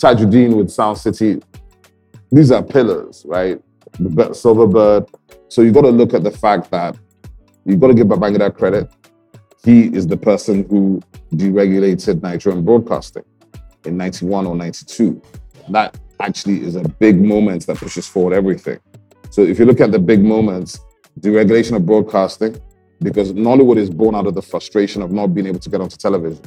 Tajuddin 0.00 0.56
with 0.56 0.70
Sound 0.70 0.96
City. 0.96 1.42
These 2.32 2.50
are 2.52 2.62
pillars, 2.62 3.24
right? 3.26 3.60
The 3.98 4.30
Silverbird. 4.30 5.12
So 5.48 5.60
you 5.62 5.72
got 5.72 5.82
to 5.82 5.90
look 5.90 6.14
at 6.14 6.24
the 6.24 6.30
fact 6.30 6.70
that 6.70 6.96
you 7.66 7.76
got 7.76 7.88
to 7.88 7.94
give 7.94 8.06
Babangida 8.06 8.54
credit. 8.56 8.90
He 9.62 9.94
is 9.94 10.06
the 10.06 10.16
person 10.16 10.66
who 10.70 11.02
deregulated 11.34 12.22
Nigerian 12.22 12.64
broadcasting 12.64 13.24
in 13.84 13.98
91 13.98 14.46
or 14.46 14.56
92. 14.56 15.20
That 15.68 15.98
actually 16.18 16.62
is 16.62 16.76
a 16.76 16.82
big 16.82 17.20
moment 17.20 17.66
that 17.66 17.76
pushes 17.76 18.08
forward 18.08 18.34
everything. 18.34 18.78
So 19.28 19.42
if 19.42 19.58
you 19.58 19.66
look 19.66 19.80
at 19.80 19.92
the 19.92 19.98
big 19.98 20.22
moments, 20.22 20.80
deregulation 21.20 21.76
of 21.76 21.84
broadcasting, 21.84 22.58
because 23.00 23.32
Nollywood 23.32 23.76
is 23.76 23.90
born 23.90 24.14
out 24.14 24.26
of 24.26 24.34
the 24.34 24.42
frustration 24.42 25.02
of 25.02 25.12
not 25.12 25.28
being 25.28 25.46
able 25.46 25.58
to 25.60 25.68
get 25.68 25.80
onto 25.80 25.96
television. 25.96 26.42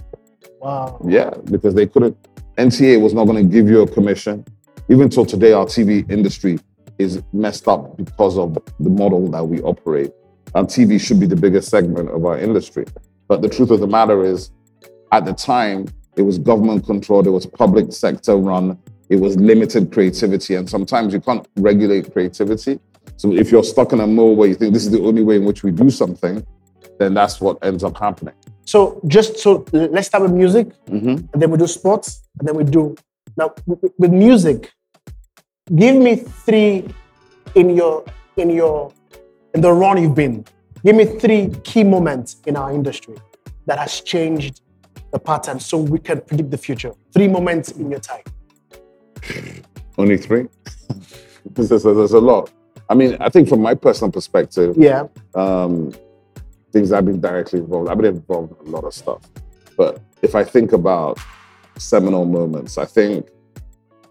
Wow. 0.60 1.00
Yeah, 1.08 1.32
because 1.46 1.76
they 1.76 1.86
couldn't. 1.86 2.18
NTA 2.58 3.02
was 3.02 3.14
not 3.14 3.26
going 3.26 3.48
to 3.48 3.52
give 3.52 3.68
you 3.68 3.82
a 3.82 3.88
commission. 3.88 4.46
Even 4.90 5.10
till 5.10 5.26
today, 5.26 5.54
our 5.54 5.66
TV 5.66 6.10
industry 6.12 6.60
is 7.00 7.22
messed 7.34 7.68
up 7.68 7.98
because 7.98 8.38
of 8.38 8.54
the 8.80 8.90
model 8.90 9.28
that 9.32 9.44
we 9.44 9.60
operate. 9.62 10.12
And 10.54 10.68
TV 10.68 11.02
should 11.02 11.20
be 11.20 11.26
the 11.26 11.36
biggest 11.36 11.70
segment 11.70 12.10
of 12.10 12.24
our 12.26 12.38
industry. 12.38 12.86
But 13.28 13.42
the 13.42 13.50
truth 13.50 13.72
of 13.72 13.80
the 13.80 13.88
matter 13.88 14.24
is, 14.24 14.52
at 15.12 15.26
the 15.26 15.34
time, 15.34 15.88
it 16.16 16.22
was 16.22 16.38
government 16.38 16.86
controlled, 16.86 17.26
it 17.26 17.32
was 17.32 17.48
public 17.48 17.92
sector 17.92 18.36
run, 18.36 18.78
it 19.10 19.16
was 19.16 19.36
limited 19.38 19.92
creativity. 19.92 20.54
And 20.56 20.70
sometimes 20.70 21.14
you 21.14 21.22
can't 21.22 21.48
regulate 21.58 22.14
creativity. 22.14 22.80
So 23.18 23.34
if 23.34 23.52
you're 23.52 23.64
stuck 23.64 23.94
in 23.94 24.00
a 24.00 24.08
mode 24.08 24.38
where 24.38 24.48
you 24.48 24.56
think 24.56 24.74
this 24.74 24.86
is 24.86 24.92
the 24.92 25.02
only 25.02 25.24
way 25.24 25.38
in 25.38 25.46
which 25.46 25.64
we 25.64 25.72
do 25.72 25.90
something, 25.90 26.46
then 27.00 27.16
that's 27.16 27.42
what 27.42 27.58
ends 27.64 27.84
up 27.84 27.98
happening. 27.98 28.36
So 28.66 29.02
just 29.08 29.38
so 29.38 29.66
let's 29.72 30.08
start 30.08 30.24
with 30.24 30.32
music, 30.34 30.68
Mhm. 30.88 31.28
and 31.34 31.42
then 31.42 31.50
we 31.52 31.58
do 31.58 31.68
sports, 31.68 32.22
and 32.40 32.48
then 32.48 32.56
we 32.56 32.64
do 32.64 32.96
now 33.38 33.54
with, 33.66 33.80
with 33.98 34.12
music. 34.12 34.72
Give 35.76 35.96
me 35.96 36.16
three 36.46 36.88
in 37.56 37.70
your 37.76 38.04
in 38.38 38.50
your 38.50 38.92
in 39.54 39.62
the 39.62 39.72
run 39.72 40.02
you've 40.02 40.16
been. 40.16 40.46
Give 40.84 40.96
me 40.96 41.06
three 41.06 41.50
key 41.64 41.84
moments 41.84 42.38
in 42.46 42.56
our 42.56 42.72
industry 42.74 43.16
that 43.66 43.80
has 43.80 44.02
changed 44.02 44.62
the 45.12 45.20
pattern, 45.20 45.60
so 45.60 45.78
we 45.78 46.00
can 46.00 46.22
predict 46.22 46.50
the 46.52 46.58
future. 46.58 46.92
Three 47.14 47.28
moments 47.28 47.72
in 47.72 47.90
your 47.92 48.00
time. 48.00 48.24
Only 49.98 50.18
three? 50.18 50.48
there's, 51.54 51.70
there's- 51.70 51.84
there's 51.84 52.14
a 52.14 52.20
lot. 52.20 52.50
I 52.90 52.96
mean, 52.96 53.16
I 53.20 53.30
think 53.30 53.48
from 53.48 53.62
my 53.62 53.76
personal 53.76 54.12
perspective, 54.12 54.76
Yeah. 54.78 55.04
um, 55.36 55.94
things 56.74 56.92
I've 56.92 57.06
been 57.06 57.22
directly 57.22 57.60
involved. 57.60 57.90
I've 57.90 57.98
been 57.98 58.16
involved 58.16 58.60
in 58.60 58.68
a 58.68 58.72
lot 58.72 58.84
of 58.84 58.94
stuff. 58.94 59.22
But 59.78 60.02
if 60.22 60.36
I 60.36 60.44
think 60.44 60.74
about 60.74 61.20
seminal 61.78 62.26
moments, 62.26 62.78
I 62.78 62.86
think 62.86 63.30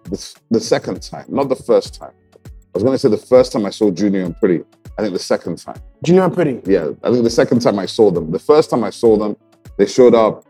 the, 0.04 0.34
the 0.50 0.60
second 0.60 1.02
time, 1.02 1.26
not 1.28 1.48
the 1.48 1.56
first 1.56 1.94
time. 1.94 2.12
I 2.44 2.74
was 2.74 2.84
going 2.84 2.94
to 2.94 2.98
say 2.98 3.10
the 3.10 3.18
first 3.18 3.52
time 3.52 3.66
I 3.66 3.70
saw 3.70 3.90
Junior 3.90 4.22
and 4.22 4.36
Pretty. 4.36 4.64
I 4.96 5.02
think 5.02 5.12
the 5.12 5.18
second 5.18 5.58
time. 5.58 5.80
Junior 6.04 6.22
and 6.24 6.34
Pretty. 6.34 6.60
Yeah, 6.64 6.90
I 7.02 7.10
think 7.10 7.24
the 7.24 7.30
second 7.30 7.60
time 7.60 7.78
I 7.78 7.86
saw 7.86 8.10
them. 8.10 8.30
The 8.30 8.38
first 8.38 8.70
time 8.70 8.84
I 8.84 8.90
saw 8.90 9.16
them, 9.18 9.36
they 9.76 9.86
showed 9.86 10.14
up. 10.14 10.46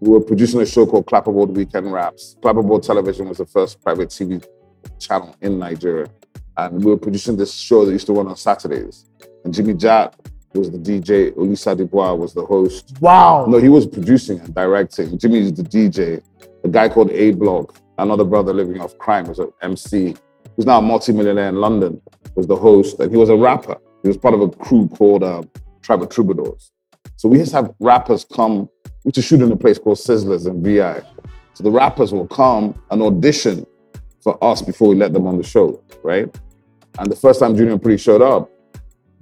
We 0.00 0.10
were 0.10 0.20
producing 0.20 0.60
a 0.60 0.66
show 0.66 0.84
called 0.84 1.06
Clapperboard 1.06 1.50
Weekend 1.50 1.92
Raps. 1.92 2.36
Clapperboard 2.42 2.82
Television 2.84 3.28
was 3.28 3.38
the 3.38 3.46
first 3.46 3.80
private 3.80 4.08
TV 4.08 4.44
channel 4.98 5.34
in 5.40 5.58
Nigeria. 5.60 6.08
And 6.56 6.84
we 6.84 6.90
were 6.90 6.98
producing 6.98 7.36
this 7.36 7.54
show 7.54 7.86
that 7.86 7.92
used 7.92 8.06
to 8.08 8.12
run 8.12 8.26
on 8.26 8.36
Saturdays. 8.36 9.06
And 9.44 9.54
Jimmy 9.54 9.74
Jatt 9.74 10.16
was 10.58 10.70
the 10.70 10.78
DJ, 10.78 11.32
Olisa 11.32 11.76
Adibua 11.76 12.16
was 12.16 12.34
the 12.34 12.44
host. 12.44 12.96
Wow. 13.00 13.46
No, 13.48 13.58
he 13.58 13.68
was 13.68 13.86
producing 13.86 14.38
and 14.40 14.54
directing. 14.54 15.18
Jimmy 15.18 15.40
is 15.40 15.52
the 15.54 15.62
DJ. 15.62 16.22
A 16.64 16.68
guy 16.68 16.88
called 16.88 17.10
A 17.10 17.32
Block, 17.32 17.78
another 17.98 18.24
brother 18.24 18.52
living 18.52 18.80
off 18.80 18.96
crime, 18.98 19.26
was 19.26 19.38
an 19.38 19.50
MC. 19.62 20.14
He's 20.56 20.66
now 20.66 20.78
a 20.78 20.82
multimillionaire 20.82 21.48
in 21.48 21.56
London, 21.56 22.00
was 22.34 22.46
the 22.46 22.56
host, 22.56 23.00
and 23.00 23.10
he 23.10 23.16
was 23.16 23.30
a 23.30 23.36
rapper. 23.36 23.76
He 24.02 24.08
was 24.08 24.16
part 24.16 24.34
of 24.34 24.40
a 24.40 24.48
crew 24.48 24.88
called 24.88 25.22
uh, 25.22 25.42
Tribe 25.80 26.02
of 26.02 26.10
Troubadours. 26.10 26.70
So 27.16 27.28
we 27.28 27.38
used 27.38 27.50
to 27.52 27.56
have 27.56 27.74
rappers 27.80 28.24
come, 28.24 28.68
we 29.04 29.08
used 29.08 29.14
to 29.16 29.22
shoot 29.22 29.40
in 29.40 29.50
a 29.52 29.56
place 29.56 29.78
called 29.78 29.98
Sizzlers 29.98 30.46
in 30.46 30.62
VI. 30.62 31.02
So 31.54 31.64
the 31.64 31.70
rappers 31.70 32.12
will 32.12 32.26
come 32.26 32.80
and 32.90 33.02
audition 33.02 33.66
for 34.22 34.42
us 34.42 34.62
before 34.62 34.88
we 34.88 34.96
let 34.96 35.12
them 35.12 35.26
on 35.26 35.36
the 35.36 35.42
show, 35.42 35.82
right? 36.02 36.34
And 36.98 37.10
the 37.10 37.16
first 37.16 37.40
time 37.40 37.56
Junior 37.56 37.78
Pretty 37.78 37.96
showed 37.98 38.22
up, 38.22 38.50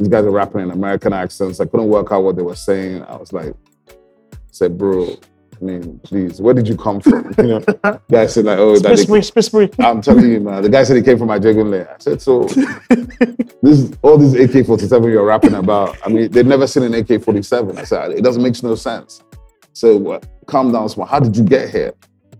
these 0.00 0.08
guys 0.08 0.24
are 0.24 0.30
rapping 0.30 0.62
in 0.62 0.70
American 0.70 1.12
accents. 1.12 1.60
I 1.60 1.66
couldn't 1.66 1.88
work 1.88 2.10
out 2.10 2.24
what 2.24 2.34
they 2.34 2.42
were 2.42 2.56
saying. 2.56 3.02
I 3.04 3.16
was 3.16 3.34
like, 3.34 3.52
I 3.90 4.34
said, 4.50 4.78
bro, 4.78 5.14
I 5.60 5.62
mean, 5.62 6.00
please, 6.02 6.40
where 6.40 6.54
did 6.54 6.66
you 6.66 6.74
come 6.74 7.02
from? 7.02 7.34
You 7.36 7.44
know, 7.44 7.60
guy 8.10 8.24
said 8.26 8.46
like, 8.46 8.58
oh, 8.58 8.78
that 8.78 8.96
they, 8.96 9.04
Spisbury, 9.04 9.30
Spisbury. 9.30 9.84
I'm 9.84 10.00
telling 10.00 10.30
you, 10.30 10.40
man. 10.40 10.62
The 10.62 10.70
guy 10.70 10.84
said 10.84 10.96
he 10.96 11.02
came 11.02 11.18
from 11.18 11.28
Ajegunle. 11.28 11.86
I 11.86 11.98
said, 11.98 12.22
so 12.22 12.44
this 13.60 13.92
all 14.00 14.16
these 14.16 14.32
AK-47 14.32 15.12
you're 15.12 15.26
rapping 15.26 15.52
about. 15.52 15.98
I 16.02 16.08
mean, 16.08 16.30
they've 16.30 16.46
never 16.46 16.66
seen 16.66 16.84
an 16.84 16.94
AK-47. 16.94 17.76
I 17.76 17.84
said, 17.84 17.98
ah, 17.98 18.10
it 18.10 18.24
doesn't 18.24 18.42
make 18.42 18.60
no 18.62 18.74
sense. 18.74 19.22
So 19.74 19.98
what? 19.98 20.26
Calm 20.46 20.72
down, 20.72 20.88
small. 20.88 21.06
How 21.06 21.20
did 21.20 21.36
you 21.36 21.44
get 21.44 21.68
here? 21.68 21.92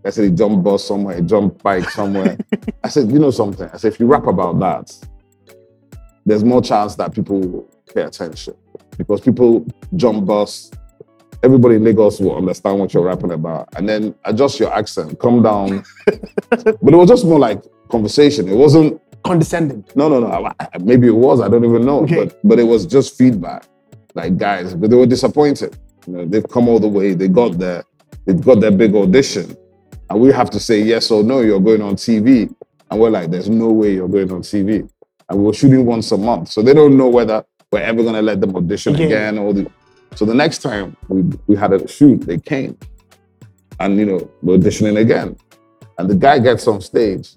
I 0.03 0.09
said 0.09 0.25
he 0.25 0.31
jumped 0.31 0.65
bus 0.65 0.83
somewhere, 0.83 1.17
he 1.17 1.23
jumped 1.23 1.63
bike 1.63 1.91
somewhere. 1.91 2.39
I 2.85 2.89
said, 2.89 3.11
you 3.11 3.19
know 3.19 3.31
something? 3.31 3.69
I 3.71 3.77
said, 3.77 3.93
if 3.93 4.01
you 4.01 4.07
rap 4.07 4.27
about 4.27 4.59
that, 4.61 4.97
there's 6.31 6.45
more 6.45 6.63
chance 6.63 6.95
that 6.95 7.13
people 7.13 7.69
pay 7.93 8.03
attention 8.03 8.55
because 8.97 9.21
people 9.21 9.67
jump 9.97 10.27
bus. 10.27 10.71
Everybody 11.43 11.75
in 11.75 11.83
Lagos 11.85 12.21
will 12.21 12.37
understand 12.37 12.79
what 12.79 12.95
you're 12.95 13.03
rapping 13.03 13.33
about, 13.33 13.69
and 13.77 13.89
then 13.89 14.15
adjust 14.25 14.61
your 14.61 14.73
accent, 14.73 15.19
come 15.19 15.43
down. 15.43 15.83
but 16.51 16.95
it 16.95 16.97
was 16.97 17.09
just 17.09 17.25
more 17.25 17.41
like 17.41 17.63
conversation. 17.91 18.49
It 18.49 18.55
wasn't. 18.55 19.01
Condescending. 19.25 19.85
No, 19.97 20.09
no, 20.09 20.21
no. 20.21 20.53
Maybe 20.81 21.09
it 21.09 21.17
was. 21.17 21.41
I 21.41 21.49
don't 21.49 21.65
even 21.65 21.85
know. 21.85 22.05
Okay. 22.05 22.27
But 22.27 22.39
but 22.45 22.59
it 22.61 22.65
was 22.65 22.87
just 22.87 23.19
feedback. 23.19 23.65
Like 24.15 24.37
guys, 24.37 24.75
but 24.75 24.91
they 24.91 24.97
were 24.97 25.07
disappointed. 25.07 25.77
You 26.07 26.13
know, 26.13 26.27
they've 26.27 26.49
come 26.49 26.69
all 26.69 26.79
the 26.79 26.89
way. 26.89 27.15
They 27.15 27.27
got 27.27 27.59
there. 27.59 27.83
They 28.25 28.35
got 28.35 28.61
their 28.61 28.71
big 28.71 28.95
audition, 28.95 29.57
and 30.09 30.21
we 30.21 30.31
have 30.31 30.51
to 30.51 30.61
say 30.61 30.81
yes 30.81 31.11
or 31.11 31.25
no. 31.25 31.41
You're 31.41 31.61
going 31.61 31.83
on 31.83 31.97
TV, 31.97 32.55
and 32.91 33.01
we're 33.01 33.11
like, 33.11 33.31
there's 33.31 33.49
no 33.49 33.71
way 33.73 33.95
you're 33.95 34.09
going 34.09 34.31
on 34.31 34.43
TV. 34.43 34.89
And 35.31 35.39
we 35.39 35.45
were 35.45 35.55
shooting 35.55 35.87
once 35.87 36.11
a 36.11 36.19
month, 36.19 36.49
so 36.49 36.61
they 36.61 36.75
don't 36.75 36.97
know 36.97 37.09
whether 37.09 37.45
we're 37.71 37.81
ever 37.81 38.03
gonna 38.03 38.21
let 38.21 38.41
them 38.41 38.57
audition 38.57 38.97
Again. 38.97 39.07
again 39.07 39.39
or 39.39 39.55
the. 39.55 39.71
So 40.17 40.25
the 40.25 40.35
next 40.35 40.59
time 40.59 40.97
we 41.09 41.23
we 41.47 41.55
had 41.55 41.73
a 41.73 41.87
shoot, 41.87 42.23
they 42.23 42.39
came, 42.39 42.77
and 43.79 43.97
you 43.97 44.07
know 44.07 44.31
we're 44.43 44.59
auditioning 44.59 44.99
again, 44.99 45.37
and 45.99 46.11
the 46.11 46.17
guy 46.17 46.41
gets 46.41 46.67
on 46.67 46.81
stage, 46.81 47.37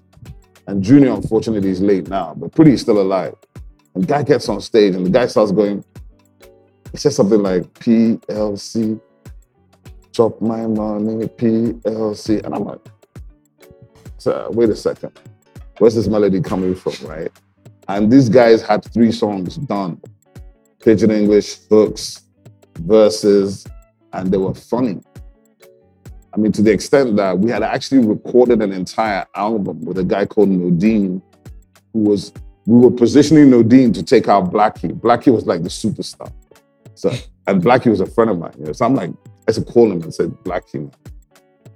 and 0.66 0.82
Junior 0.82 1.12
unfortunately 1.12 1.70
is 1.70 1.80
late 1.80 2.08
now, 2.08 2.34
but 2.36 2.52
Pretty 2.52 2.72
is 2.72 2.80
still 2.80 3.00
alive. 3.00 3.36
And 3.94 4.02
the 4.02 4.08
guy 4.08 4.24
gets 4.24 4.48
on 4.48 4.60
stage, 4.60 4.96
and 4.96 5.06
the 5.06 5.10
guy 5.10 5.28
starts 5.28 5.52
going. 5.52 5.84
He 6.90 6.98
says 6.98 7.14
something 7.14 7.40
like 7.40 7.62
PLC, 7.74 9.00
chop 10.10 10.40
my 10.40 10.66
money, 10.66 11.26
PLC, 11.26 12.44
and 12.44 12.54
I'm 12.56 12.64
like, 12.64 12.80
so 14.18 14.50
wait 14.52 14.68
a 14.70 14.76
second, 14.76 15.12
where's 15.78 15.94
this 15.94 16.08
melody 16.08 16.40
coming 16.40 16.74
from, 16.74 16.94
right? 17.06 17.30
And 17.88 18.10
these 18.10 18.28
guys 18.28 18.62
had 18.62 18.84
three 18.92 19.12
songs 19.12 19.56
done, 19.56 20.00
Pidgin 20.82 21.10
English, 21.10 21.58
hooks, 21.68 22.22
verses, 22.80 23.66
and 24.12 24.30
they 24.30 24.38
were 24.38 24.54
funny. 24.54 25.00
I 26.32 26.36
mean, 26.36 26.52
to 26.52 26.62
the 26.62 26.72
extent 26.72 27.16
that 27.16 27.38
we 27.38 27.50
had 27.50 27.62
actually 27.62 28.04
recorded 28.06 28.60
an 28.62 28.72
entire 28.72 29.24
album 29.36 29.84
with 29.84 29.98
a 29.98 30.04
guy 30.04 30.26
called 30.26 30.48
Nodine, 30.48 31.22
who 31.92 32.00
was, 32.00 32.32
we 32.66 32.78
were 32.78 32.90
positioning 32.90 33.50
Nodine 33.50 33.92
to 33.92 34.02
take 34.02 34.28
out 34.28 34.50
Blackie. 34.50 34.98
Blackie 34.98 35.32
was 35.32 35.46
like 35.46 35.62
the 35.62 35.68
superstar. 35.68 36.32
So, 36.94 37.12
and 37.46 37.62
Blackie 37.62 37.90
was 37.90 38.00
a 38.00 38.06
friend 38.06 38.30
of 38.30 38.38
mine. 38.38 38.54
You 38.58 38.66
know? 38.66 38.72
So 38.72 38.84
I'm 38.84 38.94
like, 38.94 39.10
I 39.46 39.52
said, 39.52 39.66
call 39.66 39.92
him 39.92 40.02
and 40.02 40.12
said, 40.12 40.30
Blackie, 40.42 40.92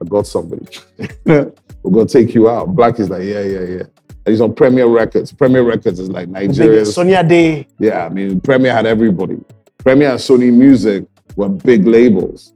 I 0.00 0.04
got 0.06 0.26
somebody. 0.26 0.66
We're 1.24 1.52
gonna 1.92 2.06
take 2.06 2.34
you 2.34 2.48
out. 2.48 2.74
Blackie's 2.74 3.10
like, 3.10 3.22
yeah, 3.22 3.42
yeah, 3.42 3.60
yeah. 3.60 3.82
He's 4.30 4.40
on 4.40 4.54
Premier 4.54 4.86
Records. 4.86 5.32
Premier 5.32 5.62
Records 5.62 5.98
is 5.98 6.08
like 6.10 6.28
Nigeria. 6.28 6.84
Sonia 6.86 7.22
Day. 7.22 7.66
yeah, 7.78 8.06
I 8.06 8.08
mean, 8.08 8.40
Premier 8.40 8.72
had 8.72 8.86
everybody. 8.86 9.36
Premier 9.78 10.10
and 10.10 10.18
Sony 10.18 10.52
Music 10.52 11.04
were 11.36 11.48
big 11.48 11.86
labels. 11.86 12.52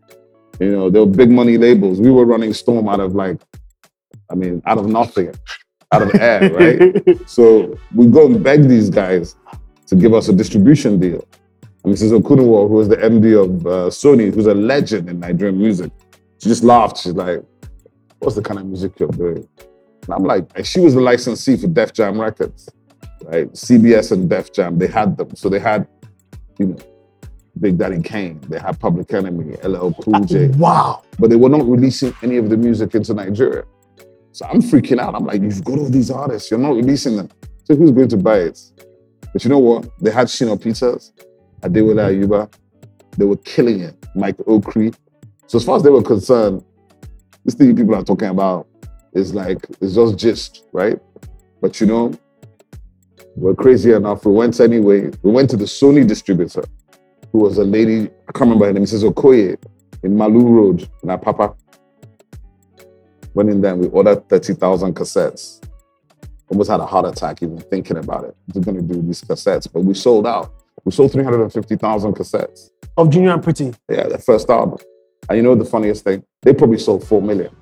You 0.60 0.70
know, 0.70 0.90
they 0.90 1.00
were 1.00 1.06
big 1.06 1.30
money 1.30 1.56
labels. 1.58 2.00
We 2.00 2.10
were 2.10 2.24
running 2.24 2.52
Storm 2.52 2.88
out 2.88 3.00
of 3.00 3.14
like, 3.14 3.40
I 4.30 4.34
mean, 4.34 4.62
out 4.66 4.78
of 4.78 4.86
nothing, 4.86 5.32
out 5.92 6.02
of 6.02 6.14
air, 6.14 6.52
right? 6.54 7.28
So 7.28 7.78
we 7.94 8.06
go 8.06 8.26
and 8.26 8.42
beg 8.42 8.68
these 8.68 8.90
guys 8.90 9.36
to 9.86 9.96
give 9.96 10.14
us 10.14 10.28
a 10.28 10.32
distribution 10.32 10.98
deal. 10.98 11.26
And 11.84 11.94
Mrs. 11.94 12.18
Okunuwa, 12.20 12.68
who 12.68 12.75
was 12.75 12.88
the 12.88 12.96
MD 12.96 13.42
of 13.42 13.66
uh, 13.66 13.70
Sony, 13.90 14.32
who's 14.32 14.46
a 14.46 14.54
legend 14.54 15.08
in 15.08 15.18
Nigerian 15.20 15.58
music, 15.58 15.90
she 16.38 16.48
just 16.48 16.62
laughed. 16.64 16.98
She's 16.98 17.12
like, 17.14 17.42
what's 18.20 18.36
the 18.36 18.42
kind 18.42 18.60
of 18.60 18.66
music 18.66 18.98
you're 18.98 19.08
doing? 19.08 19.48
And 20.02 20.14
I'm 20.14 20.25
like, 20.25 20.46
and 20.54 20.66
she 20.66 20.81
was 20.81 20.94
the 20.94 21.00
licensee 21.00 21.56
for 21.56 21.69
Def 21.69 21.93
Jam 21.93 22.20
Records, 22.20 22.69
right? 23.25 23.50
CBS 23.52 24.12
and 24.12 24.28
Def 24.28 24.52
Jam, 24.52 24.78
they 24.78 24.88
had 24.88 25.16
them. 25.16 25.34
So 25.37 25.49
they 25.49 25.60
had, 25.60 25.87
you 26.58 26.66
know, 26.66 26.76
Big 27.60 27.78
Daddy 27.78 28.00
Kane, 28.02 28.40
they 28.49 28.58
had 28.58 28.81
Public 28.81 29.12
Enemy, 29.12 29.56
LL 29.62 29.90
Cool 29.93 30.20
J, 30.25 30.49
Wow. 30.49 31.02
but 31.19 31.31
they 31.31 31.37
were 31.37 31.50
not 31.50 31.66
releasing 31.66 32.14
any 32.22 32.37
of 32.38 32.49
the 32.49 32.56
music 32.56 32.94
into 32.94 33.14
Nigeria. 33.14 33.64
So 34.32 34.46
I'm 34.46 34.62
freaking 34.62 34.99
out. 34.99 35.14
I'm 35.14 35.26
like, 35.26 35.43
you've 35.43 35.62
got 35.62 35.78
all 35.78 35.90
these 35.90 36.10
artists, 36.10 36.50
you're 36.50 36.58
not 36.58 36.75
releasing 36.75 37.16
them. 37.16 37.28
So 37.64 37.76
who's 37.76 37.90
going 37.90 38.08
to 38.08 38.16
buy 38.16 38.38
it? 38.38 38.58
But 39.32 39.44
you 39.44 39.50
know 39.50 39.58
what? 39.58 39.88
They 40.00 40.10
had 40.10 40.26
Shina 40.28 40.60
Peters, 40.60 41.12
Adewale 41.60 41.94
mm-hmm. 41.94 42.32
Ayuba. 42.32 42.52
They 43.19 43.25
were 43.26 43.37
killing 43.37 43.81
it. 43.81 43.94
Mike 44.14 44.37
Okri. 44.38 44.94
So 45.46 45.58
as 45.58 45.64
far 45.64 45.76
as 45.76 45.82
they 45.82 45.90
were 45.90 46.02
concerned, 46.02 46.64
this 47.44 47.54
thing 47.54 47.75
people 47.76 47.94
are 47.94 48.04
talking 48.04 48.28
about 48.28 48.66
is 49.12 49.35
like, 49.35 49.67
it's 49.81 49.94
just 49.94 50.19
gist, 50.19 50.64
right? 50.73 50.99
But 51.61 51.81
you 51.81 51.87
know, 51.87 52.12
we're 53.37 53.55
crazy 53.55 53.93
enough. 53.93 54.25
We 54.25 54.32
went 54.32 54.61
anyway. 54.61 55.11
We 55.23 55.31
went 55.31 55.50
to 55.50 55.56
the 55.56 55.64
Sony 55.64 56.06
distributor, 56.06 56.64
who 57.31 57.38
was 57.38 57.59
a 57.59 57.64
lady, 57.64 58.11
I 58.29 58.32
can't 58.32 58.50
remember 58.50 58.67
her 58.67 58.73
name, 58.73 58.85
Mrs. 58.85 59.11
Okoye, 59.11 59.56
in 60.03 60.17
Malu 60.17 60.47
Road 60.47 60.88
in 61.03 61.09
Apapa. 61.09 61.56
Went 63.35 63.49
in 63.50 63.61
there 63.62 63.73
and 63.73 63.81
we 63.81 63.88
ordered 63.88 64.29
30,000 64.29 64.94
cassettes. 64.94 65.64
Almost 66.49 66.70
had 66.70 66.81
a 66.81 66.87
heart 66.87 67.06
attack 67.06 67.43
even 67.43 67.59
thinking 67.59 67.97
about 67.97 68.25
it. 68.25 68.37
We're 68.55 68.61
going 68.61 68.76
to 68.76 68.94
do 68.94 69.00
these 69.00 69.23
cassettes, 69.23 69.73
but 69.73 69.82
we 69.85 69.94
sold 69.94 70.26
out. 70.26 70.53
We 70.85 70.93
sold 70.93 71.12
350,000 71.12 72.12
cassettes. 72.14 72.70
Of 72.99 73.09
Junior 73.09 73.31
and 73.31 73.43
Pretty. 73.43 73.73
Yeah, 73.88 74.09
the 74.09 74.19
first 74.19 74.50
album. 74.50 74.79
And 75.29 75.37
you 75.37 75.43
know 75.43 75.55
the 75.55 75.64
funniest 75.64 76.05
thing? 76.05 76.25
They 76.43 76.53
probably 76.53 76.79
sold 76.79 77.06
4 77.06 77.23
million 77.23 77.55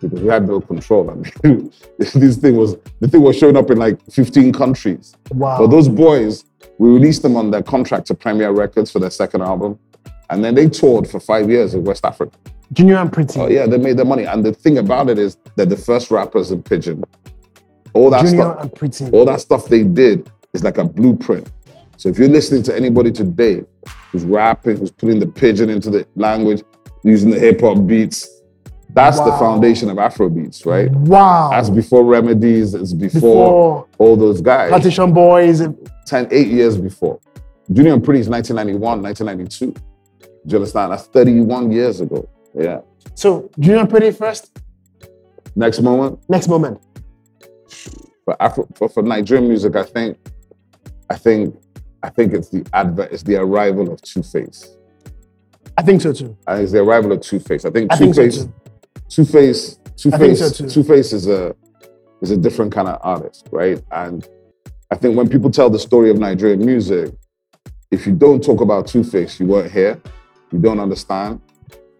because 0.00 0.20
we 0.20 0.28
had 0.28 0.46
no 0.46 0.60
control. 0.60 1.10
I 1.10 1.14
mean, 1.14 1.72
this 1.98 2.36
thing 2.36 2.56
was, 2.56 2.76
the 3.00 3.08
thing 3.08 3.22
was 3.22 3.36
showing 3.36 3.56
up 3.56 3.70
in 3.70 3.78
like 3.78 4.00
15 4.10 4.52
countries. 4.52 5.14
Wow. 5.30 5.58
But 5.58 5.68
those 5.68 5.88
boys, 5.88 6.44
we 6.78 6.90
released 6.90 7.22
them 7.22 7.36
on 7.36 7.50
their 7.50 7.62
contract 7.62 8.06
to 8.08 8.14
Premier 8.14 8.52
Records 8.52 8.90
for 8.90 8.98
their 8.98 9.10
second 9.10 9.42
album. 9.42 9.78
And 10.30 10.44
then 10.44 10.54
they 10.54 10.68
toured 10.68 11.08
for 11.08 11.20
five 11.20 11.48
years 11.48 11.74
in 11.74 11.84
West 11.84 12.04
Africa. 12.04 12.36
Junior 12.72 12.96
and 12.96 13.12
Pretty. 13.12 13.38
Oh 13.38 13.48
yeah, 13.48 13.66
they 13.66 13.78
made 13.78 13.96
their 13.96 14.04
money. 14.04 14.24
And 14.24 14.44
the 14.44 14.52
thing 14.52 14.78
about 14.78 15.08
it 15.08 15.18
is 15.18 15.36
that 15.36 15.56
they're 15.56 15.66
the 15.66 15.76
first 15.76 16.10
rappers 16.10 16.50
in 16.50 16.62
Pidgin, 16.62 17.04
all 17.92 18.10
that 18.10 18.24
Junior 18.24 18.42
stuff, 18.42 18.60
and 18.60 18.74
Pretty. 18.74 19.10
all 19.10 19.24
that 19.24 19.40
stuff 19.40 19.68
they 19.68 19.84
did 19.84 20.30
is 20.52 20.64
like 20.64 20.78
a 20.78 20.84
blueprint. 20.84 21.50
So 21.96 22.08
if 22.08 22.18
you're 22.18 22.28
listening 22.28 22.62
to 22.64 22.76
anybody 22.76 23.10
today 23.10 23.62
who's 24.10 24.24
rapping, 24.24 24.78
who's 24.78 24.90
putting 24.90 25.18
the 25.18 25.26
pidgin 25.26 25.70
into 25.70 25.90
the 25.90 26.06
language, 26.14 26.62
using 27.04 27.30
the 27.30 27.38
hip 27.38 27.60
hop 27.60 27.86
beats, 27.86 28.35
that's 28.90 29.18
the 29.18 29.32
foundation 29.32 29.90
of 29.90 29.98
Afro 29.98 30.28
beats, 30.28 30.64
right? 30.64 30.90
Wow. 30.90 31.50
That's 31.50 31.70
before 31.70 32.04
remedies, 32.04 32.74
it's 32.74 32.92
before, 32.92 33.20
Before 33.20 33.88
all 33.98 34.16
those 34.16 34.40
guys. 34.40 34.70
Plantation 34.70 35.12
Boys. 35.12 35.62
10, 36.06 36.28
eight 36.30 36.48
years 36.48 36.76
before. 36.78 37.20
Junior 37.72 37.94
and 37.94 38.04
Pretty 38.04 38.20
is 38.20 38.28
1991, 38.28 39.02
1992. 39.02 39.72
Do 39.72 39.80
you 40.46 40.56
understand? 40.58 40.92
That's 40.92 41.06
31 41.08 41.72
years 41.72 42.00
ago. 42.00 42.28
Yeah. 42.54 42.80
So 43.14 43.50
Junior 43.58 43.80
and 43.80 43.90
Pretty 43.90 44.12
first. 44.12 44.56
Next 45.56 45.80
moment, 45.80 46.20
Next 46.28 46.48
moment. 46.48 46.80
for 48.24 48.40
Afro, 48.40 48.68
for, 48.76 48.88
for 48.90 49.02
Nigerian 49.02 49.48
music, 49.48 49.74
I 49.74 49.82
think, 49.84 50.18
I 51.08 51.16
think, 51.16 51.56
I 52.02 52.10
think 52.10 52.34
it's 52.34 52.50
the 52.50 52.64
advent, 52.74 53.10
it's 53.12 53.22
the 53.22 53.36
arrival 53.36 53.90
of 53.90 54.00
Two 54.02 54.22
Face. 54.22 54.76
I 55.78 55.82
think 55.82 56.02
so 56.02 56.12
too. 56.12 56.36
Think 56.46 56.60
it's 56.62 56.72
the 56.72 56.80
arrival 56.80 57.12
of 57.12 57.20
Two 57.22 57.40
Face. 57.40 57.64
I 57.64 57.70
think 57.70 57.90
Two 57.92 58.12
so 58.12 58.22
Face, 58.22 58.44
too. 58.44 58.52
Two 59.08 59.24
Face, 59.24 59.78
Two 59.96 60.10
Face, 60.10 60.56
so. 60.56 60.66
Two 60.66 60.82
Face 60.82 61.12
is 61.12 61.26
a 61.28 61.54
is 62.22 62.30
a 62.30 62.36
different 62.36 62.72
kind 62.72 62.88
of 62.88 62.98
artist, 63.02 63.48
right? 63.50 63.82
And 63.92 64.26
I 64.90 64.96
think 64.96 65.16
when 65.16 65.28
people 65.28 65.50
tell 65.50 65.70
the 65.70 65.78
story 65.78 66.10
of 66.10 66.18
Nigerian 66.18 66.64
music, 66.64 67.14
if 67.90 68.06
you 68.06 68.12
don't 68.12 68.42
talk 68.42 68.60
about 68.60 68.86
Two 68.86 69.04
Face, 69.04 69.38
you 69.40 69.46
weren't 69.46 69.72
here, 69.72 70.00
you 70.52 70.58
don't 70.58 70.80
understand. 70.80 71.40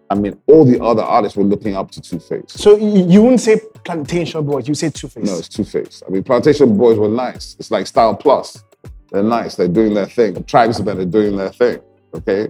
I 0.08 0.14
mean, 0.14 0.40
all 0.46 0.64
the 0.64 0.82
other 0.82 1.02
artists 1.02 1.36
were 1.36 1.44
looking 1.44 1.74
up 1.74 1.90
to 1.92 2.00
Two 2.00 2.20
Face. 2.20 2.44
So 2.48 2.76
you 2.76 3.22
wouldn't 3.22 3.40
say 3.40 3.60
Plantation 3.84 4.44
Boys, 4.44 4.68
you 4.68 4.74
say 4.74 4.90
Two 4.90 5.08
Face. 5.08 5.24
No, 5.24 5.38
it's 5.38 5.48
Two 5.48 5.64
Face. 5.64 6.02
I 6.06 6.10
mean, 6.10 6.22
Plantation 6.22 6.76
Boys 6.76 6.98
were 6.98 7.08
nice. 7.08 7.56
It's 7.58 7.70
like 7.70 7.86
Style 7.86 8.14
Plus. 8.14 8.62
They're 9.10 9.22
nice. 9.22 9.54
They're 9.56 9.68
doing 9.68 9.94
their 9.94 10.06
thing. 10.06 10.34
Trybesmen 10.34 11.00
are 11.00 11.04
doing 11.04 11.36
their 11.36 11.52
thing. 11.52 11.80
Okay. 12.14 12.48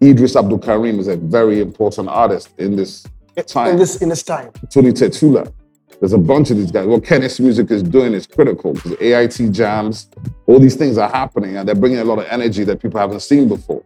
Eedris 0.00 0.36
Abdulkareem 0.40 0.98
is 0.98 1.08
a 1.08 1.16
very 1.16 1.60
important 1.60 2.08
artist 2.08 2.50
in 2.58 2.76
this 2.76 3.06
time. 3.42 3.68
in 3.72 3.76
this 3.78 4.02
in 4.02 4.08
this 4.08 4.22
time. 4.22 4.50
Tony 4.70 4.92
Tetuila. 4.92 5.52
There's 6.00 6.12
a 6.12 6.18
bunch 6.18 6.50
of 6.50 6.58
these 6.58 6.70
guys. 6.70 6.86
What 6.86 7.04
Kennis 7.04 7.40
Music 7.40 7.70
is 7.70 7.82
doing 7.82 8.12
is 8.12 8.26
critical 8.26 8.74
because 8.74 8.92
AIT 9.00 9.50
jams, 9.52 10.10
all 10.46 10.58
these 10.60 10.76
things 10.76 10.98
are 10.98 11.08
happening 11.08 11.56
and 11.56 11.66
they're 11.66 11.74
bringing 11.74 12.00
a 12.00 12.04
lot 12.04 12.18
of 12.18 12.26
energy 12.30 12.64
that 12.64 12.82
people 12.82 13.00
haven't 13.00 13.20
seen 13.20 13.48
before. 13.48 13.82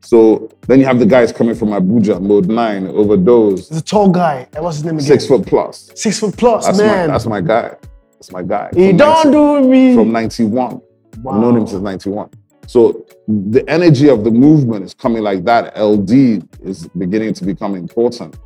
So 0.00 0.50
then 0.66 0.80
you 0.80 0.84
have 0.86 0.98
the 0.98 1.06
guys 1.06 1.32
coming 1.32 1.54
from 1.54 1.68
Abuja, 1.68 2.20
Mode 2.20 2.46
9, 2.46 2.88
Overdose, 2.88 3.68
There's 3.68 3.80
a 3.80 3.84
tall 3.84 4.10
guy. 4.10 4.48
What's 4.58 4.78
his 4.78 4.84
name 4.84 4.96
again? 4.96 5.06
six 5.06 5.26
foot 5.26 5.46
plus. 5.46 5.90
Six 5.94 6.18
foot 6.18 6.36
plus, 6.36 6.66
That's 6.66 6.78
man. 6.78 7.06
my 7.08 7.12
that's 7.12 7.26
my 7.26 7.40
guy. 7.40 7.76
That's 8.14 8.32
my 8.32 8.42
guy. 8.42 8.70
he 8.74 8.92
don't 8.92 9.30
90 9.30 9.30
do 9.30 9.68
me. 9.68 9.94
from 9.94 10.10
91. 10.12 10.80
Wow. 11.22 11.32
I've 11.34 11.40
known 11.40 11.56
him 11.58 11.66
since 11.68 11.82
91. 11.82 12.30
So 12.66 13.06
the 13.28 13.64
energy 13.70 14.08
of 14.08 14.24
the 14.24 14.30
movement 14.30 14.84
is 14.84 14.92
coming 14.92 15.22
like 15.22 15.44
that. 15.44 15.74
Eldee 15.76 16.46
is 16.64 16.88
beginning 16.98 17.32
to 17.34 17.44
become 17.44 17.74
important. 17.76 18.36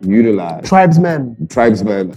Utilize 0.00 0.64
Trybesmen. 0.64 1.48
tribesmen 1.50 2.16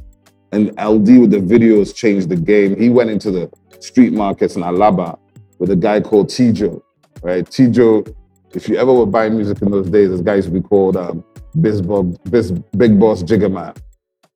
and 0.51 0.69
Eldee 0.77 1.21
with 1.21 1.31
the 1.31 1.37
videos 1.39 1.93
changed 1.95 2.29
the 2.29 2.35
game. 2.35 2.75
He 2.79 2.89
went 2.89 3.09
into 3.09 3.31
the 3.31 3.49
street 3.79 4.13
markets 4.13 4.55
in 4.55 4.63
Alaba 4.63 5.17
with 5.59 5.71
a 5.71 5.75
guy 5.75 6.01
called 6.01 6.27
Tijo, 6.29 6.81
right? 7.21 7.45
Tijo, 7.45 8.13
if 8.53 8.67
you 8.69 8.77
ever 8.77 8.93
were 8.93 9.05
buying 9.05 9.35
music 9.35 9.61
in 9.61 9.71
those 9.71 9.89
days, 9.89 10.09
this 10.09 10.21
guy 10.21 10.35
used 10.35 10.47
to 10.47 10.53
be 10.53 10.61
called 10.61 10.97
um, 10.97 11.23
Biz 11.61 11.81
Bob, 11.81 12.17
Biz, 12.31 12.51
Big 12.77 12.99
Boss 12.99 13.23
Jiggerman. 13.23 13.75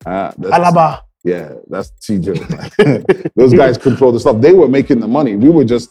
Uh, 0.06 0.32
Alaba. 0.32 1.00
yeah, 1.24 1.54
that's 1.68 1.90
Tijo. 2.00 2.34
those 3.36 3.54
guys 3.54 3.78
control 3.78 4.12
the 4.12 4.20
stuff. 4.20 4.40
They 4.40 4.52
were 4.52 4.68
making 4.68 5.00
the 5.00 5.08
money. 5.08 5.36
We 5.36 5.48
were 5.48 5.64
just 5.64 5.90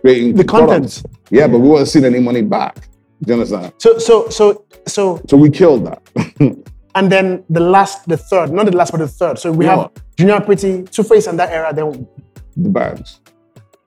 creating 0.00 0.34
The 0.36 0.44
products. 0.44 1.02
content. 1.02 1.16
Yeah, 1.30 1.46
but 1.48 1.58
we 1.58 1.68
weren't 1.68 1.88
seeing 1.88 2.04
any 2.04 2.20
money 2.20 2.42
back. 2.42 2.76
Do 3.22 3.32
you 3.34 3.34
understand? 3.34 3.72
So 3.78 3.98
so 3.98 4.28
so 4.28 4.64
so 4.86 5.20
So 5.28 5.36
we 5.36 5.50
killed 5.50 5.86
that. 5.86 6.00
and 6.98 7.10
then 7.12 7.44
the 7.48 7.60
last, 7.60 8.08
the 8.08 8.16
third, 8.16 8.50
not 8.50 8.66
the 8.66 8.76
last, 8.76 8.90
but 8.90 8.98
the 8.98 9.08
third. 9.20 9.38
So 9.38 9.52
we 9.52 9.64
Yeah. 9.66 9.76
have 9.76 9.90
Junior 10.16 10.40
Pretty, 10.40 10.82
Two 10.94 11.04
Face, 11.04 11.26
and 11.28 11.38
that 11.38 11.50
era. 11.50 11.72
Then 11.72 12.06
D'banj. 12.60 13.20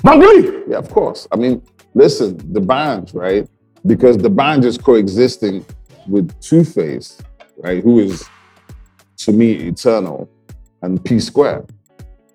Bangli. 0.03 0.63
Yeah, 0.69 0.77
of 0.77 0.89
course. 0.89 1.27
I 1.31 1.35
mean, 1.35 1.61
listen, 1.93 2.37
D'banj, 2.37 3.13
right? 3.13 3.47
Because 3.85 4.15
D'banj 4.17 4.63
is 4.65 4.77
coexisting 4.77 5.65
with 6.07 6.27
Two 6.39 6.63
Face, 6.63 7.17
right? 7.57 7.83
Who 7.83 7.99
is 7.99 8.23
to 9.17 9.31
me 9.33 9.51
eternal, 9.71 10.27
and 10.81 11.03
P 11.03 11.19
Square, 11.19 11.65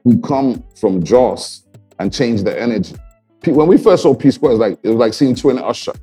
who 0.05 0.20
come 0.20 0.62
from 0.81 1.03
Jos 1.03 1.65
and 1.98 2.12
change 2.12 2.43
the 2.44 2.55
energy. 2.67 2.94
P- 3.43 3.51
when 3.53 3.67
we 3.67 3.77
first 3.79 4.03
saw 4.05 4.15
P 4.15 4.31
Square, 4.31 4.53
it 4.53 4.55
was 4.58 4.60
like 4.60 4.79
it 4.84 4.89
was 4.91 4.98
like 4.98 5.15
seeing 5.15 5.34
Twin 5.34 5.58
Usher, 5.58 5.94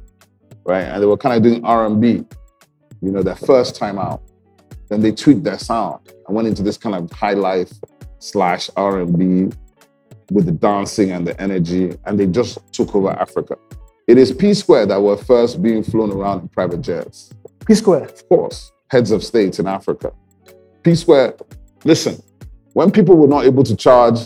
right? 0.65 0.81
And 0.91 1.01
they 1.01 1.05
were 1.05 1.15
kind 1.25 1.36
of 1.38 1.41
doing 1.43 1.63
R 1.63 1.86
and 1.86 2.01
B, 2.01 2.25
you 3.01 3.12
know, 3.12 3.21
their 3.24 3.36
first 3.38 3.75
time 3.75 3.98
out. 4.00 4.21
Then 4.93 5.01
they 5.01 5.12
tweaked 5.12 5.43
their 5.43 5.57
sound 5.57 6.07
I 6.29 6.31
went 6.31 6.47
into 6.47 6.62
this 6.62 6.77
kind 6.77 6.95
of 6.95 7.12
high 7.12 7.33
life 7.33 7.73
slash 8.19 8.69
R 8.77 9.00
and 9.01 9.17
B 9.17 9.57
with 10.31 10.45
the 10.45 10.51
dancing 10.51 11.12
and 11.12 11.25
the 11.25 11.39
energy, 11.41 11.97
and 12.05 12.19
they 12.19 12.27
just 12.27 12.59
took 12.71 12.95
over 12.95 13.09
Africa. 13.09 13.57
It 14.07 14.19
is 14.19 14.31
P 14.31 14.53
Square 14.53 14.85
that 14.88 15.01
were 15.01 15.17
first 15.17 15.63
being 15.63 15.83
flown 15.83 16.12
around 16.12 16.41
in 16.41 16.47
private 16.50 16.81
jets. 16.81 17.33
P 17.65 17.73
Square. 17.73 18.03
Of 18.03 18.29
course, 18.29 18.71
heads 18.91 19.09
of 19.09 19.23
states 19.23 19.57
in 19.57 19.65
Africa. 19.65 20.13
P 20.83 20.93
Square, 20.93 21.38
listen, 21.85 22.21
when 22.73 22.91
people 22.91 23.17
were 23.17 23.27
not 23.27 23.45
able 23.45 23.63
to 23.63 23.75
charge 23.75 24.19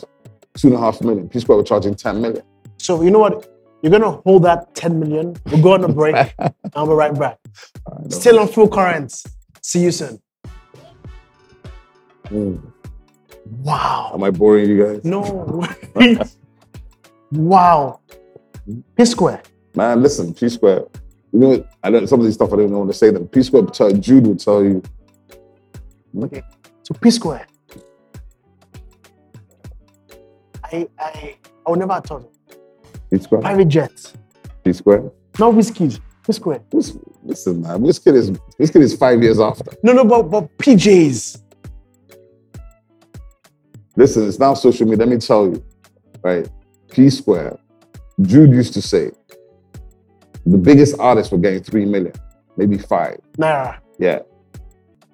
two 0.57 0.67
and 0.67 0.75
a 0.75 0.79
half 0.79 0.99
million, 1.01 1.29
P 1.29 1.39
Square 1.39 1.59
were 1.59 1.63
charging 1.63 1.95
10 1.95 2.21
million. 2.21 2.43
So 2.77 3.01
you 3.03 3.09
know 3.09 3.19
what? 3.19 3.49
You're 3.81 3.91
gonna 3.93 4.11
hold 4.25 4.43
that 4.43 4.75
10 4.75 4.99
million. 4.99 5.37
We'll 5.45 5.63
go 5.63 5.73
on 5.75 5.85
a 5.85 5.87
break 5.87 6.33
and 6.39 6.53
we'll 6.75 6.87
be 6.87 6.93
right 6.93 7.17
back. 7.17 7.39
Still 8.09 8.39
on 8.39 8.49
full 8.49 8.67
current. 8.67 9.23
See 9.61 9.81
you 9.81 9.91
soon. 9.91 10.19
Mm. 12.29 12.71
Wow. 13.63 14.11
Am 14.13 14.23
I 14.23 14.31
boring 14.31 14.69
you 14.69 14.85
guys? 14.85 15.03
No. 15.03 15.65
wow. 17.31 17.99
P 18.95 19.05
Square. 19.05 19.43
Man, 19.75 20.01
listen, 20.01 20.33
P 20.33 20.49
Square, 20.49 20.85
you 21.31 21.39
know, 21.39 21.67
I 21.83 21.89
don't, 21.91 22.07
some 22.07 22.19
of 22.19 22.25
these 22.25 22.35
stuff 22.35 22.49
I 22.49 22.57
don't 22.57 22.65
even 22.65 22.77
want 22.77 22.91
to 22.91 22.97
say 22.97 23.11
them. 23.11 23.27
P 23.27 23.43
Square, 23.43 23.67
tell, 23.67 23.91
Jude 23.91 24.27
will 24.27 24.35
tell 24.35 24.63
you, 24.63 24.81
Okay. 26.23 26.41
So 26.83 26.93
P 26.95 27.11
Square. 27.11 27.45
I 30.63 30.87
I 30.99 31.35
I 31.65 31.69
would 31.69 31.79
never 31.79 31.93
have 31.93 32.03
thought. 32.03 32.31
P 33.11 33.19
Square, 33.19 33.41
Private 33.41 33.67
jets. 33.67 34.13
P 34.63 34.73
Square. 34.73 35.11
Not 35.39 35.53
whiskey. 35.53 35.89
P 36.25 36.33
Square. 36.33 36.61
Listen, 36.71 37.61
man, 37.61 37.79
Wizkid 37.81 38.15
is, 38.15 38.31
Wizkid 38.59 38.81
is 38.81 38.95
five 38.95 39.21
years 39.21 39.39
after. 39.39 39.71
No, 39.83 39.93
no, 39.93 40.05
but 40.05 40.23
but 40.23 40.57
PJs. 40.57 41.41
Listen, 43.97 44.27
it's 44.27 44.39
now 44.39 44.53
social 44.53 44.85
media. 44.87 45.05
Let 45.05 45.09
me 45.09 45.17
tell 45.17 45.47
you, 45.47 45.63
right? 46.23 46.47
P 46.91 47.09
Square. 47.09 47.57
Jude 48.21 48.51
used 48.51 48.73
to 48.75 48.81
say 48.81 49.11
the 50.45 50.57
biggest 50.57 50.97
artists 50.99 51.31
were 51.31 51.37
getting 51.39 51.61
three 51.63 51.83
million, 51.85 52.13
maybe 52.55 52.77
five. 52.77 53.17
Naira. 53.37 53.79
Yeah. 53.99 54.19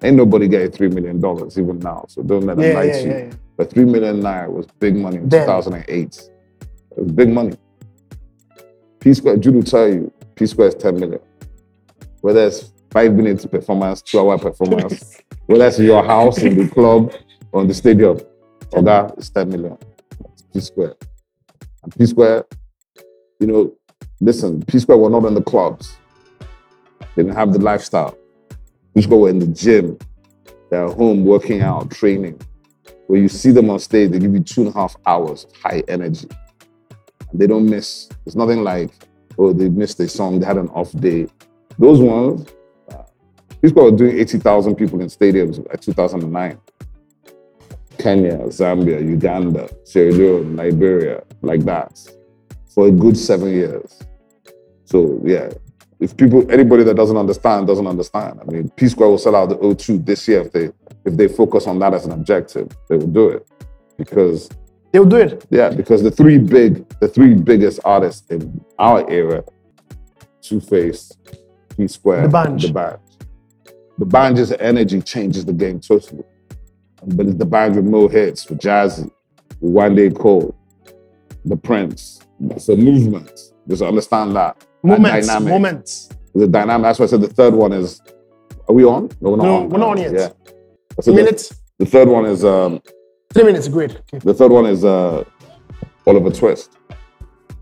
Ain't 0.02 0.16
nobody 0.16 0.48
getting 0.48 0.70
three 0.70 0.88
million 0.88 1.18
dollars 1.20 1.58
even 1.58 1.78
now. 1.78 2.04
So 2.08 2.22
don't 2.22 2.42
let 2.44 2.58
them 2.58 2.66
Yeah, 2.66 2.74
lie 2.74 2.84
yeah, 2.84 2.92
to 2.92 3.02
you. 3.02 3.10
yeah, 3.10 3.18
yeah. 3.24 3.32
But 3.56 3.70
three 3.70 3.84
million 3.86 4.20
naira 4.20 4.50
was 4.50 4.66
big 4.78 4.96
money 4.96 5.16
in 5.16 5.28
Then. 5.30 5.46
2008. 5.46 5.88
It 5.88 7.02
was 7.02 7.12
big 7.12 7.30
money. 7.30 7.56
P 9.00 9.14
Square, 9.14 9.38
Jude 9.38 9.54
will 9.54 9.62
tell 9.62 9.88
you, 9.88 10.12
P 10.34 10.46
Square 10.46 10.68
is 10.68 10.74
10 10.74 11.00
million. 11.00 11.20
Whether 12.20 12.46
it's 12.46 12.72
five 12.90 13.12
minutes 13.14 13.46
performance, 13.46 14.02
two 14.02 14.18
hour 14.20 14.38
performance, 14.38 15.18
whether 15.46 15.66
it's 15.66 15.78
your 15.78 16.04
house, 16.04 16.38
in 16.38 16.56
the 16.56 16.68
club, 16.68 17.12
or 17.52 17.62
in 17.62 17.68
the 17.68 17.74
stadium, 17.74 18.18
Oga, 18.74 19.16
it's 19.16 19.30
10 19.30 19.48
million. 19.48 19.78
P 20.52 20.60
Square. 20.60 20.96
And 21.84 21.96
P 21.96 22.06
Square, 22.06 22.44
you 23.38 23.46
know, 23.46 23.72
listen, 24.20 24.64
P 24.64 24.80
Square 24.80 24.98
were 24.98 25.10
not 25.10 25.24
in 25.26 25.34
the 25.34 25.42
clubs. 25.42 25.96
They 27.14 27.22
didn't 27.22 27.36
have 27.36 27.52
the 27.52 27.60
lifestyle. 27.60 28.18
P 28.94 29.02
Square 29.02 29.20
were 29.20 29.28
in 29.30 29.38
the 29.38 29.46
gym. 29.46 29.96
They're 30.70 30.88
home 30.88 31.24
working 31.24 31.60
out, 31.60 31.90
training. 31.92 32.40
When 33.06 33.22
you 33.22 33.28
see 33.28 33.52
them 33.52 33.70
on 33.70 33.78
stage, 33.78 34.10
they 34.10 34.18
give 34.18 34.32
you 34.32 34.40
two 34.40 34.62
and 34.62 34.70
a 34.70 34.72
half 34.72 34.96
hours 35.06 35.44
of 35.44 35.54
high 35.56 35.84
energy. 35.86 36.28
And 37.30 37.40
they 37.40 37.46
don't 37.46 37.68
miss. 37.68 38.08
It's 38.26 38.34
nothing 38.34 38.64
like, 38.64 38.90
oh, 39.38 39.52
they 39.52 39.68
missed 39.68 40.00
a 40.00 40.08
song, 40.08 40.40
they 40.40 40.46
had 40.46 40.56
an 40.56 40.68
off 40.70 40.90
day. 40.92 41.28
Those 41.78 42.00
ones, 42.00 42.48
uh, 42.90 43.02
people 43.62 43.84
were 43.84 43.96
doing 43.96 44.18
80,000 44.18 44.74
people 44.74 45.00
in 45.00 45.06
stadiums 45.06 45.64
at 45.72 45.80
2009. 45.82 46.58
Kenya, 48.04 48.36
Zambia, 48.48 49.00
Uganda, 49.00 49.66
Sierra 49.84 50.12
Leone, 50.12 50.56
Liberia, 50.56 51.22
like 51.40 51.64
that, 51.64 51.98
for 52.74 52.88
a 52.88 52.90
good 52.90 53.16
seven 53.16 53.48
years. 53.48 53.98
So, 54.84 55.18
yeah, 55.24 55.48
if 56.00 56.14
people, 56.14 56.40
anybody 56.52 56.84
that 56.84 56.96
doesn't 56.96 57.16
understand, 57.16 57.66
doesn't 57.66 57.86
understand. 57.86 58.40
I 58.42 58.44
mean, 58.44 58.68
P 58.76 58.88
Square 58.88 59.08
will 59.08 59.16
sell 59.16 59.34
out 59.34 59.48
the 59.48 59.56
O2 59.56 60.04
this 60.04 60.28
year 60.28 60.42
if 60.42 60.52
they 60.52 60.70
if 61.06 61.16
they 61.16 61.28
focus 61.28 61.66
on 61.66 61.78
that 61.78 61.94
as 61.94 62.04
an 62.04 62.12
objective, 62.12 62.68
they 62.90 62.96
will 62.98 63.06
do 63.06 63.28
it. 63.30 63.48
Because 63.96 64.50
They'll 64.92 65.06
do 65.06 65.16
it. 65.16 65.46
yeah, 65.48 65.70
because 65.70 66.02
the 66.02 66.10
three 66.10 66.36
big, 66.36 66.86
the 67.00 67.08
three 67.08 67.34
biggest 67.34 67.80
artists 67.86 68.30
in 68.30 68.62
our 68.78 69.10
era, 69.10 69.42
Two 70.42 70.60
Face, 70.60 71.10
P 71.74 71.88
Square, 71.88 72.28
D'banj. 72.28 72.60
the 72.66 72.68
Banj. 72.68 73.00
D'banj's 73.98 74.52
energy 74.60 75.00
changes 75.00 75.46
the 75.46 75.54
game 75.54 75.80
totally. 75.80 76.24
But 77.06 77.26
it's 77.26 77.36
D'banj 77.36 77.76
with 77.76 77.84
more 77.84 78.10
hits, 78.10 78.48
with 78.48 78.58
Jazzy, 78.60 79.10
Wande 79.62 80.16
Coal, 80.18 80.54
the 81.44 81.56
Prince. 81.56 82.20
It's 82.50 82.68
a 82.68 82.76
movement. 82.76 83.30
Just 83.68 83.82
understand 83.82 84.34
that. 84.36 84.58
That 84.60 84.66
Moments. 85.00 85.26
dynamic. 85.26 85.48
Moments. 85.52 86.08
The 86.34 86.46
dynamic. 86.48 86.82
That's 86.84 86.98
why 86.98 87.04
I 87.04 87.08
said 87.08 87.20
the 87.20 87.28
third 87.28 87.54
one 87.54 87.72
is. 87.72 88.00
Are 88.68 88.74
we 88.74 88.84
on? 88.84 89.10
No, 89.20 89.30
we're 89.30 89.36
not 89.36 89.44
No, 89.44 89.56
on. 89.56 89.68
we're 89.68 89.78
not 89.78 89.88
on 89.90 89.98
yet. 89.98 90.12
Yeah. 90.12 90.28
So 91.00 91.10
the, 91.10 91.16
minutes. 91.16 91.52
the 91.78 91.86
third 91.86 92.08
one 92.08 92.24
is 92.26 92.44
um, 92.44 92.80
Three 93.32 93.44
minutes. 93.44 93.68
Great. 93.68 93.90
Okay. 93.92 94.18
the 94.18 94.34
third 94.34 94.50
one 94.50 94.66
is 94.66 94.84
uh, 94.84 95.24
Oliver 96.06 96.30
Twist. 96.30 96.76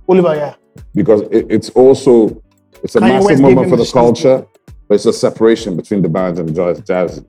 Oliver, 0.08 0.34
yeah. 0.34 0.54
because 0.94 1.22
it, 1.22 1.46
it's 1.50 1.70
also 1.70 2.42
it's 2.82 2.94
a 2.96 3.00
Kanye 3.00 3.08
massive 3.08 3.26
West 3.30 3.42
moment 3.42 3.70
for 3.70 3.76
the 3.76 3.90
culture, 3.92 4.46
but 4.88 4.94
it's 4.94 5.06
a 5.06 5.12
separation 5.12 5.76
between 5.76 6.02
D'banj 6.02 6.38
and 6.38 6.54
jazz. 6.54 6.80
Jazzy. 6.82 7.25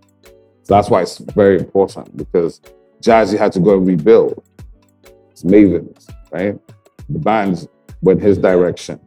So 0.64 0.76
that's 0.76 0.90
why 0.90 1.02
it's 1.02 1.18
very 1.18 1.60
important 1.60 2.16
because 2.16 2.62
Jazzy 3.02 3.38
had 3.38 3.52
to 3.54 3.60
go 3.60 3.78
and 3.78 3.86
rebuild. 3.86 4.42
It's 5.32 5.44
Mavens, 5.44 6.08
right? 6.32 6.58
D'banj 7.12 7.68
went 8.02 8.22
his 8.22 8.38
direction. 8.38 9.00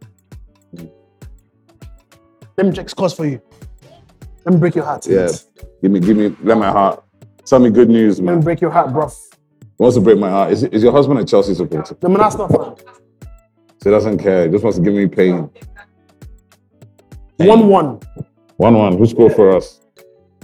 Let 2.56 2.66
me 2.66 2.72
check 2.72 2.88
scores 2.88 3.14
for 3.14 3.26
you. 3.26 3.40
Let 4.44 4.54
me 4.54 4.60
break 4.60 4.74
your 4.74 4.84
heart. 4.84 5.06
Yeah. 5.06 5.26
mate. 5.26 5.44
Give 5.82 5.90
me, 5.90 6.00
give 6.00 6.16
me, 6.16 6.36
let 6.42 6.58
my 6.58 6.70
heart. 6.70 7.02
Tell 7.44 7.58
me 7.58 7.70
good 7.70 7.88
news, 7.88 8.20
man. 8.20 8.34
Let 8.34 8.40
me 8.40 8.44
break 8.44 8.60
your 8.60 8.70
heart, 8.70 8.92
bro. 8.92 9.08
He 9.08 9.14
wants 9.78 9.96
to 9.96 10.00
break 10.00 10.18
my 10.18 10.30
heart. 10.30 10.52
Is, 10.52 10.64
is 10.64 10.82
your 10.82 10.92
husband 10.92 11.20
a 11.20 11.24
Chelsea 11.24 11.54
supporter? 11.54 11.96
No, 12.02 12.08
man, 12.08 12.18
that's 12.18 12.36
not 12.36 12.50
fun. 12.50 12.76
So 13.82 13.84
he 13.84 13.90
doesn't 13.90 14.18
care. 14.18 14.44
He 14.46 14.50
just 14.50 14.64
wants 14.64 14.78
to 14.78 14.84
give 14.84 14.94
me 14.94 15.06
pain. 15.06 15.50
One 17.36 17.68
one. 17.68 18.00
One 18.56 18.74
one. 18.74 18.96
Who 18.96 19.06
scored 19.06 19.34
for 19.34 19.54
us? 19.54 19.80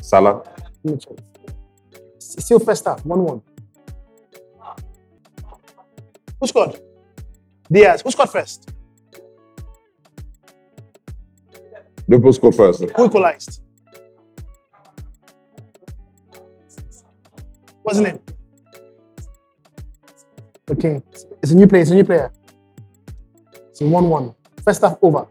Salah. 0.00 0.42
Me 0.84 0.98
Still 2.18 2.58
first 2.58 2.84
half. 2.84 3.04
One 3.04 3.24
one. 3.24 3.42
Who 6.40 6.46
scored? 6.46 6.80
Diaz. 7.70 8.02
Who 8.02 8.10
scored 8.10 8.30
first? 8.30 8.72
Liverpool 12.08 12.32
scored 12.32 12.54
first. 12.54 12.82
Who 12.82 13.06
equalized? 13.06 13.62
What's 17.82 17.98
his 17.98 18.06
name? 18.06 18.20
Okay. 20.70 21.00
It's 21.42 21.52
a 21.52 21.56
new 21.56 21.66
player. 21.66 21.82
It's 21.82 21.90
a 21.90 21.94
new 21.94 22.04
player. 22.04 22.32
It's 23.70 23.80
a 23.80 23.86
1 23.86 24.08
1. 24.08 24.34
First 24.64 24.82
half 24.82 24.96
over. 25.02 25.26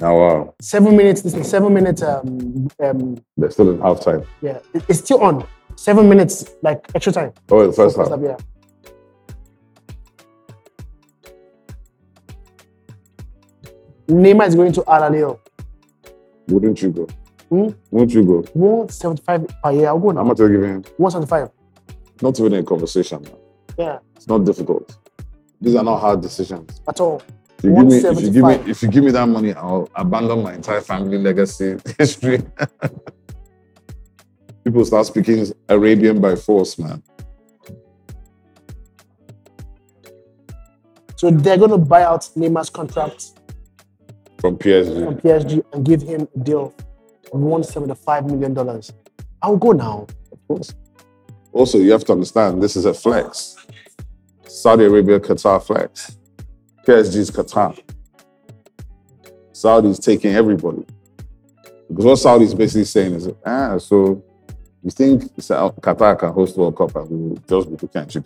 Oh 0.00 0.14
wow. 0.14 0.54
Seven 0.60 0.96
minutes. 0.96 1.22
This 1.22 1.34
is 1.34 1.48
seven 1.48 1.72
minutes. 1.72 2.02
Um, 2.02 2.68
um, 2.82 3.16
They're 3.36 3.50
still 3.50 3.70
in 3.70 3.80
half 3.80 4.00
time. 4.00 4.24
yeah, 4.42 4.58
it- 4.74 4.84
it's 4.88 4.98
still 5.00 5.20
on. 5.22 5.46
Seven 5.76 6.08
minutes, 6.08 6.44
like 6.62 6.84
extra 6.94 7.12
time. 7.12 7.32
Oh, 7.50 7.66
the 7.66 7.72
first 7.72 7.96
half. 7.96 8.08
Yeah. 8.20 8.36
Neymar 14.08 14.46
is 14.46 14.54
going 14.54 14.72
to 14.72 14.84
Al 14.86 15.12
Hilal. 15.12 15.40
Wouldn't 16.48 16.80
you 16.82 16.90
go? 16.90 17.06
Hmm? 17.48 17.68
Wouldn't 17.90 18.12
you 18.12 18.24
go? 18.24 18.42
175 18.52 19.46
per 19.62 19.72
year. 19.72 19.88
I'll 19.88 19.98
go 19.98 20.08
How 20.08 20.14
now. 20.16 20.24
much 20.24 20.40
are 20.40 20.46
you 20.48 20.54
giving 20.60 20.70
him? 20.76 20.84
175. 20.98 21.50
Not 22.22 22.38
even 22.40 22.54
a 22.54 22.62
conversation. 22.62 23.22
Man. 23.22 23.32
Yeah, 23.78 23.98
It's 24.16 24.28
not 24.28 24.44
difficult. 24.44 24.96
These 25.60 25.74
are 25.76 25.84
not 25.84 25.98
hard 25.98 26.20
decisions. 26.20 26.80
at 26.86 27.00
all. 27.00 27.22
If 27.64 27.70
you, 27.70 27.76
give 27.76 27.86
me, 27.86 27.96
if 27.96 28.20
you 28.20 28.30
give 28.30 28.44
me, 28.44 28.70
if 28.70 28.82
you 28.82 28.88
give 28.88 29.04
me 29.04 29.10
that 29.12 29.26
money, 29.26 29.54
I'll 29.54 29.88
abandon 29.94 30.42
my 30.42 30.52
entire 30.54 30.82
family 30.82 31.16
legacy 31.16 31.76
history. 31.98 32.42
People 34.64 34.84
start 34.84 35.06
speaking 35.06 35.46
Arabian 35.70 36.20
by 36.20 36.36
force, 36.36 36.78
man. 36.78 37.02
So 41.16 41.30
they're 41.30 41.56
going 41.56 41.70
to 41.70 41.78
buy 41.78 42.02
out 42.02 42.28
Neymar's 42.36 42.68
contract 42.68 43.32
From 44.40 44.58
PSG. 44.58 45.04
from 45.04 45.16
PSG 45.16 45.64
and 45.72 45.84
give 45.86 46.02
him 46.02 46.28
a 46.36 46.38
deal 46.40 46.74
of 47.32 47.40
175 47.40 48.26
million 48.26 48.52
dollars. 48.52 48.92
I'll 49.40 49.56
go 49.56 49.72
now. 49.72 50.06
Of 50.32 50.48
course. 50.48 50.74
Also, 51.52 51.78
you 51.78 51.92
have 51.92 52.04
to 52.04 52.12
understand 52.12 52.62
this 52.62 52.76
is 52.76 52.84
a 52.84 52.92
flex. 52.92 53.56
Saudi 54.46 54.84
Arabia, 54.84 55.18
Qatar 55.18 55.62
flex. 55.64 56.18
PSG 56.84 57.16
is 57.16 57.30
Qatar. 57.30 57.78
Saudi's 59.52 59.98
taking 59.98 60.34
everybody. 60.34 60.84
Because 61.88 62.04
what 62.04 62.16
Saudi 62.16 62.44
is 62.44 62.54
basically 62.54 62.84
saying 62.84 63.14
is, 63.14 63.28
ah, 63.46 63.78
so 63.78 64.22
you 64.82 64.90
think 64.90 65.22
Qatar 65.36 66.18
can 66.18 66.32
host 66.32 66.56
World 66.56 66.76
Cup 66.76 66.94
and 66.96 67.10
we 67.10 67.38
just 67.48 67.76
be 67.76 67.88
can't 67.88 68.14
you? 68.14 68.24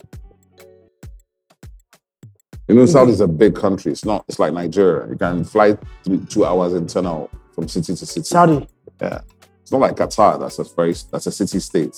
You 2.67 2.75
know, 2.75 2.87
Saudi 2.87 3.13
is 3.13 3.21
a 3.21 3.29
big 3.29 3.55
country. 3.55 3.93
It's 3.93 4.05
not. 4.05 4.25
It's 4.29 4.39
like 4.39 4.53
Nigeria. 4.53 5.09
You 5.09 5.17
can 5.17 5.45
fly 5.45 5.79
three, 6.05 6.19
two 6.27 6.45
hours 6.45 6.75
internal 6.75 7.31
from 7.55 7.69
city 7.69 7.95
to 7.95 8.07
city. 8.07 8.25
Saudi. 8.25 8.69
Yeah. 9.01 9.21
It's 9.63 9.73
not 9.73 9.81
like 9.81 9.97
Qatar, 9.97 10.41
that's 10.41 10.59
a 10.59 10.65
very 10.65 10.95
that's 11.13 11.27
a 11.27 11.33
city 11.33 11.61
state. 11.61 11.97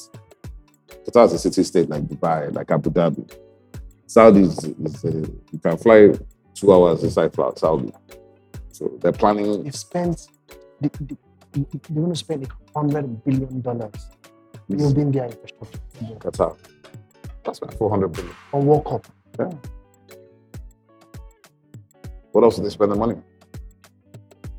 Qatar 1.07 1.27
is 1.27 1.33
a 1.33 1.39
city 1.39 1.63
state 1.65 1.89
like 1.89 2.03
Dubai, 2.03 2.55
like 2.55 2.71
Abu 2.71 2.91
Dhabi. 2.91 3.33
Saudi 4.07 4.41
is, 4.41 4.59
is 4.65 5.05
a, 5.05 5.11
you 5.53 5.59
can 5.63 5.77
fly 5.77 6.13
two 6.61 6.73
hours 6.73 7.03
inside 7.03 7.33
Fla- 7.33 7.57
Saudi. 7.57 7.93
So 8.73 8.91
they're 9.01 9.13
planning 9.13 9.65
They've 9.65 9.75
spent, 9.75 10.29
they, 10.81 10.89
they, 11.01 11.17
they're 11.53 11.65
going 11.95 12.11
to 12.11 12.17
spend 12.17 12.47
$100 12.75 13.25
billion 13.25 13.61
building 13.61 15.11
their 15.13 15.25
infrastructure 15.27 15.81
Qatar. 16.19 16.57
That's 17.45 17.59
about 17.59 17.75
400 17.75 18.09
billion. 18.09 18.35
on 18.53 18.67
World 18.67 18.85
Cup. 18.85 19.07
Yeah. 19.39 19.51
What 22.33 22.45
else 22.45 22.57
do 22.57 22.63
they 22.63 22.69
spend 22.69 22.93
the 22.93 22.97
money 22.97 23.15
on? 23.15 23.25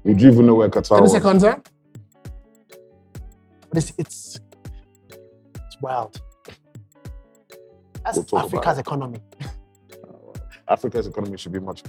Would 0.04 0.20
you 0.20 0.32
even 0.32 0.48
know 0.48 0.56
where 0.56 0.70
Qatar 0.70 0.90
30 1.00 1.02
was? 1.02 1.12
seconds, 1.12 1.44
huh? 1.44 1.58
But 3.70 3.78
it's, 3.78 3.94
it's, 3.98 4.40
it's 5.56 5.78
wild. 5.82 6.20
That's 8.04 8.18
We'll 8.32 8.42
Africa's 8.42 8.80
economy. 8.80 9.20
Africa's 10.72 11.06
economy 11.06 11.38
should 11.38 11.52
be 11.52 11.60
much. 11.60 11.84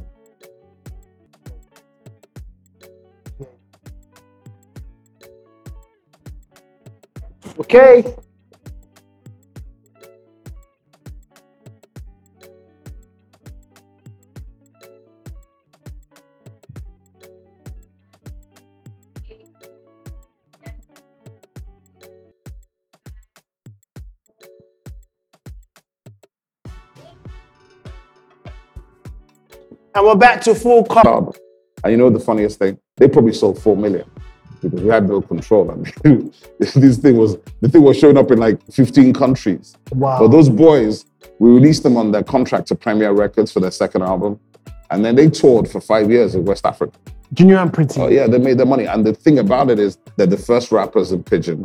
Okay. 7.60 8.14
And 29.94 30.06
we're 30.06 30.14
back 30.14 30.40
to 30.42 30.54
full 30.54 30.84
club. 30.84 31.36
And 31.84 31.90
you 31.90 31.98
know 31.98 32.08
the 32.08 32.20
funniest 32.20 32.58
thing? 32.58 32.78
They 32.96 33.08
probably 33.08 33.34
sold 33.34 33.60
four 33.60 33.76
million 33.76 34.08
because 34.62 34.80
we 34.80 34.88
had 34.88 35.06
no 35.08 35.20
control. 35.20 35.70
I 36.04 36.08
mean, 36.08 36.32
this 36.58 36.96
thing 36.98 37.16
was 37.16 37.36
the 37.60 37.68
thing 37.68 37.82
was 37.82 37.98
showing 37.98 38.16
up 38.16 38.30
in 38.30 38.38
like 38.38 38.60
15 38.72 39.12
countries. 39.12 39.76
Wow. 39.90 40.18
But 40.20 40.28
those 40.28 40.48
boys, 40.48 41.04
we 41.38 41.50
released 41.50 41.82
them 41.82 41.96
on 41.96 42.10
their 42.10 42.22
contract 42.22 42.68
to 42.68 42.74
Premier 42.74 43.12
Records 43.12 43.52
for 43.52 43.60
their 43.60 43.70
second 43.70 44.02
album, 44.02 44.40
and 44.90 45.04
then 45.04 45.14
they 45.14 45.28
toured 45.28 45.68
for 45.68 45.80
five 45.80 46.10
years 46.10 46.34
in 46.34 46.44
West 46.44 46.64
Africa. 46.64 46.98
Junior 47.34 47.58
and 47.58 47.72
Pretty. 47.72 48.00
Oh 48.00 48.08
yeah, 48.08 48.26
they 48.26 48.38
made 48.38 48.58
their 48.58 48.66
money. 48.66 48.86
And 48.86 49.04
the 49.04 49.12
thing 49.12 49.40
about 49.40 49.68
it 49.68 49.78
is 49.78 49.98
they're 50.16 50.26
the 50.26 50.38
first 50.38 50.72
rappers 50.72 51.12
in 51.12 51.22
Pidgin, 51.22 51.64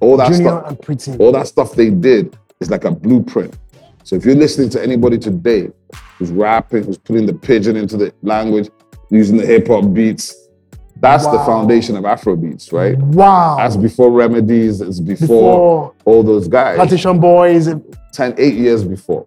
all 0.00 0.16
that 0.16 0.32
Junior 0.32 0.48
stuff, 0.48 0.68
and 0.68 0.82
Pretty. 0.82 1.16
all 1.18 1.30
that 1.32 1.46
stuff 1.46 1.72
they 1.74 1.90
did 1.90 2.36
is 2.60 2.70
like 2.70 2.84
a 2.84 2.90
blueprint. 2.90 3.56
So 4.02 4.16
if 4.16 4.24
you're 4.24 4.34
listening 4.34 4.70
to 4.70 4.82
anybody 4.82 5.18
today 5.18 5.70
who's 6.18 6.30
rapping, 6.30 6.84
who's 6.84 6.98
putting 6.98 7.26
the 7.26 7.32
pidgin 7.34 7.76
into 7.76 7.96
the 7.96 8.12
language, 8.22 8.68
using 9.10 9.36
the 9.36 9.46
hip 9.46 9.68
hop 9.68 9.92
beats, 9.92 10.34
that's 11.00 11.24
the 11.26 11.38
foundation 11.44 11.96
of 11.96 12.04
Afro 12.04 12.34
beats, 12.34 12.72
right? 12.72 12.98
Wow. 12.98 13.56
That's 13.58 13.76
before 13.76 14.10
remedies, 14.10 14.80
it's 14.80 14.98
before, 14.98 15.26
Before 15.26 15.94
all 16.04 16.22
those 16.24 16.48
guys. 16.48 16.76
Plantation 16.76 17.20
Boys. 17.20 17.68
10, 18.14 18.34
eight 18.36 18.54
years 18.54 18.82
before. 18.82 19.26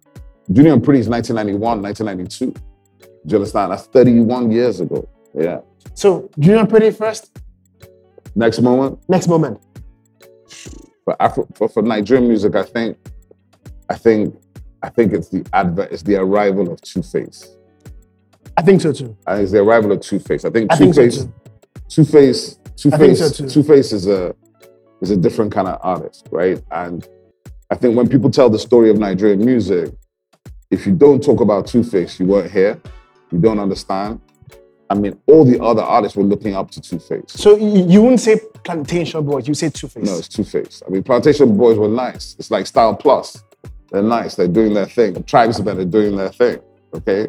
Junior 0.51 0.73
and 0.73 0.83
Pretty 0.83 0.99
is 0.99 1.07
1991, 1.07 1.81
1992. 1.81 2.51
Do 2.51 2.61
you 3.25 3.35
understand? 3.37 3.71
That's 3.71 3.85
31 3.87 4.51
years 4.51 4.81
ago. 4.81 5.07
Yeah. 5.33 5.59
So 5.93 6.29
Junior 6.39 6.59
and 6.61 6.69
Pretty 6.69 6.91
first. 6.91 7.31
Next 8.35 8.59
moment, 8.59 8.99
Next 9.07 9.27
moment. 9.27 9.61
for 11.05 11.21
Afro, 11.21 11.47
for, 11.55 11.69
for 11.69 11.81
Nigerian 11.83 12.27
music, 12.27 12.55
I 12.55 12.63
think, 12.63 12.97
I 13.89 13.95
think, 13.95 14.35
I 14.83 14.89
think 14.89 15.13
it's 15.13 15.29
the 15.29 15.45
advent, 15.53 15.91
it's 15.91 16.03
the 16.03 16.15
arrival 16.15 16.71
of 16.71 16.81
Two 16.81 17.03
Face. 17.03 17.55
I 18.57 18.61
think 18.61 18.81
so 18.81 18.91
too. 18.91 19.15
I 19.27 19.37
it's 19.37 19.51
the 19.51 19.59
arrival 19.59 19.91
of 19.91 20.01
Two 20.01 20.19
Face. 20.19 20.45
I 20.45 20.49
think 20.49 20.71
I 20.71 20.77
Two 20.77 20.91
think 20.91 20.95
so 20.95 21.01
Face, 21.01 21.17
too. 21.17 21.33
Two 21.89 22.05
Face, 22.05 22.59
Two 22.75 22.89
I 22.93 22.97
think 22.97 23.17
so 23.17 23.27
Face, 23.27 23.37
too. 23.37 23.49
Two 23.49 23.63
Face 23.63 23.91
is 23.91 24.07
a 24.07 24.35
is 25.01 25.11
a 25.11 25.17
different 25.17 25.51
kind 25.51 25.67
of 25.67 25.79
artist, 25.81 26.27
right? 26.31 26.61
And 26.71 27.07
I 27.69 27.75
think 27.75 27.95
when 27.95 28.07
people 28.09 28.29
tell 28.29 28.49
the 28.49 28.59
story 28.59 28.89
of 28.89 28.97
Nigerian 28.97 29.43
music, 29.43 29.93
if 30.69 30.85
you 30.85 30.93
don't 30.93 31.23
talk 31.23 31.41
about 31.41 31.67
Two 31.67 31.83
Face, 31.83 32.19
you 32.19 32.25
weren't 32.25 32.51
here, 32.51 32.81
you 33.31 33.39
don't 33.39 33.59
understand. 33.59 34.19
I 34.89 34.93
mean, 34.93 35.17
all 35.27 35.45
the 35.45 35.61
other 35.63 35.81
artists 35.81 36.17
were 36.17 36.23
looking 36.23 36.53
up 36.53 36.69
to 36.71 36.81
Two 36.81 36.99
Face. 36.99 37.23
So 37.27 37.55
you, 37.55 37.87
you 37.87 38.01
wouldn't 38.01 38.19
say 38.19 38.41
Plantation 38.63 39.23
Boys. 39.25 39.47
You 39.47 39.53
say 39.53 39.69
Two 39.69 39.87
Face. 39.87 40.03
No, 40.03 40.17
it's 40.17 40.27
Two 40.27 40.43
Face. 40.43 40.83
I 40.85 40.89
mean, 40.89 41.03
Plantation 41.03 41.55
Boys 41.55 41.77
were 41.77 41.87
nice. 41.87 42.35
It's 42.37 42.51
like 42.51 42.67
Style 42.67 42.95
Plus. 42.95 43.41
They're 43.91 44.01
nice. 44.03 44.35
They're 44.35 44.47
doing 44.47 44.73
their 44.73 44.85
thing. 44.85 45.13
The 45.13 45.21
Trybesmen 45.21 45.77
are 45.79 45.85
doing 45.85 46.15
their 46.15 46.31
thing. 46.31 46.59
Okay. 46.93 47.27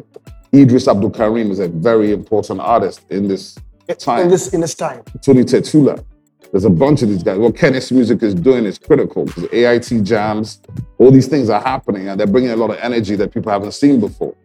Eedris 0.53 0.87
Abdulkareem 0.87 1.49
is 1.51 1.59
a 1.59 1.67
very 1.67 2.11
important 2.11 2.59
artist 2.61 3.01
in 3.09 3.27
this 3.27 3.57
time. 3.99 4.21
in 4.23 4.29
this 4.29 4.53
in 4.53 4.61
this 4.61 4.75
time. 4.75 5.03
Tony 5.21 5.43
Tetuila. 5.43 6.03
There's 6.51 6.65
a 6.65 6.69
bunch 6.69 7.01
of 7.01 7.09
these 7.09 7.23
guys. 7.23 7.39
What 7.39 7.57
Kennis 7.57 7.91
Music 7.91 8.21
is 8.21 8.35
doing 8.35 8.65
is 8.65 8.77
critical 8.77 9.25
because 9.25 9.45
AIT 9.51 10.03
jams, 10.03 10.61
all 10.99 11.09
these 11.09 11.27
things 11.27 11.49
are 11.49 11.59
happening 11.59 12.07
and 12.09 12.19
they're 12.19 12.27
bringing 12.27 12.51
a 12.51 12.55
lot 12.55 12.69
of 12.69 12.77
energy 12.77 13.15
that 13.15 13.33
people 13.33 13.51
haven't 13.51 13.71
seen 13.73 13.99
before. 13.99 14.35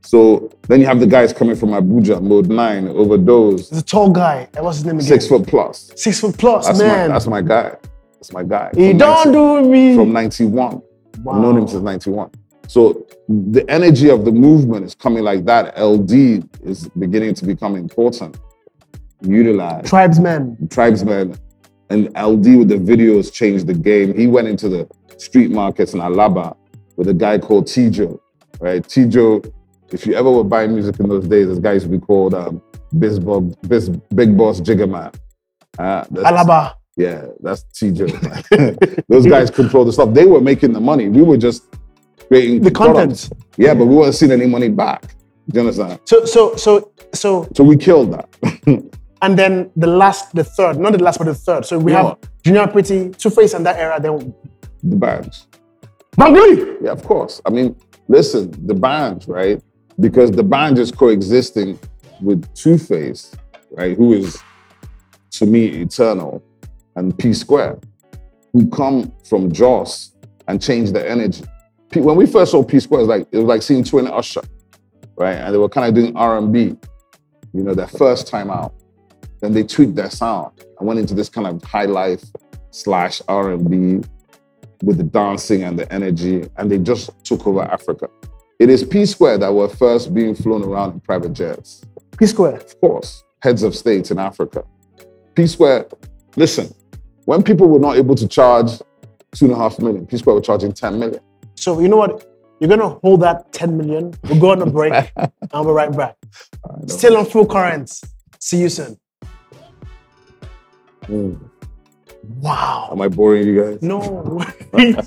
So 0.00 0.50
then 0.68 0.80
you 0.80 0.86
have 0.86 0.98
the 1.00 1.06
guys 1.06 1.34
coming 1.34 1.54
from 1.54 1.68
Abuja, 1.70 2.22
Mode 2.22 2.48
9, 2.48 2.88
Overdose, 2.88 3.68
There's 3.68 3.82
a 3.82 3.84
tall 3.84 4.08
guy. 4.10 4.48
And 4.54 4.64
What's 4.64 4.78
his 4.78 4.86
name 4.86 4.96
again? 4.96 5.06
six 5.08 5.26
foot 5.28 5.46
plus. 5.46 5.92
Six 5.96 6.20
foot 6.20 6.38
plus, 6.38 6.66
That's 6.66 6.78
man. 6.78 7.08
my 7.10 7.14
that's 7.14 7.26
my 7.26 7.42
guy. 7.42 7.76
That's 8.14 8.32
my 8.32 8.42
guy. 8.42 8.70
he 8.74 8.88
From 8.90 8.98
don't 8.98 9.32
90 9.32 9.62
do 9.62 9.68
me. 9.70 9.94
from 9.96 10.12
91. 10.14 10.82
Wow. 11.22 11.34
I've 11.34 11.42
known 11.42 11.58
him 11.58 11.68
since 11.68 11.82
91. 11.82 12.30
So 12.68 13.06
the 13.28 13.64
energy 13.68 14.10
of 14.10 14.24
the 14.24 14.30
movement 14.32 14.84
is 14.84 14.94
coming 14.94 15.24
like 15.24 15.44
that. 15.46 15.74
Eldee 15.76 16.46
is 16.64 16.88
beginning 16.90 17.34
to 17.34 17.44
become 17.46 17.74
important. 17.76 18.38
Utilize 19.22 19.84
Trybesmen. 19.90 20.70
tribesmen 20.70 21.36
and 21.90 22.08
Eldee 22.14 22.58
with 22.58 22.68
the 22.68 22.76
videos 22.76 23.32
changed 23.32 23.66
the 23.66 23.74
game. 23.74 24.16
He 24.16 24.26
went 24.26 24.48
into 24.48 24.68
the 24.68 24.88
street 25.18 25.50
markets 25.50 25.92
in 25.94 26.00
Alaba 26.00 26.56
with 26.96 27.08
a 27.08 27.14
guy 27.14 27.38
called 27.38 27.66
Tijo, 27.66 28.18
right? 28.60 28.82
Tijo, 28.82 29.52
if 29.92 30.06
you 30.06 30.14
ever 30.14 30.30
were 30.30 30.44
buying 30.44 30.72
music 30.72 30.98
in 31.00 31.08
those 31.08 31.26
days, 31.26 31.48
this 31.48 31.58
guy 31.58 31.72
used 31.72 31.86
to 31.86 31.90
be 31.90 31.98
called 31.98 32.34
um, 32.34 32.62
Biz 32.98 33.18
Bob, 33.18 33.54
Biz, 33.68 33.88
Big 34.14 34.36
Boss 34.36 34.60
Jiggerman. 34.60 35.14
Uh, 35.78 36.04
Alaba. 36.04 36.74
Yeah, 37.00 37.26
that's 37.40 37.62
TJ. 37.76 38.00
Those 39.08 39.26
guys 39.26 39.50
control 39.50 39.84
the 39.86 39.92
stuff. 39.92 40.12
They 40.12 40.26
were 40.26 40.40
making 40.40 40.72
the 40.74 40.80
money. 40.80 41.08
We 41.08 41.22
were 41.22 41.38
just 41.38 41.62
creating 42.28 42.60
The 42.60 42.70
products. 42.70 43.28
content. 43.28 43.46
Yeah, 43.56 43.72
but 43.74 43.86
we 43.86 43.94
weren't 43.96 44.14
seeing 44.14 44.32
any 44.32 44.46
money 44.46 44.68
back. 44.68 45.02
Do 45.48 45.54
you 45.54 45.60
understand? 45.60 46.00
So 46.04 46.24
so 46.26 46.56
so 46.56 46.92
so 47.14 47.48
So 47.56 47.64
we 47.64 47.76
killed 47.76 48.12
that. 48.12 48.28
and 49.22 49.38
then 49.38 49.70
the 49.76 49.86
last, 49.86 50.34
the 50.34 50.44
third, 50.44 50.78
not 50.78 50.92
the 50.92 51.02
last, 51.02 51.16
but 51.18 51.24
the 51.24 51.34
third. 51.34 51.64
So 51.64 51.78
we 51.78 51.92
have 51.92 52.18
Junior 52.44 52.66
Pretty, 52.66 53.10
Two 53.10 53.30
Face, 53.30 53.54
and 53.54 53.64
that 53.64 53.76
era. 53.78 53.98
Then 53.98 54.34
D'banj. 54.86 55.46
Bangli. 56.18 56.76
Yeah, 56.82 56.92
of 56.92 57.02
course. 57.02 57.40
I 57.46 57.50
mean, 57.50 57.74
listen, 58.08 58.50
D'banj, 58.66 59.26
right? 59.26 59.58
Because 59.98 60.30
D'banj 60.30 60.78
is 60.78 60.92
coexisting 60.92 61.78
with 62.20 62.40
Two 62.54 62.76
Face, 62.76 63.32
right? 63.70 63.96
Who 63.96 64.12
is 64.12 64.38
to 65.32 65.46
me 65.46 65.66
eternal, 65.82 66.42
and 66.96 67.16
P 67.18 67.32
Square, 67.32 67.78
who 68.52 68.68
come 68.70 69.12
from 69.28 69.52
Jos 69.52 70.14
and 70.48 70.60
change 70.60 70.92
the 70.92 71.08
energy. 71.08 71.44
P- 71.90 72.00
when 72.00 72.16
we 72.16 72.26
first 72.26 72.52
saw 72.52 72.62
P 72.62 72.80
Square, 72.80 73.00
it 73.00 73.02
was 73.02 73.08
like 73.08 73.28
it 73.32 73.36
was 73.38 73.46
like 73.46 73.62
seeing 73.62 73.84
Twin 73.84 74.06
Usher, 74.06 74.42
right? 75.16 75.34
And 75.34 75.54
they 75.54 75.58
were 75.58 75.68
kind 75.68 75.88
of 75.88 75.94
doing 75.94 76.16
R 76.16 76.38
and 76.38 76.52
B, 76.52 76.76
you 77.52 77.62
know, 77.62 77.74
their 77.74 77.88
first 77.88 78.26
time 78.26 78.50
out. 78.50 78.74
Then 79.40 79.52
they 79.52 79.62
tweaked 79.62 79.94
their 79.94 80.10
sound 80.10 80.52
and 80.78 80.86
went 80.86 81.00
into 81.00 81.14
this 81.14 81.28
kind 81.28 81.46
of 81.46 81.62
high 81.62 81.86
life 81.86 82.22
slash 82.70 83.22
R 83.28 83.52
and 83.52 83.70
B 83.70 84.06
with 84.82 84.96
the 84.96 85.04
dancing 85.04 85.62
and 85.62 85.78
the 85.78 85.90
energy, 85.92 86.48
and 86.56 86.70
they 86.70 86.78
just 86.78 87.10
took 87.24 87.46
over 87.46 87.62
Africa. 87.62 88.08
It 88.58 88.68
is 88.68 88.84
P 88.84 89.06
Square 89.06 89.38
that 89.38 89.54
were 89.54 89.68
first 89.68 90.12
being 90.12 90.34
flown 90.34 90.62
around 90.62 90.92
in 90.92 91.00
private 91.00 91.32
jets. 91.32 91.82
P 92.18 92.26
Square. 92.26 92.56
Of 92.56 92.80
course, 92.80 93.24
heads 93.42 93.62
of 93.62 93.74
states 93.74 94.10
in 94.10 94.18
Africa. 94.18 94.64
P 95.34 95.46
Square, 95.46 95.86
listen, 96.36 96.74
when 97.24 97.42
people 97.42 97.68
were 97.68 97.78
not 97.78 97.96
able 97.96 98.14
to 98.14 98.26
charge 98.26 98.78
two 99.32 99.46
and 99.46 99.52
a 99.52 99.56
half 99.56 99.78
million, 99.78 100.06
P 100.06 100.16
Square 100.16 100.36
were 100.36 100.40
charging 100.40 100.72
10 100.72 100.98
million. 100.98 101.20
So 101.54 101.80
you 101.80 101.88
know 101.88 101.96
what? 101.96 102.26
You're 102.60 102.68
gonna 102.68 102.98
hold 103.02 103.22
that 103.22 103.52
10 103.52 103.76
million. 103.76 104.14
We'll 104.24 104.40
go 104.40 104.50
on 104.50 104.62
a 104.62 104.66
break 104.66 104.92
and 105.16 105.32
we'll 105.52 105.64
be 105.64 105.70
right 105.70 105.96
back. 105.96 106.16
Still 106.86 107.16
on 107.16 107.26
full 107.26 107.46
currents. 107.46 108.02
See 108.38 108.58
you 108.58 108.68
soon. 108.68 108.98
Mm. 111.02 111.50
Wow. 112.24 112.88
Am 112.92 113.00
I 113.00 113.08
boring 113.08 113.46
you 113.46 113.62
guys? 113.62 113.82
No. 113.82 113.98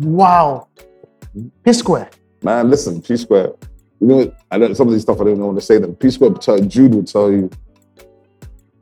wow. 0.00 0.68
P 1.64 1.72
Square. 1.72 2.10
Man, 2.42 2.70
listen, 2.70 3.00
P 3.00 3.16
Square, 3.16 3.52
you 4.00 4.06
know, 4.06 4.34
I 4.50 4.58
don't, 4.58 4.74
some 4.74 4.88
of 4.88 4.92
these 4.92 5.02
stuff 5.02 5.16
I 5.20 5.24
don't 5.24 5.32
even 5.32 5.44
want 5.44 5.58
to 5.58 5.64
say 5.64 5.78
them. 5.78 5.94
P 5.94 6.10
Square, 6.10 6.32
Jude 6.66 6.94
will 6.94 7.04
tell 7.04 7.30
you, 7.30 7.50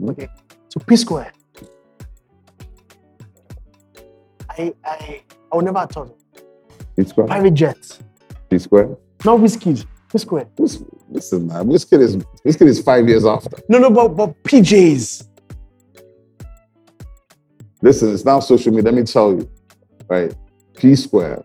Okay. 0.07 0.29
So 0.69 0.81
P 0.87 0.97
Square. 0.97 1.33
I 4.59 4.75
I 4.85 5.23
I 5.53 5.57
would 5.57 5.64
never 5.64 5.87
thought. 5.87 6.14
P 6.97 7.05
Square, 7.05 7.27
Private 7.29 7.55
jets. 7.55 8.01
P 8.51 8.59
Square. 8.59 8.97
Not 9.25 9.40
whiskey. 9.40 9.77
P 10.11 10.18
Square. 10.18 10.49
Listen, 10.59 11.47
man, 11.47 11.66
Wizkid 11.66 12.01
is 12.01 12.16
Wizkid 12.47 12.66
is 12.66 12.83
five 12.83 13.09
years 13.09 13.25
after. 13.25 13.57
No, 13.68 13.79
no, 13.79 13.90
but 13.90 14.09
but 14.09 14.42
PJs. 14.44 15.27
Listen, 17.83 18.12
it's 18.12 18.25
now 18.25 18.40
social 18.40 18.73
media. 18.73 18.90
Let 18.90 18.94
me 18.94 19.05
tell 19.05 19.33
you, 19.33 19.49
right? 20.09 20.35
P 20.77 20.94
Square. 20.97 21.44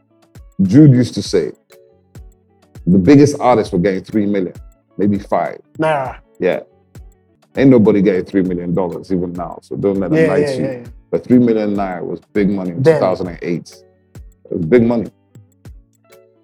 Jude 0.64 0.92
used 0.92 1.14
to 1.16 1.22
say 1.22 1.52
the 2.86 2.98
biggest 2.98 3.40
artists 3.40 3.72
were 3.74 3.80
getting 3.80 4.04
three 4.04 4.26
million, 4.26 4.54
maybe 4.98 5.20
five. 5.20 5.60
Nah. 5.78 6.16
Yeah. 6.40 6.62
Ain't 7.56 7.70
nobody 7.70 8.02
getting 8.02 8.26
three 8.26 8.42
million 8.42 8.74
dollars 8.74 9.12
even 9.12 9.34
now. 9.34 9.60
So 9.62 9.76
don't 9.76 10.00
let 10.00 10.10
them 10.12 10.20
Yeah, 10.20 10.28
lie 10.28 10.38
yeah, 10.38 10.48
to 10.48 10.58
you. 10.58 10.64
yeah, 10.64 10.72
yeah. 10.72 10.88
But 11.14 11.26
three 11.26 11.38
million 11.38 11.76
naira 11.76 12.04
was 12.04 12.22
big 12.34 12.50
money 12.50 12.72
in 12.72 12.82
Then. 12.82 13.00
2008. 13.00 13.84
It 14.16 14.24
was 14.50 14.66
big 14.66 14.82
money. 14.82 15.12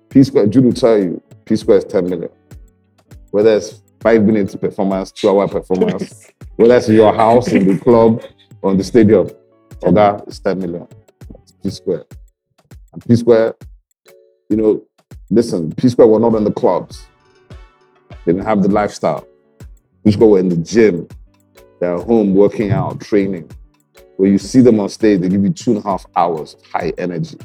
P 0.10 0.24
Square, 0.24 0.46
Jude 0.46 0.66
will 0.66 0.74
tell 0.74 0.96
you, 0.96 1.24
P 1.46 1.56
Square 1.56 1.80
is 1.80 1.86
10 1.86 2.08
million. 2.08 2.30
Whether 3.32 3.56
it's 3.58 3.82
five 4.00 4.22
minutes 4.22 4.56
performance, 4.56 5.12
two 5.12 5.28
hour 5.28 5.48
performance, 5.48 6.30
whether 6.58 6.76
it's 6.76 6.88
your 6.88 7.12
house, 7.12 7.48
in 7.48 7.66
the 7.66 7.80
club, 7.80 8.24
or 8.62 8.70
in 8.70 8.78
the 8.78 8.84
stadium, 8.84 9.32
or 9.82 9.92
that 9.92 10.28
is 10.28 10.40
10 10.40 10.60
million. 10.60 10.88
It's 11.42 11.52
P 11.64 11.70
Square. 11.72 12.06
And 12.94 13.04
P 13.08 13.16
Square, 13.16 13.56
you 14.52 14.58
know, 14.58 14.84
listen, 15.32 15.72
P 15.72 15.90
Square 15.90 16.10
were 16.10 16.20
not 16.20 16.36
in 16.36 16.44
the 16.44 16.54
clubs. 16.54 17.08
They 18.24 18.34
didn't 18.34 18.46
have 18.46 18.62
the 18.62 18.70
lifestyle. 18.70 19.28
P 20.06 20.12
Square 20.12 20.30
were 20.30 20.40
in 20.40 20.50
the 20.50 20.58
gym. 20.58 21.08
They're 21.80 21.96
at 21.96 22.06
home 22.06 22.36
working 22.36 22.70
out, 22.70 23.02
training. 23.02 23.50
When 24.20 24.34
you 24.34 24.38
see 24.38 24.60
them 24.60 24.82
on 24.82 24.90
stage, 24.90 25.22
they 25.22 25.30
give 25.30 25.46
you 25.46 25.50
two 25.50 25.72
and 25.72 25.80
a 25.80 25.82
half 25.82 26.06
hours 26.14 26.56
of 26.56 26.66
high 26.66 26.92
energy. 26.98 27.38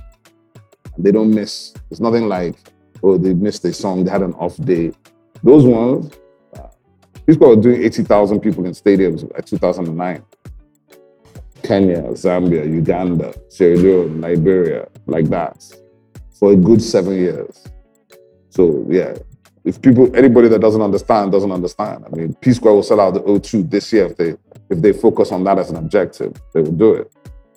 They 0.99 1.13
don't 1.13 1.33
miss. 1.33 1.73
It's 1.89 2.01
nothing 2.01 2.27
like, 2.27 2.57
oh, 3.01 3.17
they 3.17 3.33
missed 3.33 3.65
a 3.65 3.73
song, 3.73 4.03
they 4.03 4.11
had 4.11 4.23
an 4.23 4.35
off 4.35 4.57
day. 4.57 4.91
Those 5.45 5.65
ones, 5.65 6.13
uh, 6.57 6.67
P 7.25 7.35
Square 7.35 7.51
were 7.51 7.63
doing 7.63 7.85
80,000 7.85 8.41
people 8.41 8.67
in 8.67 8.73
stadiums 8.73 9.23
at 9.39 9.47
2009. 9.47 10.25
Kenya, 11.63 12.03
Zambia, 12.09 12.65
Uganda, 12.67 13.33
Sierra 13.51 13.77
Leone, 13.77 14.21
Liberia, 14.21 14.89
like 15.07 15.27
that, 15.27 15.63
for 16.37 16.55
a 16.55 16.57
good 16.57 16.83
seven 16.83 17.15
years. 17.15 17.69
So 18.51 18.85
yeah, 18.91 19.15
if 19.65 19.81
people, 19.81 20.15
anybody 20.15 20.49
that 20.49 20.61
doesn't 20.61 20.83
understand, 20.83 21.33
doesn't 21.33 21.51
understand. 21.53 22.05
I 22.07 22.15
mean, 22.15 22.35
P 22.35 22.53
Square 22.53 22.75
will 22.75 22.83
sell 22.83 23.01
out 23.01 23.15
the 23.15 23.21
O2 23.21 23.71
this 23.71 23.93
year 23.93 24.07
if 24.07 24.17
they 24.17 24.35
if 24.71 24.81
they 24.81 24.93
focus 24.93 25.33
on 25.33 25.45
that 25.45 25.59
as 25.59 25.71
an 25.71 25.77
objective. 25.77 26.35
They 26.53 26.61
will 26.63 26.73
do 26.73 26.95
it 26.95 27.13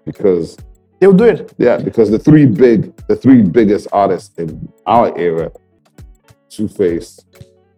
because 0.06 0.58
They'll 1.00 1.14
do 1.14 1.26
it. 1.26 1.54
yeah, 1.58 1.78
because 1.78 2.10
the 2.10 2.18
three 2.18 2.46
big, 2.48 2.96
the 3.08 3.16
three 3.16 3.44
biggest 3.44 3.88
artists 3.92 4.36
in 4.40 4.68
our 4.88 5.16
era, 5.18 5.52
Two 6.50 6.68
Face, 6.68 7.20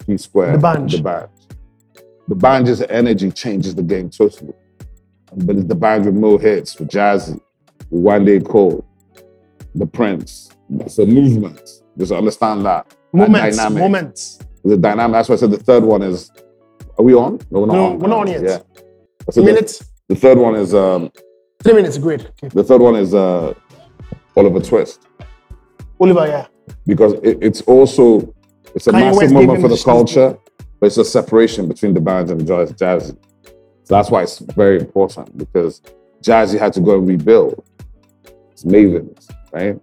P 0.06 0.16
Square, 0.18 0.58
D'banj. 0.58 0.92
the 0.92 1.02
Bunch. 1.02 1.30
D'banj's 2.30 2.82
energy 2.84 3.32
changes 3.32 3.76
the 3.76 3.84
game 3.84 4.10
totally. 4.10 4.54
But 5.36 5.58
it's 5.58 5.66
D'banj 5.66 6.06
with 6.06 6.16
more 6.16 6.40
hits, 6.40 6.80
with 6.80 6.90
Jazzy, 6.90 7.42
with 7.90 8.04
Wande 8.04 8.48
Coal, 8.48 8.86
the 9.76 9.86
Prince. 9.86 10.50
It's 10.80 11.00
a 11.00 11.06
movement. 11.06 11.62
Just 11.98 12.12
understand 12.12 12.66
that. 12.66 12.96
Moments. 13.14 13.58
dynamic. 13.58 13.80
Moments. 13.80 14.40
The 14.64 14.78
dynamic. 14.78 15.14
That's 15.14 15.30
why 15.30 15.36
I 15.36 15.38
said 15.38 15.52
the 15.52 15.58
third 15.58 15.84
one 15.84 16.02
is. 16.02 16.32
Are 16.98 17.04
we 17.04 17.14
on? 17.14 17.40
No, 17.50 17.62
we're 17.62 17.66
not 17.68 17.74
No, 17.76 17.86
on. 17.86 18.00
we're 18.00 18.08
not 18.10 18.20
on 18.20 18.28
yet. 18.28 18.44
Yeah. 18.44 18.58
So 19.32 19.42
the, 19.42 19.46
Minutes. 19.46 19.84
the 20.08 20.16
third 20.16 20.38
one 20.38 20.56
is 20.56 20.74
um, 20.74 21.12
Three 21.64 21.74
minutes. 21.74 21.98
Great. 21.98 22.22
Okay. 22.26 22.48
the 22.50 22.64
third 22.64 22.82
one 22.82 22.96
is 22.96 23.14
uh, 23.14 23.54
Oliver 24.36 24.60
Twist. 24.60 25.06
Oliver, 26.00 26.28
yeah. 26.28 26.48
because 26.88 27.14
it, 27.24 27.38
it's 27.42 27.62
also 27.62 28.34
it's 28.76 28.88
a 28.88 28.92
Kanye 28.92 29.00
massive 29.02 29.18
West 29.22 29.34
moment 29.34 29.62
for 29.62 29.68
the 29.68 29.82
culture, 29.84 30.38
but 30.80 30.88
it's 30.88 30.98
a 30.98 31.06
separation 31.06 31.68
between 31.68 31.94
D'banj 31.94 32.32
and 32.32 32.46
jazz 32.48 32.72
jazzy. 32.74 33.18
So 33.84 33.96
that's 33.96 34.10
why 34.12 34.22
it's 34.24 34.40
very 34.40 34.80
important 34.80 35.38
because 35.38 35.82
Jazzy 36.24 36.60
had 36.60 36.74
to 36.74 36.80
go 36.82 36.98
and 37.00 37.08
rebuild. 37.08 37.66
It's 38.52 38.64
Mavens, 38.64 39.30
right? 39.52 39.80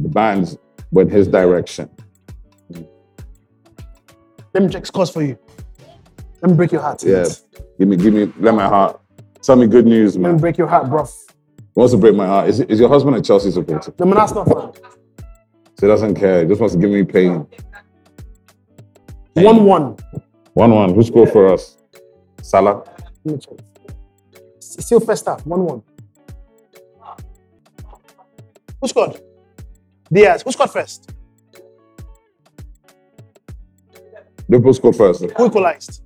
D'banj 0.00 0.56
went 0.92 1.10
his 1.10 1.26
direction. 1.28 1.90
Let 4.58 4.64
me 4.64 4.72
check 4.72 4.86
scores 4.86 5.08
for 5.08 5.22
you. 5.22 5.38
Let 6.42 6.50
me 6.50 6.56
break 6.56 6.72
your 6.72 6.80
heart. 6.80 7.04
Yeah. 7.04 7.26
Give 7.78 7.86
me, 7.86 7.96
give 7.96 8.12
me, 8.12 8.32
let 8.40 8.56
my 8.56 8.66
heart. 8.66 9.00
Tell 9.40 9.54
me 9.54 9.68
good 9.68 9.86
news, 9.86 10.18
man. 10.18 10.32
Let 10.32 10.34
me 10.34 10.40
break 10.40 10.58
your 10.58 10.66
heart, 10.66 10.90
bro. 10.90 11.06
Wants 11.76 11.92
to 11.92 11.96
break 11.96 12.16
my 12.16 12.26
heart. 12.26 12.48
Is, 12.48 12.58
is 12.62 12.80
your 12.80 12.88
husband 12.88 13.14
a 13.14 13.22
Chelsea 13.22 13.52
supporter? 13.52 13.94
No, 14.00 14.06
man, 14.06 14.16
that's 14.16 14.32
not 14.32 14.48
fun. 14.48 14.72
So 14.74 15.82
he 15.82 15.86
doesn't 15.86 16.16
care. 16.16 16.42
He 16.42 16.48
just 16.48 16.60
wants 16.60 16.74
to 16.74 16.80
give 16.80 16.90
me 16.90 17.04
pain. 17.04 17.46
One 19.34 19.64
one. 19.64 19.96
One 20.54 20.72
one. 20.72 20.92
Who 20.92 21.04
scored 21.04 21.30
for 21.30 21.52
us? 21.52 21.78
Salah. 22.42 22.82
Let 23.24 23.36
me 23.36 23.38
check. 23.40 23.58
Still 24.58 24.98
first 24.98 25.24
half. 25.24 25.46
One 25.46 25.64
one. 25.64 25.82
Who 28.80 28.88
scored? 28.88 29.20
Diaz. 30.12 30.42
Who 30.42 30.50
scored 30.50 30.70
first? 30.70 31.07
Liverpool 34.48 34.74
scored 34.74 34.96
first. 34.96 35.24
Who 35.36 35.46
equalized? 35.46 36.02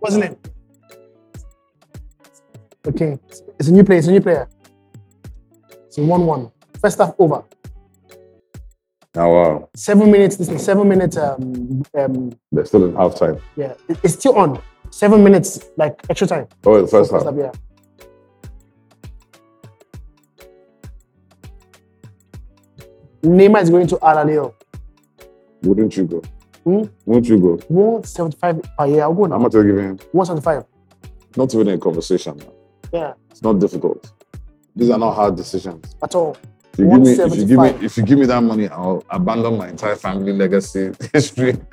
What's 0.00 0.14
his 0.16 0.24
name? 0.24 0.36
Okay. 2.86 3.18
It's 3.58 3.68
a 3.68 3.72
new 3.72 3.84
player. 3.84 3.98
It's 3.98 4.08
a 4.08 4.12
new 4.12 4.20
player. 4.20 4.48
It's 5.86 5.98
a 5.98 6.02
1 6.02 6.26
1. 6.26 6.50
First 6.80 6.98
half 6.98 7.14
over. 7.18 7.44
Oh 9.16 9.28
wow. 9.28 9.68
Seven 9.76 10.10
minutes. 10.10 10.36
This 10.36 10.48
is 10.48 10.64
seven 10.64 10.88
minutes. 10.88 11.16
Um, 11.16 11.82
um, 11.96 12.32
They're 12.50 12.64
still 12.64 12.84
in 12.84 12.92
halftime. 12.94 13.40
yeah, 13.56 13.74
it- 13.88 13.98
it's 14.02 14.14
still 14.14 14.36
on. 14.36 14.60
Seven 14.90 15.22
minutes, 15.24 15.60
like 15.76 16.00
extra 16.10 16.26
time. 16.26 16.46
Oh, 16.66 16.80
the 16.82 16.86
first 16.88 17.10
First 17.12 17.24
half. 17.24 17.34
half, 17.34 17.44
yeah. 17.44 17.52
Neymar 23.24 23.62
is 23.62 23.70
going 23.70 23.86
to 23.86 23.98
Al 24.02 24.26
Hilal. 24.26 24.54
Wouldn't 25.62 25.96
you 25.96 26.04
go? 26.04 26.22
Hmm? 26.64 26.82
Won't 27.06 27.26
you 27.26 27.38
go? 27.38 27.56
175 27.68 28.62
per 28.78 28.86
year. 28.86 29.02
I'll 29.02 29.14
go 29.14 29.24
now. 29.26 29.36
How 29.36 29.42
much 29.42 29.54
are 29.54 29.66
you 29.66 29.74
giving? 29.74 29.98
175. 30.12 30.64
Not 31.36 31.54
even 31.54 31.68
a 31.68 31.78
conversation. 31.78 32.36
Man. 32.36 32.48
Yeah, 32.92 33.12
It's 33.30 33.42
not 33.42 33.58
difficult. 33.58 34.12
These 34.76 34.90
are 34.90 34.98
not 34.98 35.14
hard 35.14 35.36
decisions. 35.36 35.94
at 36.02 36.14
all. 36.14 36.36
If 36.74 36.78
you, 36.80 36.90
give 36.90 37.00
me, 37.00 37.10
if 37.12 37.18
you 37.18 37.46
give 37.46 37.50
me, 37.50 37.56
175. 37.56 37.84
if 37.84 37.96
you 37.96 38.02
give 38.02 38.18
me 38.18 38.26
that 38.26 38.42
money, 38.42 38.68
I'll 38.68 39.04
abandon 39.08 39.56
my 39.56 39.68
entire 39.68 39.96
family 39.96 40.32
legacy 40.32 40.90
history. 41.12 41.54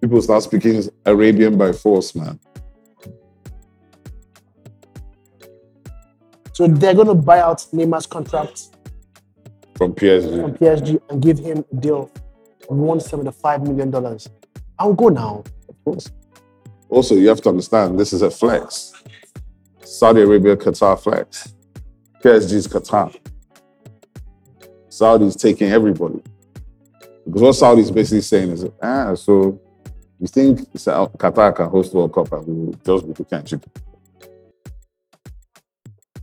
People 0.00 0.22
start 0.22 0.42
speaking 0.42 0.82
Arabian 1.04 1.56
by 1.58 1.72
force, 1.72 2.14
man. 2.14 2.38
So 6.52 6.66
they're 6.68 6.94
going 6.94 7.08
to 7.08 7.14
buy 7.14 7.40
out 7.40 7.58
Neymar's 7.72 8.06
contract 8.06 8.68
From 9.76 9.94
PSG. 9.94 10.40
from 10.40 10.54
PSG 10.54 11.00
and 11.10 11.22
give 11.22 11.38
him 11.38 11.64
a 11.72 11.76
deal 11.76 12.10
of 12.68 12.76
175 12.76 13.62
million 13.62 13.90
dollars. 13.90 14.28
I'll 14.78 14.94
go 14.94 15.08
now. 15.08 15.44
Of 15.68 15.84
course. 15.84 16.10
Also, 16.88 17.14
you 17.14 17.28
have 17.28 17.40
to 17.42 17.48
understand 17.48 17.98
this 17.98 18.12
is 18.12 18.22
a 18.22 18.30
flex. 18.30 18.92
Saudi 19.82 20.22
Arabia, 20.22 20.56
Qatar 20.56 20.98
flex. 21.00 21.54
PSG's 22.22 22.66
Qatar. 22.68 23.14
Saudi's 24.88 25.36
taking 25.36 25.70
everybody. 25.70 26.22
Because 27.26 27.42
what 27.42 27.52
Saudi's 27.54 27.90
basically 27.90 28.22
saying 28.22 28.50
is, 28.52 28.64
ah, 28.82 29.14
so 29.14 29.60
you 30.18 30.26
think 30.26 30.60
Qatar 30.72 31.54
can 31.54 31.68
host 31.68 31.92
World 31.92 32.14
Cup 32.14 32.32
and 32.32 32.68
we 32.68 32.74
just 32.84 33.06
be 33.14 33.24
can't 33.24 33.52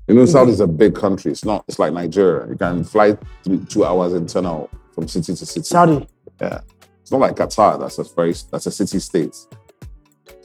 you? 0.08 0.16
know, 0.16 0.26
hmm. 0.26 0.34
know, 0.34 0.48
is 0.48 0.60
a 0.60 0.68
big 0.68 0.96
country. 0.96 1.32
It's 1.32 1.46
not, 1.46 1.64
it's 1.68 1.80
like 1.80 1.94
Nigeria. 1.94 2.48
You 2.48 2.56
can 2.56 2.84
fly 2.84 3.18
three, 3.44 3.60
two 3.70 3.86
hours 3.86 4.14
internal 4.14 4.70
from 4.94 5.08
city 5.08 5.34
to 5.34 5.46
city. 5.46 5.64
Saudi. 5.64 6.08
Yeah. 6.42 6.62
It's 7.02 7.12
not 7.12 7.20
like 7.20 7.36
Qatar, 7.36 7.80
that's 7.80 8.00
a 8.00 8.04
very 8.16 8.34
that's 8.52 8.66
a 8.66 8.72
city 8.72 9.00
state. 9.00 9.36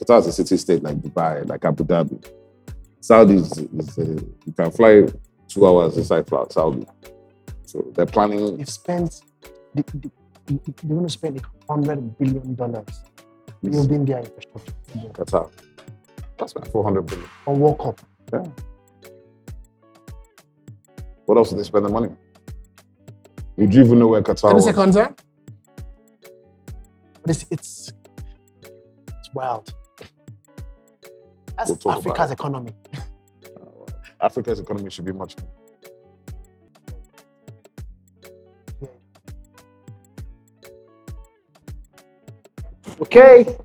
Qatar 0.01 0.19
is 0.19 0.27
a 0.27 0.33
city 0.33 0.57
state 0.57 0.83
like 0.83 0.97
Dubai, 0.97 1.47
like 1.47 1.63
Abu 1.63 1.85
Dhabi. 1.85 2.25
Saudi 2.99 3.35
is, 3.35 3.57
is 3.57 3.97
a, 3.97 4.03
you 4.45 4.53
can 4.55 4.71
fly 4.71 5.07
two 5.47 5.65
hours 5.67 5.97
inside 5.97 6.27
Saudi. 6.51 6.85
So 7.63 7.85
they're 7.93 8.05
planning 8.05 8.57
They've 8.57 8.67
spent, 8.67 9.21
they, 9.73 9.83
they, 9.93 10.09
they're 10.47 10.89
going 10.89 11.03
to 11.03 11.09
spend 11.09 11.41
$100 11.69 12.17
billion 12.17 12.55
building 13.63 14.05
their 14.05 14.19
infrastructure 14.19 14.73
Qatar. 15.13 15.51
That's 16.37 16.55
like 16.55 16.71
400 16.71 17.01
billion. 17.03 17.29
on 17.47 17.59
World 17.59 17.79
Cup. 17.79 18.01
Yeah. 18.33 18.43
What 21.29 21.37
else 21.37 21.51
do 21.51 21.57
they 21.57 21.63
spend 21.63 21.85
the 21.85 21.89
money 21.89 22.07
on? 22.07 22.17
Would 23.57 23.71
you 23.71 23.83
even 23.83 23.99
know 23.99 24.07
where 24.07 24.23
Qatar 24.23 24.49
30 24.49 24.55
was? 24.55 24.65
seconds, 24.65 24.95
huh? 24.95 25.11
But 27.21 27.29
it's, 27.29 27.45
it's, 27.51 27.93
it's 28.63 29.33
wild. 29.35 29.71
That's 31.55 31.85
We'll 31.85 31.93
Africa's 31.93 32.31
economy. 32.31 32.73
Africa's 34.21 34.59
economy 34.59 34.89
should 34.89 35.05
be 35.05 35.11
much 35.11 35.35
more. 35.37 35.51
Okay. 43.01 43.55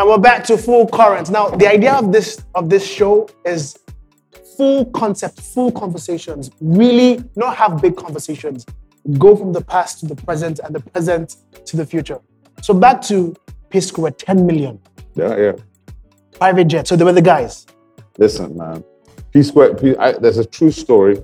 And 0.00 0.08
we're 0.08 0.16
back 0.16 0.44
to 0.44 0.56
full 0.56 0.88
current. 0.88 1.28
Now, 1.28 1.50
the 1.50 1.68
idea 1.68 1.92
of 1.92 2.10
this 2.10 2.42
of 2.54 2.70
this 2.70 2.86
show 2.86 3.28
is 3.44 3.78
full 4.56 4.86
concept, 4.92 5.38
full 5.42 5.70
conversations. 5.70 6.50
Really, 6.58 7.22
not 7.36 7.54
have 7.58 7.82
big 7.82 7.98
conversations. 7.98 8.64
Go 9.18 9.36
from 9.36 9.52
the 9.52 9.60
past 9.60 10.00
to 10.00 10.06
the 10.06 10.16
present 10.16 10.58
and 10.60 10.74
the 10.74 10.80
present 10.80 11.36
to 11.66 11.76
the 11.76 11.84
future. 11.84 12.18
So 12.62 12.72
back 12.72 13.02
to 13.08 13.36
P 13.68 13.78
Square, 13.82 14.12
10 14.12 14.46
million. 14.46 14.80
Yeah, 15.16 15.36
yeah. 15.36 15.52
Private 16.32 16.68
jet. 16.68 16.88
So 16.88 16.96
they 16.96 17.04
were 17.04 17.12
the 17.12 17.20
guys. 17.20 17.66
Listen, 18.16 18.56
man. 18.56 18.82
P 19.32 19.42
Square, 19.42 19.74
P, 19.74 19.94
I, 19.96 20.12
there's 20.12 20.38
a 20.38 20.46
true 20.46 20.70
story. 20.70 21.22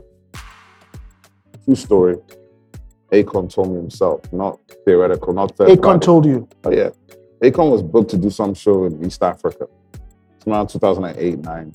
True 1.65 1.77
story. 1.77 2.17
Akon 3.11 3.51
told 3.51 3.71
me 3.71 3.77
himself, 3.77 4.31
not 4.35 4.61
theoretical, 4.85 5.33
not 5.33 5.57
third 5.57 5.71
Akon 5.71 5.99
told 5.99 6.27
you. 6.27 6.47
Oh, 6.65 6.71
yeah. 6.71 6.91
Akon 7.51 7.71
was 7.71 7.83
booked 7.83 8.11
to 8.11 8.19
do 8.19 8.31
some 8.31 8.55
show 8.55 8.85
in 8.85 9.05
East 9.05 9.23
Africa. 9.23 9.67
It's 10.37 10.47
around 10.47 10.69
2008, 10.69 11.39
9. 11.39 11.75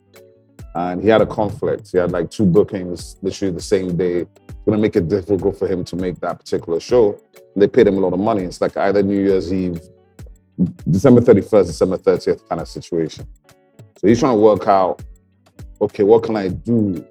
and 0.75 1.01
he 1.01 1.09
had 1.09 1.21
a 1.21 1.25
conflict. 1.25 1.89
He 1.91 1.97
had 1.97 2.11
like 2.11 2.29
two 2.29 2.45
bookings 2.45 3.17
literally 3.21 3.53
the 3.53 3.61
same 3.61 3.95
day. 3.97 4.25
Gonna 4.65 4.77
make 4.77 4.95
it 4.95 5.07
difficult 5.07 5.57
for 5.57 5.67
him 5.67 5.83
to 5.85 5.95
make 5.95 6.19
that 6.19 6.39
particular 6.39 6.79
show. 6.79 7.19
And 7.53 7.61
they 7.61 7.67
paid 7.67 7.87
him 7.87 7.97
a 7.97 7.99
lot 7.99 8.13
of 8.13 8.19
money. 8.19 8.43
It's 8.43 8.61
like 8.61 8.77
either 8.77 9.03
New 9.03 9.19
Year's 9.19 9.51
Eve, 9.51 9.81
December 10.89 11.21
31st, 11.21 11.65
December 11.67 11.97
30th 11.97 12.47
kind 12.47 12.61
of 12.61 12.67
situation. 12.67 13.27
So 13.97 14.07
he's 14.07 14.19
trying 14.19 14.35
to 14.35 14.39
work 14.39 14.67
out, 14.67 15.01
okay, 15.81 16.03
what 16.03 16.23
can 16.23 16.35
I 16.35 16.47
do 16.49 17.05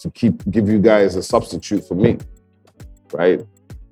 to 0.00 0.10
keep 0.10 0.48
give 0.50 0.68
you 0.68 0.78
guys 0.78 1.16
a 1.16 1.22
substitute 1.22 1.86
for 1.86 1.94
me, 1.94 2.18
right? 3.12 3.44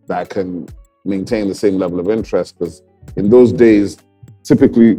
That 0.07 0.29
can 0.29 0.69
maintain 1.05 1.49
the 1.49 1.55
same 1.55 1.79
level 1.79 2.01
of 2.01 2.09
interest. 2.09 2.59
Because 2.59 2.83
in 3.17 3.29
those 3.29 3.53
days, 3.53 3.99
typically 4.51 4.91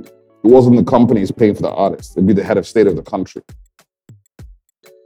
it 0.45 0.49
wasn't 0.55 0.77
the 0.77 0.83
companies 0.83 1.29
paying 1.29 1.53
for 1.53 1.63
the 1.63 1.71
artists, 1.71 2.15
it'd 2.15 2.25
be 2.25 2.31
the 2.31 2.43
head 2.43 2.57
of 2.57 2.65
state 2.65 2.87
of 2.87 2.95
the 2.95 3.03
country. 3.03 3.41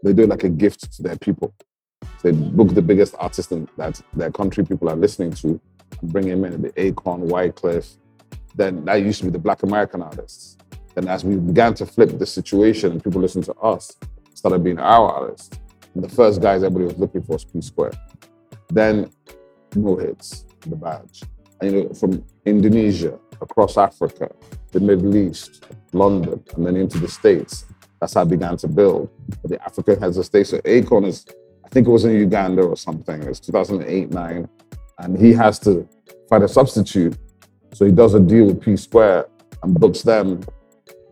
They 0.03 0.13
do 0.13 0.21
it 0.21 0.29
like 0.29 0.43
a 0.43 0.49
gift 0.49 0.93
to 0.93 1.01
their 1.01 1.17
people. 1.17 1.51
They 2.21 2.31
book 2.31 2.69
the 2.75 2.81
biggest 2.83 3.15
artist 3.17 3.49
that 3.49 4.01
their 4.13 4.31
country 4.31 4.63
people 4.63 4.87
are 4.87 4.95
listening 4.95 5.31
to 5.41 5.59
and 5.99 6.13
bring 6.13 6.27
him 6.27 6.45
in, 6.45 6.61
the 6.61 6.69
Akon, 6.73 7.27
Wyclef. 7.27 7.97
Then 8.55 8.85
that 8.85 9.01
used 9.01 9.19
to 9.21 9.25
be 9.25 9.31
the 9.31 9.39
black 9.39 9.63
American 9.63 10.03
artists. 10.03 10.57
Then 10.93 11.07
as 11.07 11.25
we 11.25 11.37
began 11.37 11.73
to 11.75 11.85
flip 11.87 12.19
the 12.19 12.25
situation 12.27 12.91
and 12.91 13.03
people 13.03 13.21
listen 13.21 13.41
to 13.43 13.53
us, 13.55 13.97
started 14.35 14.63
being 14.63 14.77
our 14.77 15.11
artists. 15.11 15.59
And 15.95 16.03
the 16.03 16.09
first 16.09 16.39
guys 16.39 16.61
everybody 16.61 16.85
was 16.85 16.99
looking 16.99 17.23
for 17.23 17.33
was 17.33 17.45
P 17.45 17.61
Square. 17.61 17.93
Then 18.69 19.09
no 19.75 19.95
hits, 19.95 20.45
the 20.61 20.75
badge. 20.75 21.23
And 21.61 21.71
you 21.71 21.83
know, 21.83 21.93
from 21.93 22.23
Indonesia, 22.45 23.19
across 23.41 23.77
Africa, 23.77 24.29
the 24.71 24.79
Middle 24.79 25.15
East, 25.15 25.65
London, 25.93 26.43
and 26.55 26.65
then 26.65 26.75
into 26.75 26.99
the 26.99 27.07
States. 27.07 27.65
That's 27.99 28.13
how 28.13 28.21
I 28.21 28.25
began 28.25 28.57
to 28.57 28.67
build. 28.67 29.09
But 29.41 29.51
the 29.51 29.63
African 29.63 29.99
heads 29.99 30.17
of 30.17 30.25
state. 30.25 30.47
So 30.47 30.59
Akon 30.59 31.07
is, 31.07 31.25
I 31.65 31.69
think 31.69 31.87
it 31.87 31.91
was 31.91 32.05
in 32.05 32.11
Uganda 32.13 32.61
or 32.61 32.77
something. 32.77 33.23
It's 33.23 33.39
2008, 33.39 34.11
9. 34.11 34.49
And 34.99 35.17
he 35.17 35.33
has 35.33 35.59
to 35.59 35.87
find 36.29 36.43
a 36.43 36.47
substitute. 36.47 37.17
So 37.73 37.85
he 37.85 37.91
does 37.91 38.13
a 38.13 38.19
deal 38.19 38.45
with 38.45 38.61
P 38.61 38.77
Square 38.77 39.27
and 39.63 39.73
books 39.79 40.01
them 40.01 40.41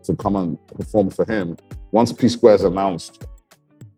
to 0.04 0.16
come 0.16 0.36
and 0.36 0.66
perform 0.68 1.10
for 1.10 1.24
him. 1.24 1.56
Once 1.90 2.12
P 2.12 2.28
Square 2.28 2.56
is 2.56 2.64
announced 2.64 3.26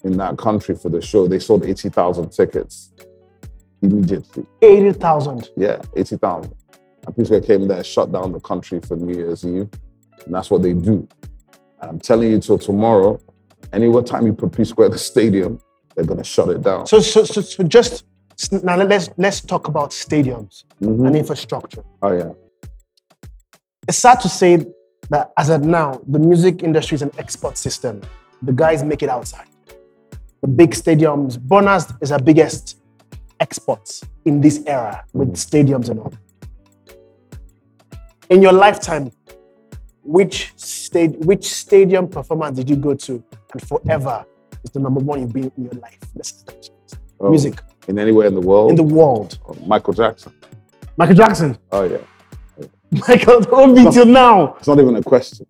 in 0.04 0.16
that 0.16 0.38
country 0.38 0.74
for 0.74 0.88
the 0.88 1.00
show, 1.00 1.26
they 1.26 1.38
sold 1.38 1.64
80,000 1.64 2.30
tickets 2.30 2.92
immediately. 3.82 4.46
80,000. 4.62 5.50
Yeah, 5.56 5.82
80,000. 5.96 6.54
Square 7.24 7.40
came 7.42 7.68
there, 7.68 7.82
shut 7.84 8.12
down 8.12 8.32
the 8.32 8.40
country 8.40 8.80
for 8.80 8.96
New 8.96 9.14
Year's 9.16 9.44
Eve. 9.44 9.68
And 10.24 10.34
that's 10.34 10.50
what 10.50 10.62
they 10.62 10.72
do. 10.72 11.06
And 11.80 11.90
I'm 11.90 12.00
telling 12.00 12.30
you, 12.30 12.40
till 12.40 12.58
tomorrow, 12.58 13.20
any 13.72 13.88
what 13.88 14.06
time 14.06 14.26
you 14.26 14.32
put 14.32 14.52
P 14.52 14.64
Square 14.64 14.86
at 14.86 14.92
the 14.92 14.98
stadium, 14.98 15.60
they're 15.94 16.04
gonna 16.04 16.24
shut 16.24 16.48
it 16.48 16.62
down. 16.62 16.86
So, 16.86 17.00
so, 17.00 17.24
so, 17.24 17.40
so 17.40 17.62
just 17.64 18.04
now 18.62 18.76
let's 18.76 19.08
let's 19.16 19.40
talk 19.40 19.68
about 19.68 19.90
stadiums 19.90 20.64
Mhm. 20.82 21.06
and 21.06 21.16
infrastructure. 21.16 21.82
Oh 22.02 22.12
yeah. 22.12 22.32
It's 23.88 23.98
sad 23.98 24.20
to 24.20 24.28
say 24.28 24.66
that 25.10 25.32
as 25.38 25.48
of 25.48 25.62
now, 25.64 26.00
the 26.08 26.18
music 26.18 26.62
industry 26.62 26.96
is 26.96 27.02
an 27.02 27.12
export 27.18 27.56
system. 27.56 28.02
The 28.42 28.52
guys 28.52 28.82
make 28.82 29.02
it 29.02 29.08
outside. 29.08 29.46
The 30.42 30.48
big 30.48 30.72
stadiums, 30.72 31.38
Burna's 31.40 31.86
is 32.00 32.12
our 32.12 32.18
biggest 32.18 32.78
exports 33.40 34.02
in 34.24 34.40
this 34.40 34.62
era 34.66 35.04
with 35.12 35.34
stadiums 35.34 35.88
and 35.88 36.00
all. 36.00 36.12
In 38.30 38.42
your 38.42 38.52
lifetime, 38.52 39.12
which 40.02 40.52
state, 40.56 41.18
which 41.20 41.44
stadium 41.48 42.08
performance 42.08 42.56
did 42.56 42.68
you 42.68 42.76
go 42.76 42.94
to 42.94 43.22
and 43.52 43.62
forever 43.68 44.24
is 44.64 44.70
the 44.70 44.80
number 44.80 45.00
one 45.00 45.20
you've 45.20 45.32
been 45.32 45.50
in 45.56 45.64
your 45.64 45.74
life? 45.74 45.98
Let's- 46.14 46.44
Oh, 47.18 47.30
Music 47.30 47.58
In 47.88 47.98
anywhere 47.98 48.26
in 48.26 48.34
the 48.34 48.40
world. 48.42 48.70
in 48.70 48.76
the 48.76 48.82
world. 48.82 49.38
Oh, 49.48 49.56
Michael 49.66 49.94
Jackson. 49.94 50.32
Michael 50.98 51.14
Jackson. 51.14 51.56
Oh 51.72 51.84
yeah. 51.84 51.96
Michael, 53.08 53.40
don't 53.40 53.74
be 53.74 53.90
till 53.90 54.04
now. 54.04 54.54
It's 54.58 54.68
not 54.68 54.78
even 54.78 54.96
a 54.96 55.02
question. 55.02 55.46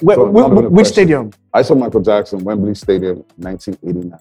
Where, 0.00 0.16
So, 0.16 0.26
wh- 0.28 0.34
not 0.34 0.52
even 0.52 0.64
a 0.64 0.68
which 0.68 0.72
question. 0.74 0.92
stadium? 0.92 1.30
I 1.54 1.62
saw 1.62 1.74
Michael 1.76 2.00
Jackson, 2.00 2.42
Wembley 2.44 2.74
Stadium, 2.74 3.24
1989. 3.36 4.18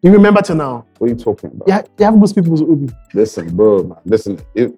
You 0.00 0.10
remember 0.12 0.40
till 0.42 0.56
now? 0.56 0.86
What 0.98 1.06
are 1.06 1.10
you 1.10 1.16
talking 1.16 1.50
about? 1.50 1.68
Yeah, 1.68 1.82
you 1.98 2.04
have 2.06 2.16
most 2.16 2.34
people. 2.34 2.56
who- 2.56 2.88
Listen, 3.14 3.54
bro, 3.54 3.82
man. 3.84 3.98
Listen, 4.06 4.38
it, 4.54 4.72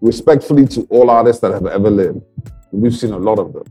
respectfully 0.00 0.66
to 0.66 0.82
all 0.90 1.10
artists 1.10 1.40
that 1.42 1.52
have 1.52 1.66
ever 1.66 1.90
lived, 1.90 2.22
we've 2.72 2.94
seen 2.94 3.12
a 3.12 3.18
lot 3.18 3.38
of 3.38 3.52
them. 3.52 3.64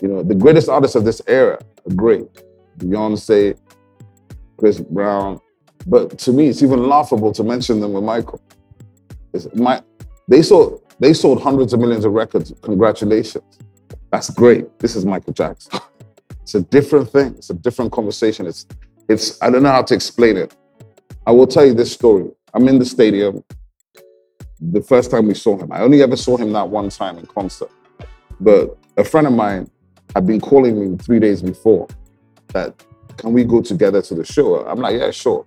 You 0.00 0.08
know, 0.08 0.22
the 0.22 0.34
greatest 0.34 0.68
artists 0.68 0.96
of 0.96 1.04
this 1.04 1.22
era 1.26 1.58
are 1.88 1.94
great. 1.94 2.26
Beyonce, 2.78 3.58
Chris 4.56 4.80
Brown. 4.80 5.40
But 5.86 6.18
to 6.20 6.32
me, 6.32 6.48
it's 6.48 6.62
even 6.62 6.88
laughable 6.88 7.32
to 7.32 7.44
mention 7.44 7.80
them 7.80 7.92
with 7.92 8.04
Michael. 8.04 8.40
It's 9.32 9.52
my, 9.54 9.82
they 10.28 10.42
sold 10.42 10.80
they 11.00 11.12
sold 11.12 11.42
hundreds 11.42 11.72
of 11.72 11.80
millions 11.80 12.04
of 12.04 12.12
records. 12.12 12.52
Congratulations. 12.62 13.58
That's 14.10 14.30
great. 14.30 14.78
This 14.78 14.94
is 14.96 15.04
Michael 15.04 15.32
Jackson. 15.32 15.80
It's 16.42 16.54
a 16.54 16.60
different 16.60 17.08
thing. 17.08 17.34
It's 17.38 17.48
a 17.48 17.54
different 17.54 17.90
conversation. 17.90 18.46
It's 18.46 18.66
it's 19.08 19.40
I 19.40 19.48
don't 19.48 19.62
know 19.62 19.70
how 19.70 19.82
to 19.82 19.94
explain 19.94 20.36
it. 20.36 20.54
I 21.26 21.30
will 21.30 21.46
tell 21.46 21.64
you 21.64 21.72
this 21.72 21.90
story. 21.90 22.30
I'm 22.52 22.68
in 22.68 22.78
the 22.78 22.84
stadium. 22.84 23.42
The 24.60 24.80
first 24.80 25.10
time 25.10 25.26
we 25.26 25.34
saw 25.34 25.58
him, 25.58 25.72
I 25.72 25.80
only 25.80 26.02
ever 26.02 26.16
saw 26.16 26.36
him 26.36 26.52
that 26.52 26.68
one 26.68 26.88
time 26.88 27.18
in 27.18 27.26
concert. 27.26 27.70
But 28.40 28.76
a 28.96 29.04
friend 29.04 29.26
of 29.26 29.32
mine 29.32 29.70
had 30.14 30.26
been 30.26 30.40
calling 30.40 30.92
me 30.92 30.96
three 30.98 31.18
days 31.18 31.42
before 31.42 31.88
that, 32.48 32.74
can 33.16 33.32
we 33.32 33.44
go 33.44 33.60
together 33.60 34.02
to 34.02 34.14
the 34.14 34.24
show? 34.24 34.64
I'm 34.66 34.80
like, 34.80 34.98
yeah, 34.98 35.10
sure. 35.10 35.44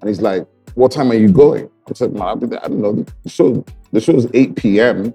And 0.00 0.08
he's 0.08 0.20
like, 0.20 0.46
what 0.74 0.92
time 0.92 1.10
are 1.10 1.16
you 1.16 1.28
going? 1.28 1.68
I 1.88 1.94
said, 1.94 2.12
man, 2.12 2.22
I'll 2.22 2.36
be 2.36 2.46
there. 2.46 2.64
I 2.64 2.68
don't 2.68 2.80
know. 2.80 3.04
The 3.22 3.28
show, 3.28 3.64
the 3.90 4.00
show 4.00 4.14
is 4.14 4.26
8 4.32 4.56
p.m. 4.56 5.14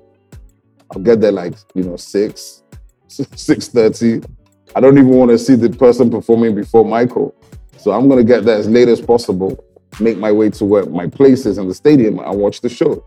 I'll 0.92 1.02
get 1.02 1.22
there 1.22 1.32
like, 1.32 1.56
you 1.74 1.84
know, 1.84 1.96
6, 1.96 2.64
6.30. 3.10 4.30
I 4.76 4.80
don't 4.80 4.98
even 4.98 5.10
want 5.10 5.32
to 5.32 5.38
see 5.38 5.56
the 5.56 5.70
person 5.70 6.10
performing 6.10 6.56
before 6.56 6.86
Michael. 6.86 7.34
So 7.78 7.92
I'm 7.92 8.08
going 8.08 8.20
to 8.20 8.24
get 8.24 8.46
there 8.46 8.58
as 8.58 8.68
late 8.68 8.88
as 8.88 9.02
possible, 9.02 9.64
make 10.00 10.18
my 10.18 10.32
way 10.32 10.50
to 10.52 10.66
where 10.66 10.86
my 10.86 11.08
place 11.08 11.46
is 11.46 11.58
in 11.58 11.68
the 11.68 11.74
stadium 11.74 12.20
and 12.20 12.40
watch 12.40 12.62
the 12.62 12.70
show. 12.70 13.04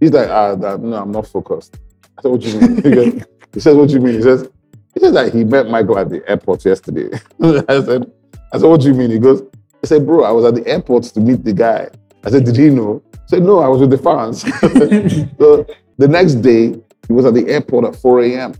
He's 0.00 0.12
like, 0.12 0.28
ah, 0.28 0.54
that, 0.54 0.80
no, 0.80 0.96
I'm 0.96 1.10
not 1.10 1.26
focused. 1.26 1.78
I 2.18 2.22
said, 2.22 2.30
what 2.30 2.42
you 2.42 2.60
mean? 2.60 2.82
He, 2.82 2.90
goes, 2.90 3.24
he 3.54 3.60
says, 3.60 3.76
what 3.76 3.88
do 3.88 3.94
you 3.94 4.00
mean? 4.00 4.14
He 4.14 4.22
says, 4.22 4.48
he 4.94 5.00
says 5.00 5.12
that 5.12 5.32
he 5.32 5.44
met 5.44 5.68
Michael 5.68 5.98
at 5.98 6.08
the 6.08 6.28
airport 6.28 6.64
yesterday. 6.64 7.08
I 7.42 7.80
said, 7.82 8.12
I 8.52 8.58
said, 8.58 8.66
what 8.66 8.80
do 8.80 8.88
you 8.88 8.94
mean? 8.94 9.10
He 9.10 9.18
goes, 9.18 9.42
I 9.82 9.86
said, 9.86 10.06
bro, 10.06 10.24
I 10.24 10.30
was 10.30 10.44
at 10.44 10.54
the 10.54 10.66
airport 10.66 11.04
to 11.04 11.20
meet 11.20 11.44
the 11.44 11.52
guy. 11.52 11.88
I 12.24 12.30
said, 12.30 12.44
did 12.44 12.56
he 12.56 12.70
know? 12.70 13.02
He 13.12 13.18
said, 13.28 13.42
no, 13.42 13.60
I 13.60 13.68
was 13.68 13.80
with 13.80 13.90
the 13.90 13.98
fans. 13.98 14.42
so 15.38 15.66
the 15.98 16.08
next 16.08 16.34
day, 16.36 16.74
he 17.06 17.12
was 17.12 17.26
at 17.26 17.34
the 17.34 17.48
airport 17.48 17.84
at 17.84 17.96
4 17.96 18.22
a.m. 18.22 18.54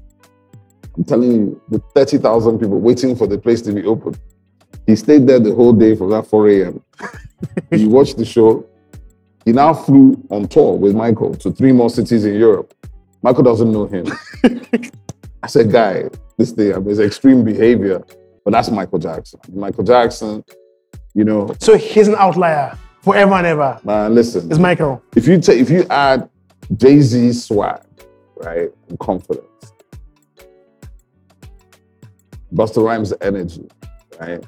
I'm 0.96 1.04
telling 1.04 1.32
you, 1.32 1.62
with 1.68 1.82
30,000 1.94 2.58
people 2.58 2.80
waiting 2.80 3.14
for 3.14 3.26
the 3.26 3.38
place 3.38 3.62
to 3.62 3.72
be 3.72 3.84
open. 3.84 4.14
He 4.86 4.96
stayed 4.96 5.26
there 5.26 5.38
the 5.38 5.54
whole 5.54 5.72
day 5.72 5.94
from 5.94 6.10
that 6.10 6.26
4 6.26 6.48
a.m. 6.48 6.82
he 7.70 7.86
watched 7.86 8.16
the 8.16 8.24
show. 8.24 8.67
He 9.48 9.52
now 9.54 9.72
flew 9.72 10.22
on 10.28 10.46
tour 10.46 10.76
with 10.76 10.94
Michael 10.94 11.34
to 11.36 11.50
three 11.50 11.72
more 11.72 11.88
cities 11.88 12.26
in 12.26 12.34
Europe. 12.34 12.74
Michael 13.22 13.42
doesn't 13.44 13.72
know 13.72 13.86
him. 13.86 14.04
I 15.42 15.46
said, 15.46 15.72
guy, 15.72 16.10
this 16.36 16.50
thing, 16.52 16.74
I 16.74 16.78
mean, 16.78 16.90
it's 16.90 17.00
extreme 17.00 17.44
behavior, 17.44 18.04
but 18.44 18.50
that's 18.50 18.70
Michael 18.70 18.98
Jackson. 18.98 19.40
Michael 19.54 19.84
Jackson, 19.84 20.44
you 21.14 21.24
know, 21.24 21.48
So 21.60 21.78
he's 21.78 22.08
an 22.08 22.16
outlier 22.18 22.76
forever 23.00 23.32
and 23.36 23.46
ever. 23.46 23.80
man, 23.84 24.14
listen, 24.14 24.50
It's 24.50 24.60
Michael. 24.60 25.02
if 25.16 25.26
you 25.26 25.40
take 25.40 25.60
if 25.60 25.70
you 25.70 25.86
add 25.88 26.28
Jay 26.76 27.00
Z 27.00 27.32
swag, 27.32 27.80
right, 28.36 28.68
and 28.90 28.98
confidence, 28.98 29.46
Busta 32.52 32.84
Rhymes' 32.84 33.14
energy, 33.22 33.66
right, 34.20 34.44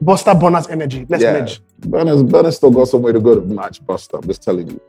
Buster 0.00 0.34
Bonner's 0.34 0.66
energy. 0.66 1.06
Let's 1.08 1.22
Yeah. 1.22 1.46
Burna's 1.80 2.22
Burna's 2.22 2.56
still 2.56 2.70
got 2.70 2.88
some 2.88 3.02
way 3.02 3.12
to 3.12 3.20
go 3.20 3.34
to 3.34 3.40
match 3.40 3.82
Busta. 3.84 4.18
I'm 4.20 4.26
just 4.26 4.42
telling 4.42 4.68
you. 4.68 4.80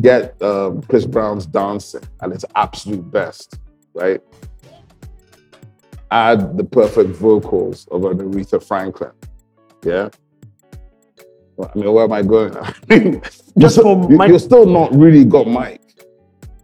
Get 0.00 0.40
um, 0.42 0.82
Chris 0.82 1.04
Brown's 1.06 1.44
dancing 1.46 2.02
at 2.22 2.30
its 2.30 2.44
absolute 2.54 3.10
best, 3.10 3.58
right? 3.94 4.20
Add 6.10 6.56
the 6.56 6.64
perfect 6.64 7.10
vocals 7.10 7.86
of 7.90 8.04
an 8.04 8.18
Aretha 8.18 8.62
Franklin, 8.62 9.10
yeah. 9.84 10.08
I 11.60 11.76
mean, 11.76 11.92
where 11.92 12.04
am 12.04 12.12
I 12.12 12.22
going? 12.22 12.52
Just 13.58 13.76
you're, 13.78 13.84
for 13.84 14.10
you- 14.10 14.16
Mike- 14.16 14.28
you're 14.30 14.38
still 14.38 14.64
not 14.66 14.94
really 14.94 15.24
got 15.24 15.48
Mike. 15.48 15.82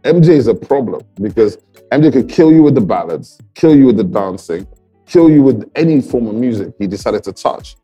MJ 0.03 0.29
is 0.29 0.47
a 0.47 0.55
problem 0.55 1.01
because 1.21 1.57
MJ 1.91 2.13
could 2.13 2.29
kill 2.29 2.51
you 2.53 2.63
with 2.63 2.75
the 2.75 2.81
ballads, 2.81 3.37
kill 3.55 3.75
you 3.75 3.87
with 3.87 3.97
the 3.97 4.03
dancing, 4.03 4.65
kill 5.05 5.29
you 5.29 5.41
with 5.43 5.69
any 5.75 5.99
form 6.01 6.27
of 6.27 6.35
music 6.35 6.73
he 6.79 6.87
decided 6.87 7.23
to 7.23 7.33
touch. 7.33 7.75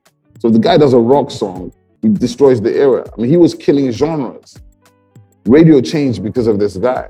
So 0.42 0.48
if 0.48 0.56
the 0.56 0.60
guy 0.60 0.76
does 0.76 0.94
a 0.94 0.98
rock 0.98 1.30
song, 1.30 1.72
he 2.02 2.10
destroys 2.10 2.60
the 2.60 2.76
era. 2.76 3.06
I 3.16 3.22
mean, 3.22 3.30
he 3.30 3.38
was 3.38 3.54
killing 3.54 3.92
genres. 3.92 4.58
Radio 5.46 5.80
changed 5.82 6.24
because 6.24 6.48
of 6.48 6.58
this 6.58 6.78
guy. 6.78 7.10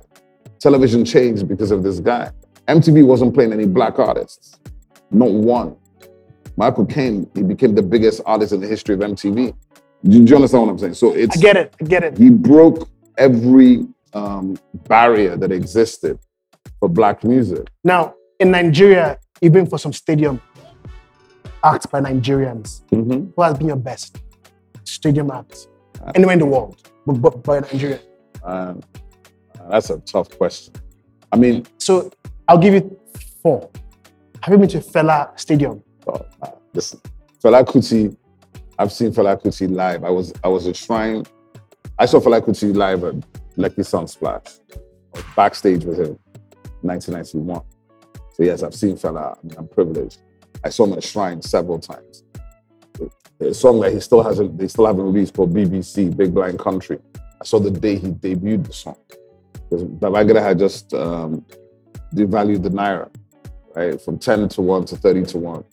Television 0.59 1.05
changed 1.05 1.47
because 1.47 1.71
of 1.71 1.81
this 1.81 2.01
guy. 2.01 2.29
MTV 2.67 3.05
wasn't 3.05 3.33
playing 3.33 3.53
any 3.53 3.65
black 3.65 3.99
artists, 3.99 4.59
not 5.11 5.31
one. 5.31 5.77
Michael 6.57 6.85
came, 6.85 7.25
he 7.33 7.41
became 7.41 7.73
the 7.73 7.81
biggest 7.81 8.19
artist 8.25 8.51
in 8.51 8.59
the 8.59 8.67
history 8.67 8.95
of 8.95 8.99
MTV. 8.99 9.55
Do 10.03 10.17
you, 10.17 10.25
do 10.25 10.29
you 10.29 10.35
understand 10.35 10.63
what 10.63 10.71
I'm 10.71 10.77
saying? 10.79 10.95
So 10.95 11.13
it's 11.13 11.37
I 11.37 11.39
get 11.39 11.55
it. 11.55 11.73
I 11.79 11.85
get 11.85 12.03
it. 12.03 12.17
he 12.17 12.29
broke 12.29 12.89
every 13.17 13.87
um, 14.11 14.57
barrier 14.89 15.37
that 15.37 15.53
existed 15.53 16.19
for 16.81 16.89
black 16.89 17.23
music. 17.23 17.69
Now, 17.85 18.13
in 18.41 18.51
Nigeria, 18.51 19.19
you've 19.39 19.53
been 19.53 19.67
for 19.67 19.79
some 19.79 19.93
stadium 19.93 20.41
acts 21.63 21.85
by 21.85 21.99
Nigerians. 22.01 22.81
Mhm. 22.91 23.31
Who 23.35 23.41
has 23.41 23.57
been 23.57 23.67
your 23.67 23.75
best 23.77 24.17
stadium 24.83 25.31
act 25.31 25.67
anywhere 26.15 26.33
in 26.33 26.39
the 26.39 26.45
world, 26.45 26.77
but, 27.05 27.13
but 27.21 27.43
by 27.43 27.59
Nigeria? 27.59 27.99
Um, 28.43 28.81
that's 29.69 29.89
a 29.89 29.99
tough 29.99 30.29
question. 30.37 30.73
I 31.31 31.37
mean, 31.37 31.65
So 31.77 32.11
I'll 32.47 32.57
give 32.57 32.73
you 32.73 32.99
four. 33.41 33.69
Have 34.41 34.51
you 34.53 34.57
been 34.57 34.69
to 34.69 34.79
Fela 34.79 35.39
Stadium? 35.39 35.83
oh, 36.07 36.25
uh, 36.41 36.47
listen, 36.73 36.99
Fela 37.43 37.63
Kuti, 37.63 38.15
I've 38.79 38.91
seen 38.91 39.11
Fela 39.11 39.39
Kuti 39.41 39.69
live. 39.71 40.03
I 40.03 40.09
was 40.09 40.33
I 40.43 40.47
was 40.47 40.65
a 40.65 40.73
shrine. 40.73 41.23
I 41.99 42.05
saw 42.07 42.19
Fela 42.19 42.41
Kuti 42.41 42.75
live 42.75 43.03
at 43.03 43.15
Lucky 43.55 43.83
Sunsplash. 43.83 44.59
Backstage 45.35 45.85
with 45.85 45.99
him, 45.99 46.17
1991. 46.81 47.61
So 48.33 48.43
yes, 48.43 48.63
I've 48.63 48.73
seen 48.73 48.95
Fela. 48.97 49.37
I 49.37 49.47
mean, 49.47 49.55
I'm 49.57 49.67
privileged. 49.67 50.17
I 50.63 50.69
saw 50.69 50.85
him 50.85 50.93
at 50.93 51.03
Shrine 51.03 51.41
several 51.41 51.79
times. 51.79 52.23
A 53.39 53.53
song 53.53 53.79
that 53.81 53.91
he 53.91 53.99
still 53.99 54.21
hasn't, 54.21 54.57
they 54.57 54.67
still 54.67 54.85
haven't 54.85 55.03
released 55.03 55.33
called 55.33 55.53
BBC, 55.53 56.15
Big 56.15 56.33
Blind 56.33 56.59
Country. 56.59 56.99
I 57.41 57.45
saw 57.45 57.59
the 57.59 57.71
day 57.71 57.97
he 57.97 58.09
debuted 58.09 58.67
the 58.67 58.73
song. 58.73 58.97
Because 59.53 59.83
Babangida 59.85 60.41
had 60.41 60.59
just 60.59 60.93
um, 60.93 61.43
devalued 62.13 62.61
the 62.61 62.69
Naira, 62.69 63.09
right? 63.75 63.99
From 63.99 64.19
10 64.19 64.49
to 64.49 64.61
1 64.61 64.85
to 64.85 64.95
30 64.95 65.23
to 65.23 65.37
1. 65.39 65.63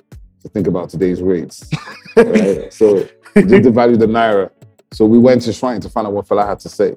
To 0.42 0.48
think 0.48 0.66
about 0.68 0.88
today's 0.88 1.20
rates. 1.20 1.68
right? 2.16 2.72
So 2.72 3.06
he 3.34 3.42
just 3.42 3.64
devalued 3.64 3.98
the 3.98 4.06
Naira. 4.06 4.50
So 4.92 5.04
we 5.04 5.18
went 5.18 5.42
to 5.42 5.52
Shrine 5.52 5.80
to 5.82 5.90
find 5.90 6.06
out 6.06 6.14
what 6.14 6.26
Fela 6.26 6.46
had 6.46 6.60
to 6.60 6.68
say. 6.70 6.96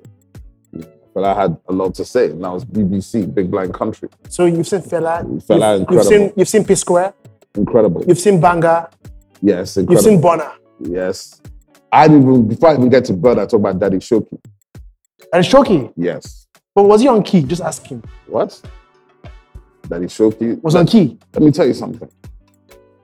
Fela 1.13 1.35
had 1.35 1.57
a 1.67 1.73
lot 1.73 1.93
to 1.95 2.05
say, 2.05 2.29
that 2.29 2.37
was 2.37 2.63
BBC, 2.63 3.33
Big 3.33 3.51
Blind 3.51 3.73
Country. 3.73 4.07
So 4.29 4.45
you've 4.45 4.67
seen 4.67 4.81
Fela. 4.81 5.25
Fela, 5.45 5.79
you've, 5.79 5.91
you've 5.91 6.05
seen 6.05 6.33
you've 6.37 6.47
seen 6.49 6.63
P 6.63 6.75
Square. 6.75 7.13
Incredible. 7.55 8.03
You've 8.07 8.19
seen 8.19 8.39
Banga. 8.39 8.89
Yes, 9.41 9.77
You've 9.77 9.99
seen 10.01 10.21
Burna. 10.21 10.53
Yes. 10.79 11.41
I 11.91 12.07
didn't 12.07 12.23
even, 12.23 12.47
before 12.47 12.69
I 12.69 12.73
even 12.75 12.89
get 12.89 13.05
to 13.05 13.13
Bird, 13.13 13.37
I 13.39 13.45
talk 13.45 13.59
about 13.59 13.79
Daddy 13.79 13.97
Showkey. 13.97 14.39
And 15.33 15.43
Showkey. 15.43 15.91
Yes. 15.97 16.47
But 16.73 16.83
was 16.83 17.01
he 17.01 17.07
on 17.07 17.23
key? 17.23 17.41
Just 17.43 17.61
ask 17.61 17.85
him. 17.85 18.01
What? 18.27 18.61
Daddy 19.89 20.05
Showkey. 20.05 20.61
Was 20.61 20.75
on 20.75 20.85
key. 20.87 21.17
Let 21.33 21.43
me 21.43 21.51
tell 21.51 21.67
you 21.67 21.73
something. 21.73 22.09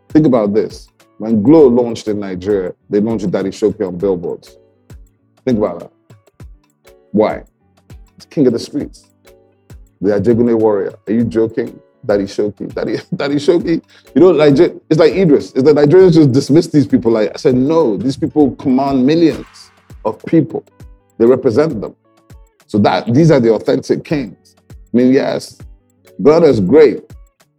Think 0.10 0.25
about 0.25 0.53
this. 0.53 0.88
When 1.17 1.41
Glo 1.41 1.67
launched 1.67 2.07
in 2.07 2.19
Nigeria, 2.19 2.73
they 2.89 2.99
launched 3.01 3.29
Daddy 3.29 3.49
Showkey 3.49 3.86
on 3.86 3.97
billboards. 3.97 4.55
Think 5.43 5.57
about 5.57 5.79
that. 5.79 5.91
Why? 7.12 7.43
It's 8.15 8.25
king 8.25 8.47
of 8.47 8.53
the 8.53 8.60
streets. 8.60 9.10
The 9.99 10.12
Ajegunle 10.12 10.60
warrior. 10.60 10.93
Are 11.07 11.13
you 11.13 11.23
joking? 11.23 11.79
Daddy 12.08 12.24
Showkey. 12.24 12.74
Daddy, 12.74 12.98
Daddy 13.15 13.36
Showkey. 13.36 13.84
You 14.15 14.22
know, 14.22 14.32
Niger- 14.32 14.76
it's 14.89 15.00
like 15.00 15.13
Eedris. 15.13 15.54
It's 15.56 15.63
that 15.63 15.76
Nigerians 15.76 16.13
just 16.13 16.32
dismiss 16.32 16.67
these 16.67 16.88
people. 16.88 17.12
Like 17.12 17.32
I 17.34 17.38
said, 17.38 17.56
no, 17.56 17.98
these 17.98 18.17
people 18.17 18.56
command 18.56 19.06
millions 19.06 19.72
of 20.06 20.24
people. 20.26 20.65
They 21.17 21.26
represent 21.26 21.82
them. 21.82 21.96
So 22.67 22.78
that 22.80 23.13
these 23.13 23.32
are 23.32 23.39
the 23.39 23.54
authentic 23.54 24.04
kings. 24.04 24.56
I 24.70 24.74
mean, 24.93 25.13
yes, 25.13 25.58
is 26.20 26.60
great, 26.60 27.04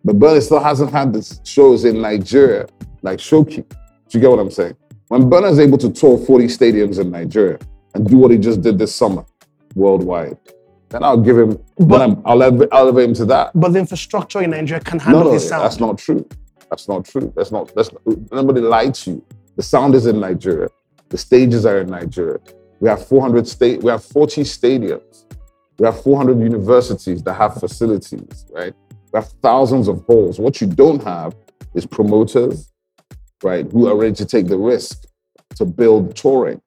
but 0.04 0.18
Burna 0.18 0.42
still 0.42 0.60
hasn't 0.60 0.90
had 0.90 1.12
the 1.12 1.40
shows 1.44 1.84
in 1.84 2.00
Nigeria 2.00 2.66
like 3.02 3.18
Showkey. 3.18 3.68
Do 3.68 4.18
you 4.18 4.20
get 4.20 4.30
what 4.30 4.38
I'm 4.38 4.50
saying? 4.50 4.76
When 5.08 5.22
Burna 5.30 5.50
is 5.50 5.58
able 5.58 5.78
to 5.78 5.90
tour 5.90 6.18
40 6.18 6.46
stadiums 6.46 6.98
in 6.98 7.10
Nigeria 7.10 7.58
and 7.94 8.06
do 8.06 8.16
what 8.16 8.30
he 8.30 8.38
just 8.38 8.60
did 8.62 8.78
this 8.78 8.94
summer 8.94 9.24
worldwide, 9.74 10.36
then 10.90 11.02
I'll 11.04 11.20
give 11.20 11.38
him, 11.38 11.58
But- 11.78 12.00
I'm, 12.02 12.22
I'll 12.24 12.42
elevate, 12.42 12.68
elevate 12.72 13.08
him 13.10 13.14
to 13.16 13.24
that. 13.26 13.50
But 13.54 13.72
the 13.72 13.78
infrastructure 13.78 14.40
in 14.42 14.50
Nigeria 14.50 14.82
can 14.82 14.98
No, 14.98 15.04
handle 15.04 15.24
no, 15.24 15.32
his 15.32 15.48
sound. 15.48 15.64
that's 15.64 15.80
not 15.80 15.98
true. 15.98 16.26
That's 16.70 16.88
not 16.88 17.04
true. 17.04 17.32
That's 17.36 17.50
not, 17.50 17.74
that's 17.74 17.90
nobody 18.30 18.60
lied 18.60 18.94
to 18.96 19.10
you. 19.12 19.24
The 19.56 19.62
sound 19.62 19.94
is 19.94 20.06
in 20.06 20.20
Nigeria. 20.20 20.68
The 21.08 21.18
stages 21.18 21.64
are 21.66 21.78
in 21.80 21.88
Nigeria. 21.88 22.38
We 22.80 22.88
have 22.88 23.06
400 23.06 23.46
state, 23.48 23.82
we 23.82 23.90
have 23.90 24.04
40 24.04 24.42
stadiums. 24.42 25.24
We 25.78 25.86
have 25.86 26.02
400 26.02 26.38
universities 26.40 27.22
that 27.22 27.34
have 27.34 27.54
facilities, 27.54 28.46
right? 28.50 28.74
We 29.12 29.16
have 29.18 29.28
thousands 29.42 29.88
of 29.88 30.02
halls. 30.06 30.38
What 30.38 30.60
you 30.60 30.66
don't 30.66 31.02
have 31.04 31.34
is 31.74 31.86
promoters, 31.86 32.72
right, 33.42 33.70
who 33.70 33.88
are 33.88 33.96
ready 33.96 34.14
to 34.16 34.24
take 34.26 34.46
the 34.48 34.58
risk 34.58 35.04
to 35.56 35.64
build 35.64 36.14
touring. 36.16 36.60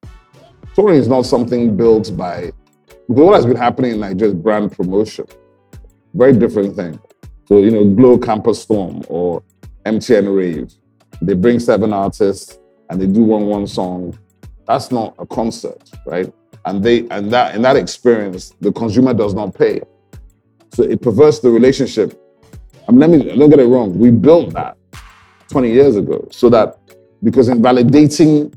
Touring 0.76 0.98
is 0.98 1.08
not 1.08 1.26
something 1.26 1.76
built 1.76 2.16
by, 2.18 2.52
because 3.14 3.26
what 3.26 3.36
has 3.36 3.46
been 3.46 3.58
happening 3.58 3.92
in 3.92 4.00
Nigeria 4.00 4.34
is 4.34 4.40
brand 4.40 4.72
promotion. 4.72 5.26
Very 6.14 6.34
different 6.34 6.76
thing. 6.76 7.00
So, 7.48 7.58
you 7.60 7.72
know, 7.72 7.84
Glo 7.86 8.18
Campus 8.18 8.62
Storm 8.62 9.04
or 9.10 9.44
MTN 9.86 10.34
Rave, 10.36 10.72
they 11.22 11.34
bring 11.34 11.60
seven 11.60 11.92
artists 11.94 12.58
and 12.90 13.02
they 13.02 13.08
do 13.08 13.24
one 13.24 13.48
one 13.48 13.68
song. 13.68 14.18
That's 14.66 14.92
not 14.92 15.16
a 15.20 15.26
concert, 15.26 15.90
right? 16.06 16.32
And 16.66 16.84
they 16.84 17.08
and 17.10 17.32
that 17.32 17.56
in 17.56 17.62
that 17.64 17.76
experience, 17.76 18.54
the 18.62 18.72
consumer 18.72 19.14
does 19.14 19.34
not 19.34 19.54
pay. 19.56 19.82
So 20.74 20.84
it 20.84 21.02
perverts 21.02 21.40
the 21.40 21.50
relationship. 21.50 22.18
I 22.88 22.92
mean, 22.92 23.00
let 23.02 23.10
me 23.10 23.36
don't 23.38 23.50
get 23.50 23.60
it 23.60 23.66
wrong. 23.68 23.98
We 23.98 24.12
built 24.12 24.54
that 24.54 24.78
20 25.50 25.72
years 25.72 25.96
ago 25.98 26.28
so 26.32 26.50
that 26.50 26.78
because 27.24 27.50
in 27.50 27.62
validating 27.62 28.54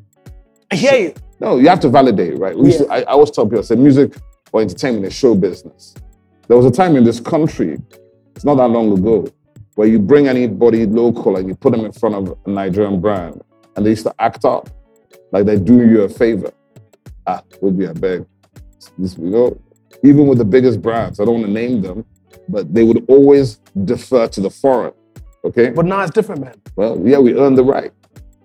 I 0.71 0.77
hear 0.77 0.95
you. 0.95 1.15
no, 1.41 1.59
you 1.59 1.69
have 1.69 1.81
to 1.81 1.89
validate, 1.89 2.39
right? 2.39 2.57
Used 2.57 2.79
to- 2.79 2.89
I, 2.89 3.01
I 3.01 3.13
always 3.15 3.31
tell 3.31 3.45
people, 3.47 3.59
I 3.59 3.63
say 3.63 3.75
music 3.77 4.15
or 4.55 4.63
entertainment 4.63 5.05
is 5.05 5.13
show 5.13 5.35
business. 5.35 5.95
There 6.47 6.57
was 6.57 6.65
a 6.65 6.71
time 6.71 6.95
in 6.95 7.03
this 7.03 7.19
country, 7.19 7.77
it's 8.37 8.45
not 8.45 8.55
that 8.55 8.69
long 8.69 8.97
ago, 8.97 9.27
where 9.75 9.89
you 9.89 9.99
bring 9.99 10.29
anybody 10.29 10.87
local 10.87 11.37
and 11.37 11.49
you 11.49 11.57
put 11.57 11.73
them 11.73 11.85
in 11.85 11.91
front 11.91 12.15
of 12.15 12.39
a 12.47 12.51
Nigerian 12.51 13.01
brand 13.01 13.43
and 13.75 13.85
they 13.85 13.91
used 13.91 14.07
to 14.07 14.15
act 14.21 14.45
up 14.45 14.71
like 15.33 15.45
they're 15.45 15.59
doing 15.59 15.91
you 15.91 16.03
a 16.03 16.09
favor. 16.09 16.53
Ah, 17.27 17.43
would 17.63 17.77
be 17.77 17.87
a 17.87 17.95
beg. 17.95 18.25
This, 18.97 19.19
you 19.19 19.31
know, 19.31 19.61
even 20.05 20.29
with 20.29 20.39
the 20.39 20.45
biggest 20.45 20.81
brands, 20.81 21.19
I 21.19 21.25
don't 21.25 21.35
want 21.35 21.47
to 21.47 21.53
name 21.53 21.83
them, 21.83 22.05
but 22.49 22.73
they 22.73 22.85
would 22.85 23.05
always 23.09 23.57
defer 23.85 24.29
to 24.29 24.41
the 24.41 24.51
foreign. 24.51 24.93
Okay. 25.45 25.71
But 25.71 25.87
now 25.87 26.03
it's 26.03 26.13
different, 26.13 26.43
man. 26.43 26.61
Well, 26.77 27.01
yeah, 27.05 27.19
we 27.19 27.35
earned 27.35 27.59
the 27.59 27.65
right. 27.65 27.93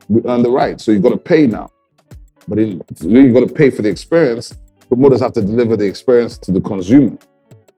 We 0.07 0.21
earned 0.25 0.43
the 0.43 0.49
right. 0.49 0.81
So 0.81 0.91
you've 0.91 1.03
got 1.03 1.09
to 1.09 1.17
pay 1.17 1.45
now. 1.45 1.69
But 2.47 2.57
in, 2.57 2.81
you 3.01 3.31
got 3.31 3.47
to 3.47 3.53
pay 3.53 3.69
for 3.69 3.83
the 3.83 3.89
experience. 3.89 4.57
Promoters 4.89 5.21
have 5.21 5.33
to 5.33 5.41
deliver 5.41 5.77
the 5.77 5.85
experience 5.85 6.37
to 6.39 6.51
the 6.51 6.59
consumer. 6.59 7.15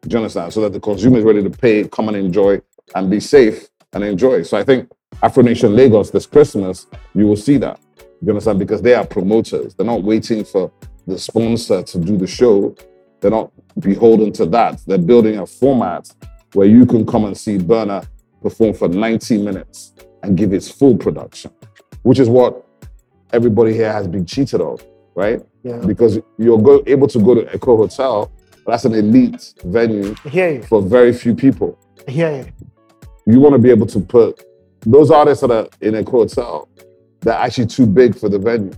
Do 0.02 0.10
you 0.10 0.17
understand? 0.17 0.54
So 0.54 0.62
that 0.62 0.71
the 0.71 0.80
consumer 0.80 1.17
is 1.19 1.26
ready 1.26 1.43
to 1.43 1.50
pay, 1.50 1.84
come 1.88 2.08
and 2.08 2.15
enjoy, 2.15 2.62
and 2.95 3.12
be 3.12 3.19
safe 3.19 3.67
and 3.93 4.04
enjoy. 4.04 4.43
So 4.43 4.58
I 4.58 4.63
think 4.63 4.89
Afro 5.21 5.43
Nation 5.43 5.76
Lagos 5.76 6.10
this 6.10 6.26
Christmas, 6.26 6.88
you 7.13 7.28
will 7.28 7.36
see 7.36 7.58
that. 7.58 7.80
You 8.21 8.30
understand? 8.30 8.60
Because 8.60 8.82
they 8.82 8.93
are 8.93 9.06
promoters. 9.06 9.76
They're 9.76 9.86
not 9.86 10.04
waiting 10.04 10.45
for 10.45 10.71
the 11.06 11.19
sponsor 11.19 11.84
to 11.84 12.00
do 12.00 12.17
the 12.17 12.28
show. 12.28 12.74
They're 13.19 13.32
not 13.32 13.52
beholden 13.80 14.32
to 14.34 14.45
that. 14.47 14.82
They're 14.88 14.97
building 14.97 15.39
a 15.39 15.45
format 15.45 16.10
where 16.54 16.67
you 16.67 16.86
can 16.86 17.06
come 17.06 17.26
and 17.26 17.38
see 17.38 17.58
Burna 17.58 18.08
perform 18.41 18.74
for 18.74 18.88
90 18.88 19.43
minutes 19.43 19.93
and 20.24 20.38
give 20.38 20.54
its 20.54 20.69
full 20.69 20.95
production, 20.97 21.52
which 22.04 22.19
is 22.19 22.30
what 22.30 22.65
everybody 23.34 23.74
here 23.74 23.91
has 23.91 24.08
been 24.08 24.26
cheated 24.26 24.62
of, 24.62 24.82
right? 25.13 25.41
Yeah. 25.63 25.78
Because 25.86 26.19
you're 26.38 26.58
go- 26.62 26.83
able 26.88 27.08
to 27.08 27.19
go 27.19 27.36
to 27.36 27.44
Eko 27.58 27.77
Hotel, 27.77 28.31
that's 28.65 28.86
an 28.86 28.94
elite 28.94 29.54
venue 29.65 30.15
for 30.67 30.81
very 30.81 31.13
few 31.13 31.36
people. 31.36 31.77
Hear 32.08 32.46
you. 33.27 33.40
Want 33.40 33.54
to 33.54 33.60
be 33.60 33.69
able 33.69 33.88
to 33.88 34.00
put 34.00 34.44
those 34.81 35.12
artists 35.12 35.42
that 35.42 35.52
are 35.52 35.67
in 35.81 35.94
Eko 35.94 36.12
Hotel, 36.12 36.67
they're 37.21 37.33
actually 37.36 37.67
too 37.67 37.86
big 37.86 38.15
for 38.17 38.29
the 38.29 38.40
venue. 38.40 38.71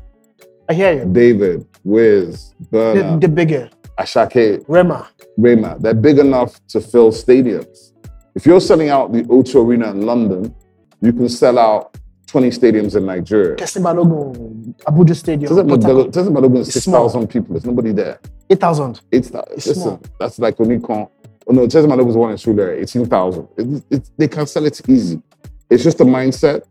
I 0.70 0.74
hear 0.74 0.94
you. 0.94 1.06
David, 1.12 1.66
Wiz, 1.84 2.54
The, 2.72 2.78
Burna, 2.78 3.22
the 3.22 3.28
bigger. 3.28 3.70
Asake, 4.00 4.64
Rema. 4.68 5.08
Rayma, 5.38 5.80
they're 5.82 5.94
big 5.94 6.20
enough 6.20 6.60
to 6.68 6.82
fill 6.82 7.12
stadiums. 7.12 7.94
If 8.36 8.46
you're 8.46 8.60
selling 8.62 8.90
out 8.90 9.12
the 9.14 9.24
O2 9.24 9.64
Arena 9.66 9.92
in 9.92 10.02
London, 10.06 10.54
you 11.02 11.14
can 11.14 11.30
sell 11.30 11.60
out 11.60 11.98
20 12.28 12.50
stadiums 12.50 12.96
in 12.96 13.06
Nigeria. 13.06 13.56
Balogun. 13.56 14.74
Abuja 14.86 15.16
Stadium. 15.16 15.54
Port 15.54 15.68
Balogun 15.82 16.62
It's 16.62 16.74
6,000 16.74 17.28
people. 17.28 17.54
There's 17.54 17.66
nobody 17.66 17.92
there. 17.92 18.20
8,000. 18.50 19.02
It's 19.12 19.32
not, 19.32 19.48
It's 19.52 19.68
listen, 19.68 19.84
small. 19.84 20.02
that's 20.20 20.40
like 20.40 20.58
Onikan. 20.58 21.10
Oh 21.48 21.52
no, 21.52 21.68
Teslim 21.68 21.90
Balogun 21.90 22.10
is 22.10 22.16
one 22.16 22.32
in 22.32 22.38
Surulere, 22.38 22.82
18,000. 22.82 23.48
It, 23.58 23.84
it, 23.90 24.10
they 24.18 24.28
can 24.28 24.48
sell 24.48 24.66
it 24.66 24.82
easy. 24.90 25.22
It's 25.70 25.84
just 25.84 26.00
a 26.02 26.06
mindset 26.06 26.64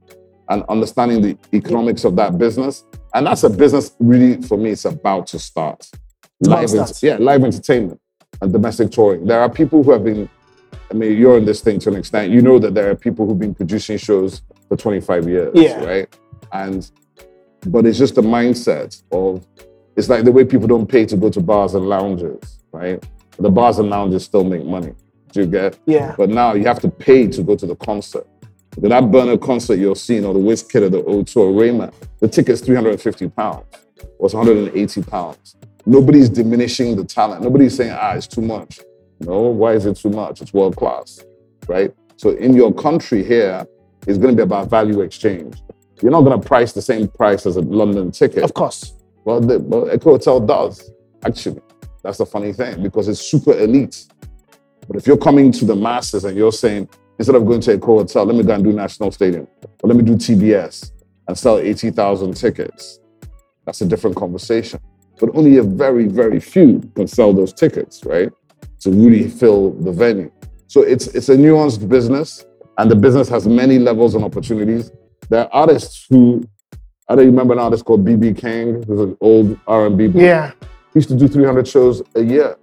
and 0.48 0.64
understanding 0.68 1.22
the 1.22 1.38
economics 1.54 2.04
of 2.04 2.16
that 2.16 2.38
business. 2.38 2.84
And 3.14 3.26
that's 3.26 3.42
a 3.44 3.50
business 3.50 3.94
really, 4.00 4.40
for 4.42 4.56
me, 4.56 4.70
it's 4.70 4.84
about 4.84 5.26
to 5.28 5.38
start. 5.38 5.80
It's 6.40 6.48
about 6.48 6.68
to 6.68 6.78
ent- 6.78 6.88
start. 6.88 7.02
yeah, 7.02 7.16
live 7.24 7.44
entertainment 7.44 8.00
and 8.40 8.52
domestic 8.52 8.90
touring. 8.90 9.26
There 9.26 9.40
are 9.40 9.48
people 9.50 9.82
who 9.82 9.92
have 9.92 10.04
been, 10.04 10.28
I 10.90 10.94
mean, 10.94 11.16
you're 11.18 11.36
in 11.38 11.44
this 11.44 11.60
thing 11.60 11.78
to 11.80 11.90
an 11.90 11.96
extent. 11.96 12.32
You 12.32 12.42
know 12.42 12.58
that 12.58 12.74
there 12.74 12.90
are 12.90 12.94
people 12.96 13.26
who've 13.26 13.38
been 13.38 13.54
producing 13.54 13.98
shows 13.98 14.42
for 14.72 14.76
25 14.76 15.28
years, 15.28 15.50
Yeah. 15.54 15.84
right? 15.84 16.16
And 16.52 16.90
but 17.66 17.86
it's 17.86 17.98
just 17.98 18.14
the 18.16 18.22
mindset 18.22 19.00
of 19.12 19.46
it's 19.96 20.08
like 20.08 20.24
the 20.24 20.32
way 20.32 20.44
people 20.44 20.66
don't 20.66 20.86
pay 20.86 21.04
to 21.06 21.16
go 21.16 21.28
to 21.30 21.40
bars 21.40 21.74
and 21.74 21.86
lounges, 21.88 22.58
right? 22.72 23.02
The 23.38 23.50
bars 23.50 23.78
and 23.78 23.90
lounges 23.90 24.24
still 24.24 24.44
make 24.44 24.64
money. 24.64 24.94
Do 25.32 25.40
you 25.40 25.46
get? 25.46 25.78
Yeah. 25.86 26.14
But 26.16 26.30
now 26.30 26.54
you 26.54 26.64
have 26.64 26.80
to 26.80 26.88
pay 26.88 27.26
to 27.28 27.42
go 27.42 27.54
to 27.56 27.66
the 27.66 27.76
concert. 27.76 28.26
But 28.78 28.88
that 28.88 29.04
Burna 29.04 29.38
concert 29.40 29.74
you're 29.78 29.94
seeing, 29.94 30.24
or 30.24 30.32
the 30.32 30.40
Wizkid 30.40 30.82
or 30.82 30.88
the 30.88 31.02
O2 31.02 31.36
or 31.36 31.52
Rema, 31.52 31.92
the 32.20 32.28
ticket's 32.28 32.62
350 32.62 33.28
pounds 33.28 33.66
or 34.18 34.26
it's 34.26 34.34
180 34.34 35.02
pounds. 35.02 35.56
Nobody's 35.84 36.30
diminishing 36.30 36.96
the 36.96 37.04
talent. 37.04 37.42
Nobody's 37.42 37.76
saying, 37.76 37.92
ah, 37.92 38.14
it's 38.14 38.26
too 38.26 38.40
much. 38.40 38.80
No, 39.20 39.42
why 39.42 39.74
is 39.74 39.84
it 39.84 39.96
too 39.98 40.10
much? 40.10 40.40
It's 40.40 40.52
world 40.54 40.76
class, 40.76 41.20
right? 41.68 41.94
So 42.16 42.30
in 42.30 42.54
your 42.54 42.72
country 42.72 43.22
here, 43.22 43.66
it's 44.06 44.18
going 44.18 44.34
to 44.34 44.36
be 44.36 44.42
about 44.42 44.68
value 44.68 45.00
exchange. 45.00 45.62
You're 46.00 46.10
not 46.10 46.22
going 46.22 46.40
to 46.40 46.46
price 46.46 46.72
the 46.72 46.82
same 46.82 47.08
price 47.08 47.46
as 47.46 47.56
a 47.56 47.60
London 47.60 48.10
ticket. 48.10 48.42
Of 48.42 48.54
course. 48.54 48.94
Well, 49.24 49.40
the, 49.40 49.60
well, 49.60 49.86
Eko 49.86 50.04
Hotel 50.04 50.40
does, 50.40 50.90
actually. 51.24 51.60
That's 52.02 52.18
the 52.18 52.26
funny 52.26 52.52
thing 52.52 52.82
because 52.82 53.06
it's 53.06 53.20
super 53.20 53.56
elite. 53.56 54.06
But 54.88 54.96
if 54.96 55.06
you're 55.06 55.16
coming 55.16 55.52
to 55.52 55.64
the 55.64 55.76
masses 55.76 56.24
and 56.24 56.36
you're 56.36 56.50
saying, 56.50 56.88
instead 57.18 57.36
of 57.36 57.46
going 57.46 57.60
to 57.60 57.78
Eko 57.78 57.98
Hotel, 57.98 58.24
let 58.24 58.34
me 58.34 58.42
go 58.42 58.54
and 58.54 58.64
do 58.64 58.72
National 58.72 59.12
Stadium, 59.12 59.46
or 59.62 59.88
let 59.88 59.96
me 59.96 60.02
do 60.02 60.16
TBS 60.16 60.90
and 61.28 61.38
sell 61.38 61.58
80,000 61.58 62.34
tickets, 62.34 62.98
that's 63.64 63.80
a 63.80 63.86
different 63.86 64.16
conversation. 64.16 64.80
But 65.20 65.30
only 65.34 65.58
a 65.58 65.62
very, 65.62 66.08
very 66.08 66.40
few 66.40 66.80
can 66.96 67.06
sell 67.06 67.32
those 67.32 67.52
tickets, 67.52 68.04
right? 68.04 68.32
To 68.80 68.90
really 68.90 69.28
fill 69.28 69.70
the 69.70 69.92
venue. 69.92 70.32
So 70.66 70.80
it's 70.80 71.08
it's 71.08 71.28
a 71.28 71.36
nuanced 71.36 71.86
business, 71.88 72.44
and 72.78 72.90
the 72.90 72.96
business 72.96 73.28
has 73.28 73.46
many 73.46 73.78
levels 73.78 74.14
and 74.14 74.24
opportunities. 74.24 74.90
There 75.28 75.44
are 75.44 75.48
artists 75.52 76.06
who 76.08 76.42
I 77.08 77.16
don't 77.16 77.26
remember 77.26 77.52
an 77.52 77.58
artist 77.58 77.84
called 77.84 78.04
BB 78.04 78.38
King, 78.38 78.82
who's 78.84 79.00
an 79.00 79.16
old 79.20 79.58
R&B. 79.66 80.06
Yeah. 80.14 80.52
He 80.60 80.98
used 80.98 81.08
to 81.08 81.16
do 81.16 81.28
300 81.28 81.66
shows 81.66 82.02
a 82.14 82.22
year. 82.22 82.56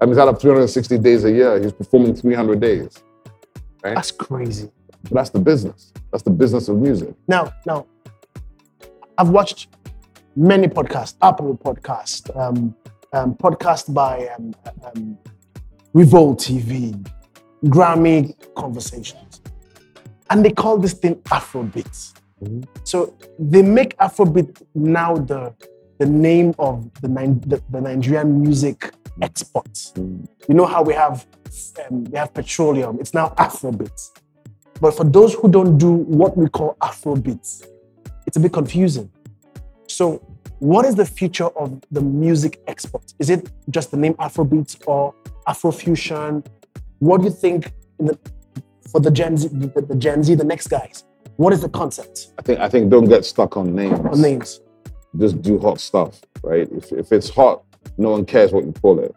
I 0.00 0.04
mean, 0.04 0.12
he's 0.12 0.18
out 0.18 0.28
of 0.28 0.40
360 0.40 0.98
days 0.98 1.24
a 1.24 1.32
year. 1.32 1.60
He's 1.60 1.72
performing 1.72 2.14
300 2.14 2.60
days. 2.60 3.02
That's 3.82 4.10
crazy. 4.10 4.70
But 5.04 5.14
that's 5.14 5.30
the 5.30 5.38
business. 5.38 5.92
That's 6.10 6.22
the 6.22 6.30
business 6.30 6.68
of 6.68 6.76
music. 6.76 7.14
Now, 7.28 7.52
now, 7.64 7.86
I've 9.18 9.30
watched 9.30 9.68
many 10.34 10.68
podcasts, 10.68 11.14
Apple 11.22 11.56
podcast, 11.56 12.36
um, 12.36 12.74
um, 13.12 13.34
podcast 13.34 13.92
by 13.94 14.28
um, 14.36 14.54
um, 14.84 15.18
Revolt 15.94 16.40
TV, 16.40 17.08
Grammy 17.64 18.34
conversations, 18.54 19.25
and 20.30 20.44
they 20.44 20.50
call 20.50 20.78
this 20.78 20.94
thing 20.94 21.16
Afrobeat. 21.36 22.12
Mhm. 22.42 22.64
So 22.84 23.14
they 23.38 23.62
make 23.62 23.96
Afrobeat 23.98 24.62
now 24.74 25.16
the 25.16 25.54
the 25.98 26.06
name 26.06 26.54
of 26.58 26.90
the, 27.00 27.08
the, 27.46 27.62
the 27.70 27.80
Nigerian 27.80 28.42
music 28.42 28.92
exports. 29.22 29.94
You 29.96 30.54
know 30.54 30.66
how 30.66 30.82
we 30.82 30.92
have 30.94 31.26
um, 31.90 32.04
we 32.04 32.18
have 32.18 32.34
petroleum. 32.34 32.98
It's 33.00 33.14
now 33.14 33.28
Afrobeat. 33.38 33.98
But 34.80 34.92
for 34.94 35.04
those 35.04 35.34
who 35.34 35.48
don't 35.48 35.78
do 35.78 35.90
what 35.92 36.36
we 36.36 36.48
call 36.48 36.76
Afrobeat, 36.82 37.66
it's 38.26 38.36
a 38.36 38.40
bit 38.40 38.52
confusing. 38.52 39.10
So, 39.86 40.20
what 40.58 40.84
is 40.84 40.94
the 40.94 41.06
future 41.06 41.46
of 41.46 41.80
the 41.90 42.00
music 42.02 42.60
export? 42.66 43.14
Is 43.18 43.30
it 43.30 43.50
just 43.70 43.90
the 43.90 43.96
name 43.96 44.14
Afrobeats 44.14 44.76
or 44.86 45.14
Afrofusion? 45.48 46.44
What 46.98 47.18
do 47.18 47.24
you 47.24 47.30
think 47.32 47.72
in 47.98 48.06
the, 48.06 48.18
for 48.90 49.00
the 49.00 49.10
Gen 49.10 49.36
Z, 49.36 49.48
the, 49.52 49.82
the 49.82 49.94
Gen 49.94 50.22
Z, 50.22 50.34
the 50.34 50.44
next 50.44 50.68
guys? 50.68 51.04
What 51.36 51.52
is 51.52 51.60
the 51.60 51.68
concept 51.68 52.32
I 52.38 52.42
think 52.42 52.60
I 52.60 52.68
think 52.68 52.90
don't 52.90 53.08
get 53.08 53.24
stuck 53.24 53.56
on 53.56 53.74
names. 53.74 53.98
on 53.98 54.20
names? 54.20 54.60
Just 55.18 55.42
do 55.42 55.58
hot 55.58 55.80
stuff, 55.80 56.20
right? 56.42 56.68
If, 56.72 56.92
if 56.92 57.12
it's 57.12 57.28
hot, 57.28 57.62
no 57.98 58.10
one 58.10 58.24
cares 58.24 58.52
what 58.52 58.64
you 58.64 58.72
call 58.72 58.98
it. 59.00 59.14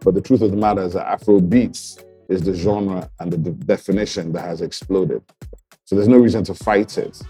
But 0.00 0.14
the 0.14 0.20
truth 0.20 0.42
of 0.42 0.50
the 0.50 0.56
matter 0.56 0.82
is 0.82 0.94
that 0.94 1.06
Afro 1.06 1.40
beats 1.40 1.98
is 2.28 2.42
the 2.42 2.54
genre 2.54 3.10
and 3.20 3.32
the 3.32 3.36
de- 3.38 3.50
definition 3.50 4.32
that 4.32 4.42
has 4.42 4.60
exploded. 4.62 5.22
So 5.84 5.96
there's 5.96 6.08
no 6.08 6.18
reason 6.18 6.44
to 6.44 6.54
fight 6.54 6.96
it. 6.98 7.20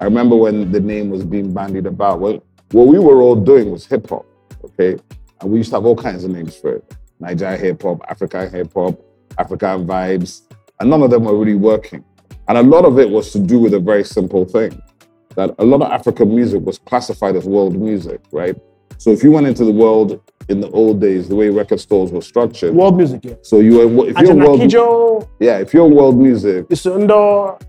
I 0.00 0.04
remember 0.04 0.36
when 0.36 0.70
the 0.70 0.80
name 0.80 1.10
was 1.10 1.24
being 1.24 1.52
bandied 1.52 1.86
about. 1.86 2.20
Well, 2.20 2.42
what 2.72 2.86
we 2.86 2.98
were 2.98 3.20
all 3.22 3.36
doing 3.36 3.70
was 3.70 3.86
hip 3.86 4.08
hop, 4.10 4.26
okay? 4.64 4.98
And 5.40 5.50
we 5.50 5.58
used 5.58 5.70
to 5.70 5.76
have 5.76 5.84
all 5.86 5.96
kinds 5.96 6.24
of 6.24 6.30
names 6.30 6.56
for 6.56 6.74
it. 6.76 6.96
Nigeria 7.20 7.56
hip 7.56 7.82
hop, 7.82 8.00
African 8.08 8.50
hip 8.50 8.72
hop, 8.74 9.00
African 9.38 9.86
vibes, 9.86 10.42
and 10.80 10.90
none 10.90 11.02
of 11.02 11.10
them 11.10 11.24
were 11.24 11.36
really 11.36 11.54
working. 11.54 12.04
And 12.48 12.58
a 12.58 12.62
lot 12.62 12.84
of 12.84 12.98
it 12.98 13.08
was 13.08 13.32
to 13.32 13.38
do 13.38 13.58
with 13.58 13.74
a 13.74 13.80
very 13.80 14.04
simple 14.04 14.44
thing 14.44 14.80
that 15.36 15.54
a 15.58 15.64
lot 15.64 15.82
of 15.82 15.90
African 15.90 16.34
music 16.34 16.62
was 16.62 16.78
classified 16.78 17.36
as 17.36 17.46
world 17.46 17.76
music, 17.76 18.20
right? 18.32 18.56
So 18.98 19.10
if 19.10 19.22
you 19.22 19.32
went 19.32 19.46
into 19.46 19.64
the 19.64 19.72
world 19.72 20.20
in 20.48 20.60
the 20.60 20.70
old 20.70 21.00
days, 21.00 21.28
the 21.28 21.34
way 21.34 21.48
record 21.48 21.80
stores 21.80 22.12
were 22.12 22.20
structured, 22.20 22.74
World 22.74 22.96
music, 22.96 23.20
yeah. 23.24 23.34
so 23.42 23.60
you 23.60 23.88
were 23.88 24.08
if 24.08 24.18
you're 24.18 24.34
world, 24.34 25.28
yeah, 25.40 25.58
if 25.58 25.72
you're 25.72 25.86
world 25.86 26.18
music, 26.18 26.66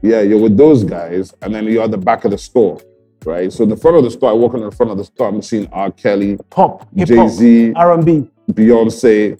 yeah, 0.01 0.21
you're 0.21 0.39
with 0.39 0.57
those 0.57 0.83
guys, 0.83 1.33
and 1.41 1.55
then 1.55 1.65
you're 1.65 1.83
at 1.83 1.91
the 1.91 1.97
back 1.97 2.25
of 2.25 2.31
the 2.31 2.37
store, 2.37 2.79
right? 3.25 3.51
So 3.51 3.63
in 3.63 3.69
the 3.69 3.77
front 3.77 3.97
of 3.97 4.03
the 4.03 4.11
store, 4.11 4.31
I 4.31 4.33
walk 4.33 4.53
in 4.53 4.61
the 4.61 4.71
front 4.71 4.91
of 4.91 4.97
the 4.97 5.05
store, 5.05 5.29
I'm 5.29 5.41
seeing 5.41 5.67
R. 5.71 5.91
Kelly, 5.91 6.37
pop, 6.49 6.87
Jay 6.95 7.27
Z, 7.27 7.73
R&B. 7.75 8.29
Beyonce, 8.51 9.39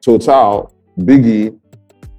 Total, 0.00 0.72
Biggie, 0.98 1.58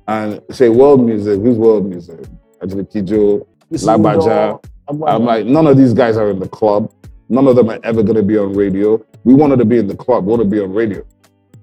and 0.07 0.41
say 0.51 0.69
world 0.69 1.05
music. 1.05 1.39
Who's 1.39 1.57
world 1.57 1.85
music? 1.87 2.19
Kidjo, 2.61 3.45
Lagbaja. 3.71 4.63
I'm 4.87 4.99
like, 4.99 5.45
none 5.45 5.67
of 5.67 5.77
these 5.77 5.93
guys 5.93 6.17
are 6.17 6.29
in 6.29 6.39
the 6.39 6.47
club. 6.47 6.93
None 7.29 7.47
of 7.47 7.55
them 7.55 7.69
are 7.69 7.79
ever 7.83 8.03
going 8.03 8.15
to 8.17 8.23
be 8.23 8.37
on 8.37 8.53
radio. 8.53 9.03
We 9.23 9.33
wanted 9.33 9.57
to 9.57 9.65
be 9.65 9.79
in 9.79 9.87
the 9.87 9.95
club. 9.95 10.25
We 10.25 10.31
want 10.31 10.43
to 10.43 10.49
be 10.49 10.59
on 10.59 10.71
radio. 10.71 11.03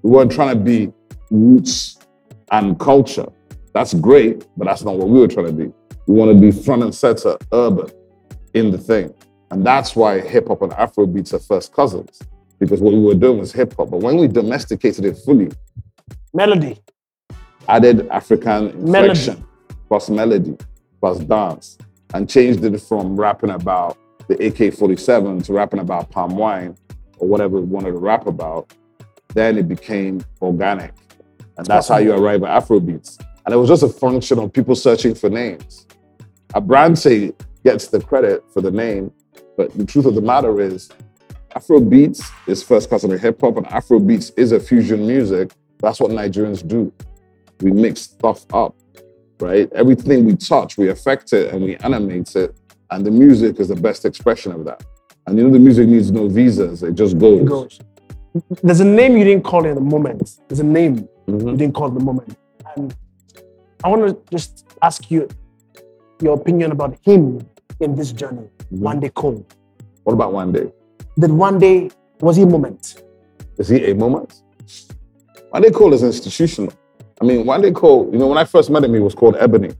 We 0.02 0.10
weren't 0.10 0.32
trying 0.32 0.58
to 0.58 0.60
be 0.60 0.92
roots 1.30 1.98
and 2.50 2.78
culture. 2.78 3.26
That's 3.72 3.94
great, 3.94 4.46
but 4.56 4.66
that's 4.66 4.82
not 4.82 4.96
what 4.96 5.08
we 5.08 5.20
were 5.20 5.28
trying 5.28 5.46
to 5.46 5.52
be. 5.52 5.72
We 6.06 6.14
want 6.16 6.32
to 6.32 6.40
be 6.40 6.50
front 6.50 6.82
and 6.82 6.94
center, 6.94 7.38
urban 7.52 7.90
in 8.54 8.70
the 8.72 8.78
thing. 8.78 9.14
And 9.52 9.64
that's 9.64 9.94
why 9.94 10.20
hip 10.20 10.48
hop 10.48 10.62
and 10.62 10.72
Afro 10.72 11.06
beats 11.06 11.32
are 11.32 11.38
first 11.38 11.72
cousins, 11.72 12.20
because 12.58 12.80
what 12.80 12.92
we 12.92 13.00
were 13.00 13.14
doing 13.14 13.38
was 13.38 13.52
hip 13.52 13.74
hop. 13.76 13.90
But 13.90 14.00
when 14.00 14.16
we 14.16 14.26
domesticated 14.26 15.04
it 15.04 15.16
fully, 15.18 15.52
Melody. 16.34 16.78
Added 17.72 18.06
African 18.08 18.66
Melody. 18.84 19.10
inflection 19.10 19.46
plus 19.88 20.10
melody 20.10 20.56
plus 21.00 21.18
dance 21.20 21.78
and 22.12 22.28
changed 22.28 22.62
it 22.64 22.78
from 22.80 23.16
rapping 23.16 23.48
about 23.50 23.96
the 24.28 24.34
AK 24.46 24.74
47 24.74 25.40
to 25.42 25.52
rapping 25.54 25.80
about 25.80 26.10
palm 26.10 26.36
wine 26.36 26.76
or 27.16 27.28
whatever 27.28 27.60
we 27.60 27.66
wanted 27.66 27.92
to 27.92 27.98
rap 27.98 28.26
about, 28.26 28.74
then 29.34 29.56
it 29.56 29.68
became 29.68 30.22
organic. 30.42 30.92
And 31.56 31.66
that's 31.66 31.88
how 31.88 31.96
you 31.96 32.12
arrive 32.12 32.42
at 32.42 32.50
Afro 32.50 32.78
beats. 32.78 33.16
And 33.46 33.54
it 33.54 33.56
was 33.56 33.70
just 33.70 33.82
a 33.82 33.88
function 33.88 34.38
of 34.38 34.52
people 34.52 34.74
searching 34.74 35.14
for 35.14 35.30
names. 35.30 35.86
A 36.54 36.60
brand 36.60 36.96
Abrantee 36.96 37.34
gets 37.64 37.88
the 37.88 38.00
credit 38.00 38.44
for 38.52 38.60
the 38.60 38.70
name, 38.70 39.10
but 39.56 39.72
the 39.78 39.86
truth 39.86 40.04
of 40.04 40.14
the 40.14 40.20
matter 40.20 40.60
is, 40.60 40.90
Afro 41.54 41.80
beats 41.80 42.30
is 42.46 42.62
first 42.62 42.90
cousin 42.90 43.12
of 43.12 43.20
hip 43.20 43.40
hop, 43.40 43.56
and 43.56 43.66
Afro 43.68 43.98
beats 43.98 44.30
is 44.36 44.52
a 44.52 44.60
fusion 44.60 45.06
music. 45.06 45.52
That's 45.78 46.00
what 46.00 46.10
Nigerians 46.10 46.66
do. 46.66 46.92
We 47.62 47.70
mix 47.70 48.00
stuff 48.02 48.44
up, 48.52 48.74
right? 49.40 49.70
Everything 49.72 50.24
we 50.26 50.34
touch, 50.36 50.76
we 50.76 50.88
affect 50.88 51.32
it 51.32 51.52
and 51.54 51.62
we 51.62 51.76
animate 51.76 52.34
it, 52.36 52.54
and 52.90 53.06
the 53.06 53.10
music 53.10 53.60
is 53.60 53.68
the 53.68 53.76
best 53.76 54.04
expression 54.04 54.50
of 54.52 54.64
that. 54.64 54.82
And 55.26 55.38
you 55.38 55.44
know, 55.44 55.50
the 55.52 55.58
music 55.60 55.86
needs 55.88 56.10
no 56.10 56.28
visas; 56.28 56.82
it 56.82 56.94
just 56.96 57.16
goes. 57.18 57.40
It 57.40 57.46
goes. 57.46 57.78
There's 58.62 58.80
a 58.80 58.84
name 58.84 59.16
you 59.16 59.24
didn't 59.24 59.44
call 59.44 59.64
in 59.64 59.74
the 59.76 59.80
moment. 59.80 60.38
There's 60.48 60.60
a 60.60 60.64
name 60.64 61.08
Mhm. 61.28 61.50
you 61.52 61.56
didn't 61.56 61.74
call 61.74 61.88
in 61.88 61.94
the 61.94 62.04
moment. 62.10 62.36
And 62.74 62.94
I 63.84 63.88
want 63.88 64.02
to 64.08 64.12
just 64.36 64.66
ask 64.82 65.10
you 65.10 65.28
your 66.20 66.34
opinion 66.34 66.72
about 66.72 66.96
him 67.02 67.22
in 67.80 67.94
this 67.94 68.10
journey, 68.12 68.48
Mhm. 68.72 68.80
Wande 68.84 69.14
Coal. 69.14 69.44
What 70.04 70.14
about 70.14 70.32
one 70.32 70.50
day? 70.52 70.66
That 71.18 71.30
one 71.30 71.58
day 71.58 71.90
was 72.20 72.36
he 72.36 72.42
a 72.42 72.46
moment? 72.46 73.02
Is 73.58 73.68
he 73.68 73.78
a 73.90 73.94
moment? 73.94 74.42
Wande 75.52 75.70
Coal 75.72 75.92
is 75.92 76.02
institutional. 76.02 76.72
I 77.22 77.24
mean, 77.24 77.46
Wande 77.46 77.72
Coal, 77.72 78.10
you 78.12 78.18
know, 78.18 78.26
when 78.26 78.36
I 78.36 78.42
first 78.42 78.68
met 78.68 78.82
him, 78.82 78.92
he 78.94 78.98
was 78.98 79.14
called 79.14 79.36
Ebony. 79.38 79.70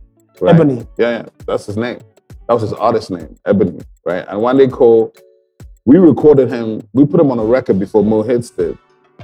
right? 0.40 0.54
Ebony. 0.54 0.86
Yeah, 0.96 1.10
yeah, 1.10 1.26
that's 1.44 1.66
his 1.66 1.76
name. 1.76 1.98
That 2.46 2.54
was 2.54 2.62
his 2.62 2.72
artist 2.74 3.10
name, 3.10 3.36
Ebony, 3.44 3.80
right? 4.06 4.24
And 4.28 4.38
Wande 4.38 4.70
Coal, 4.70 5.12
we 5.84 5.98
recorded 5.98 6.48
him, 6.50 6.86
we 6.92 7.04
put 7.04 7.20
him 7.20 7.32
on 7.32 7.40
a 7.40 7.44
record 7.44 7.80
before 7.80 8.04
Mo 8.04 8.22
Hits 8.22 8.50
did 8.50 8.78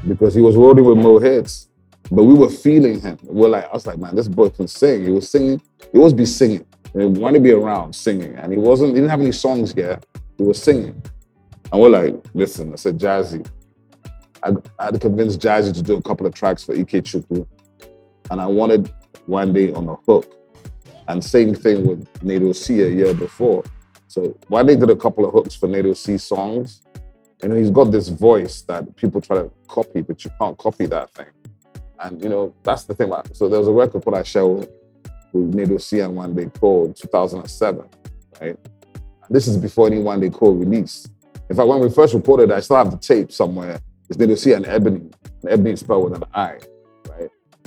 because 0.09 0.35
he 0.35 0.41
was 0.41 0.57
rolling 0.57 0.85
with 0.85 0.99
Mo 0.99 1.21
Hits, 1.21 1.69
but 2.11 2.25
we 2.25 2.35
were 2.35 2.49
feeling 2.51 3.01
him. 3.01 3.19
We're 3.23 3.51
like, 3.51 3.67
I 3.67 3.73
was 3.73 3.87
like, 3.87 3.99
man, 3.99 4.17
this 4.17 4.27
boy 4.27 4.49
can 4.49 4.67
sing. 4.67 5.05
He 5.05 5.11
was 5.13 5.31
singing, 5.31 5.63
he 5.93 5.99
always 5.99 6.13
be 6.13 6.27
singing. 6.27 6.67
He 6.95 7.05
wanted 7.05 7.39
to 7.39 7.45
be 7.45 7.53
around 7.53 7.95
singing, 7.95 8.35
and 8.35 8.51
he 8.53 8.59
wasn't, 8.59 8.91
he 8.91 8.95
didn't 8.97 9.11
have 9.11 9.21
any 9.21 9.31
songs 9.33 9.75
yet. 9.77 10.05
He 10.39 10.43
was 10.43 10.61
singing. 10.61 11.01
And 11.71 11.81
we're 11.81 11.91
like, 11.91 12.17
listen, 12.35 12.73
I 12.73 12.77
said, 12.77 12.99
Jazzy. 12.99 13.47
I, 14.43 14.51
I 14.81 14.87
had 14.87 14.95
to 14.95 15.01
convince 15.01 15.37
Jazzy 15.37 15.73
to 15.75 15.83
do 15.83 15.97
a 15.97 16.03
couple 16.03 16.27
of 16.27 16.35
tracks 16.35 16.65
for 16.65 16.75
Ikechukwu. 16.75 17.47
And 18.31 18.41
I 18.41 18.47
wanted 18.47 18.93
day 19.53 19.73
on 19.73 19.87
the 19.87 19.97
hook 20.07 20.39
And 21.09 21.25
same 21.25 21.55
thing 21.55 21.87
with 21.87 22.13
Naeto 22.21 22.55
C 22.55 22.83
a 22.83 22.89
year 22.89 23.15
before. 23.15 23.65
So 24.09 24.37
they 24.63 24.77
did 24.77 24.91
a 24.91 24.97
couple 24.97 25.25
of 25.25 25.33
hooks 25.33 25.55
for 25.55 25.67
Naeto 25.67 25.97
C 25.97 26.19
songs, 26.19 26.83
and 27.43 27.57
he's 27.57 27.71
got 27.71 27.91
this 27.91 28.09
voice 28.09 28.63
that 28.63 28.95
people 28.97 29.21
try 29.21 29.39
to 29.39 29.51
copy, 29.69 30.03
but 30.03 30.23
you 30.25 30.31
can't 30.39 30.57
copy 30.59 30.87
that 30.87 31.11
thing. 31.15 31.27
And 32.01 32.23
you 32.23 32.29
know, 32.29 32.55
that's 32.63 32.85
the 32.85 32.95
thing 32.95 33.11
so 33.33 33.49
there 33.49 33.59
was 33.59 33.69
a 33.69 33.73
record 33.73 34.05
called 34.05 34.17
I 34.17 34.23
Shall 34.23 34.55
with 35.33 35.55
Naeto 35.55 35.81
C 35.81 36.01
and 36.01 36.37
Day 36.37 36.51
Code 36.61 36.95
2007, 36.95 37.85
right? 38.41 38.57
This 39.31 39.47
is 39.47 39.57
before 39.57 39.87
any 39.87 39.97
Wande 39.97 40.33
Coal 40.33 40.55
release. 40.55 41.09
In 41.51 41.57
fact, 41.57 41.69
when 41.69 41.81
we 41.81 41.91
first 41.91 42.15
recorded, 42.15 42.53
I 42.53 42.61
still 42.61 42.77
have 42.77 42.91
the 42.91 42.99
tape 42.99 43.33
somewhere. 43.33 43.81
It's 44.09 44.19
Naeto 44.19 44.37
C 44.39 44.53
and 44.53 44.67
Ebony. 44.67 45.11
And 45.43 45.51
Ebony 45.51 45.73
is 45.73 45.81
spelled 45.81 46.11
with 46.11 46.23
an 46.23 46.25
I? 46.35 46.59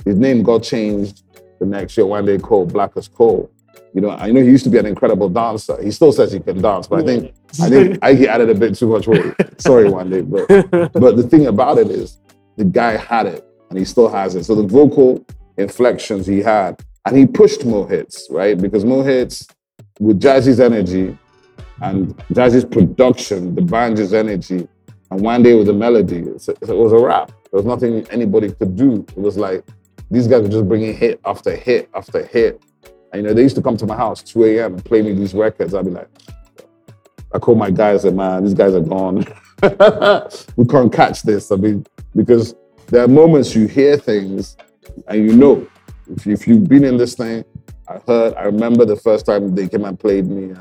His 0.04 0.16
name 0.16 0.42
got 0.42 0.62
changed 0.62 1.22
the 1.58 1.66
next 1.66 1.96
year, 1.96 2.06
Wande 2.06 2.40
Coal, 2.42 2.66
Black 2.66 2.92
as 2.96 3.08
Coal. 3.08 3.50
You 3.94 4.00
know, 4.00 4.10
I 4.10 4.30
know 4.30 4.40
he 4.40 4.46
used 4.46 4.64
to 4.64 4.70
be 4.70 4.78
an 4.78 4.86
incredible 4.86 5.28
dancer. 5.28 5.80
He 5.82 5.90
still 5.90 6.12
says 6.12 6.32
he 6.32 6.40
can 6.40 6.60
dance, 6.60 6.86
but 6.86 7.00
I 7.00 7.04
think 7.04 7.34
I 7.62 7.68
think 7.68 7.98
I 8.02 8.14
he 8.14 8.26
added 8.26 8.48
a 8.50 8.54
bit 8.54 8.74
too 8.74 8.88
much 8.88 9.06
weight. 9.06 9.34
Sorry, 9.58 9.88
one 9.88 10.10
day, 10.10 10.22
but 10.22 10.46
but 10.92 11.16
the 11.16 11.26
thing 11.28 11.46
about 11.46 11.78
it 11.78 11.90
is 11.90 12.18
the 12.56 12.64
guy 12.64 12.96
had 12.96 13.26
it 13.26 13.46
and 13.70 13.78
he 13.78 13.84
still 13.84 14.08
has 14.08 14.34
it. 14.34 14.44
So 14.44 14.54
the 14.54 14.66
vocal 14.66 15.24
inflections 15.56 16.26
he 16.26 16.40
had, 16.40 16.82
and 17.06 17.16
he 17.16 17.26
pushed 17.26 17.64
Mo 17.64 17.86
Hits, 17.86 18.28
right? 18.30 18.60
Because 18.60 18.84
Mo 18.84 19.02
Hits 19.02 19.46
with 19.98 20.20
Jazzy's 20.20 20.60
energy 20.60 21.16
and 21.80 22.16
Jazzy's 22.28 22.64
production, 22.64 23.54
D'banj's 23.54 24.14
energy, 24.14 24.68
and 25.10 25.20
one 25.20 25.42
day 25.42 25.54
with 25.54 25.66
the 25.66 25.72
melody, 25.72 26.18
it 26.18 26.68
was 26.68 26.92
a 26.92 26.98
wrap. 26.98 27.28
There 27.28 27.60
was 27.60 27.66
nothing 27.66 28.06
anybody 28.08 28.50
could 28.52 28.76
do. 28.76 29.04
It 29.08 29.18
was 29.18 29.36
like 29.36 29.64
these 30.12 30.28
guys 30.28 30.42
were 30.42 30.48
just 30.48 30.68
bringing 30.68 30.94
hit 30.94 31.20
after 31.24 31.56
hit 31.56 31.88
after 31.94 32.24
hit. 32.26 32.62
And, 33.12 33.22
you 33.22 33.28
know, 33.28 33.34
they 33.34 33.42
used 33.42 33.56
to 33.56 33.62
come 33.62 33.78
to 33.78 33.86
my 33.86 33.96
house 33.96 34.22
2 34.22 34.44
a.m. 34.44 34.74
and 34.74 34.84
play 34.84 35.00
me 35.00 35.14
these 35.14 35.32
records. 35.32 35.74
I'd 35.74 35.86
be 35.86 35.90
like, 35.90 36.08
I 37.34 37.38
call 37.38 37.54
my 37.54 37.70
guys 37.70 38.04
and 38.04 38.16
man, 38.16 38.44
these 38.44 38.52
guys 38.52 38.74
are 38.74 38.80
gone. 38.80 39.24
we 40.56 40.66
can't 40.66 40.92
catch 40.92 41.22
this. 41.22 41.50
I 41.50 41.56
mean, 41.56 41.86
because 42.14 42.54
there 42.88 43.02
are 43.02 43.08
moments 43.08 43.54
you 43.54 43.66
hear 43.66 43.96
things 43.96 44.58
and 45.08 45.30
you 45.30 45.34
know, 45.34 45.66
if, 46.10 46.26
you, 46.26 46.32
if 46.34 46.46
you've 46.46 46.68
been 46.68 46.84
in 46.84 46.98
this 46.98 47.14
thing, 47.14 47.42
I 47.88 47.98
heard, 48.06 48.34
I 48.34 48.42
remember 48.42 48.84
the 48.84 48.96
first 48.96 49.24
time 49.24 49.54
they 49.54 49.66
came 49.66 49.86
and 49.86 49.98
played 49.98 50.26
me 50.26 50.52
uh, 50.52 50.60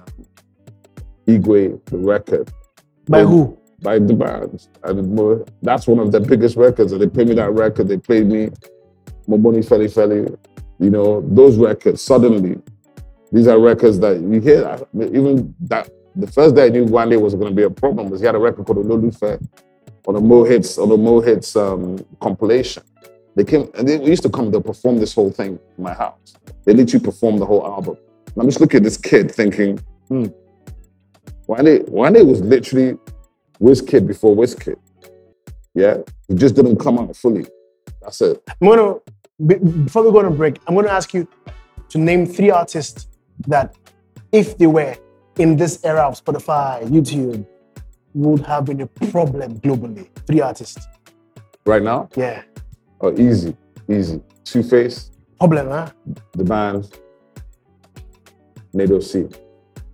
Igwe, 1.27 1.83
the 1.85 1.97
record. 1.97 2.51
By 3.09 3.23
who? 3.23 3.59
By 3.81 3.99
D'banj. 3.99 4.67
And 4.83 5.45
that's 5.61 5.87
one 5.87 5.99
of 5.99 6.13
the 6.13 6.21
biggest 6.21 6.55
records. 6.55 6.93
And 6.93 7.01
they 7.01 7.07
played 7.07 7.27
me 7.27 7.35
that 7.35 7.51
record. 7.51 7.89
They 7.89 7.97
played 7.97 8.27
me 8.27 8.49
Moboni 9.27 9.65
Feli 9.65 9.91
Feli. 9.91 10.37
You 10.79 10.89
know, 10.89 11.21
those 11.21 11.57
records, 11.57 12.01
suddenly, 12.01 12.59
these 13.31 13.47
are 13.47 13.59
records 13.59 13.99
that 13.99 14.19
you 14.19 14.41
hear. 14.41 14.77
Even 14.95 15.53
that, 15.61 15.89
the 16.15 16.27
first 16.27 16.55
day 16.55 16.65
I 16.65 16.69
knew 16.69 16.85
one 16.85 17.09
was 17.21 17.35
going 17.35 17.49
to 17.49 17.55
be 17.55 17.63
a 17.63 17.69
problem 17.69 18.09
was 18.09 18.19
he 18.19 18.25
had 18.25 18.35
a 18.35 18.39
record 18.39 18.65
called 18.65 18.79
Ololufe 18.79 19.47
on 20.07 20.15
the 20.15 20.21
Mo 20.21 20.43
Hits, 20.43 20.77
on 20.77 20.89
the 20.89 20.97
Mo 20.97 21.21
Hits 21.21 21.55
um, 21.55 22.03
compilation. 22.19 22.83
They 23.35 23.43
came, 23.43 23.69
and 23.75 23.87
they 23.87 24.03
used 24.03 24.23
to 24.23 24.29
come, 24.29 24.51
to 24.51 24.59
perform 24.59 24.97
this 24.97 25.13
whole 25.13 25.31
thing 25.31 25.59
in 25.77 25.83
my 25.83 25.93
house. 25.93 26.33
They 26.65 26.73
literally 26.73 27.03
performed 27.03 27.39
the 27.39 27.45
whole 27.45 27.65
album. 27.65 27.97
And 28.27 28.37
I'm 28.37 28.47
just 28.47 28.59
looking 28.59 28.77
at 28.77 28.83
this 28.83 28.97
kid 28.97 29.31
thinking, 29.31 29.77
hmm, 30.09 30.25
Wale, 31.47 31.83
Wale 31.87 32.25
was 32.25 32.41
literally 32.41 32.97
Wizkid 33.61 34.07
before 34.07 34.35
Wizkid. 34.35 34.75
Yeah, 35.73 35.97
he 36.27 36.35
just 36.35 36.55
didn't 36.55 36.77
come 36.77 36.99
out 36.99 37.15
fully. 37.15 37.45
That's 38.01 38.19
it. 38.21 38.41
Gonna 38.61 38.99
before 39.45 40.03
we 40.03 40.11
go 40.11 40.19
on 40.19 40.25
a 40.25 40.31
break, 40.31 40.59
I'm 40.67 40.75
gonna 40.75 40.89
ask 40.89 41.13
you 41.13 41.27
to 41.89 41.97
name 41.97 42.25
three 42.25 42.51
artists 42.51 43.07
that, 43.47 43.75
if 44.31 44.57
they 44.57 44.67
were 44.67 44.95
in 45.37 45.57
this 45.57 45.83
era 45.83 46.01
of 46.01 46.23
Spotify, 46.23 46.83
YouTube, 46.87 47.45
would 48.13 48.41
have 48.41 48.65
been 48.65 48.81
a 48.81 48.87
problem 48.87 49.59
globally. 49.59 50.07
Three 50.27 50.41
artists. 50.41 50.87
Right 51.65 51.81
now? 51.81 52.09
Yeah. 52.15 52.43
Oh, 52.99 53.11
easy, 53.17 53.55
easy. 53.89 54.21
Two 54.43 54.63
Face. 54.63 55.11
Problem, 55.39 55.69
huh? 55.69 55.89
The 56.33 56.43
band. 56.43 56.97
Naeto 58.73 59.01
C. 59.03 59.27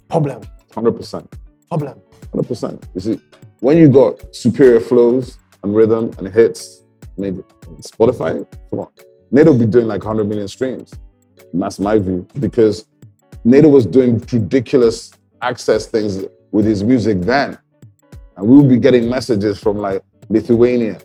Problem. 0.09 0.41
Hundred 0.73 0.93
percent. 0.93 1.35
Problem. 1.69 2.01
Hundred 2.31 2.47
percent. 2.47 2.85
You 2.93 3.01
see, 3.01 3.21
when 3.59 3.77
you 3.77 3.89
got 3.89 4.35
superior 4.35 4.79
flows 4.79 5.39
and 5.63 5.75
rhythm 5.75 6.11
and 6.17 6.27
hits, 6.27 6.83
I 7.17 7.21
mean, 7.21 7.43
Spotify, 7.81 8.45
come 8.69 8.79
on. 8.79 8.89
Naeto 9.31 9.57
be 9.57 9.65
doing 9.65 9.87
like 9.87 10.03
100 10.03 10.27
million 10.27 10.47
streams. 10.47 10.93
That's 11.53 11.79
my 11.79 11.99
view 11.99 12.27
because 12.39 12.87
Naeto 13.45 13.69
was 13.71 13.85
doing 13.85 14.19
ridiculous 14.31 15.11
access 15.41 15.85
things 15.87 16.25
with 16.51 16.65
his 16.65 16.83
music 16.83 17.21
then. 17.21 17.57
And 18.35 18.47
we 18.47 18.57
would 18.57 18.69
be 18.69 18.77
getting 18.77 19.09
messages 19.09 19.59
from 19.59 19.77
like 19.77 20.03
Lithuania, 20.29 20.99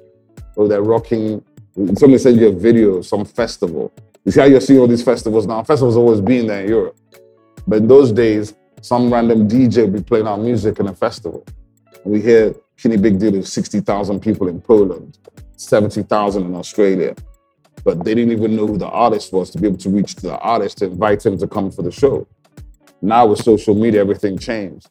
or 0.56 0.68
they're 0.68 0.82
rocking. 0.82 1.44
Somebody 1.74 2.18
sent 2.18 2.36
you 2.38 2.48
a 2.48 2.52
video, 2.52 3.00
some 3.02 3.24
festival. 3.24 3.92
You 4.24 4.32
see 4.32 4.40
how 4.40 4.46
you're 4.46 4.60
seeing 4.60 4.78
all 4.78 4.86
these 4.86 5.02
festivals 5.02 5.46
now? 5.46 5.62
Festivals 5.62 5.96
always 5.96 6.20
been 6.20 6.46
there 6.46 6.62
in 6.62 6.68
Europe. 6.68 6.96
But 7.66 7.78
in 7.78 7.88
those 7.88 8.12
days, 8.12 8.54
some 8.82 9.12
random 9.12 9.48
DJ 9.48 9.82
would 9.82 9.92
be 9.92 10.02
playing 10.02 10.26
our 10.26 10.36
music 10.36 10.78
in 10.80 10.88
a 10.88 10.94
festival. 10.94 11.44
And 12.04 12.12
we 12.12 12.20
hear 12.20 12.54
Kenny 12.76 12.96
Big 12.96 13.18
Deal 13.18 13.36
of 13.36 13.46
60,000 13.46 14.20
people 14.20 14.48
in 14.48 14.60
Poland, 14.60 15.18
70,000 15.56 16.44
in 16.44 16.54
Australia. 16.54 17.14
But 17.84 18.04
they 18.04 18.14
didn't 18.14 18.32
even 18.32 18.54
know 18.56 18.66
who 18.66 18.78
the 18.78 18.88
artist 18.88 19.32
was 19.32 19.50
to 19.50 19.58
be 19.58 19.66
able 19.66 19.78
to 19.78 19.90
reach 19.90 20.14
the 20.16 20.38
artist 20.38 20.78
to 20.78 20.86
invite 20.86 21.24
him 21.26 21.36
to 21.38 21.48
come 21.48 21.70
for 21.70 21.82
the 21.82 21.90
show. 21.90 22.26
Now 23.00 23.26
with 23.26 23.40
social 23.42 23.74
media, 23.74 24.00
everything 24.00 24.38
changed. 24.38 24.88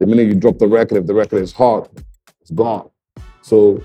The 0.00 0.06
minute 0.06 0.26
you 0.26 0.34
drop 0.34 0.58
the 0.58 0.66
record, 0.66 0.98
if 0.98 1.06
the 1.06 1.14
record 1.14 1.42
is 1.42 1.52
hot, 1.52 1.88
it's 2.40 2.50
gone. 2.50 2.90
So 3.42 3.82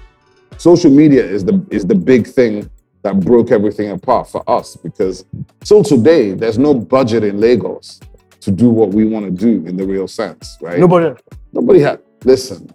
social 0.58 0.90
media 0.90 1.24
is 1.24 1.46
the 1.46 1.64
is 1.70 1.86
the 1.86 1.96
big 1.96 2.28
thing 2.28 2.70
that 3.04 3.20
broke 3.20 3.52
everything 3.52 3.92
apart 3.92 4.28
for 4.28 4.44
us 4.50 4.76
because 4.76 5.26
till 5.64 5.84
today 5.84 6.34
there's 6.34 6.58
no 6.58 6.74
budget 6.74 7.24
in 7.24 7.40
Lagos 7.40 8.00
to 8.42 8.52
do 8.52 8.70
what 8.70 8.90
we 8.90 9.06
want 9.06 9.26
to 9.26 9.32
do 9.32 9.68
in 9.68 9.78
the 9.78 9.86
real 9.86 10.08
sense, 10.08 10.58
right? 10.62 10.80
Nobody. 10.80 11.16
Nobody 11.54 11.80
had. 11.80 12.02
Listen, 12.24 12.70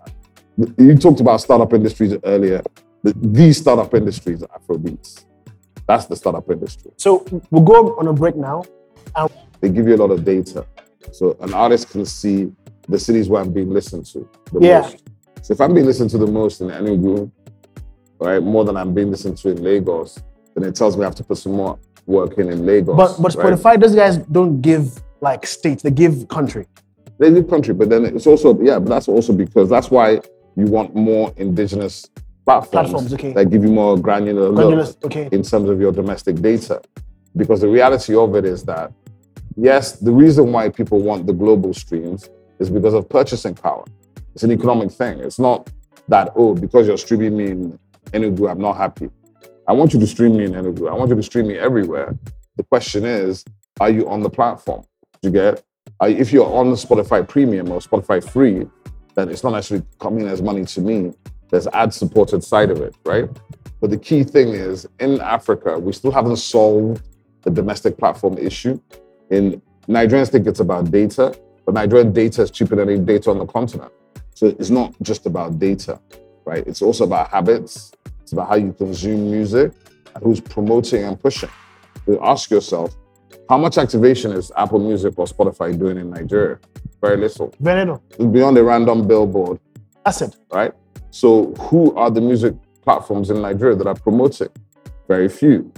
you 0.79 0.97
talked 0.97 1.21
about 1.21 1.41
startup 1.41 1.73
industries 1.73 2.15
earlier. 2.25 2.63
The, 3.03 3.13
these 3.17 3.59
startup 3.59 3.93
industries 3.95 4.43
are 4.43 4.61
Afrobeats. 4.61 5.25
That's 5.87 6.07
the 6.07 6.17
startup 6.17 6.49
industry. 6.51 6.93
So 6.97 7.25
we'll 7.51 7.63
go 7.65 7.97
on 7.99 8.09
a 8.09 8.13
break 8.13 8.37
now. 8.37 8.65
Uh, 9.15 9.29
they 9.61 9.69
give 9.69 9.87
you 9.89 9.95
a 9.95 10.01
lot 10.05 10.11
of 10.11 10.25
data. 10.25 10.67
So 11.13 11.37
an 11.41 11.53
artist 11.55 11.91
can 11.91 12.07
see 12.07 12.53
the 12.89 12.99
cities 12.99 13.29
where 13.29 13.43
I'm 13.43 13.53
being 13.53 13.71
listened 13.71 14.07
to 14.07 14.29
the 14.53 14.61
Yeah. 14.61 14.81
most. 14.83 14.97
So 15.43 15.53
if 15.53 15.61
I'm 15.61 15.75
being 15.75 15.87
listened 15.87 16.11
to 16.11 16.19
the 16.19 16.27
most 16.27 16.61
in 16.61 16.69
Enugu, 16.69 17.31
right, 18.21 18.43
more 18.43 18.65
than 18.65 18.77
I'm 18.77 18.95
being 18.95 19.11
listened 19.11 19.37
to 19.39 19.51
in 19.51 19.63
Lagos, 19.63 20.19
then 20.55 20.65
it 20.65 20.75
tells 20.75 20.97
me 20.97 21.03
I 21.03 21.07
have 21.07 21.15
to 21.17 21.25
put 21.25 21.39
some 21.39 21.53
more 21.53 21.79
work 22.07 22.39
in 22.39 22.49
in 22.49 22.65
Lagos. 22.65 22.97
But 22.97 23.21
but 23.23 23.35
right? 23.35 23.55
Spotify, 23.59 23.81
those 23.81 23.95
guys 23.95 24.19
don't 24.19 24.61
give 24.61 25.03
like 25.21 25.47
states, 25.47 25.83
they 25.83 25.91
give 25.91 26.29
country. 26.29 26.67
They 27.19 27.31
give 27.31 27.49
country, 27.49 27.75
but 27.75 27.89
then 27.91 28.05
it's 28.05 28.27
also 28.27 28.59
yeah, 28.61 28.79
but 28.79 28.89
that's 28.89 29.09
also 29.09 29.33
because 29.33 29.69
that's 29.69 29.91
why 29.91 30.21
you 30.57 30.67
want 30.67 30.95
more 30.95 31.33
indigenous 31.37 32.07
platforms, 32.45 32.91
Platforms, 32.91 33.15
okay. 33.15 33.33
that 33.33 33.51
give 33.51 33.63
you 33.63 33.71
more 33.71 33.97
granular 33.99 34.49
look 34.49 35.05
okay. 35.05 35.29
in 35.33 35.43
terms 35.43 35.69
of 35.69 35.81
your 35.81 35.93
domestic 35.93 36.37
data. 36.37 36.83
Because 37.37 37.61
the 37.61 37.69
reality 37.69 38.15
of 38.15 38.35
it 38.35 38.45
is 38.45 38.65
that 38.65 38.93
yes, 39.57 39.93
the 39.93 40.11
reason 40.11 40.53
why 40.53 40.69
people 40.69 41.01
want 41.01 41.27
the 41.27 41.33
global 41.33 41.73
streams 41.73 42.29
is 42.59 42.69
because 42.69 42.95
of 42.95 43.09
purchasing 43.09 43.55
power. 43.55 43.85
It's 44.35 44.43
an 44.43 44.53
economic 44.53 44.91
thing. 44.91 45.21
It's 45.21 45.39
not 45.39 45.71
that 46.09 46.33
oh, 46.35 46.55
because 46.55 46.87
you're 46.87 46.99
streaming 46.99 47.37
me 47.37 47.47
in 47.51 47.79
Enugu, 48.13 48.51
I'm 48.51 48.61
not 48.61 48.77
happy. 48.77 49.09
I 49.69 49.73
want 49.73 49.95
you 49.95 50.01
to 50.01 50.07
stream 50.07 50.37
me 50.37 50.45
in 50.45 50.53
Enugu. 50.53 50.91
I 50.91 50.95
want 50.95 51.11
you 51.11 51.17
to 51.17 51.23
stream 51.23 51.47
me 51.47 51.59
everywhere. 51.59 52.17
The 52.57 52.65
question 52.65 53.05
is, 53.05 53.45
are 53.81 53.91
you 53.91 54.09
on 54.09 54.23
the 54.23 54.31
platform? 54.31 54.85
You 55.23 55.31
get? 55.31 55.63
Are, 56.01 56.09
if 56.09 56.33
you're 56.33 56.53
on 56.53 56.71
the 56.71 56.77
Spotify 56.77 57.27
Premium 57.27 57.71
or 57.71 57.81
Spotify 57.81 58.29
Free, 58.29 58.67
then 59.15 59.29
it's 59.29 59.45
not 59.45 59.55
actually 59.55 59.83
coming 60.01 60.27
as 60.27 60.43
money 60.43 60.65
to 60.65 60.81
me. 60.81 61.13
There's 61.53 61.67
ad 61.69 61.93
supported 61.93 62.43
side 62.43 62.71
of 62.71 62.81
it, 62.81 62.97
right? 63.05 63.29
But 63.81 63.91
the 63.91 63.99
key 63.99 64.25
thing 64.25 64.49
is 64.49 64.89
in 65.01 65.21
Africa, 65.21 65.79
we 65.79 65.93
still 65.93 66.11
haven't 66.11 66.37
solved 66.37 67.03
the 67.43 67.51
domestic 67.51 67.99
platform 67.99 68.39
issue. 68.39 68.81
In 69.31 69.61
Nigerians 69.87 70.31
think 70.31 70.47
it's 70.47 70.61
about 70.61 70.91
data, 70.91 71.37
but 71.67 71.75
Nigerian 71.75 72.11
data 72.13 72.43
is 72.43 72.51
cheaper 72.51 72.75
than 72.77 72.89
any 72.89 72.99
data 72.99 73.31
on 73.31 73.39
the 73.39 73.45
continent. 73.45 73.93
So 74.35 74.47
it's 74.47 74.71
not 74.71 74.95
just 75.03 75.27
about 75.27 75.59
data, 75.59 76.01
right? 76.47 76.67
It's 76.67 76.81
also 76.81 77.05
about 77.05 77.29
habits. 77.29 77.93
It's 78.23 78.33
about 78.33 78.49
how 78.49 78.55
you 78.55 78.73
consume 78.73 79.31
music 79.31 79.73
who's 80.23 80.41
promoting 80.41 81.05
and 81.05 81.21
pushing. 81.21 81.51
So 82.07 82.19
ask 82.25 82.51
yourself, 82.51 82.97
how 83.51 83.59
much 83.59 83.77
activation 83.77 84.33
is 84.33 84.51
Apple 84.57 84.79
Music 84.79 85.19
or 85.19 85.27
Spotify 85.27 85.79
doing 85.79 85.99
in 85.99 86.09
Nigeria? 86.09 86.59
Very 87.03 87.19
little. 87.19 87.51
Veneno. 87.63 88.01
It's 88.11 88.25
beyond 88.25 88.57
a 88.57 88.65
random 88.65 89.07
billboard, 89.07 89.59
That's 90.05 90.23
it. 90.23 90.35
right? 90.51 90.73
So 91.13 91.53
who 91.69 91.95
are 91.95 92.11
the 92.11 92.23
music 92.23 92.55
platforms 92.81 93.29
in 93.29 93.43
Nigeria 93.43 93.77
that 93.77 93.87
are 93.87 93.95
promoting? 93.95 94.49
Very 95.09 95.29
few. 95.29 95.71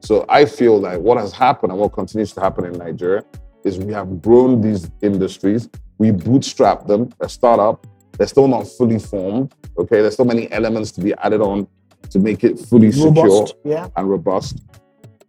So 0.00 0.24
I 0.30 0.46
feel 0.46 0.80
like 0.80 0.98
what 0.98 1.18
has 1.18 1.32
happened 1.32 1.70
and 1.70 1.78
what 1.80 1.92
continues 1.92 2.32
to 2.32 2.40
happen 2.40 2.64
in 2.64 2.72
Nigeria 2.72 3.22
is 3.62 3.78
we 3.78 3.92
have 3.92 4.22
grown 4.22 4.62
these 4.62 4.90
industries, 5.02 5.68
we 5.98 6.10
bootstrap 6.10 6.86
them, 6.86 7.10
a 7.20 7.28
startup, 7.28 7.86
they're 8.16 8.26
still 8.26 8.48
not 8.48 8.66
fully 8.66 8.98
formed. 8.98 9.54
Okay, 9.78 10.00
there's 10.00 10.16
so 10.16 10.24
many 10.24 10.50
elements 10.50 10.90
to 10.92 11.02
be 11.02 11.12
added 11.18 11.42
on 11.42 11.68
to 12.08 12.18
make 12.18 12.42
it 12.42 12.58
fully 12.58 12.90
secure 12.90 13.46
Yeah. 13.64 13.88
and 13.96 14.08
robust. 14.08 14.62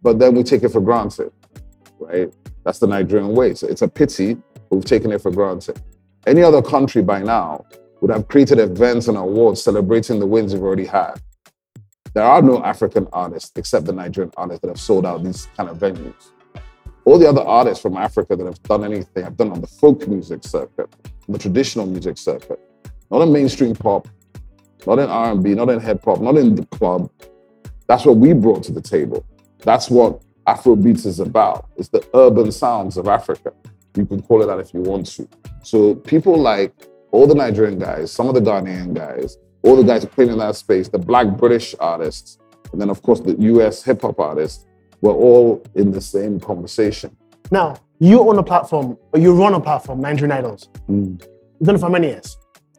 But 0.02 0.18
then 0.18 0.34
we 0.34 0.42
take 0.44 0.62
it 0.62 0.70
for 0.70 0.80
granted, 0.80 1.30
right? 2.00 2.32
That's 2.64 2.78
the 2.78 2.86
Nigerian 2.86 3.34
way. 3.34 3.52
So 3.52 3.66
it's 3.66 3.82
a 3.82 3.88
pity 3.88 4.38
we've 4.70 4.82
taken 4.84 5.12
it 5.12 5.20
for 5.20 5.30
granted. 5.30 5.78
Any 6.26 6.42
other 6.42 6.62
country 6.62 7.02
by 7.02 7.20
now 7.22 7.66
would 8.02 8.10
have 8.10 8.26
created 8.26 8.58
events 8.58 9.06
and 9.06 9.16
awards 9.16 9.62
celebrating 9.62 10.18
the 10.18 10.26
wins 10.26 10.52
we've 10.52 10.62
already 10.62 10.84
had. 10.84 11.14
There 12.14 12.24
are 12.24 12.42
no 12.42 12.62
African 12.64 13.06
artists 13.12 13.52
except 13.54 13.86
the 13.86 13.92
Nigerian 13.92 14.32
artists 14.36 14.60
that 14.62 14.68
have 14.68 14.80
sold 14.80 15.06
out 15.06 15.22
these 15.22 15.46
kind 15.56 15.70
of 15.70 15.78
venues. 15.78 16.32
All 17.04 17.16
the 17.16 17.28
other 17.28 17.42
artists 17.42 17.80
from 17.80 17.96
Africa 17.96 18.34
that 18.34 18.44
have 18.44 18.60
done 18.64 18.84
anything 18.84 19.22
have 19.22 19.36
done 19.36 19.52
on 19.52 19.60
the 19.60 19.68
folk 19.68 20.06
music 20.08 20.42
circuit, 20.42 20.92
the 21.28 21.38
traditional 21.38 21.86
music 21.86 22.18
circuit, 22.18 22.58
not 23.08 23.22
in 23.22 23.32
mainstream 23.32 23.72
pop, 23.74 24.08
not 24.84 24.98
in 24.98 25.08
R&B, 25.08 25.54
not 25.54 25.70
in 25.70 25.78
hip 25.78 26.04
hop, 26.04 26.20
not 26.20 26.36
in 26.36 26.56
the 26.56 26.66
club. 26.66 27.08
That's 27.86 28.04
what 28.04 28.16
we 28.16 28.32
brought 28.32 28.64
to 28.64 28.72
the 28.72 28.82
table. 28.82 29.24
That's 29.58 29.88
what 29.88 30.20
Afrobeats 30.48 31.06
is 31.06 31.20
about. 31.20 31.68
It's 31.76 31.88
the 31.88 32.04
urban 32.14 32.50
sounds 32.50 32.96
of 32.96 33.06
Africa. 33.06 33.52
You 33.96 34.06
can 34.06 34.22
call 34.22 34.42
it 34.42 34.46
that 34.46 34.58
if 34.58 34.74
you 34.74 34.80
want 34.80 35.06
to. 35.06 35.28
So 35.62 35.94
people 35.94 36.36
like 36.36 36.74
all 37.12 37.26
the 37.26 37.34
Nigerian 37.34 37.78
guys, 37.78 38.10
some 38.10 38.28
of 38.28 38.34
the 38.34 38.40
Ghanaian 38.40 38.94
guys, 38.94 39.36
all 39.62 39.76
the 39.76 39.84
guys 39.84 40.04
playing 40.04 40.32
in 40.32 40.38
that 40.38 40.56
space, 40.56 40.88
the 40.88 40.98
black 40.98 41.28
British 41.36 41.74
artists, 41.78 42.38
and 42.72 42.80
then 42.80 42.90
of 42.90 43.02
course 43.02 43.20
the 43.20 43.36
US 43.52 43.84
hip 43.84 44.02
hop 44.02 44.18
artists, 44.18 44.66
were 45.02 45.12
all 45.12 45.62
in 45.74 45.90
the 45.90 46.00
same 46.00 46.40
conversation. 46.40 47.16
Now, 47.50 47.76
you 47.98 48.20
own 48.20 48.38
a 48.38 48.42
platform, 48.42 48.96
or 49.12 49.20
you 49.20 49.34
run 49.34 49.54
a 49.54 49.60
platform, 49.60 50.00
Nigerian 50.00 50.32
Idols. 50.32 50.68
Mm. 50.88 51.20
You've 51.60 51.66
done 51.66 51.74
it 51.74 51.78
for 51.78 51.90
many 51.90 52.08
years. 52.08 52.38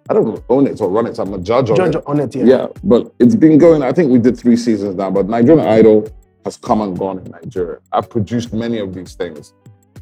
I 0.09 0.13
don't 0.13 0.43
own 0.49 0.67
it 0.67 0.81
or 0.81 0.89
run 0.89 1.05
it. 1.07 1.17
I'm 1.19 1.33
a 1.33 1.37
judge 1.37 1.69
on 1.69 1.77
Judge 1.77 1.95
it. 1.95 2.03
on 2.05 2.19
it, 2.19 2.35
yeah. 2.35 2.43
Yeah, 2.43 2.67
but 2.83 3.13
it's 3.19 3.35
been 3.35 3.57
going. 3.57 3.83
I 3.83 3.93
think 3.93 4.11
we 4.11 4.19
did 4.19 4.37
three 4.37 4.57
seasons 4.57 4.95
now. 4.95 5.11
But 5.11 5.29
Nigerian 5.29 5.65
Idol 5.65 6.09
has 6.43 6.57
come 6.57 6.81
and 6.81 6.97
gone 6.97 7.19
in 7.19 7.31
Nigeria. 7.31 7.79
I've 7.93 8.09
produced 8.09 8.51
many 8.53 8.79
of 8.79 8.93
these 8.93 9.15
things. 9.15 9.53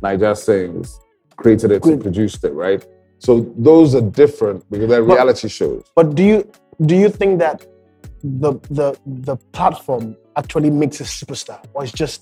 Niger 0.02 0.34
Sings 0.34 1.00
created 1.36 1.72
it, 1.72 1.86
and 1.86 2.02
produced 2.02 2.44
it, 2.44 2.54
right? 2.54 2.84
So 3.26 3.32
those 3.56 3.94
are 3.94 4.02
different 4.02 4.60
because 4.72 4.90
they're 4.90 5.04
But- 5.06 5.14
reality 5.14 5.48
shows. 5.48 5.84
But 5.96 6.16
do 6.16 6.24
you 6.24 6.38
do 6.90 6.96
you 6.96 7.10
think 7.20 7.38
that 7.40 7.58
the 8.24 8.52
the 8.80 8.88
the 9.30 9.36
platform 9.58 10.16
actually 10.36 10.72
makes 10.72 10.98
a 11.02 11.04
superstar, 11.20 11.60
or 11.74 11.84
it's 11.84 11.92
just 12.04 12.22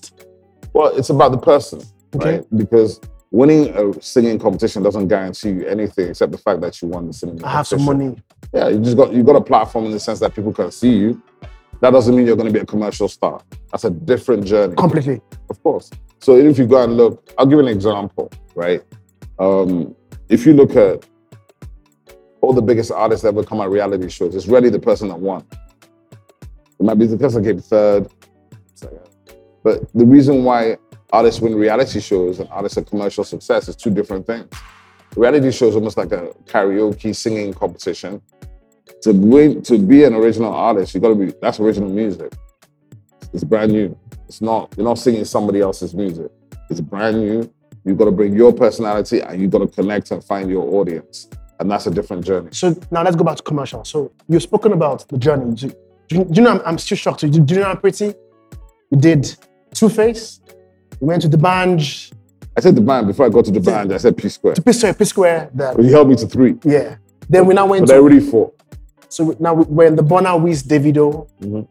Well, 0.74 0.90
it's 0.98 1.10
about 1.10 1.32
the 1.32 1.38
person, 1.52 1.78
Okay. 2.14 2.30
right? 2.30 2.44
Because 2.62 3.00
winning 3.32 3.62
a 3.80 4.00
singing 4.02 4.38
competition 4.38 4.82
doesn't 4.82 5.08
guarantee 5.08 5.50
you 5.58 5.62
anything 5.66 6.06
except 6.10 6.30
the 6.32 6.38
fact 6.46 6.60
that 6.64 6.72
you 6.82 6.86
won 6.88 7.06
the 7.08 7.12
singing 7.12 7.36
competition. 7.38 7.54
I 7.54 7.56
have 7.60 7.66
some 7.74 7.84
money? 7.84 8.16
Yeah, 8.52 8.68
you 8.72 8.78
just 8.86 8.96
got 9.00 9.08
you 9.16 9.22
got 9.30 9.36
a 9.36 9.46
platform 9.52 9.84
in 9.86 9.92
the 9.92 10.00
sense 10.08 10.18
that 10.20 10.34
people 10.34 10.52
can 10.52 10.70
see 10.70 10.94
you. 11.04 11.10
That 11.80 11.90
doesn't 11.96 12.14
mean 12.14 12.26
you're 12.26 12.36
going 12.42 12.52
to 12.52 12.56
be 12.60 12.60
a 12.60 12.66
commercial 12.74 13.08
star. 13.08 13.40
That's 13.72 13.84
a 13.84 13.90
different 14.12 14.44
journey. 14.44 14.74
Completely. 14.76 15.18
Of 15.48 15.56
course. 15.62 15.86
So 16.26 16.36
if 16.36 16.58
you 16.58 16.66
go 16.66 16.78
and 16.84 16.94
look, 17.00 17.32
I'll 17.38 17.46
give 17.46 17.58
you 17.58 17.66
an 17.68 17.72
example, 17.78 18.30
right? 18.54 18.82
Um, 19.38 19.96
if 20.30 20.46
you 20.46 20.54
look 20.54 20.76
at 20.76 21.04
all 22.40 22.52
the 22.52 22.62
biggest 22.62 22.90
artists 22.92 23.22
that 23.22 23.28
ever 23.28 23.44
come 23.44 23.60
on 23.60 23.68
reality 23.68 24.08
shows, 24.08 24.34
it's 24.34 24.46
really 24.46 24.70
the 24.70 24.78
person 24.78 25.08
that 25.08 25.18
won. 25.18 25.44
It 26.78 26.84
might 26.84 26.94
be 26.94 27.06
the 27.06 27.18
person 27.18 27.42
that 27.42 27.48
came 27.50 27.60
third. 27.60 28.08
second. 28.74 29.00
But 29.62 29.92
the 29.92 30.06
reason 30.06 30.44
why 30.44 30.78
artists 31.12 31.40
win 31.40 31.54
reality 31.56 32.00
shows 32.00 32.38
and 32.38 32.48
artists 32.50 32.78
are 32.78 32.82
commercial 32.82 33.24
success 33.24 33.68
is 33.68 33.76
two 33.76 33.90
different 33.90 34.26
things. 34.26 34.48
Reality 35.16 35.50
shows 35.50 35.74
almost 35.74 35.96
like 35.96 36.12
a 36.12 36.32
karaoke 36.44 37.14
singing 37.14 37.52
competition. 37.52 38.22
To 39.02 39.12
win, 39.12 39.62
to 39.62 39.78
be 39.78 40.04
an 40.04 40.14
original 40.14 40.54
artist, 40.54 40.94
you 40.94 41.00
got 41.00 41.08
to 41.08 41.14
be 41.16 41.32
that's 41.42 41.58
original 41.58 41.90
music. 41.90 42.32
It's 43.32 43.44
brand 43.44 43.72
new. 43.72 43.98
It's 44.28 44.40
not, 44.40 44.72
you're 44.76 44.86
not 44.86 44.98
singing 44.98 45.24
somebody 45.24 45.60
else's 45.60 45.94
music. 45.94 46.30
It's 46.70 46.80
brand 46.80 47.18
new. 47.18 47.52
You've 47.84 47.96
got 47.98 48.04
to 48.06 48.10
bring 48.10 48.34
your 48.34 48.52
personality 48.52 49.20
and 49.20 49.40
you've 49.40 49.50
got 49.50 49.58
to 49.60 49.66
connect 49.68 50.10
and 50.10 50.22
find 50.22 50.50
your 50.50 50.64
audience. 50.80 51.28
And 51.58 51.70
that's 51.70 51.86
a 51.86 51.90
different 51.90 52.24
journey. 52.24 52.48
So 52.52 52.74
now 52.90 53.02
let's 53.02 53.16
go 53.16 53.24
back 53.24 53.36
to 53.36 53.42
commercial. 53.42 53.84
So 53.84 54.12
you've 54.28 54.42
spoken 54.42 54.72
about 54.72 55.06
the 55.08 55.18
journey. 55.18 55.54
Do, 55.54 55.68
do 56.08 56.16
you, 56.16 56.24
do 56.24 56.30
you 56.34 56.42
know 56.42 56.50
I'm, 56.52 56.62
I'm 56.64 56.78
still 56.78 56.96
shocked. 56.96 57.20
Do 57.20 57.26
you, 57.28 57.40
do 57.40 57.54
you 57.54 57.60
know 57.60 57.66
how 57.66 57.74
pretty? 57.76 58.14
You 58.90 58.98
did 58.98 59.34
Two 59.74 59.88
Face. 59.88 60.40
You 61.00 61.06
went 61.06 61.22
to 61.22 61.28
D'banj. 61.28 62.12
I 62.56 62.60
said 62.60 62.74
D'banj, 62.74 63.06
before 63.06 63.26
I 63.26 63.28
got 63.28 63.44
to 63.46 63.52
D'banj, 63.52 63.92
I 63.92 63.96
said 63.98 64.16
P 64.16 64.28
Square. 64.28 64.54
To 64.54 64.62
P 64.62 64.72
Square, 64.72 64.94
P 64.94 65.04
Square. 65.04 65.50
That 65.54 65.76
But 65.76 65.84
he 65.84 65.90
held 65.92 66.08
me 66.08 66.16
to 66.16 66.26
three. 66.26 66.56
yeah. 66.64 66.96
Then 67.28 67.46
we 67.46 67.54
now 67.54 67.66
went 67.66 67.82
But 67.82 67.86
to 67.86 67.92
they're 67.92 68.00
already 68.02 68.20
four. 68.20 68.52
so 69.08 69.36
now 69.38 69.54
we're 69.54 69.86
in 69.86 69.96
the 69.96 70.02
Burna 70.02 70.40
Wiz 70.42 70.62
Davido. 70.64 71.28
Mhm. 71.40 71.66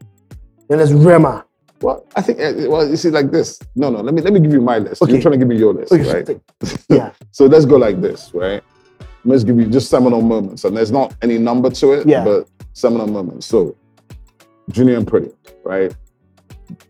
Then 0.69 0.77
there's 0.77 0.93
Rema. 0.93 1.45
Well, 1.81 2.05
I 2.15 2.21
think, 2.21 2.39
eh, 2.39 2.67
well, 2.67 2.87
you 2.87 2.97
see, 2.97 3.09
like 3.09 3.31
this. 3.31 3.59
No, 3.75 3.89
no, 3.89 4.01
let 4.01 4.13
me 4.13 4.21
let 4.21 4.33
me 4.33 4.39
give 4.39 4.51
you 4.51 4.61
my 4.61 4.79
list. 4.79 5.01
Okay. 5.01 5.13
You're 5.13 5.21
trying 5.21 5.33
to 5.33 5.37
give 5.37 5.47
me 5.47 5.57
your 5.57 5.73
list, 5.73 5.91
Okay, 5.93 6.11
right? 6.13 6.41
Yeah. 6.89 7.11
So 7.31 7.45
let's 7.45 7.65
go 7.65 7.77
like 7.77 8.01
this, 8.01 8.31
right? 8.33 8.61
Let's 9.25 9.43
give 9.43 9.57
you 9.57 9.67
just 9.67 9.89
seminal 9.89 10.21
moments. 10.21 10.63
And 10.65 10.75
there's 10.75 10.91
not 10.91 11.15
any 11.21 11.37
number 11.37 11.69
to 11.69 11.93
it, 11.93 12.07
Yeah. 12.07 12.23
but 12.23 12.47
seminal 12.73 13.07
moments. 13.07 13.45
So, 13.45 13.75
Junior 14.71 14.97
and 14.97 15.07
Pretty, 15.07 15.31
right? 15.63 15.93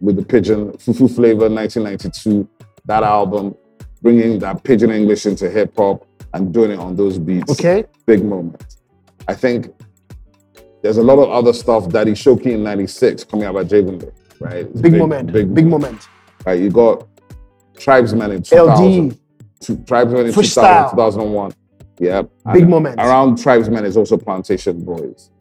With 0.02 0.16
the 0.16 0.24
Pidgin, 0.24 0.72
Fufu 0.78 1.14
Flavor 1.14 1.50
1992, 1.50 2.48
that 2.86 3.04
album, 3.04 3.56
bringing 4.02 4.40
that 4.40 4.64
Pidgin 4.64 4.92
English 4.92 5.26
into 5.26 5.50
hip 5.50 5.74
hop 5.78 6.06
and 6.34 6.54
doing 6.54 6.72
it 6.72 6.80
on 6.80 6.96
those 6.96 7.18
beats. 7.18 7.52
Okay. 7.52 7.86
Big 8.06 8.24
moment. 8.24 8.78
I 9.28 9.34
think 9.36 9.72
there's 10.82 10.98
a 10.98 11.04
lot 11.04 11.20
of 11.20 11.30
other 11.30 11.54
stuff, 11.54 11.90
Daddy 11.90 12.12
Showkey 12.14 12.48
in 12.54 12.64
96 12.64 13.24
coming 13.26 13.46
out 13.46 13.54
by 13.56 13.64
Javonde, 13.64 14.12
right? 14.40 14.66
It's 14.66 14.82
Big, 14.82 14.94
moment. 14.94 15.32
Big, 15.32 15.54
big 15.54 15.68
moment. 15.68 16.08
Right, 16.46 16.60
you 16.60 16.70
got 16.70 17.08
Trybesmen 17.74 18.36
in 18.36 18.44
2000. 18.44 19.12
Eldee. 19.12 19.20
Two, 19.60 19.78
Trybesmen 19.78 20.28
in 20.28 20.34
2000, 20.34 20.92
2001. 20.92 21.54
Yeah. 22.00 22.22
Big 22.54 22.62
And 22.62 22.70
moment. 22.70 23.00
Around 23.00 23.38
Trybesmen 23.38 23.84
is 23.84 23.98
also 23.98 24.18
Plantation 24.18 24.84
Boys. 24.84 25.32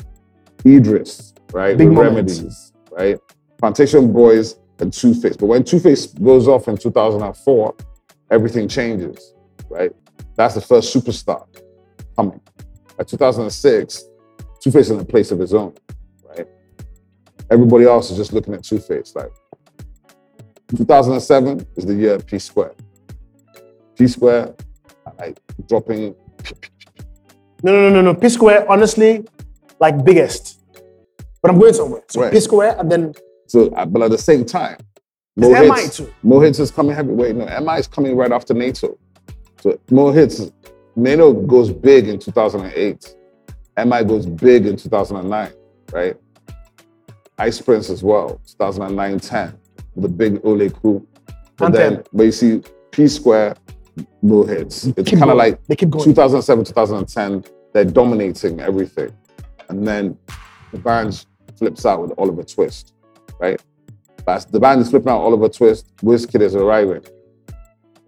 Eedris, 0.64 1.34
right? 1.52 1.76
Big 1.76 1.88
with 1.88 1.96
moment. 1.96 2.16
Remedies, 2.16 2.72
right? 2.90 3.18
Plantation 3.58 4.12
Boys 4.12 4.56
and 4.80 4.92
Two 4.92 5.14
Face. 5.14 5.36
But 5.36 5.46
when 5.46 5.62
Two 5.62 5.78
Face 5.78 6.06
goes 6.06 6.48
off 6.48 6.66
in 6.68 6.76
2004, 6.76 7.74
everything 8.30 8.68
changes, 8.68 9.34
right? 9.70 9.92
That's 10.36 10.54
the 10.54 10.60
first 10.60 10.94
superstar 10.94 11.46
coming. 12.16 12.40
By 12.96 13.04
2006, 13.04 14.04
Two 14.60 14.70
Face 14.72 14.90
in 14.90 14.98
a 14.98 15.04
place 15.04 15.30
of 15.30 15.38
his 15.38 15.54
own? 15.54 15.74
Everybody 17.50 17.84
else 17.86 18.10
is 18.10 18.16
just 18.16 18.32
looking 18.32 18.54
at 18.54 18.62
Two 18.62 18.78
Face. 18.78 19.14
Like 19.14 19.30
2007 20.76 21.66
is 21.76 21.86
the 21.86 21.94
year 21.94 22.14
of 22.14 22.26
P 22.26 22.38
Square. 22.38 22.74
P 23.96 24.06
Square, 24.06 24.54
like 25.18 25.38
dropping. 25.68 26.14
No, 27.62 27.72
no, 27.72 27.88
no, 27.88 27.90
no, 27.90 28.02
no. 28.02 28.14
P 28.14 28.28
Square, 28.28 28.70
honestly, 28.70 29.26
like 29.80 30.04
biggest. 30.04 30.60
But 31.42 31.50
I'm 31.52 31.58
going 31.58 31.72
somewhere. 31.74 32.02
So 32.08 32.20
Right. 32.22 32.32
P 32.32 32.40
Square 32.40 32.76
and 32.78 32.90
then 32.90 33.14
So, 33.46 33.68
uh, 33.74 33.86
but 33.86 34.02
at 34.02 34.10
the 34.10 34.18
same 34.18 34.44
time, 34.44 34.76
Mo 35.36 35.54
Hits, 35.54 35.96
too? 35.96 36.12
Mo 36.22 36.40
Hits 36.40 36.58
is 36.58 36.70
coming 36.70 36.94
heavyweight. 36.94 37.36
No, 37.36 37.46
MI 37.60 37.78
is 37.78 37.86
coming 37.86 38.16
right 38.16 38.32
after 38.32 38.52
Naeto. 38.54 38.98
So 39.60 39.78
Mo 39.90 40.10
Hits, 40.12 40.50
Naeto 40.96 41.46
goes 41.46 41.70
big 41.72 42.08
in 42.08 42.18
2008. 42.18 43.14
MI 43.86 44.04
goes 44.04 44.26
big 44.26 44.66
in 44.66 44.76
2009, 44.76 45.52
right? 45.92 46.16
Ice 47.38 47.60
Prince 47.60 47.90
as 47.90 48.02
well, 48.02 48.40
2009 48.46 49.20
10, 49.20 49.58
the 49.96 50.08
big 50.08 50.40
Ole 50.44 50.70
crew. 50.70 51.06
But 51.56 51.66
Anthem. 51.66 51.94
then, 51.94 52.04
but 52.12 52.22
you 52.24 52.32
see, 52.32 52.62
P 52.90 53.08
Square, 53.08 53.56
Mo 54.22 54.44
Hits. 54.44 54.86
It's 54.96 55.10
kind 55.10 55.30
of 55.30 55.36
like 55.36 55.64
they 55.66 55.76
keep 55.76 55.90
going. 55.90 56.04
2007, 56.04 56.64
2010, 56.64 57.44
they're 57.72 57.84
dominating 57.84 58.60
everything. 58.60 59.12
And 59.68 59.86
then 59.86 60.18
D'banj 60.72 61.26
flips 61.56 61.86
out 61.86 62.02
with 62.02 62.12
Oliver 62.18 62.42
Twist, 62.42 62.94
right? 63.38 63.60
But 64.24 64.46
D'banj 64.50 64.80
is 64.80 64.90
flipping 64.90 65.10
out 65.10 65.20
Oliver 65.20 65.48
Twist, 65.48 65.94
Wizkid 65.98 66.40
is 66.40 66.54
arriving. 66.54 67.04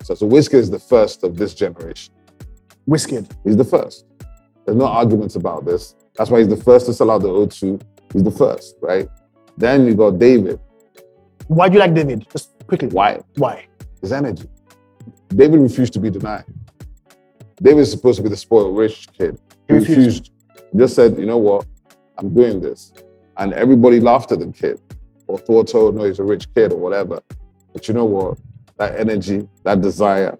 So, 0.03 0.14
so 0.14 0.28
Wizkid 0.28 0.55
is 0.55 0.70
the 0.70 0.78
first 0.78 1.22
of 1.24 1.37
this 1.37 1.55
generation. 1.55 2.14
Wizkid. 2.89 3.31
He's 3.45 3.57
the 3.57 3.64
first. 3.64 4.07
There's 4.64 4.76
no 4.76 4.87
arguments 4.87 5.37
about 5.37 5.64
this. 5.64 5.95
That's 6.16 6.31
why 6.31 6.39
he's 6.39 6.49
the 6.49 6.57
first 6.57 6.87
to 6.87 6.93
sell 6.93 7.11
out 7.11 7.22
the 7.22 7.28
O2. 7.28 7.81
He's 8.12 8.22
the 8.22 8.31
first, 8.31 8.76
right? 8.81 9.09
Then 9.61 9.86
you 9.86 9.94
got 9.94 10.18
David. 10.18 10.58
Why 11.48 11.68
do 11.68 11.74
you 11.74 11.80
like 11.80 11.92
David? 11.92 12.26
Just 12.32 12.50
quickly. 12.66 12.88
Why? 12.88 13.20
Why? 13.36 13.66
His 14.00 14.11
energy. 14.11 14.48
David 15.28 15.61
refused 15.61 15.92
to 15.92 16.00
be 16.00 16.08
denied. 16.08 16.44
David 17.61 17.80
is 17.80 17.90
supposed 17.90 18.16
to 18.16 18.22
be 18.22 18.30
the 18.30 18.38
spoiled 18.38 18.74
rich 18.74 19.06
kid. 19.12 19.38
He 19.68 19.74
refused. 19.74 20.30
He 20.72 20.78
just 20.78 20.94
said, 20.94 21.18
you 21.18 21.26
know 21.26 21.36
what? 21.36 21.66
I'm 22.16 22.32
doing 22.32 22.62
this. 22.62 22.94
And 23.36 23.52
everybody 23.52 24.00
laughed 24.00 24.32
at 24.32 24.38
the 24.38 24.50
kid 24.50 24.80
or 25.26 25.36
thought, 25.36 25.74
oh, 25.74 25.90
no, 25.90 26.04
he's 26.04 26.20
a 26.20 26.24
rich 26.24 26.46
kid 26.54 26.72
or 26.72 26.78
whatever. 26.78 27.20
But 27.74 27.86
you 27.86 27.92
know 27.92 28.06
what? 28.06 28.38
That 28.78 28.98
energy, 28.98 29.46
that 29.64 29.82
desire, 29.82 30.38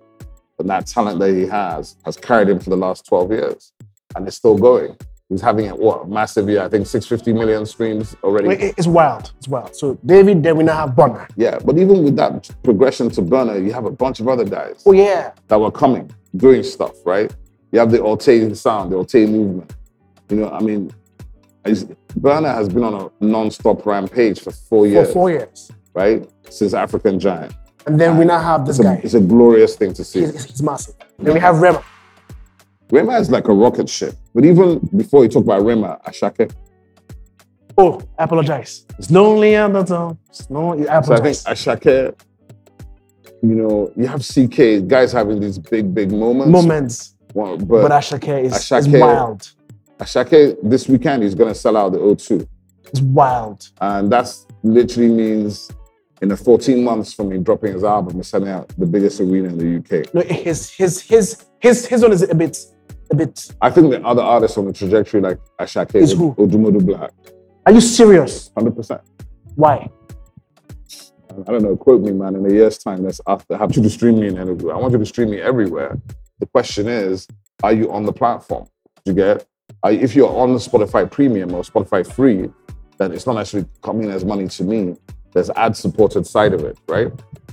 and 0.59 0.71
that 0.71 0.87
talent 0.87 1.21
that 1.21 1.35
he 1.35 1.43
has 1.43 1.97
has 2.07 2.17
carried 2.17 2.49
him 2.49 2.59
for 2.59 2.71
the 2.71 2.77
last 2.77 3.05
12 3.05 3.33
years. 3.33 3.73
And 4.17 4.27
it's 4.27 4.39
still 4.39 4.57
going. 4.57 4.97
He's 5.31 5.41
having 5.41 5.69
a 5.69 5.77
what 5.77 6.09
massive 6.09 6.49
year, 6.49 6.63
I 6.63 6.69
think 6.69 6.87
650 6.89 7.33
million 7.33 7.65
streams 7.65 8.17
already. 8.25 8.49
It's 8.77 8.89
wild. 8.89 9.31
It's 9.39 9.47
wild. 9.47 9.75
So 9.77 9.97
David, 10.05 10.43
then 10.43 10.57
we 10.57 10.65
now 10.65 10.75
have 10.87 10.91
Burna. 10.97 11.29
Yeah, 11.37 11.59
but 11.65 11.79
even 11.79 12.03
with 12.03 12.17
that 12.17 12.51
progression 12.65 13.09
to 13.11 13.23
Burna, 13.23 13.65
you 13.65 13.73
have 13.73 13.85
a 13.87 13.93
bunch 13.93 14.19
of 14.19 14.27
other 14.29 14.45
guys 14.45 14.83
Oh 14.85 14.93
yeah. 14.93 15.31
that 15.47 15.59
were 15.61 15.71
coming, 15.71 16.11
doing 16.37 16.65
stuff, 16.65 16.95
right? 17.07 17.33
You 17.71 17.79
have 17.79 17.93
the 17.93 17.99
Alté 17.99 18.55
sound, 18.57 18.91
the 18.91 18.97
Alté 18.97 19.29
movement. 19.31 19.73
You 20.31 20.39
know, 20.39 20.51
I 20.51 20.59
mean, 20.61 20.93
Burna 21.65 22.53
has 22.53 22.69
been 22.69 22.83
on 22.83 22.95
a 23.21 23.25
non-stop 23.25 23.87
rampage 23.87 24.41
for 24.41 24.51
four 24.51 24.87
years. 24.89 25.07
For 25.09 25.13
four 25.13 25.31
years. 25.31 25.71
right? 25.95 26.29
Since 26.51 26.75
African 26.75 27.21
Giant. 27.21 27.55
And 27.87 28.01
then 28.01 28.19
we 28.19 28.25
now 28.25 28.41
have 28.41 28.67
this 28.67 28.79
It's 28.81 28.87
a, 28.87 28.95
guy. 28.95 29.01
it's 29.05 29.15
a 29.15 29.21
glorious 29.21 29.77
thing 29.77 29.93
to 29.95 30.05
see. 30.05 30.21
It's, 30.21 30.45
he's 30.45 30.63
massive. 30.63 30.95
Then 31.19 31.35
we 31.35 31.41
have 31.41 31.61
Rema. 31.61 31.83
Rema 32.91 33.19
is 33.19 33.31
like 33.31 33.49
a 33.49 33.53
rocket 33.53 33.89
ship. 33.89 34.15
But 34.35 34.45
even 34.45 34.79
before 34.97 35.23
you 35.25 35.29
talk 35.29 35.45
about 35.45 35.65
Rema, 35.65 35.99
Asake. 36.07 36.53
Oh, 37.79 38.03
I 38.19 38.25
apologize. 38.25 38.85
It's 38.99 39.11
lonely 39.11 39.57
on 39.57 39.73
the. 39.73 40.17
It's 40.29 40.51
lonely. 40.51 40.89
I 40.89 41.01
So 41.03 41.15
I 41.15 41.21
think 41.21 41.37
apologize. 41.39 41.45
Asake, 41.67 42.21
you 43.43 43.55
know, 43.55 43.93
you 43.97 44.07
have 44.07 44.21
CK, 44.23 44.87
guys 44.87 45.13
having 45.13 45.41
these 45.41 45.59
big, 45.59 45.95
big 45.95 46.11
moments. 46.13 46.51
Moments. 46.51 47.15
Well, 47.33 47.57
But 47.57 47.83
but 47.89 47.93
Asake 47.93 48.45
is, 48.45 48.55
is 48.55 48.71
Asake- 48.71 49.01
wild. 49.01 49.53
Asake 49.99 50.57
this 50.63 50.89
weekend 50.89 51.23
is 51.23 51.35
going 51.35 51.53
to 51.53 51.59
sell 51.59 51.77
out 51.77 51.93
the 51.93 51.99
O2. 51.99 52.47
It's 52.87 53.01
wild. 53.01 53.69
And 53.81 54.11
that's 54.11 54.47
literally 54.63 55.09
means 55.11 55.71
in 56.21 56.29
the 56.29 56.37
14 56.37 56.83
months 56.85 57.13
from 57.15 57.33
him 57.33 57.43
dropping 57.43 57.73
his 57.73 57.85
album, 57.85 58.17
he's 58.17 58.27
selling 58.29 58.49
out 58.51 58.69
the 58.77 58.87
biggest 58.87 59.21
arena 59.21 59.49
in 59.49 59.59
the 59.59 60.01
UK. 60.01 60.13
No, 60.13 60.21
his 60.23 60.71
his 60.71 61.01
his 61.01 61.45
his 61.61 61.87
his 61.87 62.03
one 62.03 62.13
is 62.13 62.23
a 62.23 62.35
bit 62.35 62.59
a 63.11 63.15
bit. 63.17 63.53
I 63.61 63.71
think 63.71 63.91
the 63.91 64.05
other 64.05 64.23
artists 64.23 64.57
on 64.57 64.67
the 64.67 64.73
trajectory 64.73 65.21
like 65.21 65.39
Asake, 65.61 65.97
Is 65.97 66.13
who? 66.13 66.35
Odumodu 66.35 66.85
Black, 66.85 67.13
Are 67.67 67.73
you 67.73 67.81
serious? 67.81 68.51
100%. 68.57 69.01
Why? 69.57 69.89
I 71.31 71.53
don't 71.53 71.63
know, 71.63 71.77
quote 71.77 72.03
me, 72.03 72.13
man, 72.13 72.35
in 72.35 72.45
a 72.47 72.53
year's 72.53 72.79
time, 72.79 73.05
let's 73.05 73.21
ask, 73.27 73.45
have 73.51 73.75
you 73.77 73.83
to 73.83 73.91
stream 73.91 74.21
me 74.21 74.29
in 74.29 74.39
everywhere. 74.39 74.75
I 74.75 74.79
want 74.79 74.93
you 74.93 74.99
to 74.99 75.07
stream 75.07 75.31
me 75.31 75.41
everywhere. 75.41 75.97
The 76.41 76.47
question 76.47 76.89
is, 76.89 77.29
are 77.63 77.73
you 77.73 77.93
on 77.93 78.05
the 78.05 78.13
platform? 78.13 78.67
Do 79.05 79.13
you 79.13 79.15
get? 79.15 79.47
Are, 79.83 79.93
if 79.93 80.15
you're 80.17 80.29
on 80.29 80.51
Spotify 80.57 81.11
Premium 81.11 81.55
or 81.55 81.63
Spotify 81.63 82.07
Free, 82.07 82.51
then 82.99 83.13
it's 83.13 83.27
not 83.27 83.37
actually 83.39 83.65
coming 83.83 84.11
as 84.11 84.25
money 84.25 84.49
to 84.49 84.65
me. 84.65 84.97
There's 85.33 85.51
ad-supported 85.51 86.27
side 86.27 86.53
of 86.53 86.65
it, 86.65 86.79
right? 86.89 87.13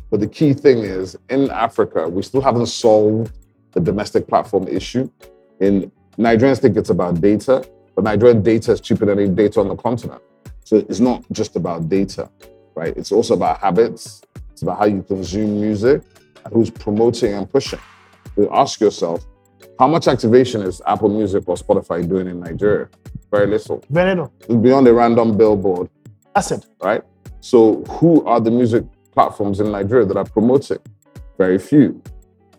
But 0.10 0.22
the 0.22 0.28
key 0.28 0.54
thing 0.54 0.80
is, 0.80 1.16
in 1.30 1.50
Africa, 1.52 2.08
we 2.10 2.24
still 2.24 2.42
haven't 2.42 2.68
solved 2.68 3.38
the 3.74 3.80
domestic 3.80 4.28
platform 4.28 4.68
issue. 4.68 5.10
In 5.60 5.92
Nigerians 6.18 6.60
think 6.60 6.78
it's 6.78 6.90
about 6.90 7.22
data, 7.22 7.68
but 7.96 8.04
Nigerian 8.04 8.42
data 8.44 8.72
is 8.74 8.82
cheaper 8.82 9.06
than 9.06 9.20
any 9.20 9.30
data 9.30 9.60
on 9.60 9.68
the 9.70 9.76
continent. 9.76 10.22
So 10.64 10.78
it's 10.78 11.00
not 11.00 11.24
just 11.32 11.56
about 11.56 11.88
data 11.90 12.30
right? 12.78 12.96
It's 12.96 13.12
also 13.12 13.34
about 13.34 13.60
habits. 13.60 14.22
It's 14.52 14.62
about 14.62 14.78
how 14.78 14.86
you 14.86 15.02
consume 15.02 15.60
music 15.60 16.04
and 16.46 16.54
who's 16.54 16.70
promoting 16.70 17.34
and 17.34 17.50
pushing. 17.52 17.80
You 18.38 18.48
ask 18.54 18.80
yourself, 18.80 19.26
how 19.80 19.88
much 19.88 20.08
activation 20.08 20.62
is 20.62 20.80
Apple 20.86 21.10
Music 21.10 21.44
or 21.48 21.56
Spotify 21.56 22.08
doing 22.08 22.28
in 22.28 22.40
Nigeria? 22.40 22.88
Very 23.32 23.48
little. 23.48 23.84
Very 23.90 24.16
little. 24.16 24.32
Beyond 24.62 24.88
a 24.88 24.94
random 24.94 25.36
billboard, 25.36 25.90
That's 26.36 26.52
it. 26.52 26.66
right? 26.82 27.02
So 27.40 27.84
who 27.98 28.24
are 28.26 28.40
the 28.40 28.52
music 28.52 28.84
platforms 29.12 29.60
in 29.60 29.72
Nigeria 29.72 30.06
that 30.06 30.18
are 30.18 30.26
promoting? 30.26 30.78
Very 31.38 31.58
few. 31.58 32.02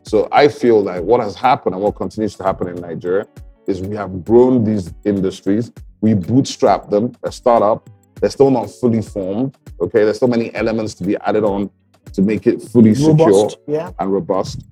So 0.08 0.26
I 0.32 0.48
feel 0.48 0.82
like 0.82 1.02
what 1.02 1.20
has 1.20 1.34
happened 1.34 1.74
and 1.74 1.84
what 1.84 1.96
continues 1.96 2.34
to 2.36 2.42
happen 2.42 2.66
in 2.66 2.76
Nigeria 2.76 3.26
is 3.66 3.82
we 3.82 3.94
have 3.94 4.24
grown 4.24 4.64
these 4.64 4.94
industries, 5.04 5.70
we 6.00 6.14
bootstrap 6.14 6.88
them, 6.88 7.12
a 7.24 7.30
startup, 7.30 7.90
they're 8.14 8.30
still 8.30 8.50
not 8.50 8.70
fully 8.70 9.02
formed. 9.02 9.58
Okay, 9.82 10.04
there's 10.04 10.18
so 10.18 10.26
many 10.26 10.54
elements 10.54 10.94
to 10.94 11.04
be 11.04 11.18
added 11.18 11.44
on 11.44 11.68
to 12.14 12.22
make 12.22 12.46
it 12.46 12.62
fully 12.62 12.94
secure 12.94 13.50
Yeah. 13.66 13.90
and 13.98 14.10
robust. 14.10 14.64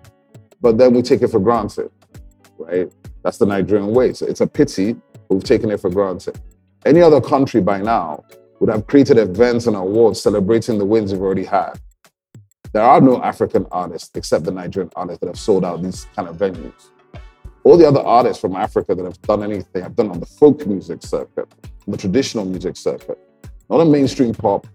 But 0.62 0.78
then 0.78 0.95
we 0.95 1.03
take 1.03 1.20
it 1.20 1.28
for 1.28 1.39
granted, 1.39 1.91
right? 2.57 2.91
That's 3.22 3.37
the 3.37 3.45
Nigerian 3.45 3.93
way. 3.93 4.14
So 4.14 4.24
it's 4.24 4.41
a 4.41 4.47
pity 4.47 4.97
we've 5.28 5.45
taken 5.45 5.70
it 5.70 5.80
for 5.80 5.91
granted. 5.91 6.41
Any 6.87 7.03
other 7.03 7.20
country 7.20 7.61
by 7.61 7.82
now 7.82 8.24
would 8.59 8.70
have 8.70 8.87
created 8.87 9.18
events 9.18 9.66
and 9.66 9.76
awards 9.76 10.18
celebrating 10.18 10.78
the 10.78 10.87
wins 10.87 11.12
we've 11.12 11.20
already 11.20 11.45
had. 11.45 11.78
There 12.77 12.85
are 12.85 13.01
no 13.01 13.22
African 13.22 13.64
artists 13.72 14.11
except 14.16 14.45
the 14.45 14.51
Nigerian 14.51 14.91
artists 14.97 15.20
that 15.20 15.29
have 15.29 15.39
sold 15.39 15.64
out 15.64 15.83
these 15.83 16.07
kind 16.14 16.29
of 16.29 16.37
venues. 16.37 16.91
All 17.64 17.79
the 17.79 17.89
other 17.89 18.03
artists 18.03 18.39
from 18.39 18.55
Africa 18.55 18.95
that 18.95 19.03
have 19.03 19.18
done 19.22 19.43
anything 19.43 19.83
have 19.83 19.97
done 19.97 20.11
on 20.11 20.20
the 20.20 20.27
folk 20.27 20.66
music 20.66 21.03
circuit, 21.03 21.49
the 21.89 21.97
traditional 21.97 22.45
music 22.45 22.77
circuit, 22.77 23.18
not 23.70 23.81
in 23.81 23.91
mainstream 23.91 24.35
pop, 24.35 24.66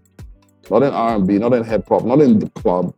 not 0.72 0.82
in 0.82 0.92
R&B, 0.92 1.38
not 1.38 1.54
in 1.54 1.64
hip 1.64 1.88
hop, 1.88 2.04
not 2.04 2.22
in 2.22 2.40
the 2.40 2.50
club. 2.50 2.92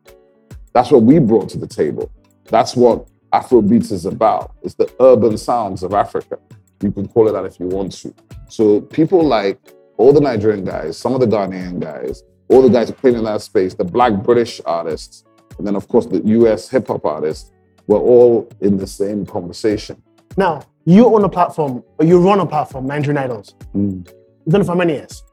That's 0.71 0.89
what 0.89 1.03
we 1.03 1.19
brought 1.19 1.49
to 1.49 1.57
the 1.57 1.67
table. 1.67 2.09
That's 2.45 2.73
what 2.73 3.05
Afrobeats 3.33 3.91
is 3.91 4.05
about. 4.05 4.55
It's 4.63 4.75
the 4.75 4.89
urban 5.01 5.37
sounds 5.37 5.83
of 5.83 5.93
Africa. 5.93 6.39
You 6.81 6.93
can 6.93 7.09
call 7.09 7.27
it 7.27 7.33
that 7.33 7.43
if 7.43 7.59
you 7.59 7.67
want 7.67 7.91
to. 7.91 8.15
So 8.47 8.79
people 8.79 9.21
like 9.21 9.59
all 9.97 10.13
the 10.13 10.21
Nigerian 10.21 10.63
guys, 10.63 10.97
some 10.97 11.13
of 11.13 11.19
the 11.19 11.27
Ghanaian 11.27 11.81
guys, 11.81 12.23
all 12.49 12.61
the 12.61 12.69
guys 12.69 12.91
playing 12.91 13.17
in 13.17 13.23
that 13.23 13.41
space, 13.41 13.73
the 13.73 13.83
black 13.83 14.13
British 14.23 14.61
artists, 14.65 15.23
and 15.57 15.65
then 15.67 15.75
of 15.75 15.87
course 15.87 16.05
the 16.05 16.21
US 16.39 16.69
hip 16.69 16.87
hop 16.87 17.05
artists, 17.05 17.51
were 17.87 17.99
all 17.99 18.49
in 18.61 18.77
the 18.77 18.87
same 18.87 19.25
conversation. 19.25 20.01
Now 20.37 20.61
you 20.85 21.05
own 21.05 21.23
a 21.23 21.29
platform, 21.29 21.83
or 21.99 22.05
you 22.05 22.19
run 22.19 22.39
a 22.39 22.45
platform, 22.45 22.87
Nigerian 22.87 23.17
Idols. 23.17 23.55
Mm. 23.75 24.07
You've 24.45 24.51
done 24.51 24.61
it 24.61 24.65
for 24.65 24.75
many 24.75 24.93
years. 24.93 25.23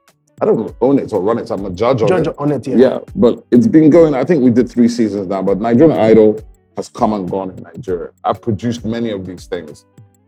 I 0.40 0.46
don't 0.46 0.74
own 0.80 0.98
it 0.98 1.12
or 1.12 1.20
run 1.20 1.38
it. 1.38 1.50
I'm 1.50 1.66
a 1.66 1.70
judge 1.70 2.00
on 2.02 2.08
Judge 2.08 2.28
it. 2.28 2.34
on 2.38 2.50
it. 2.50 2.66
Yeah. 2.66 2.76
Yeah, 2.76 2.98
but 3.14 3.44
it's 3.50 3.66
been 3.66 3.90
going. 3.90 4.14
I 4.14 4.24
think 4.24 4.42
we 4.42 4.50
did 4.50 4.70
three 4.70 4.88
seasons 4.88 5.26
now, 5.26 5.42
but 5.42 5.58
Nigerian 5.60 5.98
Idol 5.98 6.40
has 6.76 6.88
come 6.88 7.12
and 7.12 7.30
gone 7.30 7.50
in 7.50 7.62
Nigeria. 7.62 8.10
I've 8.24 8.40
produced 8.40 8.84
many 8.84 9.10
of 9.10 9.26
these 9.26 9.46
things. 9.46 9.84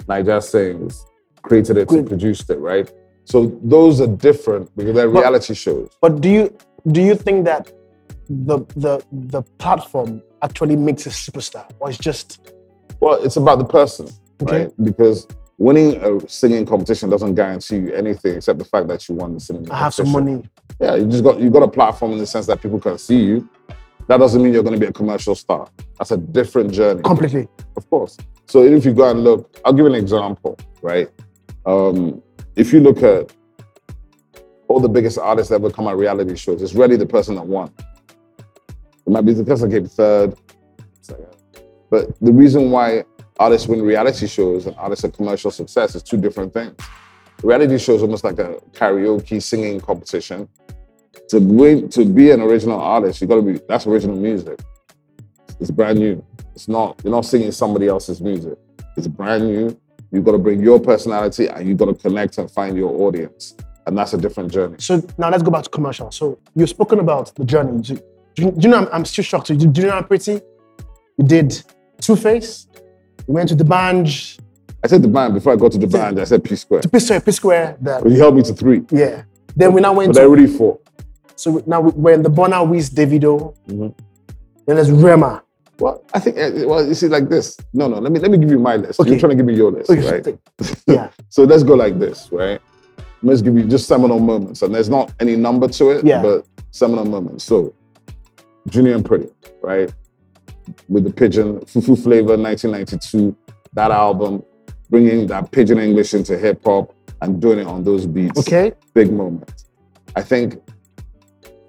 Niger 0.09 0.41
Sings 0.41 1.07
created 1.43 1.77
it, 1.79 1.89
Good. 1.89 2.07
produced 2.07 2.51
it, 2.51 2.59
right? 2.59 2.91
So 3.25 3.59
those 3.63 4.01
are 4.01 4.07
different 4.07 4.75
because 4.77 4.95
they're 4.95 5.09
But- 5.09 5.21
reality 5.21 5.55
shows. 5.55 5.89
But 6.01 6.21
do 6.21 6.29
you 6.29 6.57
do 6.91 7.01
you 7.03 7.15
think 7.15 7.45
that 7.45 7.71
the 8.29 8.59
the 8.77 9.05
the 9.13 9.43
platform 9.59 10.23
actually 10.43 10.77
makes 10.77 11.07
a 11.07 11.11
superstar, 11.11 11.71
or 11.79 11.89
it's 11.91 11.99
just 11.99 12.53
Well, 13.01 13.23
it's 13.23 13.37
about 13.37 13.59
the 13.59 13.65
person, 13.65 14.09
Okay. 14.43 14.65
right? 14.65 14.73
Because 14.83 15.27
winning 15.59 15.97
a 16.03 16.29
singing 16.29 16.65
competition 16.67 17.11
doesn't 17.11 17.35
guarantee 17.35 17.77
you 17.77 17.93
anything 17.95 18.37
except 18.37 18.59
the 18.59 18.65
fact 18.65 18.89
that 18.89 19.09
you 19.09 19.15
won 19.15 19.35
the 19.35 19.41
singing 19.41 19.65
competition. 19.65 19.81
I 19.81 19.85
have 19.85 19.95
some 19.95 20.09
money? 20.11 20.43
Yeah, 20.81 20.95
you 20.97 21.07
just 21.07 21.23
got 21.25 21.39
you 21.41 21.51
got 21.51 21.63
a 21.63 21.69
platform 21.69 22.13
in 22.13 22.19
the 22.19 22.27
sense 22.27 22.47
that 22.47 22.61
people 22.63 22.81
can 22.81 22.99
see 22.99 23.19
you. 23.23 23.49
That 24.09 24.17
doesn't 24.19 24.43
mean 24.43 24.53
you're 24.53 24.65
going 24.65 24.75
to 24.75 24.81
be 24.81 24.87
a 24.87 24.93
commercial 24.93 25.35
star. 25.37 25.69
That's 25.99 26.11
a 26.11 26.17
different 26.17 26.73
journey. 26.73 27.03
Completely. 27.03 27.47
Of 27.77 27.89
course. 27.89 28.17
So 28.47 28.65
if 28.65 28.85
you 28.85 28.93
go 28.93 29.09
and 29.09 29.23
look, 29.23 29.57
I'll 29.65 29.73
give 29.73 29.87
an 29.87 29.95
example, 29.95 30.59
right? 30.83 31.09
Um, 31.67 32.21
if 32.57 32.73
you 32.73 32.81
look 32.81 33.03
at 33.05 33.33
all 34.73 34.81
the 34.81 34.89
biggest 34.89 35.19
artists 35.19 35.51
that 35.51 35.57
ever 35.57 35.71
come 35.71 35.87
on 35.87 35.97
reality 35.97 36.37
shows, 36.37 36.63
it's 36.63 36.75
really 36.75 36.97
the 36.97 37.07
person 37.07 37.35
that 37.37 37.47
won. 37.47 37.73
It 39.07 39.11
might 39.11 39.23
be 39.23 39.35
the 39.35 39.45
person 39.45 39.69
that 39.69 39.77
came 39.77 39.87
third. 39.87 40.37
But 41.91 42.19
the 42.21 42.33
reason 42.33 42.71
why 42.71 43.05
artists 43.39 43.69
win 43.69 43.83
reality 43.83 44.27
shows 44.27 44.67
and 44.67 44.75
artists 44.77 45.05
are 45.05 45.11
commercial 45.11 45.51
success 45.51 45.95
is 45.95 46.03
two 46.03 46.17
different 46.17 46.53
things. 46.55 46.75
Reality 47.43 47.79
shows 47.79 48.03
almost 48.03 48.25
like 48.25 48.39
a 48.39 48.55
karaoke 48.73 49.43
singing 49.43 49.81
competition. 49.81 50.49
To 51.29 51.39
win, 51.39 51.89
to 51.91 52.05
be 52.05 52.31
an 52.31 52.41
original 52.41 52.81
artist, 52.81 53.21
you 53.21 53.27
gotta 53.27 53.43
be 53.43 53.61
that's 53.69 53.87
original 53.87 54.17
music. 54.17 54.61
It's 55.61 55.71
brand 55.71 55.99
new. 55.99 56.25
It's 56.55 56.69
not, 56.69 57.01
you're 57.03 57.13
not 57.13 57.25
singing 57.25 57.53
somebody 57.53 57.89
else's 57.89 58.21
music. 58.21 58.59
It's 58.97 59.07
brand 59.07 59.47
new. 59.47 59.79
You've 60.11 60.25
got 60.25 60.33
to 60.33 60.39
bring 60.39 60.63
your 60.63 60.79
personality 60.79 61.49
and 61.49 61.67
you've 61.67 61.79
got 61.79 61.87
to 61.87 61.95
connect 61.95 62.37
and 62.39 62.51
find 62.51 62.77
your 62.77 62.91
audience. 63.07 63.57
And 63.87 63.99
that's 63.99 64.15
a 64.15 64.19
different 64.19 64.53
journey. 64.53 64.77
So 64.79 65.03
now 65.19 65.29
let's 65.31 65.43
go 65.43 65.51
back 65.51 65.65
to 65.65 65.71
commercial. 65.71 66.11
So 66.13 66.39
you've 66.55 66.69
spoken 66.69 67.01
about 67.01 67.35
the 67.35 67.45
journey. 67.45 67.81
Do, 67.83 67.95
do, 68.35 68.43
you- 68.45 68.51
do 68.53 68.61
you 68.61 68.69
know 68.69 68.79
I'm, 68.79 68.89
I'm 68.93 69.05
still 69.05 69.25
shocked. 69.25 69.49
Do, 69.49 69.57
do 69.57 69.81
you 69.81 69.87
know 69.89 69.95
I'm 69.97 70.05
pretty? 70.05 70.41
You 71.19 71.25
did 71.27 71.63
Two 72.01 72.17
Face. 72.17 72.69
You 73.27 73.35
went 73.35 73.49
to 73.51 73.57
D'banj. 73.57 74.39
I 74.85 74.87
said 74.89 75.03
D'banj, 75.03 75.35
before 75.35 75.53
I 75.53 75.57
got 75.57 75.73
to 75.73 75.79
D'banj, 75.79 76.19
I 76.21 76.25
said 76.25 76.43
P 76.45 76.55
Square. 76.57 76.83
To 76.83 76.89
P 76.89 76.99
Square, 77.01 77.21
P 77.21 77.33
Square. 77.33 77.77
The, 77.81 78.01
But 78.03 78.13
he 78.13 78.19
held 78.19 78.37
me 78.37 78.43
to 78.43 78.55
three. 78.55 78.83
yeah. 78.91 79.23
Then 79.57 79.73
we 79.73 79.81
now 79.81 79.93
went 79.93 80.13
But 80.13 80.19
I 80.19 80.23
to. 80.25 80.27
already 80.29 80.47
four. 80.47 80.79
So 81.37 81.51
we- 81.51 81.63
now 81.67 81.81
we- 81.81 81.91
we're 81.93 82.15
in 82.15 82.23
the 82.23 82.31
Burna 82.31 82.67
Wiz 82.69 82.89
Davido. 82.91 83.55
Mhm. 83.69 83.95
Then 84.67 84.77
there's 84.77 84.91
Rema. 84.93 85.43
Well, 85.79 86.05
I 86.15 86.21
think, 86.21 86.37
eh, 86.37 86.65
well, 86.65 86.87
you 86.87 86.95
see, 86.95 87.09
like 87.09 87.29
this. 87.29 87.57
No, 87.75 87.89
no, 87.89 87.99
let 87.99 88.13
me 88.13 88.21
let 88.21 88.31
me 88.31 88.39
give 88.39 88.51
you 88.51 88.59
my 88.61 88.77
list. 88.77 89.01
Okay. 89.01 89.11
You're 89.11 89.19
trying 89.19 89.31
to 89.31 89.37
give 89.37 89.47
me 89.47 89.55
your 89.55 89.73
list, 89.73 89.91
Okay, 89.91 90.09
right? 90.11 90.39
Yeah. 90.87 91.09
So 91.29 91.43
let's 91.45 91.65
go 91.65 91.75
like 91.75 91.99
this, 91.99 92.29
right? 92.31 92.61
Let's 93.23 93.43
give 93.43 93.57
you 93.57 93.65
just 93.65 93.87
seminal 93.87 94.19
moments. 94.19 94.63
And 94.63 94.75
there's 94.75 94.89
not 94.89 95.13
any 95.21 95.37
number 95.37 95.69
to 95.69 95.91
it, 95.91 96.05
Yeah. 96.05 96.23
but 96.23 96.47
seminal 96.71 97.05
moments. 97.05 97.45
So 97.45 97.73
Junior 98.69 98.95
and 98.95 99.05
Pretty, 99.05 99.29
right? 99.63 99.93
With 100.89 101.05
the 101.05 101.11
Pidgin, 101.11 101.61
Fufu 101.67 102.01
Flavor, 102.03 102.37
1992, 102.37 103.35
that 103.75 103.91
album, 103.91 104.43
bringing 104.91 105.27
that 105.29 105.51
Pidgin 105.51 105.79
English 105.79 106.15
into 106.15 106.37
hip 106.39 106.63
hop 106.65 106.95
and 107.21 107.41
doing 107.41 107.59
it 107.61 107.67
on 107.67 107.85
those 107.85 108.07
beats. 108.07 108.39
Okay. 108.41 108.73
Big 108.95 109.13
moment. 109.13 109.65
I 110.17 110.23
think 110.23 110.61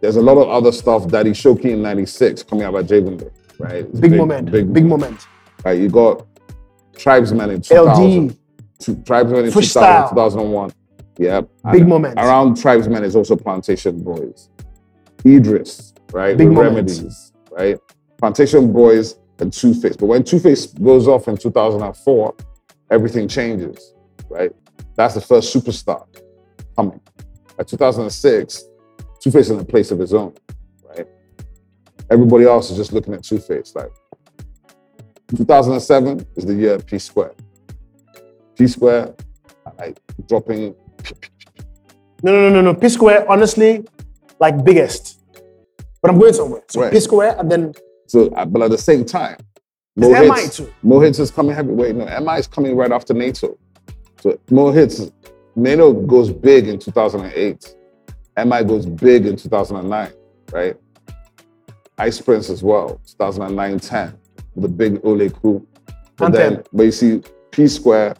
there's 0.02 0.16
a 0.18 0.22
lot 0.22 0.38
of 0.38 0.50
other 0.50 0.72
stuff. 0.72 1.08
Daddy 1.08 1.32
Showkey 1.32 1.66
in 1.72 1.82
96 1.82 2.44
coming 2.44 2.66
out 2.66 2.74
by 2.74 2.84
Javon, 2.84 3.30
right? 3.60 3.86
It's 3.86 4.00
Big, 4.00 4.14
moment. 4.14 4.52
Big, 4.52 4.86
moment. 4.86 5.28
Right, 5.64 5.80
you 5.80 5.88
got 5.90 6.26
Trybesmen 6.94 7.54
in 7.54 7.62
2000. 7.62 8.32
Eldee. 8.32 8.38
Trybesmen 9.06 9.46
in 9.46 9.52
2000, 9.54 10.10
2001. 10.10 10.72
Yeah. 11.18 11.42
Big 11.72 11.82
And 11.82 11.90
moment. 11.90 12.20
Around 12.20 12.56
Trybesmen 12.56 13.04
is 13.04 13.16
also 13.16 13.36
Plantation 13.36 14.04
Boys. 14.04 14.50
Eedris, 15.24 15.94
right? 16.12 16.38
Big. 16.38 16.50
Remedies, 16.50 17.34
right? 17.52 17.80
Plantation 18.18 18.74
Boys 18.74 19.20
and 19.40 19.52
Two 19.54 19.74
Face. 19.74 19.96
But 19.96 20.08
when 20.08 20.24
Two 20.24 20.40
Face 20.40 20.68
goes 20.68 21.08
off 21.08 21.28
in 21.28 21.38
2004, 21.38 22.36
everything 22.92 23.28
changes, 23.28 23.94
right? 24.30 24.52
That's 24.96 25.14
the 25.14 25.22
first 25.22 25.54
superstar 25.54 26.06
coming. 26.76 27.00
By 27.58 27.64
2006, 27.64 28.64
Two 29.20 29.32
Face 29.32 29.50
in 29.50 29.60
a 29.60 29.66
place 29.66 29.92
of 29.92 30.00
his 30.00 30.14
own, 30.14 30.34
right? 30.90 31.08
Everybody 32.10 32.46
else 32.46 32.70
is 32.70 32.78
just 32.78 32.92
looking 32.92 33.14
at 33.14 33.24
Two 33.24 33.40
Face. 33.40 33.74
Like 33.76 33.92
2007 35.36 36.28
is 36.36 36.46
the 36.46 36.54
year 36.54 36.74
of 36.74 36.86
P 36.86 37.00
Square. 37.00 37.34
P 38.58 38.68
Square, 38.68 39.16
like 39.78 40.00
dropping 40.28 40.76
No, 42.24 42.32
no, 42.32 42.50
no, 42.50 42.50
no, 42.50 42.62
no. 42.62 42.74
P 42.74 42.90
Square, 42.90 43.30
honestly, 43.30 43.86
like 44.40 44.64
biggest. 44.64 45.20
But 46.02 46.12
I'm 46.12 46.20
going 46.20 46.34
somewhere. 46.34 46.64
So 46.70 46.82
Right. 46.82 46.92
P 46.92 47.00
Square 47.00 47.36
and 47.40 47.52
then 47.52 47.74
So, 48.08 48.28
uh, 48.36 48.46
but 48.46 48.62
at 48.62 48.72
the 48.72 48.78
same 48.78 49.06
time, 49.06 49.38
Mo 49.96 50.10
MI 50.10 50.42
Hits, 50.42 50.58
too. 50.58 50.74
Mo 50.82 51.00
Hits 51.00 51.20
is 51.20 51.32
coming 51.32 51.56
heavyweight. 51.56 51.96
No, 51.96 52.06
MI 52.22 52.40
is 52.40 52.48
coming 52.48 52.76
right 52.76 52.92
after 52.92 53.14
Naeto. 53.14 53.58
So 54.22 54.40
Mo 54.50 54.72
Hits, 54.72 55.12
Naeto 55.58 56.06
goes 56.08 56.32
big 56.32 56.68
in 56.68 56.80
2008. 56.80 57.76
MI 58.46 58.64
goes 58.64 58.86
big 58.86 59.26
in 59.28 59.36
2009, 59.36 60.12
right? 60.52 60.76
Ice 62.00 62.20
Prince 62.20 62.50
as 62.50 62.64
well, 62.64 63.00
2009 63.06 63.80
10, 63.80 64.18
the 64.56 64.68
big 64.68 65.00
Ole 65.04 65.30
crew. 65.30 65.66
But 66.18 66.26
Anthem. 66.26 66.54
then, 66.56 66.64
but 66.74 66.84
you 66.84 66.92
see, 66.92 67.22
P 67.52 67.68
Square, 67.68 68.16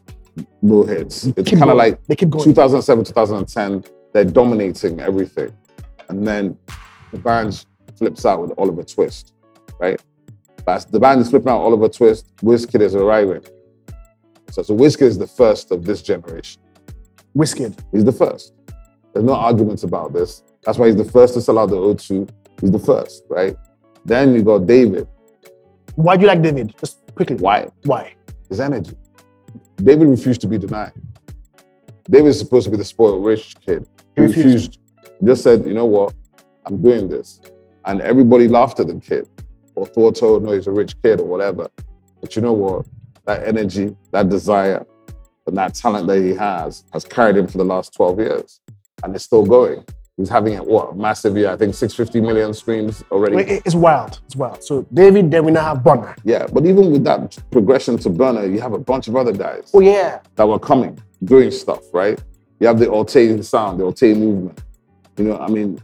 Mo 0.62 0.84
Hits. 0.84 1.26
It's 1.38 1.50
kind 1.52 1.70
of 1.70 1.78
like 1.78 2.04
they 2.06 2.16
keep 2.16 2.30
going. 2.30 2.44
2007, 2.44 3.06
2010, 3.06 3.84
they're 4.14 4.26
dominating 4.26 5.00
everything. 5.00 5.56
And 6.10 6.26
then 6.28 6.58
D'banj 7.14 7.66
flips 7.98 8.26
out 8.26 8.42
with 8.42 8.54
Oliver 8.58 8.84
Twist, 8.84 9.34
right? 9.80 10.02
But 10.66 10.86
D'banj 10.92 11.22
is 11.22 11.30
flipping 11.30 11.50
out 11.50 11.60
Oliver 11.60 11.90
Twist, 11.90 12.36
Wizkid 12.38 12.82
is 12.82 12.96
arriving. 12.96 13.44
So, 14.52 14.62
so 14.62 14.76
Wizkid 14.76 15.04
is 15.04 15.18
the 15.18 15.28
first 15.28 15.72
of 15.72 15.86
this 15.86 16.02
generation. 16.02 16.62
Wizkid. 17.36 17.78
He's 17.92 18.06
the 18.06 18.12
first. 18.12 18.54
There's 19.14 19.26
no 19.26 19.34
arguments 19.34 19.84
about 19.84 20.14
this. 20.14 20.44
That's 20.64 20.78
why 20.78 20.88
he's 20.88 20.96
the 20.96 21.06
first 21.06 21.34
to 21.36 21.42
sell 21.42 21.60
out 21.60 21.70
the 21.70 21.76
O2. 21.76 22.30
He's 22.62 22.72
the 22.72 22.80
first, 22.80 23.24
right? 23.30 23.56
Then 24.06 24.34
you 24.34 24.44
got 24.44 24.66
David. 24.66 25.08
Why 25.96 26.18
do 26.18 26.22
you 26.22 26.28
like 26.28 26.42
David? 26.42 26.74
Just 26.80 27.00
quickly. 27.16 27.36
Why? 27.38 27.68
Why? 27.84 28.16
His 28.50 28.60
energy. 28.60 28.96
David 29.78 30.08
refused 30.08 30.42
to 30.42 30.48
be 30.48 30.58
denied. 30.58 30.94
David's 32.10 32.40
supposed 32.40 32.66
to 32.66 32.72
be 32.72 32.78
the 32.78 32.86
spoiled 32.86 33.24
rich 33.26 33.56
kid. 33.66 33.88
He 34.16 34.22
refused. 34.22 34.80
He 35.20 35.26
just 35.26 35.44
said, 35.44 35.66
you 35.66 35.74
know 35.74 35.86
what? 35.86 36.14
I'm 36.66 36.82
doing 36.82 37.08
this. 37.08 37.42
And 37.86 38.02
everybody 38.02 38.48
laughed 38.48 38.80
at 38.80 38.88
the 38.88 39.00
kid 39.00 39.28
or 39.76 39.86
thought, 39.86 40.22
oh, 40.24 40.38
no, 40.40 40.52
he's 40.52 40.68
a 40.68 40.72
rich 40.72 41.02
kid 41.02 41.20
or 41.20 41.26
whatever. 41.26 41.68
But 42.22 42.36
you 42.36 42.42
know 42.42 42.54
what? 42.54 42.86
That 43.26 43.48
energy, 43.48 43.96
that 44.12 44.30
desire, 44.30 44.86
and 45.48 45.58
that 45.58 45.74
talent 45.74 46.08
that 46.08 46.22
he 46.22 46.34
has 46.36 46.86
has 46.94 47.04
carried 47.04 47.38
him 47.38 47.48
for 47.48 47.58
the 47.58 47.66
last 47.66 47.94
12 47.94 48.20
years. 48.20 48.62
And 49.04 49.16
it's 49.16 49.26
still 49.26 49.46
going. 49.46 49.84
He's 50.18 50.30
having 50.30 50.56
a 50.58 50.64
what? 50.64 50.96
Massive 50.96 51.36
year. 51.36 51.50
I 51.50 51.58
think 51.58 51.74
650 51.74 52.22
million 52.22 52.54
streams 52.54 53.04
already. 53.12 53.36
It's 53.66 53.74
wild. 53.74 54.20
It's 54.26 54.36
wild. 54.36 54.64
So 54.64 54.86
David, 54.94 55.32
then 55.32 55.44
we 55.44 55.52
now 55.52 55.64
have 55.74 55.78
Burna. 55.84 56.16
Yeah, 56.24 56.46
but 56.54 56.66
even 56.68 56.92
with 56.92 57.04
that 57.06 57.36
progression 57.50 57.98
to 58.00 58.10
Burna, 58.12 58.52
you 58.52 58.62
have 58.62 58.74
a 58.74 58.78
bunch 58.78 59.08
of 59.08 59.16
other 59.16 59.32
guys. 59.32 59.72
Oh 59.74 59.80
yeah. 59.80 60.20
that 60.36 60.48
were 60.48 60.60
coming, 60.60 61.02
doing 61.24 61.50
stuff, 61.50 61.82
right? 61.94 62.22
You 62.60 62.68
have 62.68 62.78
the 62.78 62.86
Alté 62.86 63.44
sound, 63.44 63.80
the 63.80 63.86
Alté 63.86 64.16
movement. 64.16 64.62
You 65.18 65.26
know, 65.26 65.38
I 65.40 65.48
mean, 65.50 65.82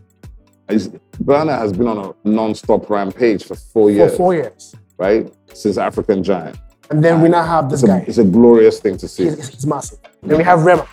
it's- 0.70 0.90
Burna 1.24 1.58
has 1.58 1.74
been 1.74 1.88
on 1.88 1.98
a 1.98 2.28
non-stop 2.30 2.88
rampage 2.90 3.44
for 3.46 3.56
four 3.56 3.90
years. 3.92 4.12
For 4.12 4.18
four 4.18 4.34
years. 4.36 4.76
right? 4.98 5.34
Since 5.54 5.78
African 5.80 6.24
Giant. 6.24 6.58
And 6.92 7.04
then 7.04 7.22
we 7.22 7.30
now 7.30 7.44
have 7.44 7.70
this 7.70 7.82
It's 7.84 7.92
a, 7.92 7.94
guy. 8.00 8.06
it's 8.08 8.18
a 8.20 8.24
glorious 8.24 8.80
thing 8.80 8.96
to 8.98 9.08
see. 9.08 9.26
He's, 9.26 9.50
he's 9.50 9.66
massive. 9.66 10.00
Then 10.22 10.38
we 10.38 10.44
have 10.44 10.64
Rema. 10.66 10.88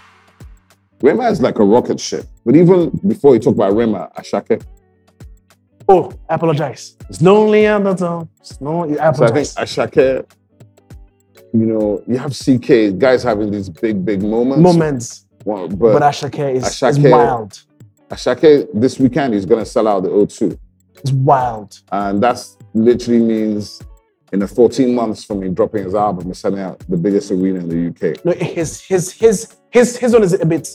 Rema 1.03 1.25
is 1.31 1.41
like 1.41 1.59
a 1.59 1.65
rocket 1.65 2.01
ship. 2.01 2.27
But 2.45 2.57
even 2.57 2.91
before 3.07 3.35
you 3.35 3.41
talk 3.41 3.55
about 3.55 3.75
Rema, 3.75 4.11
Asake. 4.19 4.65
Oh, 5.89 6.13
I 6.29 6.35
apologize. 6.35 6.97
It's 7.09 7.23
lonely 7.23 7.67
on 7.67 7.85
the 7.85 7.97
zone. 7.97 8.29
It's 8.41 8.61
lonely. 8.61 8.99
I 8.99 9.13
So 9.13 9.25
I 9.25 9.29
think 9.29 9.49
apologize. 9.49 9.55
Asake, 9.55 10.27
you 11.53 11.67
know, 11.67 12.03
you 12.07 12.19
have 12.19 12.33
CK, 12.33 12.99
guys 12.99 13.23
having 13.23 13.51
these 13.51 13.69
big, 13.69 14.05
big 14.05 14.23
moments. 14.23 14.63
Moments. 14.63 15.27
Well, 15.45 15.69
But 15.69 15.93
But, 15.93 16.03
Asake 16.03 16.57
is, 16.57 16.83
is 16.83 16.99
wild. 16.99 17.63
Asake, 18.11 18.67
this 18.75 18.99
weekend, 18.99 19.35
he's 19.35 19.47
going 19.47 19.63
to 19.63 19.71
sell 19.71 19.87
out 19.87 20.03
the 20.03 20.09
O2. 20.09 20.59
It's 20.99 21.13
wild. 21.13 21.81
And 21.93 22.23
that's 22.23 22.57
literally 22.75 23.21
means 23.21 23.81
in 24.33 24.41
the 24.41 24.49
14 24.49 24.95
months 24.95 25.25
from 25.25 25.43
him 25.43 25.55
dropping 25.55 25.85
his 25.85 25.95
album, 25.95 26.27
he's 26.27 26.39
selling 26.39 26.61
out 26.61 26.79
the 26.89 26.97
biggest 26.97 27.31
arena 27.31 27.61
in 27.61 27.69
the 27.69 28.11
UK. 28.11 28.25
No, 28.25 28.33
his 28.33 28.81
his 28.81 29.13
his 29.13 29.57
his 29.71 29.97
his 29.97 30.13
one 30.13 30.23
is 30.23 30.33
a 30.33 30.45
bit 30.45 30.69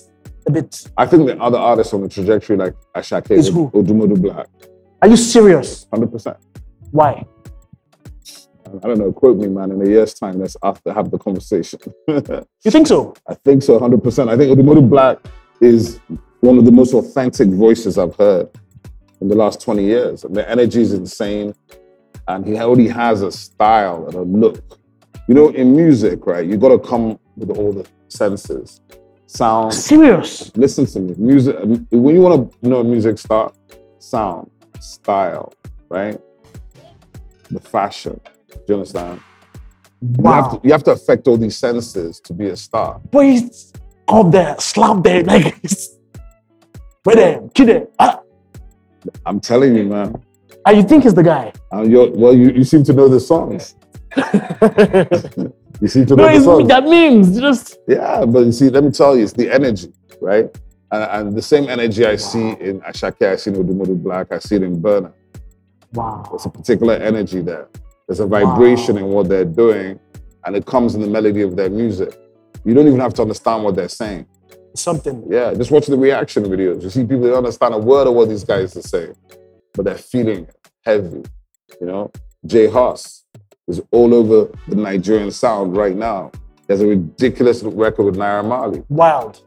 a 0.52 0.62
bit. 0.62 0.84
I 0.98 1.06
think 1.06 1.28
the 1.28 1.42
other 1.42 1.58
artists 1.58 1.94
on 1.94 2.02
the 2.02 2.10
trajectory 2.10 2.58
like 2.58 2.76
Asake 2.96 3.32
Is 3.32 3.48
who? 3.50 3.70
Odumodu 3.72 4.22
Black, 4.22 4.48
Are 5.02 5.08
you 5.08 5.18
serious? 5.18 5.86
100%. 5.94 6.38
Why? 6.92 7.26
I 8.84 8.88
don't 8.88 9.00
know, 9.00 9.12
quote 9.12 9.38
me, 9.38 9.48
man, 9.48 9.72
in 9.72 9.82
a 9.82 9.90
year's 9.90 10.14
time, 10.14 10.40
let's 10.40 10.56
have 10.64 10.82
to 10.84 10.94
have 10.94 11.12
the 11.12 11.18
conversation. 11.18 11.80
You 12.64 12.72
think 12.72 12.88
so? 12.88 13.14
I 13.28 13.34
think 13.34 13.64
so, 13.64 13.80
100%. 13.80 14.30
I 14.30 14.38
think 14.38 14.58
Odumodu 14.58 14.88
Black 14.90 15.18
is 15.62 16.00
one 16.42 16.58
of 16.58 16.66
the 16.66 16.72
most 16.72 16.94
authentic 16.94 17.50
voices 17.50 17.98
I've 17.98 18.16
heard 18.16 18.50
in 19.20 19.28
the 19.28 19.36
last 19.36 19.62
20 19.62 19.84
years. 19.84 20.24
And 20.24 20.36
the 20.36 20.50
energy 20.50 20.82
is 20.82 20.94
insane. 20.94 21.54
And 22.28 22.46
he 22.46 22.58
already 22.58 22.88
has 22.88 23.24
a 23.24 23.32
style 23.32 24.06
and 24.06 24.16
a 24.16 24.22
look. 24.22 24.80
You 25.28 25.36
know, 25.36 25.50
in 25.50 25.76
music, 25.76 26.26
right, 26.26 26.46
you 26.46 26.58
got 26.58 26.70
to 26.70 26.80
come 26.80 27.20
with 27.36 27.50
all 27.58 27.74
the 27.74 27.86
senses. 28.10 28.80
Sound, 29.36 29.74
Serious? 29.74 30.52
listen 30.58 30.86
to 30.88 31.00
me. 31.00 31.16
Music, 31.18 31.56
when 31.90 32.16
you 32.16 32.22
want 32.22 32.52
to 32.62 32.68
know 32.68 32.82
a 32.82 32.84
music 32.84 33.18
star, 33.18 33.54
sound, 33.98 34.52
style, 34.82 35.54
right? 35.90 36.20
The 37.50 37.62
fashion. 37.62 38.20
Do 38.50 38.60
you 38.68 38.74
understand? 38.76 39.22
You, 40.02 40.10
have 40.10 40.46
Wow. 40.46 40.50
to, 40.50 40.60
you 40.68 40.72
have 40.74 40.84
to 40.84 40.92
affect 40.92 41.30
all 41.30 41.38
these 41.38 41.56
senses 41.58 42.20
to 42.26 42.34
be 42.34 42.48
a 42.48 42.58
star. 42.58 43.00
But 43.10 43.22
he's 43.26 43.72
up 44.10 44.32
there, 44.32 44.56
slap 44.60 45.02
there, 45.02 45.24
like 45.32 45.58
it's 45.64 45.96
right 47.06 47.16
there, 47.16 47.42
kid 47.54 47.68
there. 47.70 47.88
Ah, 48.00 48.20
I'm 49.26 49.40
telling 49.40 49.76
you, 49.78 49.86
man. 49.86 50.14
and 50.66 50.76
you 50.78 50.84
think 50.84 51.04
he's 51.04 51.14
the 51.14 51.24
guy? 51.24 51.54
Uh, 51.72 51.86
well, 52.16 52.36
you, 52.36 52.50
you 52.52 52.66
seem 52.66 52.84
to 52.84 52.92
know 52.92 53.08
the 53.08 53.20
songs. 53.22 53.76
You 55.82 55.88
seem 55.88 56.06
to 56.06 56.16
no, 56.16 56.28
it's, 56.28 56.46
that 56.68 56.84
means 56.84 57.40
just 57.40 57.80
Yeah, 57.88 58.24
but 58.24 58.46
you 58.46 58.52
see, 58.52 58.70
let 58.70 58.84
me 58.84 58.92
tell 58.92 59.18
you, 59.18 59.24
it's 59.24 59.34
the 59.34 59.52
energy, 59.52 59.92
right? 60.22 60.46
And, 60.92 61.28
and 61.28 61.36
the 61.36 61.42
same 61.42 61.68
energy 61.68 62.06
I 62.06 62.18
see 62.18 62.52
in 62.52 62.82
Asake, 62.82 63.28
I 63.28 63.36
see 63.36 63.50
in 63.50 63.58
Odumodu 63.58 64.02
Black, 64.02 64.32
I 64.32 64.38
see 64.38 64.58
it 64.58 64.64
in 64.64 64.80
Burna. 64.80 65.12
wow. 65.94 66.24
There's 66.30 66.46
a 66.46 66.50
particular 66.50 66.94
energy 66.94 67.42
there. 67.42 67.68
There's 68.08 68.20
a 68.20 68.28
vibration 68.28 68.98
in 68.98 69.06
what 69.06 69.28
they're 69.28 69.44
doing, 69.44 70.00
and 70.46 70.56
it 70.56 70.68
comes 70.68 70.94
in 70.94 71.02
the 71.02 71.08
melody 71.08 71.42
of 71.42 71.56
their 71.56 71.70
music. 71.70 72.16
You 72.64 72.76
don't 72.76 72.88
even 72.88 73.00
have 73.00 73.16
to 73.16 73.24
understand 73.24 73.64
what 73.64 73.76
they're 73.76 73.90
saying. 73.90 74.28
Something. 74.76 75.26
Yeah, 75.30 75.54
just 75.56 75.72
watch 75.72 75.88
the 75.88 75.98
reaction 75.98 76.44
videos. 76.44 76.84
You 76.84 76.92
see 76.92 77.02
people 77.02 77.22
that 77.22 77.36
understand 77.36 77.74
a 77.74 77.80
word 77.80 78.08
of 78.08 78.14
what 78.14 78.30
these 78.30 78.44
guys 78.44 78.78
are 78.78 78.82
saying, 78.84 79.16
but 79.74 79.86
they're 79.86 79.98
feeling 79.98 80.48
heavy. 80.86 81.24
You 81.80 81.88
know, 81.88 82.12
J 82.46 82.68
Hus 82.68 83.26
is 83.68 83.82
all 83.92 84.14
over 84.14 84.52
the 84.68 84.76
Nigerian 84.76 85.32
sound 85.32 85.76
right 85.76 85.96
now. 85.96 86.32
There's 86.68 86.82
a 86.82 86.88
ridiculous 86.88 87.64
record 87.64 88.04
with 88.04 88.16
Naira 88.16 88.46
Marley. 88.48 88.84
Wild. 88.90 89.42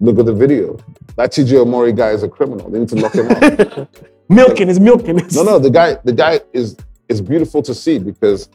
Look 0.00 0.18
at 0.18 0.26
the 0.26 0.34
video. 0.34 0.76
That 1.16 1.32
TG 1.32 1.52
Omori 1.64 1.96
guy 1.96 2.10
is 2.10 2.22
a 2.22 2.28
criminal. 2.28 2.68
They 2.70 2.78
need 2.80 2.88
to 2.90 2.96
lock 2.96 3.14
him 3.14 3.30
up. 3.30 3.88
milking 4.28 4.68
is 4.68 4.78
milking. 4.80 5.16
no, 5.32 5.42
no, 5.42 5.58
the 5.58 5.70
guy, 5.70 5.96
the 6.04 6.12
guy 6.12 6.40
is 6.52 6.76
is 7.08 7.20
beautiful 7.20 7.62
to 7.62 7.72
see 7.72 7.98
because 8.00 8.48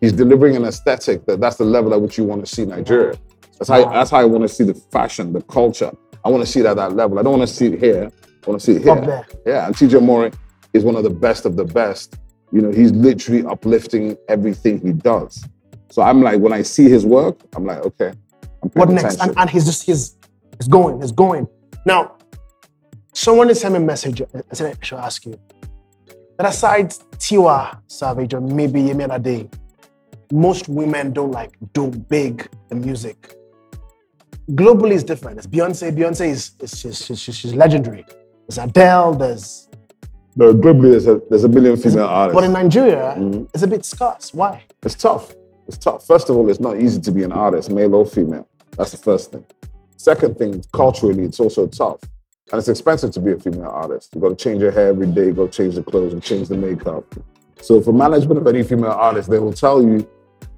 he's 0.00 0.12
delivering 0.12 0.56
an 0.56 0.64
aesthetic 0.64 1.26
that 1.26 1.38
that's 1.38 1.56
the 1.56 1.64
level 1.64 1.92
at 1.92 2.00
which 2.00 2.16
you 2.16 2.24
want 2.24 2.44
to 2.44 2.52
see 2.52 2.64
Nigeria. 2.64 3.14
That's 3.58 3.68
how 3.68 3.84
Wow. 3.84 3.92
that's 3.92 4.10
how 4.10 4.18
I 4.18 4.24
want 4.24 4.42
to 4.42 4.48
see 4.48 4.64
the 4.64 4.74
fashion, 4.74 5.32
the 5.32 5.42
culture. 5.42 5.92
I 6.24 6.30
want 6.30 6.44
to 6.44 6.50
see 6.50 6.60
it 6.60 6.66
at 6.66 6.76
that 6.76 6.96
level. 6.96 7.18
I 7.18 7.22
don't 7.22 7.38
want 7.38 7.48
to 7.48 7.54
see 7.54 7.66
it 7.66 7.78
here. 7.78 8.10
I 8.44 8.50
want 8.50 8.60
to 8.60 8.66
see 8.66 8.72
it 8.76 8.82
here. 8.82 9.26
Yeah, 9.46 9.66
and 9.66 9.74
TG 9.74 9.90
Omori, 10.00 10.34
is 10.72 10.82
one 10.82 10.96
of 10.96 11.02
the 11.02 11.10
best 11.10 11.44
of 11.44 11.56
the 11.56 11.64
best. 11.64 12.16
You 12.52 12.62
know, 12.62 12.72
he's 12.72 12.92
literally 12.92 13.44
uplifting 13.44 14.16
everything 14.28 14.80
he 14.80 14.92
does. 14.92 15.44
So 15.90 16.02
I'm 16.02 16.22
like, 16.22 16.40
when 16.40 16.52
I 16.52 16.62
see 16.62 16.88
his 16.88 17.04
work, 17.06 17.40
I'm 17.54 17.64
like, 17.64 17.78
okay, 17.84 18.12
I'm 18.62 18.70
What 18.70 18.88
next? 18.90 19.20
And, 19.20 19.36
and 19.36 19.48
he's 19.48 19.64
just 19.64 19.84
he's 19.84 20.16
he's 20.58 20.68
going, 20.68 21.00
he's 21.00 21.12
going. 21.12 21.48
Now, 21.86 22.16
someone 23.14 23.48
has 23.48 23.60
sent 23.60 23.74
me 23.74 23.78
a 23.78 23.82
message. 23.82 24.22
I 24.22 24.54
said 24.54 24.76
I 24.80 24.84
should 24.84 24.98
ask 24.98 25.24
you. 25.26 25.38
That 26.38 26.46
aside 26.48 26.90
Tiwa 27.18 27.80
Savage 27.86 28.34
or 28.34 28.40
maybe 28.40 28.82
Yemi 28.82 29.06
Alade, 29.06 29.52
most 30.32 30.68
women 30.68 31.12
don't 31.12 31.30
like 31.30 31.56
do 31.72 31.88
big 31.88 32.48
the 32.68 32.76
music. 32.76 33.34
Globally, 34.52 34.94
it's 34.94 35.04
different. 35.04 35.38
It's 35.38 35.46
Beyonce. 35.46 35.96
Beyonce 35.96 36.28
is, 36.28 36.52
is 36.60 36.78
she's, 36.78 37.20
she's 37.20 37.54
legendary. 37.54 38.04
There's 38.48 38.58
Adele. 38.58 39.14
There's 39.14 39.68
no, 40.40 40.54
globally, 40.54 40.90
there's 40.92 41.06
a, 41.06 41.20
there's 41.28 41.44
a 41.44 41.48
million 41.48 41.76
female 41.76 42.06
artists. 42.06 42.34
but 42.34 42.44
in 42.44 42.52
Nigeria, 42.52 43.14
Mhm. 43.18 43.46
it's 43.52 43.62
a 43.62 43.66
bit 43.66 43.84
scarce. 43.84 44.32
Why? 44.32 44.62
It's 44.82 44.94
tough. 44.94 45.34
It's 45.68 45.76
tough. 45.76 46.06
First 46.06 46.30
of 46.30 46.36
all, 46.36 46.48
it's 46.50 46.60
not 46.60 46.80
easy 46.80 46.98
to 47.02 47.12
be 47.12 47.22
an 47.22 47.32
artist, 47.32 47.70
male 47.70 47.94
or 47.94 48.06
female. 48.06 48.46
That's 48.76 48.92
the 48.92 48.96
first 48.96 49.32
thing. 49.32 49.44
Second 49.98 50.38
thing, 50.38 50.64
culturally, 50.72 51.24
it's 51.24 51.40
also 51.40 51.66
tough. 51.66 52.00
And 52.50 52.58
it's 52.58 52.68
expensive 52.68 53.10
to 53.12 53.20
be 53.20 53.32
a 53.32 53.38
female 53.38 53.68
artist. 53.84 54.10
You've 54.14 54.22
got 54.22 54.30
to 54.30 54.34
change 54.44 54.60
your 54.62 54.72
hair 54.72 54.88
every 54.88 55.06
day, 55.06 55.26
you 55.26 55.32
got 55.32 55.52
to 55.52 55.56
change 55.62 55.74
the 55.74 55.82
clothes 55.82 56.12
and 56.14 56.22
change 56.22 56.48
the 56.48 56.56
makeup. 56.56 57.04
So, 57.60 57.80
for 57.82 57.92
management 57.92 58.38
of 58.40 58.46
any 58.46 58.62
female 58.62 58.90
artist, 58.92 59.28
they 59.30 59.38
will 59.38 59.52
tell 59.52 59.82
you 59.82 60.08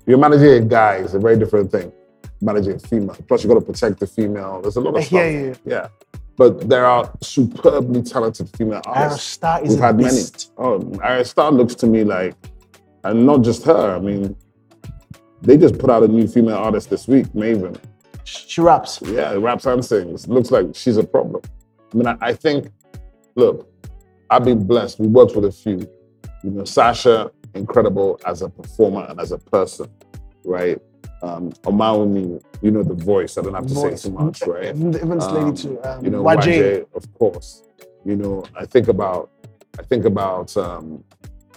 you're 0.07 0.18
managing 0.26 0.51
a 0.51 0.61
guy 0.61 0.95
is 0.99 1.14
a 1.14 1.18
very 1.18 1.37
different 1.37 1.72
thing. 1.72 1.93
Managing 2.41 2.74
a 2.76 2.78
female. 2.78 3.16
Plus, 3.28 3.43
you've 3.43 3.53
got 3.53 3.59
to 3.59 3.66
protect 3.72 3.99
the 4.01 4.07
female. 4.07 4.61
There's 4.62 4.76
a 4.76 4.80
lot 4.80 4.91
of 4.91 4.97
I 4.97 5.01
stuff. 5.01 5.20
hear 5.20 5.30
you. 5.49 5.55
Yeah. 5.66 5.89
But 6.37 6.68
there 6.68 6.87
are 6.87 7.12
superbly 7.20 8.03
talented 8.03 8.49
female 8.57 8.83
artists. 8.87 9.39
Is 9.62 9.70
We've 9.70 9.78
had 9.78 9.99
many. 9.99 10.22
Oh, 10.57 10.99
Arya 11.03 11.24
looks 11.51 11.74
to 11.76 11.87
me 11.87 12.05
like, 12.05 12.35
and 13.05 13.26
not 13.26 13.43
just 13.43 13.64
her. 13.64 13.97
I 13.97 13.99
mean, 13.99 14.37
they 15.43 15.57
just 15.57 15.78
put 15.78 15.91
out 15.91 16.03
a 16.03 16.09
new 16.09 16.26
female 16.26 16.57
artist 16.57 16.89
this 16.91 17.07
week, 17.07 17.26
Maven. 17.28 17.78
She 18.24 18.61
raps. 18.61 19.01
Yeah, 19.03 19.35
raps 19.35 19.66
and 19.66 19.85
sings. 19.85 20.28
Looks 20.28 20.51
like 20.51 20.74
she's 20.74 20.97
a 20.97 21.05
problem. 21.05 21.43
I 21.93 21.97
mean, 21.97 22.07
I, 22.07 22.16
I 22.20 22.33
think, 22.33 22.68
look, 23.35 23.68
I've 24.30 24.45
been 24.45 24.66
blessed. 24.66 25.01
We 25.01 25.09
worked 25.09 25.35
with 25.35 25.45
a 25.45 25.53
few. 25.53 25.87
You 26.45 26.51
know, 26.51 26.64
Sasha, 26.64 27.30
incredible 27.55 28.20
as 28.26 28.43
a 28.43 28.49
performer 28.49 29.07
and 29.09 29.20
as 29.20 29.33
a 29.33 29.39
person, 29.39 29.87
right? 30.45 30.80
Um, 31.23 31.53
Omawumi, 31.62 32.43
you 32.62 32.70
know 32.73 32.83
the 32.83 32.95
voice. 32.95 33.39
I 33.39 33.43
don't 33.43 33.55
have 33.55 33.66
to 33.68 33.75
Voice. 33.75 34.03
say 34.03 34.09
too 34.09 34.14
much, 34.16 34.43
right? 34.43 34.64
Even, 34.75 34.91
this 34.91 35.03
lady 35.05 35.51
Um, 35.51 35.55
too. 35.55 35.81
Um, 35.85 36.05
you 36.05 36.11
know, 36.11 36.23
YJ. 36.25 36.43
YJ, 36.43 36.87
of 36.97 37.14
course. 37.14 37.62
You 38.05 38.16
know, 38.16 38.45
I 38.57 38.66
think 38.66 38.89
about, 38.89 39.31
I 39.79 39.83
think 39.85 40.05
about 40.05 40.57
um, 40.57 41.05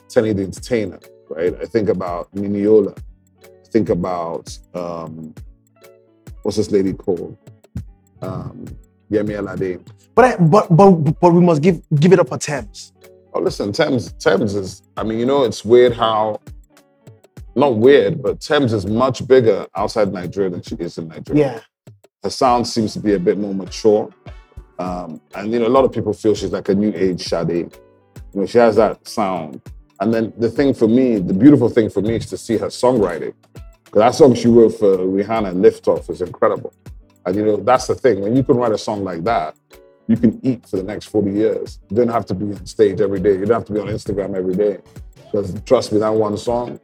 Teni 0.08 0.36
the 0.36 0.44
Entertainer, 0.44 1.00
right? 1.30 1.56
I 1.60 1.66
think 1.66 1.90
about 1.90 2.32
Niniola. 2.36 2.96
I 3.44 3.68
think 3.72 3.90
about 3.90 4.56
um, 4.76 5.34
what's 6.44 6.58
this 6.58 6.70
lady 6.70 6.94
called? 6.94 7.36
Um, 8.22 8.66
Yemi 9.12 9.34
Alade. 9.40 9.82
But, 10.14 10.26
I, 10.26 10.38
but 10.38 10.68
but 10.76 10.92
but 11.20 11.34
we 11.34 11.42
must 11.42 11.62
give 11.62 11.82
give 12.00 12.14
it 12.14 12.20
up 12.20 12.30
for 12.30 12.38
Tems. 12.38 12.94
Oh, 13.34 13.40
listen, 13.42 13.72
Tems, 13.74 14.14
Tems 14.14 14.54
is. 14.56 14.84
I 14.96 15.04
mean, 15.04 15.20
you 15.20 15.26
know, 15.26 15.44
it's 15.44 15.66
weird 15.66 15.94
how. 15.94 16.40
Not 17.56 17.78
weird, 17.78 18.22
but 18.22 18.42
Tems 18.42 18.74
is 18.74 18.86
much 18.86 19.26
bigger 19.28 19.66
outside 19.76 20.12
Nigeria 20.12 20.50
than 20.50 20.62
she 20.62 20.76
is 20.76 20.98
in 20.98 21.08
Nigeria. 21.08 21.42
Yeah. 21.56 21.94
her 22.24 22.30
sound 22.30 22.68
seems 22.68 22.94
to 22.94 23.00
be 23.00 23.14
a 23.14 23.20
bit 23.20 23.38
more 23.38 23.54
mature. 23.54 24.10
Um, 24.78 25.22
and 25.36 25.54
you 25.54 25.60
know, 25.60 25.68
a 25.68 25.70
lot 25.70 25.86
of 25.86 25.92
people 25.94 26.12
feel 26.14 26.36
she's 26.36 26.52
like 26.52 26.68
a 26.70 26.76
new 26.76 26.92
age 26.96 27.22
Sade. 27.24 27.50
You 27.50 28.42
know, 28.42 28.46
she 28.46 28.58
has 28.58 28.76
that 28.76 29.08
sound. 29.08 29.62
And 30.02 30.14
then 30.14 30.34
the 30.38 30.50
thing 30.50 30.74
for 30.74 30.88
me, 30.88 31.20
the 31.20 31.34
beautiful 31.34 31.70
thing 31.70 31.90
for 31.90 32.02
me 32.02 32.16
is 32.16 32.26
to 32.28 32.38
see 32.38 32.58
her 32.58 32.68
songwriting. 32.68 33.34
Because 33.86 34.00
that 34.00 34.16
song 34.16 34.34
she 34.34 34.50
wrote 34.50 34.72
for 34.78 34.98
Rihanna, 34.98 35.60
Lift 35.62 35.88
Off, 35.88 36.10
is 36.10 36.22
incredible. 36.22 36.74
And 37.26 37.36
you 37.36 37.46
know, 37.46 37.56
that's 37.58 37.88
the 37.88 37.96
thing. 37.96 38.20
When 38.20 38.36
you 38.36 38.44
can 38.44 38.58
write 38.58 38.74
a 38.74 38.78
song 38.78 39.04
like 39.06 39.24
that, 39.24 39.56
you 40.08 40.18
can 40.18 40.40
eat 40.44 40.68
for 40.68 40.78
the 40.78 40.84
next 40.84 41.06
40 41.06 41.32
years. 41.32 41.80
You 41.90 41.98
don't 41.98 42.10
have 42.10 42.26
to 42.28 42.34
be 42.34 42.46
on 42.54 42.66
stage 42.66 43.00
every 43.00 43.20
day. 43.22 43.32
You 43.34 43.46
don't 43.46 43.60
have 43.60 43.66
to 43.66 43.74
be 43.74 43.80
on 43.80 43.88
Instagram 43.88 44.36
every 44.36 44.56
day. 44.56 44.80
Because 45.16 45.60
trust 45.62 45.94
me, 45.94 46.00
that 46.00 46.10
one 46.10 46.38
song, 46.38 46.80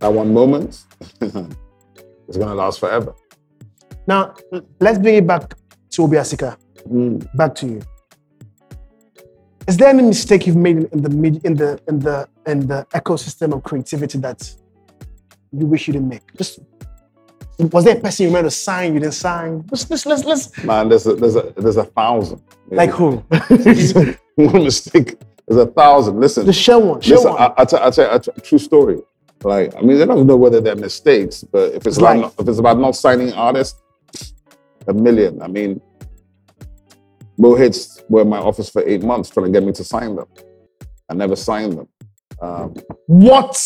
that 0.00 0.12
one 0.12 0.32
moment, 0.32 0.84
it's 1.20 2.36
gonna 2.36 2.54
last 2.54 2.80
forever. 2.80 3.14
Now 4.06 4.34
let's 4.80 4.98
bring 4.98 5.16
it 5.16 5.26
back 5.26 5.54
to 5.90 6.02
Obi 6.02 6.16
Asika. 6.16 6.56
Mm. 6.88 7.36
Back 7.36 7.54
to 7.56 7.66
you. 7.66 7.82
Is 9.68 9.76
there 9.76 9.88
any 9.88 10.02
mistake 10.02 10.46
you've 10.46 10.56
made 10.56 10.78
in 10.92 11.02
the 11.02 11.40
in 11.44 11.54
the 11.54 11.80
in 11.86 11.98
the 12.00 12.28
in 12.46 12.66
the 12.66 12.86
ecosystem 12.92 13.52
of 13.54 13.62
creativity 13.62 14.18
that 14.18 14.52
you 15.52 15.66
wish 15.66 15.86
you 15.86 15.92
didn't 15.92 16.08
make? 16.08 16.22
Just 16.36 16.60
was 17.58 17.84
there 17.84 17.96
a 17.98 18.00
person 18.00 18.26
you 18.26 18.32
meant 18.32 18.46
to 18.46 18.50
sign 18.50 18.94
you 18.94 19.00
didn't 19.00 19.14
sign? 19.14 19.64
Let's 19.70 19.88
let's 19.90 20.06
let's, 20.06 20.24
let's 20.24 20.64
Man, 20.64 20.88
there's 20.88 21.06
a 21.06 21.14
there's 21.14 21.36
a 21.36 21.52
there's 21.56 21.76
a 21.76 21.84
thousand. 21.84 22.42
like 22.68 22.90
who? 22.90 23.16
one 24.36 24.64
mistake. 24.64 25.18
There's 25.46 25.60
a 25.60 25.66
thousand. 25.66 26.18
Listen, 26.20 26.46
Just 26.46 26.60
share 26.60 26.78
one. 26.78 27.00
Share 27.00 27.16
listen. 27.16 27.32
one. 27.32 27.42
I, 27.42 27.52
I, 27.58 27.64
tell, 27.64 27.82
I 27.82 27.90
tell 27.90 28.20
you 28.24 28.32
a 28.36 28.40
true 28.40 28.58
story. 28.58 29.00
Like, 29.42 29.74
I 29.74 29.80
mean, 29.80 29.98
they 29.98 30.04
don't 30.06 30.26
know 30.26 30.36
whether 30.36 30.60
they're 30.60 30.76
mistakes, 30.76 31.42
but 31.42 31.70
if 31.70 31.86
it's 31.86 31.86
It's 31.86 31.98
about 31.98 32.34
if 32.38 32.48
it's 32.48 32.58
about 32.58 32.78
not 32.78 32.94
signing 32.94 33.32
artists, 33.32 33.80
a 34.86 34.92
million. 34.92 35.40
I 35.40 35.48
mean, 35.48 35.80
Mo 37.38 37.54
Hits 37.54 38.02
were 38.08 38.22
in 38.22 38.28
my 38.28 38.38
office 38.38 38.68
for 38.68 38.86
eight 38.86 39.02
months 39.02 39.30
trying 39.30 39.46
to 39.46 39.52
get 39.52 39.64
me 39.66 39.72
to 39.72 39.84
sign 39.84 40.16
them. 40.16 40.26
I 41.08 41.14
never 41.14 41.36
signed 41.36 41.78
them. 41.78 41.88
Um, 42.42 42.74
what? 43.06 43.56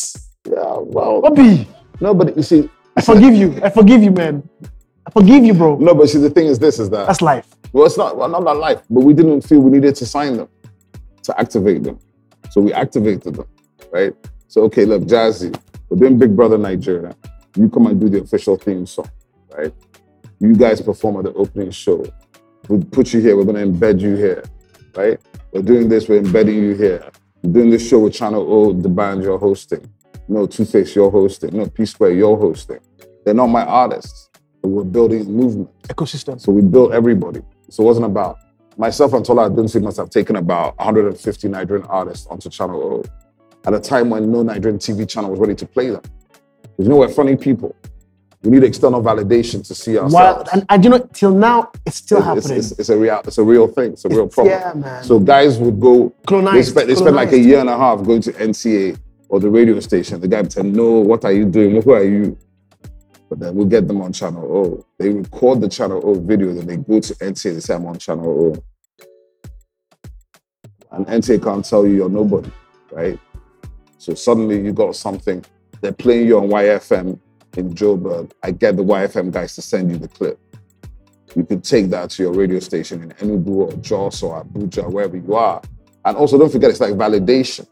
yeah, 0.49 0.77
well, 0.79 1.23
Obi, 1.27 1.67
no, 2.01 2.15
but 2.15 2.37
you 2.37 2.43
see, 2.43 2.71
I 2.97 3.01
forgive 3.01 3.35
you. 3.35 3.61
I 3.63 3.71
forgive 3.71 4.03
you, 4.03 4.11
man. 4.11 4.49
I 5.07 5.11
forgive 5.11 5.45
you, 5.45 5.55
bro. 5.55 5.77
no, 5.77 5.95
but 5.95 6.09
see, 6.09 6.19
the 6.19 6.31
thing 6.31 6.47
is, 6.47 6.59
this 6.59 6.79
is 6.79 6.89
that 6.91 7.07
That's 7.07 7.21
life. 7.21 7.49
Well, 7.73 7.87
it's 7.87 7.97
not 7.99 8.17
well, 8.17 8.29
not 8.29 8.45
that 8.45 8.55
life, 8.57 8.83
but 8.89 9.01
we 9.05 9.13
didn't 9.13 9.43
feel 9.43 9.59
we 9.61 9.71
needed 9.73 9.97
to 9.97 10.07
sign 10.07 10.37
them 10.37 10.49
to 11.25 11.41
activate 11.41 11.83
them. 11.83 11.99
So 12.51 12.61
we 12.61 12.73
activated 12.73 13.35
them, 13.35 13.47
right? 13.93 14.13
So 14.49 14.63
okay, 14.63 14.85
look, 14.85 15.03
Jazzy, 15.03 15.57
we're 15.89 15.99
doing 15.99 16.19
Big 16.19 16.35
Brother 16.37 16.59
Nigeria. 16.59 17.17
You 17.57 17.69
come 17.69 17.87
and 17.87 18.01
do 18.01 18.09
the 18.09 18.21
official 18.23 18.57
theme 18.57 18.87
song, 18.87 19.11
right? 19.57 19.73
You 20.41 20.55
guys 20.55 20.81
perform 20.81 21.19
at 21.19 21.25
the 21.25 21.33
opening 21.35 21.71
show. 21.71 22.05
We 22.69 22.83
put 22.83 23.13
you 23.13 23.21
here. 23.21 23.37
We're 23.37 23.45
gonna 23.45 23.67
embed 23.67 24.01
you 24.01 24.17
here, 24.17 24.45
right? 24.97 25.19
We're 25.53 25.63
doing 25.63 25.89
this. 25.89 26.09
We're 26.09 26.19
embedding 26.19 26.57
you 26.57 26.75
here. 26.75 27.11
We're 27.43 27.53
doing 27.53 27.71
this 27.71 27.87
show 27.87 28.01
with 28.01 28.15
Channel 28.15 28.47
O, 28.53 28.73
the 28.73 28.89
band 28.89 29.23
you're 29.23 29.39
hosting. 29.39 29.89
No, 30.29 30.47
Two 30.47 30.65
Face, 30.65 30.95
you're 30.95 31.11
hosting. 31.11 31.57
No, 31.57 31.67
P 31.67 31.85
Square, 31.85 32.13
you're 32.13 32.37
hosting. 32.37 32.79
They're 33.25 33.35
not 33.35 33.47
my 33.49 33.65
artists. 33.65 34.31
We're 34.63 34.85
building 34.85 35.21
a 35.23 35.25
movement. 35.25 35.71
Ecosystem. 35.89 36.41
So 36.41 36.53
we 36.53 36.63
built 36.63 36.93
everybody. 36.93 37.43
So 37.71 37.83
it 37.83 37.87
wasn't 37.87 38.07
about 38.07 38.39
myself 38.77 39.13
and 39.13 39.25
Tola 39.25 39.51
Odunsi 39.51 39.83
must 39.83 39.99
have 39.99 40.11
taken 40.11 40.37
about 40.37 40.77
150 40.79 41.49
Nigerian 41.49 41.87
artists 41.87 42.27
onto 42.27 42.49
Channel 42.49 42.83
O 42.83 43.24
at 43.67 43.75
a 43.75 43.81
time 43.81 44.11
when 44.11 44.31
no 44.31 44.43
Nigerian 44.43 44.79
TV 44.79 45.09
channel 45.09 45.31
was 45.31 45.41
ready 45.41 45.55
to 45.55 45.67
play 45.67 45.91
them. 45.91 46.03
Because 46.63 46.85
you 46.85 46.89
know 46.89 46.97
we're 46.97 47.09
funny 47.09 47.37
people. 47.37 47.75
We 48.43 48.51
need 48.51 48.65
external 48.65 49.03
validation 49.03 49.67
to 49.67 49.75
see 49.75 49.97
ourselves. 49.99 50.15
Wow. 50.15 50.45
And, 50.53 50.67
and 50.69 50.85
you 50.85 50.91
know, 50.91 50.99
till 51.15 51.35
now, 51.35 51.71
it's 51.87 51.97
still 51.97 52.19
it's, 52.19 52.27
happening. 52.27 52.59
it's, 52.59 52.73
it's 52.73 52.89
a 52.91 52.97
real, 52.97 53.23
it's 53.25 53.39
a 53.39 53.43
real 53.43 53.67
thing. 53.67 53.93
It's 53.93 54.05
a 54.05 54.09
real 54.11 54.27
It's- 54.27 54.35
problem. 54.35 54.55
Yeah, 54.55 54.73
man. 54.75 55.03
So 55.03 55.19
guys 55.19 55.59
would 55.59 55.81
go. 55.81 56.15
They 56.29 56.63
spent, 56.63 56.89
they 56.89 56.95
spent 56.95 57.17
like 57.17 57.33
a 57.33 57.39
year 57.39 57.61
and 57.61 57.71
a 57.71 57.77
half 57.77 58.03
going 58.05 58.21
to 58.23 58.33
NTA 58.33 58.99
or 59.31 59.41
the 59.41 59.49
radio 59.49 59.81
station. 59.81 60.21
The 60.21 60.29
guy 60.29 60.43
would 60.43 60.53
say, 60.53 60.63
"No, 60.63 61.01
what 61.01 61.25
are 61.25 61.33
you 61.33 61.47
doing? 61.47 61.81
Who 61.81 61.93
are 61.93 62.05
you?" 62.05 62.37
But 63.31 63.39
then 63.41 63.55
we'll 63.55 63.67
get 63.67 63.89
them 63.89 64.03
on 64.03 64.13
Channel 64.13 64.45
O. 64.45 64.87
They 64.99 65.09
record 65.09 65.63
the 65.63 65.69
Channel 65.69 66.03
O 66.05 66.15
video, 66.15 66.53
then 66.53 66.67
they 66.67 66.77
go 66.77 67.01
to 67.01 67.15
NTA. 67.15 67.55
They 67.55 67.61
say, 67.61 67.75
"I'm 67.75 67.87
on 67.87 67.97
Channel 67.99 68.29
O," 68.29 69.09
and 70.93 71.07
NTA 71.07 71.43
can't 71.43 71.65
tell 71.65 71.87
you 71.87 71.95
you're 71.95 72.11
nobody, 72.11 72.51
right? 72.93 73.19
So 74.05 74.13
suddenly 74.13 74.61
you 74.61 74.75
got 74.75 74.95
something. 74.97 75.43
They're 75.81 75.91
playing 75.91 76.27
you 76.27 76.39
on 76.39 76.49
YFM 76.49 77.19
in 77.57 77.73
Joburg. 77.73 78.33
I 78.43 78.51
get 78.51 78.77
the 78.77 78.85
YFM 78.85 79.31
guys 79.33 79.55
to 79.55 79.63
send 79.63 79.91
you 79.91 79.97
the 79.97 80.09
clip. 80.09 80.39
You 81.35 81.43
could 81.43 81.65
take 81.65 81.89
that 81.89 82.11
to 82.11 82.23
your 82.23 82.35
radio 82.35 82.59
station 82.61 83.03
in 83.03 83.09
Enugu 83.13 83.49
or 83.49 83.73
Jos 83.79 84.23
or 84.23 84.45
Abuja, 84.45 84.93
wherever 84.93 85.17
you 85.17 85.35
are. 85.35 85.63
And 86.05 86.19
also, 86.19 86.37
don't 86.39 86.53
forget, 86.53 86.69
it's 86.69 86.81
like 86.81 86.93
validation. 86.93 87.67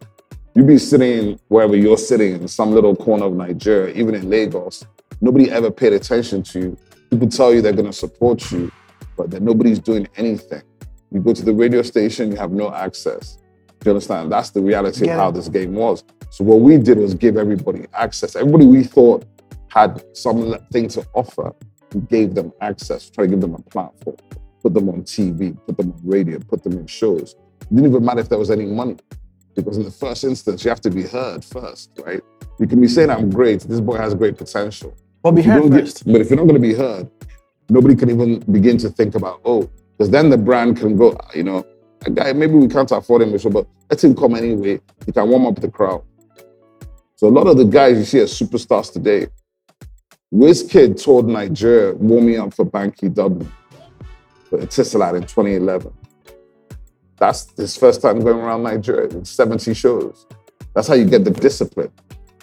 You 0.55 0.65
be 0.65 0.79
sitting 0.79 1.39
wherever 1.49 1.77
you're 1.77 1.99
sitting 1.99 2.33
in 2.33 2.49
some 2.49 2.73
little 2.73 2.97
corner 2.97 3.27
of 3.27 3.35
Nigeria, 3.35 3.95
even 3.95 4.15
in 4.15 4.31
Lagos. 4.31 4.87
Nobody 5.21 5.51
ever 5.51 5.71
paid 5.71 5.93
attention 5.93 6.43
to 6.45 6.59
you. 6.59 6.79
People 7.11 7.29
tell 7.29 7.53
you 7.53 7.61
they're 7.61 7.75
going 7.75 7.85
to 7.85 7.93
support 7.93 8.51
you, 8.51 8.73
but 9.19 9.31
then 9.31 9.45
nobody's 9.45 9.79
doing 9.79 10.09
anything. 10.17 10.63
You 11.11 11.21
go 11.21 11.35
to 11.35 11.45
the 11.45 11.53
radio 11.53 11.83
station, 11.83 12.31
you 12.31 12.39
have 12.39 12.53
no 12.53 12.73
access. 12.73 13.37
Do 13.83 13.91
you 13.91 13.95
understand? 13.95 14.31
That's 14.31 14.51
the 14.51 14.63
reality 14.63 15.07
Yeah. 15.07 15.15
of 15.15 15.19
how 15.21 15.31
this 15.33 15.49
game 15.49 15.75
was. 15.75 16.05
So 16.31 16.45
what 16.45 16.61
we 16.61 16.79
did 16.79 16.99
was 16.99 17.15
give 17.15 17.37
everybody 17.37 17.87
access. 17.95 18.37
Everybody 18.37 18.67
we 18.67 18.85
thought 18.85 19.25
had 19.69 20.05
something 20.17 20.89
to 20.89 21.05
offer, 21.15 21.53
we 21.93 22.01
gave 22.03 22.35
them 22.35 22.53
access, 22.61 23.11
try 23.11 23.25
to 23.25 23.31
give 23.31 23.41
them 23.41 23.55
a 23.55 23.63
platform, 23.63 24.17
put 24.63 24.73
them 24.73 24.89
on 24.89 25.03
TV, 25.03 25.57
put 25.67 25.77
them 25.77 25.91
on 25.93 26.01
radio, 26.05 26.39
put 26.39 26.63
them 26.63 26.75
in 26.79 26.87
shows. 26.87 27.35
It 27.63 27.75
didn't 27.75 27.91
even 27.91 28.05
matter 28.05 28.21
if 28.21 28.29
there 28.29 28.39
was 28.39 28.51
any 28.53 28.67
money. 28.67 28.97
Because 29.57 29.77
in 29.79 29.83
the 29.83 29.91
first 29.91 30.23
instance, 30.25 30.65
you 30.65 30.69
have 30.71 30.81
to 30.83 30.91
be 30.91 31.03
heard 31.03 31.45
first, 31.45 31.91
right? 32.07 32.23
You 32.61 32.67
can 32.69 32.81
be 32.81 32.87
saying, 32.89 33.11
I'm 33.11 33.31
great, 33.31 33.61
this 33.63 33.81
boy 33.81 33.97
has 33.97 34.15
great 34.15 34.37
potential. 34.39 34.95
But 35.25 35.33
be 35.33 35.43
heard 35.43 35.61
don't 35.63 35.71
get- 35.71 35.81
first. 35.81 36.07
but 36.07 36.21
if 36.21 36.31
you're 36.31 36.39
not 36.39 36.45
going 36.47 36.55
to 36.63 36.69
be 36.69 36.75
heard, 36.75 37.11
nobody 37.69 37.97
can 37.97 38.11
even 38.11 38.39
begin 38.53 38.79
to 38.79 38.89
think 38.91 39.15
about, 39.17 39.41
oh, 39.45 39.69
because 39.99 40.09
then 40.11 40.31
the 40.31 40.39
brand 40.39 40.77
can 40.79 40.97
go, 40.97 41.15
"Ah, 41.21 41.29
you 41.35 41.43
know, 41.43 41.65
a 42.07 42.11
guy, 42.11 42.33
maybe 42.33 42.55
we 42.55 42.69
can't 42.69 42.91
afford 42.91 43.23
him, 43.23 43.37
but 43.53 43.67
let 43.91 44.03
him 44.03 44.15
come 44.15 44.35
anyway. 44.35 44.81
He 45.07 45.13
can 45.13 45.29
warm 45.29 45.47
up 45.47 45.61
the 45.61 45.69
crowd. 45.69 46.03
So 47.17 47.29
a 47.29 47.31
lot 47.31 47.47
of 47.47 47.57
the 47.57 47.65
guys 47.65 47.99
you 47.99 48.05
see 48.05 48.19
as 48.19 48.33
superstars 48.33 48.93
today, 48.93 49.29
Wizkid 50.33 51.03
toured 51.03 51.27
Nigeria, 51.27 51.95
warming 51.95 52.41
up 52.41 52.55
for 52.55 52.65
Banky 52.65 53.13
W 53.15 53.47
for 54.49 54.59
Etisalat 54.59 55.17
in 55.17 55.23
2011. 55.23 55.93
That's 57.19 57.55
his 57.57 57.77
first 57.77 58.03
time 58.03 58.21
going 58.21 58.39
around 58.39 58.63
Nigeria, 58.65 59.09
in 59.09 59.25
70 59.25 59.75
shows. 59.75 60.27
That's 60.75 60.89
how 60.89 60.95
you 60.95 61.05
get 61.05 61.25
the 61.25 61.31
discipline 61.31 61.93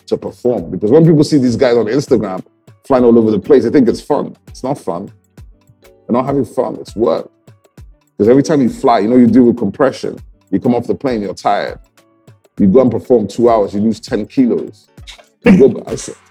to 0.05 0.17
perform. 0.17 0.71
Because 0.71 0.91
when 0.91 1.05
people 1.05 1.23
see 1.23 1.37
these 1.37 1.55
guys 1.55 1.75
on 1.75 1.87
Instagram 1.87 2.45
flying 2.85 3.03
all 3.03 3.17
over 3.17 3.31
the 3.31 3.39
place, 3.39 3.63
they 3.63 3.69
think 3.71 3.89
it's 3.89 4.01
fun. 4.01 4.35
It's 4.47 4.63
not 4.63 4.77
fun. 4.77 5.11
They're 5.81 6.13
not 6.13 6.25
having 6.25 6.45
fun, 6.45 6.75
it's 6.75 6.95
work. 6.95 7.29
Because 8.19 8.31
every 8.31 8.43
time 8.43 8.61
you 8.61 8.67
fly, 8.67 8.99
you 8.99 9.07
know 9.07 9.15
you 9.15 9.27
deal 9.27 9.45
with 9.45 9.57
compression. 9.57 10.17
You 10.51 10.59
come 10.59 10.75
off 10.75 10.85
the 10.85 10.93
plane, 10.93 11.21
you're 11.21 11.33
tired. 11.33 11.79
You 12.57 12.67
go 12.67 12.81
and 12.81 12.91
perform 12.91 13.29
two 13.29 13.49
hours, 13.49 13.73
you 13.73 13.79
lose 13.79 14.01
10 14.01 14.25
kilos. 14.25 14.89
Go. 15.45 15.69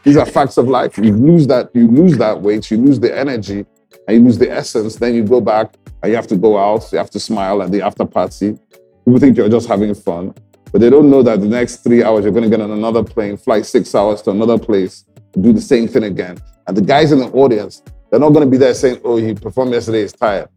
These 0.03 0.19
are 0.19 0.27
facts 0.27 0.59
of 0.59 0.69
life. 0.69 0.99
You 0.99 1.15
lose 1.15 1.47
that, 1.47 1.71
you 1.73 1.89
lose 1.91 2.19
that 2.19 2.43
weight, 2.43 2.71
you 2.71 2.77
lose 2.77 3.01
the 3.01 3.19
energy, 3.19 3.65
and 4.07 4.17
you 4.19 4.23
lose 4.23 4.37
the 4.37 4.53
essence. 4.53 4.97
Then 4.97 5.15
you 5.15 5.25
go 5.25 5.41
back 5.41 5.77
and 6.03 6.11
you 6.11 6.17
have 6.17 6.27
to 6.27 6.37
go 6.37 6.59
out, 6.59 6.93
you 6.93 6.99
have 6.99 7.09
to 7.09 7.19
smile 7.19 7.63
at 7.63 7.73
the 7.73 7.81
after 7.81 8.05
party. 8.05 8.59
People 9.07 9.19
think 9.19 9.39
you're 9.39 9.49
just 9.49 9.67
having 9.67 9.95
fun, 9.95 10.35
but 10.71 10.83
they 10.83 10.91
don't 10.91 11.09
know 11.09 11.23
that 11.23 11.41
the 11.41 11.47
next 11.47 11.77
three 11.77 12.05
hours 12.05 12.23
you're 12.23 12.35
going 12.35 12.45
to 12.45 12.51
get 12.51 12.61
on 12.61 12.71
another 12.71 13.03
plane, 13.03 13.39
fly 13.39 13.63
six 13.63 13.95
hours 13.95 14.21
to 14.23 14.31
another 14.31 14.59
place, 14.59 15.07
do 15.41 15.55
the 15.55 15.63
same 15.63 15.89
thing 15.89 16.05
again. 16.05 16.37
And 16.67 16.77
the 16.77 16.83
guys 16.83 17.13
in 17.13 17.19
the 17.19 17.31
audience, 17.31 17.83
they're 18.11 18.21
not 18.21 18.35
going 18.35 18.45
to 18.45 18.51
be 18.51 18.59
there 18.59 18.75
saying, 18.75 19.01
"Oh, 19.05 19.17
he 19.17 19.33
performed 19.33 19.73
yesterday, 19.73 20.03
he's 20.03 20.13
tired." 20.13 20.51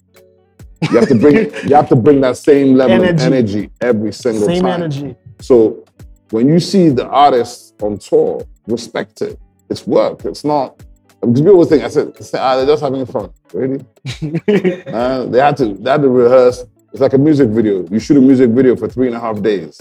You 0.90 0.98
have 0.98 1.08
to 1.10 1.16
bring, 1.16 1.36
you 1.70 1.76
have 1.76 1.90
to 1.90 1.96
bring 1.96 2.22
that 2.22 2.38
same 2.38 2.76
level 2.76 2.96
Energy. 3.04 3.14
of 3.26 3.34
energy 3.34 3.70
every 3.82 4.12
single 4.14 4.48
Same 4.48 4.62
time. 4.64 4.74
energy. 4.84 5.16
So 5.40 5.84
when 6.32 6.48
you 6.48 6.60
see 6.60 6.90
the 6.90 7.08
artists 7.08 7.74
on 7.82 7.98
tour, 8.00 8.46
respect 8.68 9.22
it. 9.22 9.40
It's 9.70 9.86
work. 9.86 10.26
It's 10.26 10.44
not. 10.44 10.78
Because 11.22 11.42
people 11.42 11.66
think 11.66 11.84
I 11.84 11.88
said, 11.90 12.14
ah, 12.34 12.58
they're 12.58 12.66
just 12.66 12.82
having 12.82 13.06
fun. 13.06 13.32
Really? 13.54 13.86
Uh, 14.88 15.26
they 15.26 15.40
had 15.40 15.56
to. 15.58 15.74
They 15.76 15.92
had 15.92 16.02
to 16.02 16.10
rehearse. 16.10 16.64
It's 16.92 17.00
like 17.02 17.14
a 17.14 17.18
music 17.18 17.50
video. 17.50 17.86
You 17.90 18.00
shoot 18.00 18.18
a 18.18 18.22
music 18.22 18.50
video 18.50 18.76
for 18.76 18.88
three 18.90 19.08
and 19.08 19.16
a 19.16 19.20
half 19.20 19.42
days, 19.42 19.80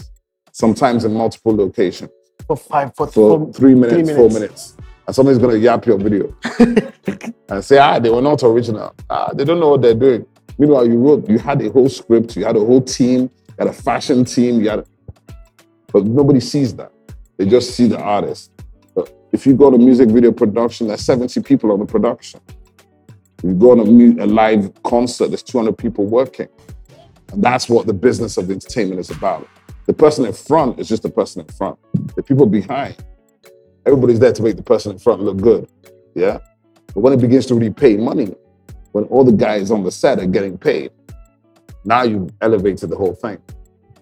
sometimes 0.51 1.03
in 1.03 1.13
multiple 1.13 1.53
locations 1.55 2.11
For 2.47 2.55
five, 2.55 2.95
for, 2.95 3.07
for 3.07 3.51
three 3.53 3.73
minutes, 3.75 4.07
three 4.09 4.15
four 4.15 4.29
minutes. 4.29 4.39
minutes, 4.39 4.77
and 5.07 5.15
somebody's 5.15 5.39
gonna 5.39 5.57
yap 5.57 5.85
your 5.85 5.97
video 5.97 6.33
and 7.49 7.63
say, 7.65 7.79
ah, 7.79 7.99
they 7.99 8.09
were 8.09 8.21
not 8.21 8.43
original. 8.43 8.93
Ah, 9.09 9.31
they 9.33 9.43
don't 9.43 9.59
know 9.59 9.69
what 9.69 9.81
they're 9.81 9.93
doing. 9.95 10.25
Meanwhile, 10.61 10.89
you 10.89 10.99
wrote, 10.99 11.27
you 11.27 11.39
had 11.39 11.59
a 11.63 11.71
whole 11.71 11.89
script, 11.89 12.35
you 12.37 12.45
had 12.45 12.55
a 12.55 12.59
whole 12.59 12.83
team, 12.83 13.21
you 13.21 13.55
had 13.57 13.67
a 13.67 13.73
fashion 13.73 14.23
team, 14.23 14.61
you 14.61 14.69
had, 14.69 14.85
but 15.91 16.05
nobody 16.05 16.39
sees 16.39 16.75
that. 16.75 16.91
They 17.37 17.47
just 17.47 17.75
see 17.75 17.87
the 17.87 17.99
artist. 17.99 18.51
But 18.93 19.11
if 19.31 19.47
you 19.47 19.55
go 19.55 19.71
to 19.71 19.77
music 19.79 20.09
video 20.09 20.31
production, 20.31 20.87
there's 20.87 21.01
70 21.01 21.41
people 21.41 21.71
on 21.71 21.79
the 21.79 21.87
production. 21.87 22.41
If 23.39 23.43
you 23.43 23.55
go 23.55 23.71
on 23.71 23.79
a, 23.79 24.23
a 24.23 24.27
live 24.27 24.71
concert, 24.83 25.29
there's 25.29 25.41
200 25.41 25.75
people 25.75 26.05
working. 26.05 26.47
And 27.31 27.43
that's 27.43 27.67
what 27.67 27.87
the 27.87 27.93
business 27.93 28.37
of 28.37 28.51
entertainment 28.51 28.99
is 28.99 29.09
about. 29.09 29.47
The 29.87 29.93
person 29.93 30.25
in 30.25 30.33
front 30.33 30.79
is 30.79 30.87
just 30.87 31.01
the 31.01 31.09
person 31.09 31.41
in 31.41 31.47
front. 31.47 31.79
The 32.15 32.21
people 32.21 32.45
behind, 32.45 33.03
everybody's 33.87 34.19
there 34.19 34.31
to 34.31 34.43
make 34.43 34.57
the 34.57 34.61
person 34.63 34.91
in 34.91 34.99
front 34.99 35.23
look 35.23 35.37
good. 35.37 35.67
Yeah. 36.13 36.37
But 36.93 36.99
when 36.99 37.13
it 37.13 37.19
begins 37.19 37.47
to 37.47 37.55
really 37.55 37.73
pay 37.73 37.97
money, 37.97 38.35
when 38.91 39.05
all 39.05 39.23
the 39.23 39.31
guys 39.31 39.71
on 39.71 39.83
the 39.83 39.91
set 39.91 40.19
are 40.19 40.25
getting 40.25 40.57
paid, 40.57 40.91
now 41.83 42.03
you've 42.03 42.31
elevated 42.41 42.89
the 42.89 42.95
whole 42.95 43.15
thing. 43.15 43.39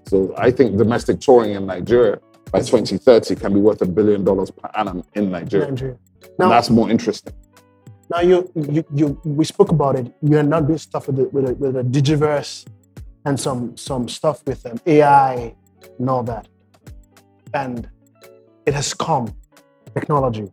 So 0.07 0.33
I 0.37 0.51
think 0.51 0.77
domestic 0.77 1.19
touring 1.19 1.53
in 1.53 1.65
Nigeria 1.65 2.19
by 2.51 2.59
2030 2.59 3.35
can 3.35 3.53
be 3.53 3.59
worth 3.59 3.81
a 3.81 3.85
billion 3.85 4.23
dollars 4.23 4.49
per 4.51 4.69
annum 4.75 5.03
in 5.13 5.29
Nigeria. 5.31 5.69
Nigeria. 5.69 5.97
And 6.21 6.39
Now, 6.39 6.49
that's 6.49 6.69
more 6.69 6.89
interesting. 6.89 7.33
now 8.09 8.21
you, 8.21 8.51
you, 8.55 8.83
you, 8.93 9.21
we 9.23 9.45
spoke 9.45 9.69
about 9.71 9.95
it. 9.97 10.11
You're 10.21 10.43
not 10.43 10.65
doing 10.67 10.79
stuff 10.79 11.07
with 11.07 11.17
the, 11.17 11.29
with 11.29 11.45
the, 11.45 11.53
with 11.53 11.73
the 11.75 11.83
Digiverse 11.83 12.65
and 13.25 13.39
some, 13.39 13.77
some 13.77 14.09
stuff 14.09 14.43
with 14.47 14.65
um, 14.65 14.79
AI 14.85 15.55
and 15.99 16.09
all 16.09 16.23
that. 16.23 16.47
And 17.53 17.87
it 18.65 18.73
has 18.73 18.93
come, 18.93 19.35
technology. 19.93 20.47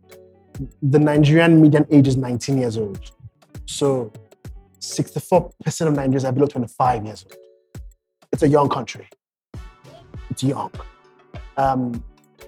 The 0.81 0.99
Nigerian 0.99 1.61
median 1.61 1.85
age 1.91 2.07
is 2.07 2.17
19 2.17 2.57
years 2.57 2.77
old. 2.77 3.11
So 3.65 4.11
64% 4.79 5.51
of 5.87 5.93
Nigerians 5.93 6.27
are 6.27 6.31
below 6.31 6.47
25 6.47 7.05
years 7.05 7.25
old. 7.25 7.35
It's 8.31 8.43
a 8.43 8.47
young 8.47 8.69
country. 8.69 9.07
It's 10.29 10.43
young. 10.43 10.71
Um, 11.57 12.03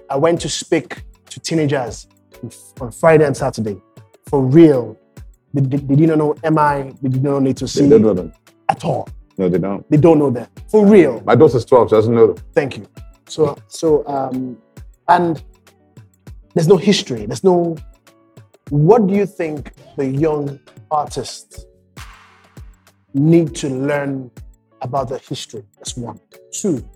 I 0.08 0.16
went 0.16 0.40
to 0.42 0.48
speak 0.48 1.02
to 1.30 1.40
teenagers 1.40 2.06
on- 2.80 2.92
Friday 2.92 3.24
and 3.26 3.36
Saturday 3.36 3.80
for 4.28 4.42
real. 4.42 4.96
They, 5.54 5.62
they, 5.62 5.76
they 5.78 5.96
didn't 5.96 6.18
know 6.18 6.34
MI, 6.44 6.92
they 7.02 7.08
didn't 7.08 7.22
know 7.22 7.38
need 7.40 7.56
to 7.58 7.66
They 7.66 7.88
don't 7.88 8.02
know 8.02 8.14
them. 8.14 8.32
at 8.68 8.84
all. 8.84 9.08
No, 9.38 9.48
they 9.48 9.58
don't. 9.58 9.88
They 9.90 9.96
don't 9.96 10.18
know 10.18 10.30
that. 10.30 10.50
For 10.70 10.86
real. 10.86 11.22
My 11.24 11.34
daughter's 11.34 11.64
12, 11.64 11.88
she 11.88 11.96
doesn't 11.96 12.14
know 12.14 12.28
them. 12.34 12.44
Thank 12.54 12.76
you. 12.76 12.86
So, 13.26 13.56
so, 13.68 14.06
um, 14.06 14.58
and 15.08 15.42
there's 16.54 16.68
no 16.68 16.76
history. 16.76 17.26
There's 17.26 17.42
no. 17.44 17.76
What 18.68 19.06
do 19.06 19.14
you 19.14 19.26
think 19.26 19.72
the 19.96 20.06
young 20.06 20.60
artists 20.90 21.64
need 23.14 23.54
to 23.56 23.68
learn 23.68 24.30
about 24.82 25.08
the 25.08 25.18
history? 25.18 25.64
That's 25.76 25.96
one. 25.96 26.20
Two. 26.52 26.88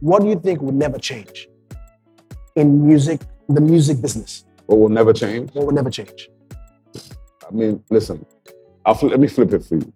What 0.00 0.22
do 0.22 0.28
you 0.28 0.38
think 0.38 0.60
will 0.60 0.72
never 0.72 0.98
change 0.98 1.48
in 2.56 2.86
music, 2.86 3.20
the 3.48 3.60
music 3.60 4.00
business? 4.00 4.44
What 4.66 4.78
will 4.78 4.88
never 4.88 5.12
change? 5.12 5.52
What 5.52 5.66
will 5.66 5.74
never 5.74 5.90
change? 5.90 6.28
I 7.46 7.50
mean, 7.52 7.82
listen, 7.90 8.24
I'll 8.84 8.98
let 9.02 9.20
me 9.20 9.28
flip 9.28 9.52
it 9.52 9.64
for 9.64 9.76
you. 9.76 9.92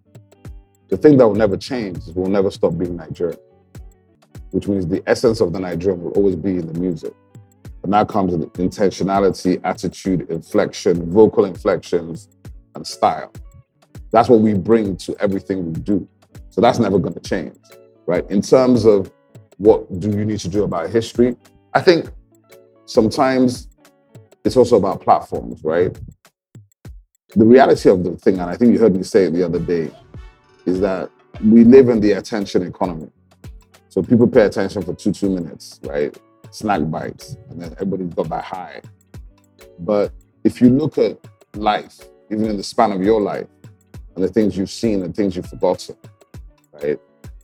The 0.88 0.96
thing 0.96 1.18
that 1.18 1.26
will 1.28 1.34
never 1.34 1.56
change 1.56 1.98
is 1.98 2.12
we'll 2.14 2.30
never 2.30 2.50
stop 2.50 2.76
being 2.78 2.96
Nigerian, 2.96 3.38
which 4.50 4.68
means 4.68 4.86
the 4.86 5.02
essence 5.06 5.40
of 5.40 5.52
the 5.52 5.60
Nigerian 5.60 6.02
will 6.02 6.12
always 6.12 6.36
be 6.36 6.50
in 6.56 6.66
the 6.72 6.78
music. 6.78 7.12
And 7.82 7.92
that 7.92 8.08
comes 8.08 8.34
with 8.34 8.52
intentionality, 8.54 9.60
attitude, 9.64 10.30
inflection, 10.30 11.10
vocal 11.10 11.44
inflections, 11.44 12.28
and 12.74 12.86
style. 12.86 13.32
That's 14.10 14.28
what 14.28 14.40
we 14.40 14.54
bring 14.54 14.96
to 14.98 15.16
everything 15.20 15.72
we 15.72 15.80
do. 15.80 16.08
So 16.50 16.60
that's 16.60 16.78
never 16.78 16.98
going 16.98 17.14
to 17.14 17.20
change, 17.20 17.56
right? 18.06 18.28
In 18.30 18.42
terms 18.42 18.84
of 18.84 19.12
what 19.58 20.00
do 20.00 20.10
you 20.10 20.24
need 20.24 20.40
to 20.40 20.48
do 20.48 20.64
about 20.64 20.90
history, 20.90 21.36
I 21.74 21.80
think 21.80 22.10
sometimes 22.86 23.68
it's 24.44 24.56
also 24.56 24.76
about 24.76 25.02
platforms, 25.02 25.62
right? 25.62 25.96
the 27.36 27.44
reality 27.44 27.90
of 27.90 28.04
the 28.04 28.16
thing, 28.16 28.38
and 28.40 28.50
I 28.50 28.56
think 28.56 28.72
you 28.72 28.78
heard 28.78 28.96
me 28.96 29.02
say 29.02 29.24
it 29.24 29.32
the 29.32 29.44
other 29.44 29.58
day, 29.58 29.90
is 30.64 30.80
that 30.80 31.10
we 31.44 31.64
live 31.64 31.88
in 31.88 32.00
the 32.00 32.12
attention 32.12 32.62
economy. 32.62 33.10
So 33.88 34.02
people 34.02 34.26
pay 34.26 34.42
attention 34.42 34.82
for 34.82 34.94
two, 34.94 35.12
two 35.12 35.30
minutes, 35.30 35.80
right? 35.84 36.16
Snack 36.50 36.90
bites, 36.90 37.36
and 37.50 37.60
then 37.60 37.72
everybody's 37.72 38.14
got 38.14 38.28
that 38.30 38.44
high. 38.44 38.80
But 39.78 40.12
if 40.44 40.60
you 40.60 40.70
look 40.70 40.96
at 40.96 41.18
life, 41.54 42.00
even 42.30 42.46
in 42.46 42.56
the 42.56 42.62
span 42.62 42.92
of 42.92 43.02
your 43.02 43.20
life, 43.20 43.46
and 44.18 44.28
the 44.28 44.32
things 44.32 44.56
you've 44.56 44.70
seen 44.70 45.02
and 45.02 45.14
things 45.14 45.36
you've 45.36 45.46
forgotten, 45.46 45.94
right? 46.72 46.98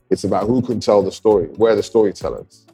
It's 0.09 0.25
about 0.25 0.45
who 0.45 0.61
can 0.61 0.81
tell 0.81 1.01
the 1.01 1.11
story, 1.11 1.45
where 1.55 1.73
the 1.73 1.81
storytellers. 1.81 2.65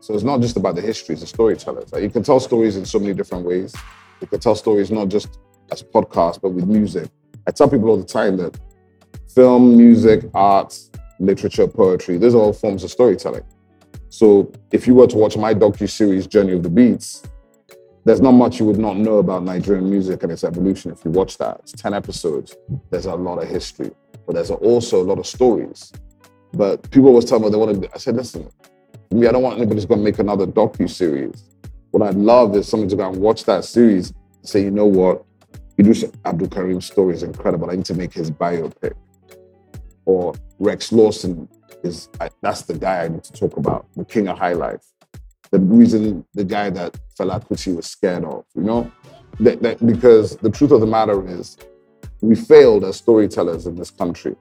So 0.00 0.12
it's 0.14 0.22
not 0.22 0.42
just 0.42 0.58
about 0.58 0.74
the 0.74 0.82
history, 0.82 1.14
it's 1.14 1.22
the 1.22 1.28
storytellers. 1.28 1.90
Like 1.90 2.02
you 2.02 2.10
can 2.10 2.22
tell 2.22 2.40
stories 2.40 2.76
in 2.76 2.84
so 2.84 2.98
many 2.98 3.14
different 3.14 3.46
ways. 3.46 3.74
You 4.20 4.26
can 4.26 4.38
tell 4.38 4.54
stories 4.54 4.90
not 4.90 5.08
just 5.08 5.38
as 5.72 5.82
podcasts, 5.82 6.38
but 6.40 6.50
with 6.50 6.66
music. 6.66 7.08
I 7.46 7.50
tell 7.50 7.70
people 7.70 7.88
all 7.88 7.96
the 7.96 8.04
time 8.04 8.36
that 8.36 8.60
film, 9.34 9.78
music, 9.78 10.24
arts, 10.34 10.90
literature, 11.18 11.66
poetry, 11.66 12.18
those 12.18 12.34
are 12.34 12.38
all 12.42 12.52
forms 12.52 12.84
of 12.84 12.90
storytelling. 12.90 13.44
So 14.10 14.52
if 14.72 14.86
you 14.86 14.94
were 14.94 15.06
to 15.06 15.16
watch 15.16 15.38
my 15.38 15.54
docu-series 15.54 16.26
Journey 16.26 16.52
of 16.52 16.62
the 16.62 16.70
Beats, 16.70 17.22
there's 18.08 18.22
not 18.22 18.32
much 18.32 18.58
you 18.58 18.64
would 18.64 18.78
not 18.78 18.96
know 18.96 19.18
about 19.18 19.42
Nigerian 19.42 19.90
music 19.90 20.22
and 20.22 20.32
its 20.32 20.42
evolution 20.42 20.90
if 20.90 21.04
you 21.04 21.10
watch 21.10 21.36
that. 21.36 21.60
It's 21.60 21.72
10 21.72 21.92
episodes. 21.92 22.56
There's 22.90 23.04
a 23.04 23.14
lot 23.14 23.36
of 23.42 23.46
history, 23.46 23.90
but 24.24 24.34
there's 24.34 24.50
also 24.50 25.02
a 25.02 25.04
lot 25.04 25.18
of 25.18 25.26
stories. 25.26 25.92
But 26.54 26.90
people 26.90 27.08
always 27.08 27.26
tell 27.26 27.38
me 27.38 27.50
they 27.50 27.58
want 27.58 27.82
to, 27.82 27.94
I 27.94 27.98
said, 27.98 28.16
listen, 28.16 28.48
me, 29.10 29.26
I 29.26 29.32
don't 29.32 29.42
want 29.42 29.58
anybody 29.58 29.74
who's 29.76 29.84
going 29.84 30.00
to 30.00 30.04
make 30.04 30.18
another 30.20 30.46
docu-series. 30.46 31.50
What 31.90 32.02
I'd 32.02 32.14
love 32.14 32.56
is 32.56 32.66
someone 32.66 32.88
to 32.88 32.96
go 32.96 33.10
and 33.10 33.20
watch 33.20 33.44
that 33.44 33.66
series 33.66 34.10
and 34.10 34.48
say, 34.48 34.62
you 34.62 34.70
know 34.70 34.86
what? 34.86 35.22
Idris 35.78 36.06
Abdul 36.24 36.48
Karim's 36.48 36.86
story 36.86 37.12
is 37.12 37.22
incredible. 37.22 37.70
I 37.70 37.76
need 37.76 37.84
to 37.84 37.94
make 37.94 38.14
his 38.14 38.30
biopic. 38.30 38.94
Or 40.06 40.32
Rex 40.58 40.92
Lawson 40.92 41.46
is 41.84 42.08
I, 42.18 42.30
that's 42.40 42.62
the 42.62 42.72
guy 42.72 43.04
I 43.04 43.08
need 43.08 43.24
to 43.24 43.32
talk 43.32 43.58
about, 43.58 43.86
the 43.96 44.06
king 44.06 44.28
of 44.28 44.38
high 44.38 44.54
life. 44.54 44.80
The 45.50 45.58
reason 45.58 46.24
the 46.34 46.44
guy 46.44 46.70
that 46.70 46.98
Fela 47.18 47.42
was 47.74 47.86
scared 47.86 48.24
of, 48.24 48.44
you 48.54 48.62
know? 48.62 48.90
That, 49.40 49.62
that, 49.62 49.84
because 49.86 50.36
the 50.36 50.50
truth 50.50 50.72
of 50.72 50.80
the 50.80 50.86
matter 50.86 51.26
is, 51.28 51.56
we 52.20 52.34
failed 52.34 52.84
as 52.84 52.96
storytellers 52.96 53.66
in 53.66 53.76
this 53.76 53.90
country, 53.90 54.34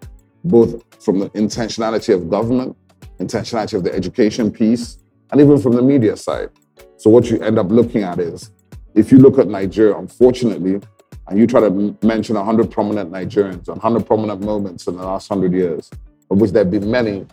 both 0.43 0.83
from 1.03 1.19
the 1.19 1.29
intentionality 1.31 2.13
of 2.13 2.29
government, 2.29 2.75
intentionality 3.19 3.75
of 3.75 3.83
the 3.83 3.93
education 3.93 4.51
piece, 4.51 4.97
and 5.31 5.41
even 5.41 5.59
from 5.59 5.73
the 5.73 5.81
media 5.81 6.15
side. 6.17 6.49
So 6.97 7.09
what 7.09 7.29
you 7.29 7.39
end 7.41 7.59
up 7.59 7.69
looking 7.69 8.03
at 8.03 8.19
is, 8.19 8.51
if 8.95 9.11
you 9.11 9.19
look 9.19 9.37
at 9.37 9.47
Nigeria, 9.47 9.95
unfortunately, 9.95 10.81
and 11.27 11.37
you 11.37 11.45
try 11.45 11.59
to 11.61 11.95
mention 12.01 12.35
100 12.35 12.71
prominent 12.71 13.11
Nigerians, 13.11 13.67
100 13.67 14.05
prominent 14.05 14.41
moments 14.41 14.87
in 14.87 14.95
the 14.97 15.03
last 15.03 15.29
100 15.29 15.53
years, 15.55 15.91
of 16.31 16.39
which 16.41 16.51
there 16.51 16.63
have 16.63 16.71
been 16.71 16.89
many, 16.89 17.25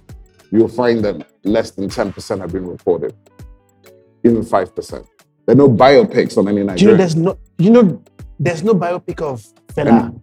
you'll 0.51 0.69
find 0.69 1.05
that 1.05 1.27
less 1.45 1.71
than 1.71 1.89
10% 1.89 2.41
have 2.41 2.53
been 2.53 2.67
reported, 2.67 3.15
even 4.25 4.43
5%. 4.43 4.91
There 5.47 5.55
are 5.55 5.55
no 5.55 5.69
biopics 5.69 6.39
on 6.39 6.49
any 6.49 6.65
Do 6.77 6.85
you 6.85 6.91
know 6.91 6.97
there's 6.97 7.17
no 7.17 7.39
you 7.59 7.71
know 7.71 8.03
there's 8.41 8.63
no 8.63 8.75
biopic 8.75 9.21
of 9.21 9.45
Fela. 9.69 10.19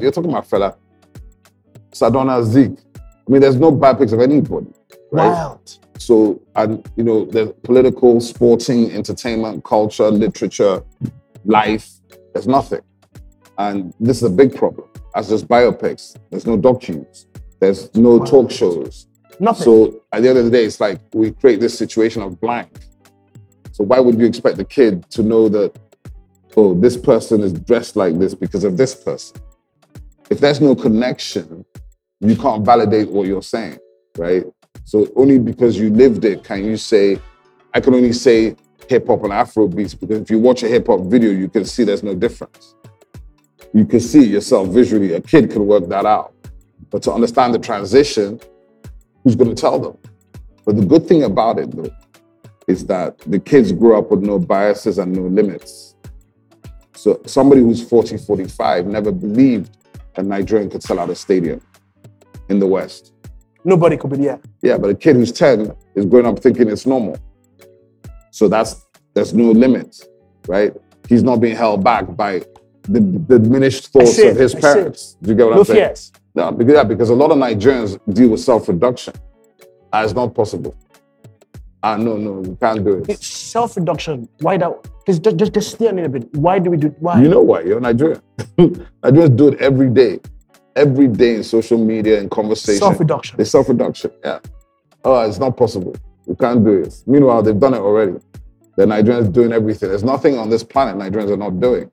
You're 0.00 0.10
talking 0.10 0.30
about 0.30 0.48
Fela. 0.48 0.76
Sardauna 1.92 2.42
Zik. 2.44 2.72
I 2.96 3.32
mean, 3.32 3.40
there's 3.40 3.56
no 3.56 3.70
biopics 3.70 4.12
of 4.12 4.20
anybody, 4.20 4.66
right? 5.12 5.28
Wild. 5.28 5.78
So, 5.98 6.40
and 6.56 6.84
you 6.96 7.04
know, 7.04 7.26
there's 7.26 7.52
political, 7.62 8.20
sporting, 8.20 8.90
entertainment, 8.90 9.64
culture, 9.64 10.10
literature, 10.10 10.82
life. 11.44 11.88
There's 12.32 12.48
nothing, 12.48 12.80
and 13.58 13.94
this 14.00 14.16
is 14.18 14.24
a 14.24 14.30
big 14.30 14.54
problem. 14.56 14.88
As 15.14 15.28
just 15.28 15.46
biopics, 15.46 16.16
there's 16.30 16.46
no 16.46 16.56
documents, 16.56 17.26
there's 17.60 17.94
no 17.94 18.16
Wow. 18.18 18.24
talk 18.24 18.50
shows. 18.50 19.06
Nothing. 19.38 19.64
So 19.64 20.00
at 20.12 20.22
the 20.22 20.28
end 20.30 20.38
of 20.38 20.44
the 20.44 20.50
day, 20.50 20.64
it's 20.64 20.80
like 20.80 21.00
we 21.14 21.30
create 21.32 21.60
this 21.60 21.76
situation 21.76 22.22
of 22.22 22.40
blank. 22.40 22.70
So 23.80 23.84
why 23.84 23.98
would 23.98 24.20
you 24.20 24.26
expect 24.26 24.58
the 24.58 24.64
kid 24.66 25.08
to 25.12 25.22
know 25.22 25.48
that, 25.48 25.74
oh, 26.54 26.74
this 26.74 26.98
person 26.98 27.40
is 27.40 27.54
dressed 27.54 27.96
like 27.96 28.18
this 28.18 28.34
because 28.34 28.62
of 28.62 28.76
this 28.76 28.94
person? 28.94 29.40
If 30.28 30.38
there's 30.38 30.60
no 30.60 30.74
connection, 30.74 31.64
you 32.20 32.36
can't 32.36 32.62
validate 32.62 33.10
what 33.10 33.26
you're 33.26 33.40
saying, 33.40 33.78
right? 34.18 34.44
So 34.84 35.08
only 35.16 35.38
because 35.38 35.78
you 35.78 35.88
lived 35.88 36.26
it 36.26 36.44
can 36.44 36.62
you 36.62 36.76
say, 36.76 37.18
I 37.72 37.80
can 37.80 37.94
only 37.94 38.12
say 38.12 38.54
hip 38.86 39.06
hop 39.06 39.24
and 39.24 39.32
Afro 39.32 39.66
beats 39.66 39.94
because 39.94 40.20
if 40.20 40.30
you 40.30 40.38
watch 40.38 40.62
a 40.62 40.68
hip 40.68 40.88
hop 40.88 41.00
video, 41.06 41.30
you 41.30 41.48
can 41.48 41.64
see 41.64 41.82
there's 41.82 42.02
no 42.02 42.14
difference. 42.14 42.74
You 43.72 43.86
can 43.86 44.00
see 44.00 44.26
yourself 44.26 44.68
visually. 44.68 45.14
A 45.14 45.22
kid 45.22 45.50
can 45.50 45.66
work 45.66 45.88
that 45.88 46.04
out. 46.04 46.34
But 46.90 47.02
to 47.04 47.14
understand 47.14 47.54
the 47.54 47.58
transition, 47.58 48.40
who's 49.24 49.36
going 49.36 49.48
to 49.48 49.58
tell 49.58 49.78
them? 49.78 49.96
But 50.66 50.76
the 50.76 50.84
good 50.84 51.06
thing 51.06 51.22
about 51.22 51.58
it, 51.58 51.70
though, 51.70 51.88
is 52.66 52.86
that 52.86 53.18
the 53.20 53.38
kids 53.38 53.72
grow 53.72 53.98
up 53.98 54.10
with 54.10 54.22
no 54.22 54.38
biases 54.38 54.98
and 54.98 55.12
no 55.12 55.22
limits. 55.22 55.94
So 56.94 57.20
somebody 57.26 57.62
who's 57.62 57.82
40, 57.82 58.18
45 58.18 58.86
never 58.86 59.10
believed 59.10 59.76
a 60.16 60.22
Nigerian 60.22 60.68
could 60.70 60.82
sell 60.82 60.98
out 60.98 61.10
a 61.10 61.14
stadium 61.14 61.60
in 62.48 62.58
the 62.58 62.66
West. 62.66 63.12
Nobody 63.64 63.96
could 63.96 64.10
be 64.10 64.18
there. 64.18 64.40
Yeah, 64.62 64.78
but 64.78 64.90
a 64.90 64.94
kid 64.94 65.16
who's 65.16 65.32
10 65.32 65.74
is 65.94 66.04
growing 66.06 66.26
up 66.26 66.38
thinking 66.38 66.68
it's 66.68 66.86
normal. 66.86 67.18
So 68.30 68.48
that's 68.48 68.86
there's 69.14 69.34
no 69.34 69.50
limit, 69.50 70.00
right? 70.46 70.74
He's 71.08 71.22
not 71.22 71.40
being 71.40 71.56
held 71.56 71.82
back 71.82 72.14
by 72.16 72.40
the, 72.82 73.00
the 73.28 73.38
diminished 73.38 73.88
thoughts 73.88 74.18
of 74.18 74.36
his 74.36 74.54
I 74.54 74.60
parents. 74.60 75.16
Do 75.22 75.30
you 75.30 75.36
get 75.36 75.46
what 75.46 75.54
No 75.54 75.58
I'm 75.60 75.64
saying? 75.64 75.78
fears. 75.88 76.12
No, 76.34 76.52
because, 76.52 76.74
yeah, 76.74 76.84
because 76.84 77.10
a 77.10 77.14
lot 77.14 77.30
of 77.32 77.38
Nigerians 77.38 77.98
deal 78.14 78.28
with 78.28 78.40
self-reduction. 78.40 79.14
It's 79.92 80.14
not 80.14 80.34
possible. 80.34 80.74
Ah, 81.82 81.96
no, 81.96 82.16
no, 82.16 82.42
you 82.44 82.56
can't 82.60 82.84
do 82.84 82.98
it. 82.98 83.08
It's 83.08 83.26
self-reduction. 83.26 84.28
Why 84.40 84.58
that? 84.58 84.72
Just, 85.06 85.22
just, 85.22 85.36
just, 85.38 85.54
just 85.54 85.70
stay 85.72 85.88
on 85.88 85.98
it 85.98 86.04
a 86.04 86.08
bit. 86.10 86.34
Why 86.34 86.58
do 86.58 86.70
we 86.70 86.76
do? 86.76 86.88
Why? 86.98 87.22
You 87.22 87.28
know 87.28 87.40
why? 87.40 87.62
You're 87.62 87.80
Nigerian. 87.80 88.20
Nigerians 88.58 89.36
do 89.36 89.48
it 89.48 89.60
every 89.60 89.88
day. 89.88 90.20
Every 90.76 91.08
day 91.08 91.36
in 91.36 91.44
social 91.44 91.78
media 91.82 92.20
and 92.20 92.30
conversation. 92.30 92.80
self-reduction. 92.80 93.40
It's 93.40 93.50
self-reduction. 93.50 94.10
Yeah. 94.22 94.40
Oh, 95.04 95.20
it's 95.26 95.38
not 95.38 95.56
possible. 95.56 95.96
You 96.26 96.34
can't 96.34 96.62
do 96.62 96.82
it. 96.82 97.02
Meanwhile, 97.06 97.42
they've 97.42 97.58
done 97.58 97.74
it 97.74 97.78
already. 97.80 98.18
The 98.76 98.84
Nigerians 98.84 99.32
doing 99.32 99.52
everything. 99.52 99.88
There's 99.88 100.04
nothing 100.04 100.36
on 100.38 100.50
this 100.50 100.62
planet 100.62 100.96
Nigerians 100.96 101.30
are 101.30 101.36
not 101.36 101.60
doing. 101.60 101.90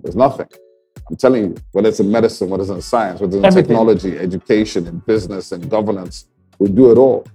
There's 0.00 0.16
nothing. 0.16 0.48
I'm 1.10 1.16
telling 1.16 1.42
you, 1.44 1.54
whether 1.72 1.88
it's 1.90 2.00
in 2.00 2.10
medicine, 2.10 2.48
whether 2.48 2.62
it's 2.62 2.70
in 2.70 2.80
science, 2.80 3.20
whether 3.20 3.36
it's 3.36 3.38
in 3.38 3.44
Everything. 3.44 3.68
technology, 3.68 4.18
education, 4.18 4.86
in 4.86 4.98
business, 5.00 5.52
and 5.52 5.68
governance, 5.68 6.26
we 6.58 6.68
do 6.68 6.90
it 6.90 6.96
all. 6.96 7.26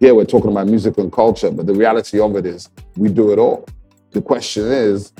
Here 0.00 0.14
we're 0.14 0.24
talking 0.24 0.50
about 0.50 0.66
music 0.66 0.96
and 0.98 1.12
culture, 1.12 1.50
but 1.50 1.66
the 1.66 1.74
reality 1.74 2.18
of 2.20 2.36
it 2.36 2.46
is 2.46 2.70
we 2.96 3.08
do 3.08 3.32
it 3.32 3.38
all. 3.38 3.66
The 4.12 4.22
question 4.22 4.64
is, 4.64 5.12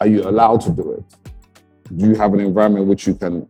are 0.00 0.06
you 0.06 0.22
allowed 0.22 0.60
to 0.62 0.70
do 0.70 0.92
it? 0.92 1.04
Do 1.96 2.06
you 2.08 2.14
have 2.14 2.32
an 2.34 2.40
environment 2.40 2.84
in 2.84 2.88
which 2.88 3.06
you 3.06 3.14
can 3.14 3.46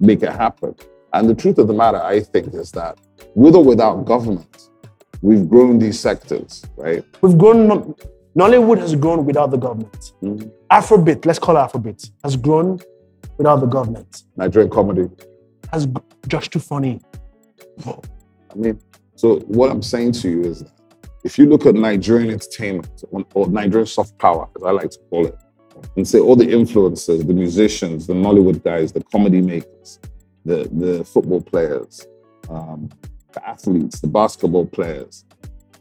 make 0.00 0.22
it 0.22 0.32
happen? 0.32 0.74
And 1.12 1.28
the 1.28 1.34
truth 1.34 1.58
of 1.58 1.68
the 1.68 1.74
matter, 1.74 2.02
I 2.02 2.20
think, 2.20 2.54
is 2.54 2.72
that 2.72 2.98
with 3.34 3.54
or 3.54 3.64
without 3.64 4.04
government, 4.04 4.68
we've 5.22 5.48
grown 5.48 5.78
these 5.78 5.98
sectors, 6.00 6.64
right? 6.76 7.04
We've 7.20 7.38
grown. 7.38 7.94
Nollywood 8.36 8.78
has 8.78 8.94
grown 8.94 9.24
without 9.26 9.50
the 9.50 9.56
government. 9.56 10.12
Mhm. 10.22 10.50
Afrobeat, 10.70 11.26
let's 11.26 11.38
call 11.38 11.56
it 11.56 11.60
Afrobeat, 11.60 12.10
has 12.24 12.36
grown 12.36 12.78
without 13.38 13.60
the 13.60 13.66
government. 13.66 14.24
Nigerian 14.36 14.70
comedy. 14.70 15.08
Has 15.72 15.88
just 16.28 16.52
too 16.52 16.58
funny. 16.60 17.00
I 17.86 17.94
mean, 18.54 18.78
so 19.20 19.40
what 19.58 19.70
I'm 19.70 19.82
saying 19.82 20.12
to 20.22 20.30
you 20.30 20.40
is 20.44 20.64
if 21.24 21.38
you 21.38 21.44
look 21.52 21.66
at 21.66 21.74
Nigerian 21.74 22.30
entertainment 22.30 23.04
or- 23.10 23.26
or 23.34 23.44
Nigerian 23.50 23.86
soft 23.86 24.16
power, 24.18 24.48
as 24.56 24.62
I 24.62 24.70
like 24.70 24.90
to 24.96 25.00
call 25.10 25.26
it, 25.26 25.36
and 25.96 26.08
say 26.08 26.18
all 26.18 26.36
the 26.36 26.46
influencers, 26.46 27.26
the 27.26 27.34
musicians, 27.34 28.06
the 28.06 28.14
Nollywood 28.14 28.64
guys, 28.64 28.92
the 28.92 29.04
comedy 29.14 29.42
makers, 29.42 29.98
the, 30.46 30.58
the 30.82 31.04
football 31.04 31.42
players, 31.42 32.06
um, 32.48 32.88
the 33.34 33.46
athletes, 33.46 34.00
the 34.00 34.06
basketball 34.20 34.64
players, 34.64 35.26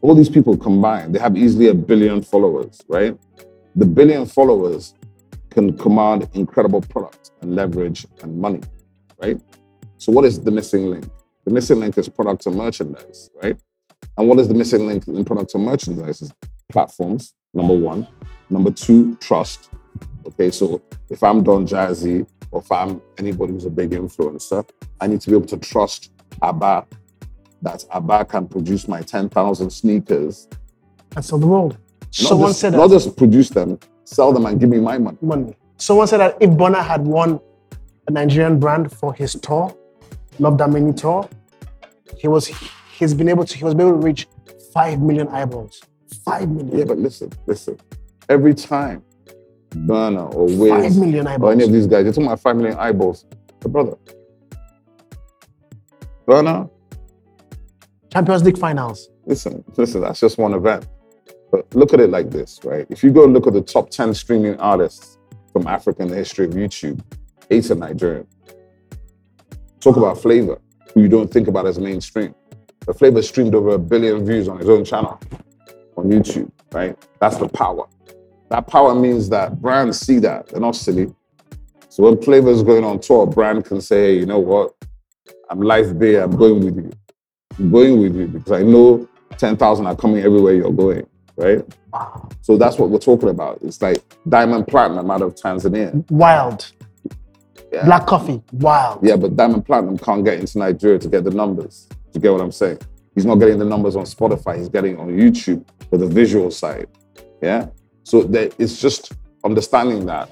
all 0.02 0.16
these 0.16 0.30
people 0.38 0.58
combined, 0.58 1.16
they 1.16 1.20
have 1.20 1.38
easily 1.38 1.68
a 1.70 1.74
billion 1.74 2.22
followers, 2.22 2.82
right? 2.90 3.18
The 3.78 3.86
billion 3.86 4.26
followers 4.26 4.96
can 5.50 5.78
command 5.78 6.28
incredible 6.34 6.82
product 6.82 7.32
and 7.42 7.56
leverage 7.56 8.06
and 8.22 8.38
money, 8.38 8.62
right? 9.22 9.40
So 9.98 10.12
what 10.12 10.26
is 10.26 10.42
the 10.42 10.52
missing 10.52 10.88
link? 10.88 11.06
The 11.46 11.52
missing 11.52 11.80
link 11.80 11.98
is 11.98 12.10
product 12.10 12.46
and 12.46 12.56
merchandise, 12.56 13.30
right? 13.42 13.58
And 14.18 14.28
what 14.28 14.40
is 14.40 14.48
the 14.48 14.54
missing 14.54 14.86
link 14.86 15.08
in 15.08 15.24
product 15.26 15.54
and 15.56 15.66
merchandise? 15.66 16.22
Is 16.22 16.34
platforms, 16.72 17.34
number 17.54 17.74
one. 17.76 18.08
Number 18.50 18.72
two, 18.72 19.16
trust. 19.18 19.70
Okay, 20.26 20.52
so 20.52 20.82
if 21.10 21.24
I'm 21.24 21.44
Don 21.44 21.66
Jazzy 21.66 22.28
or 22.52 22.62
if 22.62 22.72
I'm 22.72 23.02
anybody 23.18 23.54
who's 23.54 23.66
a 23.66 23.70
big 23.70 23.92
influencer, 23.92 24.68
I 25.02 25.08
need 25.08 25.22
to 25.22 25.30
be 25.30 25.36
able 25.36 25.48
to 25.48 25.58
trust 25.58 26.12
Aba 26.42 26.86
that 27.62 27.84
Aba 27.92 28.26
can 28.26 28.48
produce 28.48 28.88
my 28.88 29.02
10,000 29.02 29.70
sneakers. 29.70 30.48
And 31.16 31.26
so 31.26 31.38
the 31.38 31.48
world. 31.48 31.78
Not 32.02 32.16
Someone 32.16 32.50
just, 32.50 32.60
said 32.62 32.74
not 32.74 32.88
that. 32.88 32.96
just 32.96 33.18
produce 33.18 33.50
them, 33.50 33.80
sell 34.04 34.32
them 34.34 34.46
and 34.46 34.60
give 34.60 34.70
me 34.70 34.80
my 34.80 34.98
money. 34.98 35.18
money. 35.22 35.56
Someone 35.78 36.08
said 36.08 36.18
that 36.20 36.38
if 36.40 36.50
Burna 36.52 36.84
had 36.84 37.06
won 37.06 37.40
a 38.08 38.12
Nigerian 38.12 38.60
brand 38.60 38.92
for 38.92 39.14
his 39.14 39.34
tour, 39.34 39.76
Love 40.40 40.56
Damini 40.58 40.96
tour, 40.96 41.28
he 42.18 42.28
was 42.28 42.48
he's 42.94 43.14
been 43.14 43.30
able 43.30 43.46
to 43.46 43.58
he 43.58 43.64
was 43.64 43.74
able 43.74 43.92
to 43.92 43.94
reach 43.94 44.28
five 44.74 45.02
million 45.02 45.28
eyeballs. 45.28 45.82
Five 46.26 46.50
million. 46.50 46.78
Yeah, 46.78 46.86
but 46.86 46.98
listen, 46.98 47.32
listen. 47.46 47.78
Every 48.30 48.54
time 48.54 49.04
Burna 49.72 50.34
or 50.34 50.46
Wiz 50.46 50.70
Five 50.72 50.98
million 50.98 51.28
eyeballs. 51.28 51.50
or 51.50 51.54
any 51.54 51.64
of 51.64 51.72
these 51.72 51.88
guys, 51.88 52.04
you're 52.04 52.14
talking 52.14 52.26
about 52.26 52.40
5 52.40 52.56
million 52.56 52.78
eyeballs. 52.78 53.26
The 53.60 53.70
brother. 53.70 53.96
Burna, 56.28 56.70
Champions 58.12 58.44
League 58.44 58.58
finals. 58.58 59.10
listen, 59.26 59.64
listen, 59.78 60.02
that's 60.02 60.20
just 60.20 60.38
one 60.38 60.54
event. 60.54 60.88
But 61.52 61.74
look 61.76 61.94
at 61.94 62.00
it 62.00 62.12
like 62.12 62.30
this, 62.30 62.60
right? 62.64 62.86
If 62.90 63.04
you 63.04 63.12
go 63.12 63.26
look 63.26 63.48
at 63.48 63.54
the 63.54 63.62
top 63.62 63.90
10 63.90 64.14
streaming 64.14 64.60
artists 64.60 65.18
from 65.52 65.66
Africa 65.68 66.04
in 66.04 66.10
the 66.10 66.16
history 66.16 66.46
of 66.46 66.52
YouTube, 66.52 67.02
eight 67.50 67.70
are 67.72 67.76
Nigerian. 67.76 68.28
Talk 69.80 69.96
about 69.96 70.22
Flavour, 70.22 70.60
who 70.94 71.02
you 71.02 71.08
don't 71.08 71.32
think 71.32 71.48
about 71.48 71.66
as 71.66 71.80
mainstream. 71.80 72.36
The 72.86 72.94
Flavour 72.94 73.22
streamed 73.22 73.56
over 73.56 73.70
a 73.70 73.80
billion 73.80 74.26
views 74.26 74.48
on 74.50 74.58
his 74.58 74.68
own 74.68 74.84
channel 74.84 75.20
on 75.96 76.10
YouTube, 76.10 76.52
right? 76.74 76.98
That's 77.20 77.38
the 77.38 77.48
power. 77.48 77.88
That 78.50 78.68
power 78.68 78.94
means 78.94 79.30
that 79.30 79.62
brands 79.62 80.00
see 80.00 80.20
that. 80.20 80.48
They're 80.48 80.60
not 80.60 80.76
silly. 80.76 81.14
So 81.88 82.04
when 82.04 82.22
Flavour 82.22 82.50
is 82.50 82.62
going 82.62 82.84
on 82.84 83.00
tour, 83.00 83.24
a 83.24 83.28
brand 83.28 83.66
can 83.66 83.80
say, 83.80 84.14
hey, 84.14 84.20
you 84.20 84.26
know 84.26 84.40
what? 84.40 84.74
I'm 85.50 85.62
Life 85.62 85.98
Bay, 85.98 86.16
I'm 86.16 86.36
going 86.36 86.64
with 86.66 86.76
you. 86.76 86.92
I'm 87.58 87.72
going 87.72 88.02
with 88.02 88.16
you 88.16 88.28
because 88.28 88.52
I 88.52 88.64
know 88.64 89.08
10,000 89.38 89.88
are 89.88 89.96
coming 89.96 90.24
everywhere 90.24 90.56
you're 90.56 90.72
going, 90.72 91.08
right? 91.38 91.66
So 92.42 92.58
that's 92.58 92.78
what 92.78 92.90
we're 92.90 93.00
talking 93.00 93.30
about. 93.30 93.60
It's 93.62 93.82
like 93.82 94.04
Diamond 94.28 94.68
Platnumz 94.68 95.12
out 95.12 95.22
of 95.22 95.36
Tanzania. 95.36 96.10
Wild. 96.12 96.72
Yeah. 97.72 97.86
Black 97.86 98.08
coffee. 98.08 98.42
Wild. 98.54 99.00
Yeah, 99.04 99.16
but 99.16 99.36
Diamond 99.36 99.66
Platnumz 99.66 100.02
can't 100.02 100.26
get 100.26 100.40
into 100.40 100.58
Nigeria 100.58 100.98
to 101.00 101.08
get 101.08 101.24
the 101.24 101.32
numbers. 101.32 101.88
Do 101.90 101.98
you 102.16 102.22
get 102.22 102.32
what 102.32 102.42
I'm 102.42 102.52
saying? 102.52 102.80
He's 103.16 103.26
not 103.26 103.36
getting 103.36 103.60
the 103.60 103.66
numbers 103.66 103.96
on 103.96 104.06
Spotify. 104.06 104.58
He's 104.58 104.70
getting 104.70 104.98
on 105.00 105.10
YouTube 105.10 105.66
for 105.90 105.98
the 105.98 106.08
visual 106.08 106.50
side. 106.52 106.88
Yeah. 107.42 107.68
So 108.04 108.24
that 108.24 108.56
it's 108.58 108.82
just 108.82 109.14
understanding 109.44 110.06
that. 110.08 110.32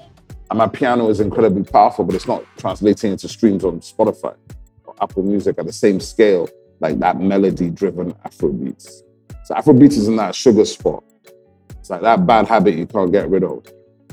And 0.50 0.60
amapiano 0.60 1.10
is 1.10 1.20
incredibly 1.20 1.62
powerful, 1.62 2.04
but 2.04 2.14
it's 2.14 2.26
not 2.26 2.44
translating 2.56 3.12
into 3.12 3.28
streams 3.28 3.64
on 3.64 3.80
Spotify 3.80 4.34
or 4.84 4.94
Apple 5.00 5.22
Music 5.22 5.56
at 5.58 5.66
the 5.66 5.72
same 5.72 6.00
scale 6.00 6.48
like 6.80 6.98
that 7.00 7.20
melody-driven 7.20 8.12
Afrobeats. 8.14 9.02
So 9.44 9.54
Afrobeats 9.54 9.92
is 9.92 10.08
in 10.08 10.16
that 10.16 10.34
sugar 10.34 10.64
spot. 10.64 11.04
It's 11.78 11.90
like 11.90 12.00
that 12.02 12.26
bad 12.26 12.46
habit 12.48 12.74
you 12.74 12.86
can't 12.86 13.12
get 13.12 13.28
rid 13.28 13.44
of. 13.44 13.64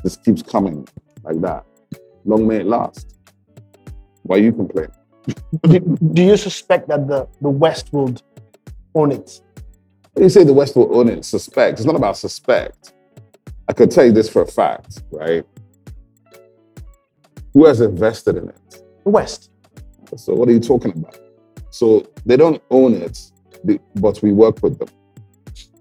Just 0.03 0.23
keeps 0.23 0.41
coming 0.41 0.87
like 1.23 1.41
that. 1.41 1.65
Long 2.25 2.47
may 2.47 2.57
it 2.57 2.65
last. 2.65 3.14
Why 4.25 4.37
you 4.37 4.53
complain? 4.53 4.87
do, 5.63 5.79
do 6.13 6.23
you 6.23 6.35
suspect 6.35 6.87
that 6.87 7.07
the, 7.07 7.27
the 7.41 7.49
West 7.49 7.93
would 7.93 8.23
own 8.95 9.11
it? 9.11 9.39
When 10.13 10.23
you 10.23 10.29
say 10.29 10.43
the 10.43 10.53
West 10.53 10.75
will 10.75 10.97
own 10.97 11.09
it, 11.09 11.23
suspect. 11.25 11.77
It's 11.77 11.85
not 11.85 11.95
about 11.95 12.17
suspect. 12.17 12.93
I 13.67 13.73
could 13.73 13.91
tell 13.91 14.05
you 14.05 14.11
this 14.11 14.27
for 14.27 14.41
a 14.41 14.47
fact, 14.47 15.03
right? 15.11 15.45
Who 17.53 17.65
has 17.65 17.81
invested 17.81 18.37
in 18.37 18.49
it? 18.49 18.83
The 19.03 19.11
West. 19.11 19.51
So 20.17 20.33
what 20.33 20.49
are 20.49 20.53
you 20.53 20.59
talking 20.59 20.91
about? 20.91 21.19
So 21.69 22.07
they 22.25 22.37
don't 22.37 22.61
own 22.71 22.93
it, 22.95 23.19
but 23.95 24.21
we 24.23 24.31
work 24.31 24.63
with 24.63 24.79
them. 24.79 24.89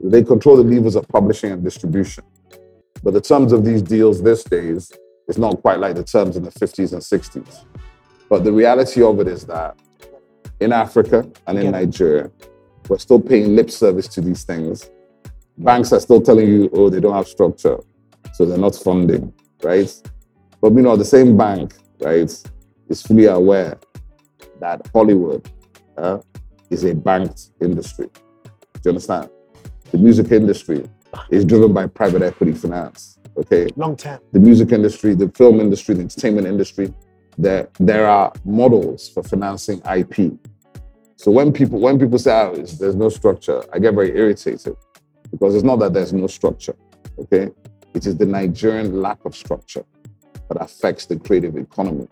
They 0.03 0.23
control 0.23 0.57
the 0.57 0.65
levers 0.65 0.97
of 0.97 1.09
publishing 1.09 1.51
and 1.51 1.65
distribution. 1.65 2.25
But 3.03 3.15
the 3.15 3.21
terms 3.23 3.53
of 3.53 3.65
these 3.65 3.81
deals 3.81 4.23
these 4.23 4.45
days 4.45 4.93
is 5.29 5.39
not 5.39 5.63
quite 5.63 5.79
like 5.79 5.95
the 5.95 6.05
terms 6.05 6.37
in 6.37 6.43
the 6.43 6.51
50s 6.51 6.93
and 6.93 7.01
60s. 7.01 7.65
But 8.29 8.45
the 8.45 8.53
reality 8.53 9.03
of 9.03 9.21
it 9.21 9.29
is 9.29 9.45
that 9.47 9.79
in 10.61 10.73
Africa 10.73 11.29
and 11.47 11.59
in 11.59 11.73
Nigeria, 11.73 12.31
we're 12.89 12.99
still 12.99 13.21
paying 13.21 13.55
lip 13.57 13.71
service 13.71 14.09
to 14.09 14.21
these 14.21 14.45
things. 14.45 14.91
Banks 15.59 15.93
are 15.93 16.01
still 16.01 16.21
telling 16.21 16.49
you, 16.49 16.71
oh, 16.73 16.91
they 16.91 17.01
don't 17.01 17.15
have 17.15 17.29
structure, 17.29 17.79
so 18.33 18.45
they're 18.45 18.59
not 18.59 18.75
funding, 18.75 19.33
right? 19.63 19.93
But 20.61 20.73
you 20.73 20.83
know, 20.83 20.97
the 20.97 21.05
same 21.05 21.37
bank, 21.37 21.75
right, 22.01 22.31
is 22.89 23.03
fully 23.03 23.27
aware 23.27 23.79
that 24.61 24.87
Hollywood 24.93 25.49
uh, 25.97 26.19
is 26.71 26.85
a 26.85 26.95
banked 26.95 27.51
industry. 27.61 28.09
Do 28.45 28.81
you 28.85 28.91
understand? 28.91 29.31
The 29.91 29.99
music 29.99 30.33
industry 30.33 30.89
is 31.31 31.45
driven 31.45 31.73
by 31.73 31.87
private 31.87 32.23
equity 32.23 32.53
finance. 32.53 33.19
Okay. 33.37 33.69
Long 33.77 33.97
term. 33.97 34.21
The 34.33 34.41
music 34.41 34.73
industry, 34.73 35.15
the 35.15 35.29
film 35.31 35.61
industry, 35.61 35.95
the 35.95 36.03
entertainment 36.03 36.47
industry, 36.47 36.93
there, 37.39 37.69
there 37.79 38.07
are 38.07 38.33
models 38.45 39.09
for 39.09 39.23
financing 39.23 39.81
IP. 39.91 40.33
So 41.17 41.31
when 41.31 41.53
people 41.53 41.81
when 41.81 41.99
people 41.99 42.19
say 42.19 42.33
oh, 42.33 42.55
there's 42.55 42.95
no 42.95 43.09
structure, 43.09 43.65
I 43.73 43.79
get 43.79 43.95
very 43.95 44.11
irritated 44.17 44.77
because 45.31 45.55
it's 45.55 45.65
not 45.65 45.79
that 45.81 45.93
there's 45.95 46.13
no 46.13 46.27
structure. 46.27 46.77
Okay, 47.19 47.51
it 47.95 48.07
is 48.07 48.17
the 48.17 48.27
Nigerian 48.27 49.01
lack 49.01 49.25
of 49.25 49.35
structure 49.35 49.85
that 50.49 50.61
affects 50.61 51.07
the 51.07 51.19
creative 51.19 51.57
economy. 51.57 52.09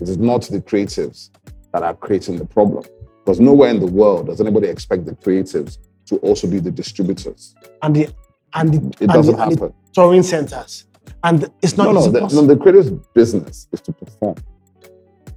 It 0.00 0.08
is 0.08 0.18
not 0.18 0.42
the 0.42 0.60
creatives 0.60 1.30
that 1.72 1.82
are 1.82 1.94
creating 1.94 2.36
the 2.36 2.44
problem. 2.44 2.84
Because 3.24 3.40
nowhere 3.40 3.70
in 3.70 3.80
the 3.80 3.86
world 3.86 4.26
does 4.28 4.40
anybody 4.40 4.68
expect 4.68 5.04
the 5.06 5.12
creatives 5.12 5.78
to 6.06 6.16
also 6.18 6.46
be 6.46 6.60
the 6.60 6.70
distributors. 6.70 7.54
And 7.82 7.96
the 7.96 8.08
and 8.54 8.72
the, 8.72 8.76
it 8.76 9.00
and 9.00 9.08
doesn't 9.08 9.36
the, 9.36 9.42
and 9.42 9.52
happen. 9.52 9.74
the 9.86 9.92
touring 9.92 10.22
centers. 10.22 10.86
And 11.26 11.50
it's 11.60 11.76
not 11.76 11.86
no, 11.86 11.92
no, 11.92 12.06
the, 12.08 12.20
no, 12.20 12.46
the 12.46 12.56
creator's 12.56 12.88
business 13.12 13.66
is 13.72 13.80
to 13.80 13.92
perform. 13.92 14.36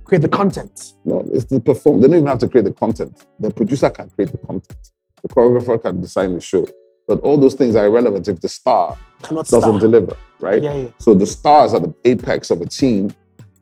Create 0.04 0.22
the 0.22 0.30
content. 0.30 0.94
No, 1.04 1.28
it's 1.34 1.46
to 1.46 1.60
perform. 1.60 2.00
They 2.00 2.08
don't 2.08 2.18
even 2.18 2.28
have 2.28 2.38
to 2.40 2.48
create 2.48 2.66
the 2.66 2.74
content. 2.74 3.26
The 3.40 3.50
producer 3.50 3.90
can 3.90 4.08
create 4.12 4.32
the 4.32 4.38
content. 4.38 4.78
The 5.24 5.30
choreographer 5.30 5.82
can 5.82 6.00
design 6.00 6.36
the 6.36 6.42
show. 6.42 6.68
But 7.08 7.22
all 7.22 7.38
those 7.38 7.56
things 7.56 7.76
are 7.76 7.88
irrelevant 7.88 8.28
if 8.28 8.40
the 8.40 8.48
star 8.50 9.00
Cannot 9.24 9.48
doesn't 9.48 9.62
star. 9.62 9.80
deliver, 9.80 10.16
right? 10.40 10.62
Yeah, 10.62 10.76
yeah. 10.76 10.88
So 11.00 11.16
the 11.16 11.26
stars 11.26 11.74
are 11.74 11.80
the 11.80 11.94
apex 12.06 12.52
of 12.52 12.62
a 12.62 12.68
team, 12.68 13.12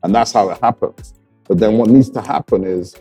and 0.02 0.14
that's 0.14 0.32
how 0.32 0.50
it 0.50 0.58
happens. 0.62 1.14
But 1.48 1.58
then 1.58 1.78
what 1.78 1.88
needs 1.88 2.10
to 2.10 2.20
happen 2.20 2.62
is 2.64 2.94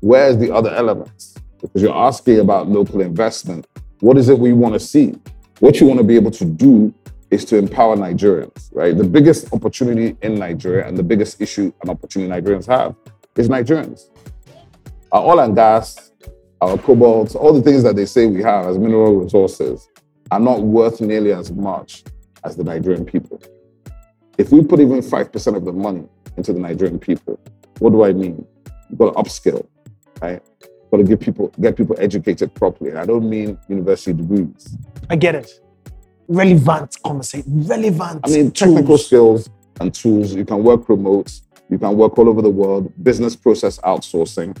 where's 0.00 0.36
the 0.36 0.54
other 0.54 0.74
elements? 0.74 1.34
Because 1.62 1.80
you're 1.80 1.96
asking 1.96 2.40
about 2.40 2.68
local 2.68 3.00
investment. 3.00 3.66
What 4.00 4.18
is 4.18 4.28
it 4.28 4.38
we 4.38 4.52
want 4.52 4.74
to 4.74 4.80
see? 4.80 5.14
What 5.60 5.80
you 5.80 5.86
want 5.86 5.98
to 5.98 6.04
be 6.04 6.16
able 6.16 6.30
to 6.32 6.44
do 6.44 6.92
is 7.30 7.44
to 7.46 7.56
empower 7.56 7.96
Nigerians, 7.96 8.70
right? 8.72 8.96
The 8.96 9.04
biggest 9.04 9.52
opportunity 9.52 10.16
in 10.22 10.38
Nigeria 10.38 10.86
and 10.86 10.96
the 10.96 11.02
biggest 11.02 11.40
issue 11.40 11.72
and 11.80 11.90
opportunity 11.90 12.30
Nigerians 12.30 12.66
have 12.66 12.94
is 13.36 13.48
Nigerians. 13.48 14.10
Our 15.12 15.22
oil 15.22 15.40
and 15.40 15.54
gas, 15.54 16.12
our 16.60 16.78
cobalt, 16.78 17.34
all 17.34 17.52
the 17.52 17.62
things 17.62 17.82
that 17.82 17.96
they 17.96 18.06
say 18.06 18.26
we 18.26 18.42
have 18.42 18.66
as 18.66 18.78
mineral 18.78 19.16
resources 19.16 19.88
are 20.30 20.40
not 20.40 20.62
worth 20.62 21.00
nearly 21.00 21.32
as 21.32 21.52
much 21.52 22.04
as 22.44 22.56
the 22.56 22.64
Nigerian 22.64 23.04
people. 23.04 23.40
If 24.38 24.52
we 24.52 24.62
put 24.62 24.80
even 24.80 25.00
5% 25.00 25.56
of 25.56 25.64
the 25.64 25.72
money 25.72 26.04
into 26.36 26.52
the 26.52 26.60
Nigerian 26.60 26.98
people, 26.98 27.40
what 27.78 27.90
do 27.90 28.04
I 28.04 28.12
mean? 28.12 28.46
You've 28.88 28.98
got 28.98 29.14
to 29.14 29.22
upskill, 29.22 29.66
right? 30.22 30.40
You've 30.62 30.90
got 30.90 30.96
to 30.98 31.04
get 31.04 31.20
people, 31.20 31.48
get 31.60 31.76
people 31.76 31.96
educated 31.98 32.54
properly. 32.54 32.90
And 32.90 32.98
I 32.98 33.06
don't 33.06 33.28
mean 33.28 33.58
university 33.68 34.12
degrees. 34.12 34.76
I 35.10 35.16
get 35.16 35.34
it. 35.34 35.50
Relevant 36.28 36.96
conversation. 37.02 37.66
Relevant. 37.66 38.20
I 38.24 38.28
mean, 38.30 38.50
technical 38.50 38.86
tools. 38.86 39.06
skills 39.06 39.50
and 39.80 39.94
tools. 39.94 40.34
You 40.34 40.44
can 40.44 40.62
work 40.62 40.88
remote. 40.88 41.40
You 41.68 41.78
can 41.78 41.96
work 41.96 42.18
all 42.18 42.28
over 42.28 42.42
the 42.42 42.50
world. 42.50 42.92
Business 43.02 43.36
process 43.36 43.78
outsourcing. 43.80 44.56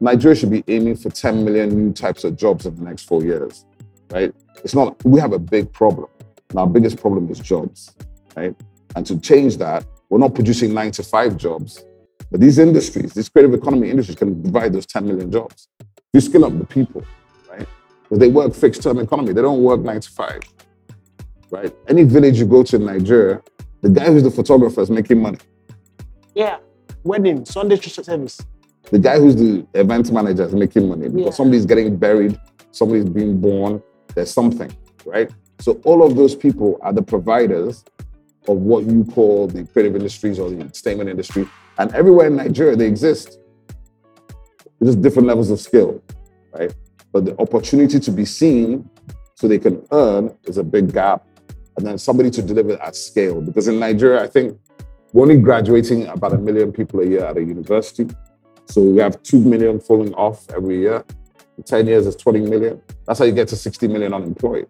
Nigeria 0.00 0.34
should 0.34 0.50
be 0.50 0.64
aiming 0.68 0.96
for 0.96 1.10
10 1.10 1.44
million 1.44 1.68
new 1.68 1.92
types 1.92 2.24
of 2.24 2.36
jobs 2.36 2.64
in 2.64 2.74
the 2.74 2.82
next 2.82 3.04
four 3.04 3.22
years, 3.22 3.66
right? 4.10 4.34
It's 4.64 4.74
not, 4.74 5.02
we 5.04 5.20
have 5.20 5.32
a 5.34 5.38
big 5.38 5.70
problem. 5.72 6.08
And 6.48 6.58
our 6.58 6.66
biggest 6.66 6.98
problem 6.98 7.30
is 7.30 7.38
jobs, 7.38 7.94
right? 8.34 8.54
And 8.96 9.06
to 9.06 9.20
change 9.20 9.58
that, 9.58 9.84
we're 10.08 10.18
not 10.18 10.34
producing 10.34 10.72
nine 10.72 10.90
to 10.92 11.02
five 11.02 11.36
jobs, 11.36 11.84
but 12.30 12.40
these 12.40 12.58
industries, 12.58 13.12
these 13.12 13.28
creative 13.28 13.54
economy 13.54 13.90
industries 13.90 14.16
can 14.16 14.42
provide 14.42 14.72
those 14.72 14.86
10 14.86 15.06
million 15.06 15.30
jobs. 15.30 15.68
You 16.12 16.20
skill 16.20 16.46
up 16.46 16.58
the 16.58 16.64
people, 16.64 17.04
right? 17.48 17.66
Because 18.02 18.18
they 18.18 18.28
work 18.28 18.54
fixed 18.54 18.82
term 18.82 18.98
economy. 18.98 19.32
They 19.32 19.42
don't 19.42 19.62
work 19.62 19.80
nine 19.80 20.00
to 20.00 20.10
five, 20.10 20.40
right? 21.50 21.74
Any 21.88 22.04
village 22.04 22.38
you 22.38 22.46
go 22.46 22.62
to 22.62 22.76
in 22.76 22.86
Nigeria, 22.86 23.42
the 23.82 23.88
guy 23.88 24.06
who's 24.06 24.22
the 24.22 24.30
photographer 24.30 24.80
is 24.80 24.90
making 24.90 25.20
money. 25.20 25.38
Yeah. 26.34 26.58
Wedding, 27.04 27.44
Sunday 27.44 27.76
church 27.76 28.04
service. 28.04 28.40
The 28.90 28.98
guy 28.98 29.18
who's 29.18 29.36
the 29.36 29.66
event 29.74 30.10
manager 30.12 30.44
is 30.44 30.54
making 30.54 30.88
money 30.88 31.08
because 31.08 31.24
Yeah. 31.24 31.30
somebody's 31.30 31.66
getting 31.66 31.96
buried, 31.96 32.38
somebody's 32.72 33.04
being 33.04 33.40
born, 33.40 33.82
there's 34.14 34.30
something, 34.30 34.70
right? 35.06 35.30
So 35.60 35.80
all 35.84 36.02
of 36.02 36.16
those 36.16 36.34
people 36.34 36.78
are 36.82 36.92
the 36.92 37.02
providers 37.02 37.84
of 38.48 38.56
what 38.58 38.84
you 38.84 39.04
call 39.04 39.46
the 39.46 39.64
creative 39.64 39.94
industries 39.96 40.38
or 40.38 40.50
the 40.50 40.58
entertainment 40.58 41.08
industry. 41.10 41.48
And 41.78 41.92
everywhere 41.94 42.26
in 42.26 42.36
Nigeria, 42.36 42.76
they 42.76 42.86
exist. 42.86 43.38
It's 44.80 44.90
just 44.90 45.02
different 45.02 45.28
levels 45.28 45.50
of 45.50 45.60
skill, 45.60 46.02
right? 46.52 46.72
But 47.12 47.26
the 47.26 47.38
opportunity 47.40 48.00
to 48.00 48.10
be 48.10 48.24
seen 48.24 48.88
so 49.34 49.46
they 49.48 49.58
can 49.58 49.82
earn 49.92 50.34
is 50.44 50.58
a 50.58 50.64
big 50.64 50.92
gap. 50.92 51.26
And 51.80 51.86
then 51.86 51.96
somebody 51.96 52.28
to 52.32 52.42
deliver 52.42 52.72
at 52.82 52.94
scale. 52.94 53.40
Because 53.40 53.66
in 53.66 53.78
Nigeria, 53.78 54.22
I 54.22 54.26
think 54.26 54.60
we're 55.14 55.22
only 55.22 55.38
graduating 55.38 56.08
about 56.08 56.34
a 56.34 56.36
million 56.36 56.72
people 56.74 57.00
a 57.00 57.06
year 57.06 57.24
at 57.24 57.38
a 57.38 57.42
university. 57.42 58.06
So 58.66 58.82
we 58.82 58.98
have 58.98 59.22
2 59.22 59.40
million 59.40 59.80
falling 59.80 60.12
off 60.12 60.44
every 60.50 60.78
year. 60.78 61.02
In 61.56 61.62
10 61.62 61.86
years, 61.86 62.06
it's 62.06 62.16
20 62.16 62.40
million. 62.40 62.82
That's 63.06 63.18
how 63.18 63.24
you 63.24 63.32
get 63.32 63.48
to 63.48 63.56
60 63.56 63.88
million 63.88 64.12
unemployed, 64.12 64.66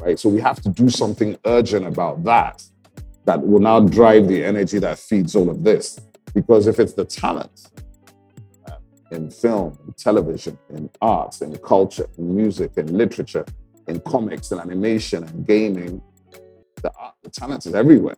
right? 0.00 0.18
So 0.18 0.30
we 0.30 0.40
have 0.40 0.62
to 0.62 0.70
do 0.70 0.88
something 0.88 1.36
urgent 1.44 1.86
about 1.86 2.24
that, 2.24 2.62
that 3.26 3.46
will 3.46 3.60
now 3.60 3.80
drive 3.80 4.26
the 4.26 4.42
energy 4.42 4.78
that 4.78 4.98
feeds 4.98 5.36
all 5.36 5.50
of 5.50 5.64
this. 5.64 6.00
Because 6.32 6.66
if 6.66 6.80
it's 6.80 6.94
the 6.94 7.04
talent 7.04 7.68
uh, 8.66 8.76
in 9.10 9.30
film, 9.30 9.78
in 9.86 9.92
television, 9.92 10.56
in 10.70 10.88
arts, 11.02 11.42
in 11.42 11.54
culture, 11.58 12.06
in 12.16 12.34
music, 12.34 12.72
in 12.78 12.96
literature, 12.96 13.44
in 13.86 14.00
comics, 14.00 14.50
and 14.50 14.62
animation, 14.62 15.24
and 15.24 15.46
gaming, 15.46 16.00
the, 17.22 17.30
talent 17.30 17.66
is 17.66 17.74
everywhere. 17.74 18.16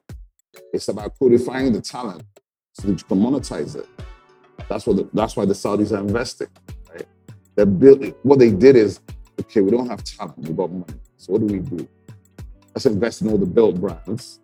It's 0.73 0.89
about 0.89 1.19
codifying 1.19 1.73
the 1.73 1.81
talent 1.81 2.23
so 2.73 2.89
that 2.89 2.99
you 2.99 3.05
can 3.05 3.21
monetize 3.21 3.77
it. 3.77 3.87
That's 4.69 4.87
what. 4.87 4.97
The, 4.97 5.09
that's 5.13 5.37
why 5.37 5.45
the 5.45 5.55
Saudis 5.55 5.93
are 5.93 6.01
investing. 6.01 6.49
Right? 6.93 7.07
They're 7.57 7.67
building. 7.67 8.15
What 8.23 8.39
they 8.39 8.51
did 8.51 8.77
is, 8.77 9.01
okay, 9.41 9.61
we 9.61 9.71
don't 9.71 9.89
have 9.89 10.05
talent. 10.05 10.39
We 10.39 10.55
got 10.55 10.71
money. 10.71 11.01
So 11.17 11.33
what 11.33 11.47
do 11.47 11.47
we 11.47 11.61
do? 11.61 11.89
Let's 12.75 12.87
invest 12.87 13.23
in 13.23 13.29
all 13.29 13.39
the 13.39 13.47
built 13.47 13.81
brands 13.81 14.41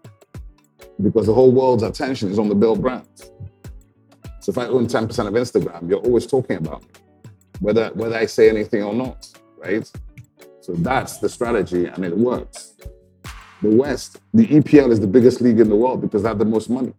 because 1.02 1.26
the 1.26 1.34
whole 1.34 1.52
world's 1.52 1.82
attention 1.82 2.30
is 2.30 2.38
on 2.38 2.48
the 2.48 2.54
built 2.54 2.80
brands. 2.80 3.30
So 4.40 4.50
if 4.50 4.58
I 4.58 4.66
own 4.66 4.86
10% 4.86 5.02
of 5.02 5.34
Instagram, 5.34 5.88
you're 5.88 6.00
always 6.00 6.26
talking 6.26 6.56
about 6.56 6.82
me, 6.82 6.88
whether 7.60 7.88
whether 7.94 8.16
I 8.16 8.26
say 8.26 8.48
anything 8.48 8.82
or 8.82 8.94
not, 8.94 9.26
right? 9.56 9.90
So 10.60 10.72
that's 10.74 11.18
the 11.18 11.28
strategy, 11.28 11.86
and 11.86 12.04
it 12.04 12.16
works. 12.16 12.74
The 13.62 13.70
West, 13.70 14.20
the 14.34 14.46
EPL 14.46 14.90
is 14.90 15.00
the 15.00 15.06
biggest 15.06 15.40
league 15.40 15.60
in 15.60 15.68
the 15.68 15.76
world 15.76 16.00
because 16.02 16.22
they 16.22 16.28
have 16.28 16.38
the 16.38 16.44
most 16.44 16.68
money. 16.68 16.92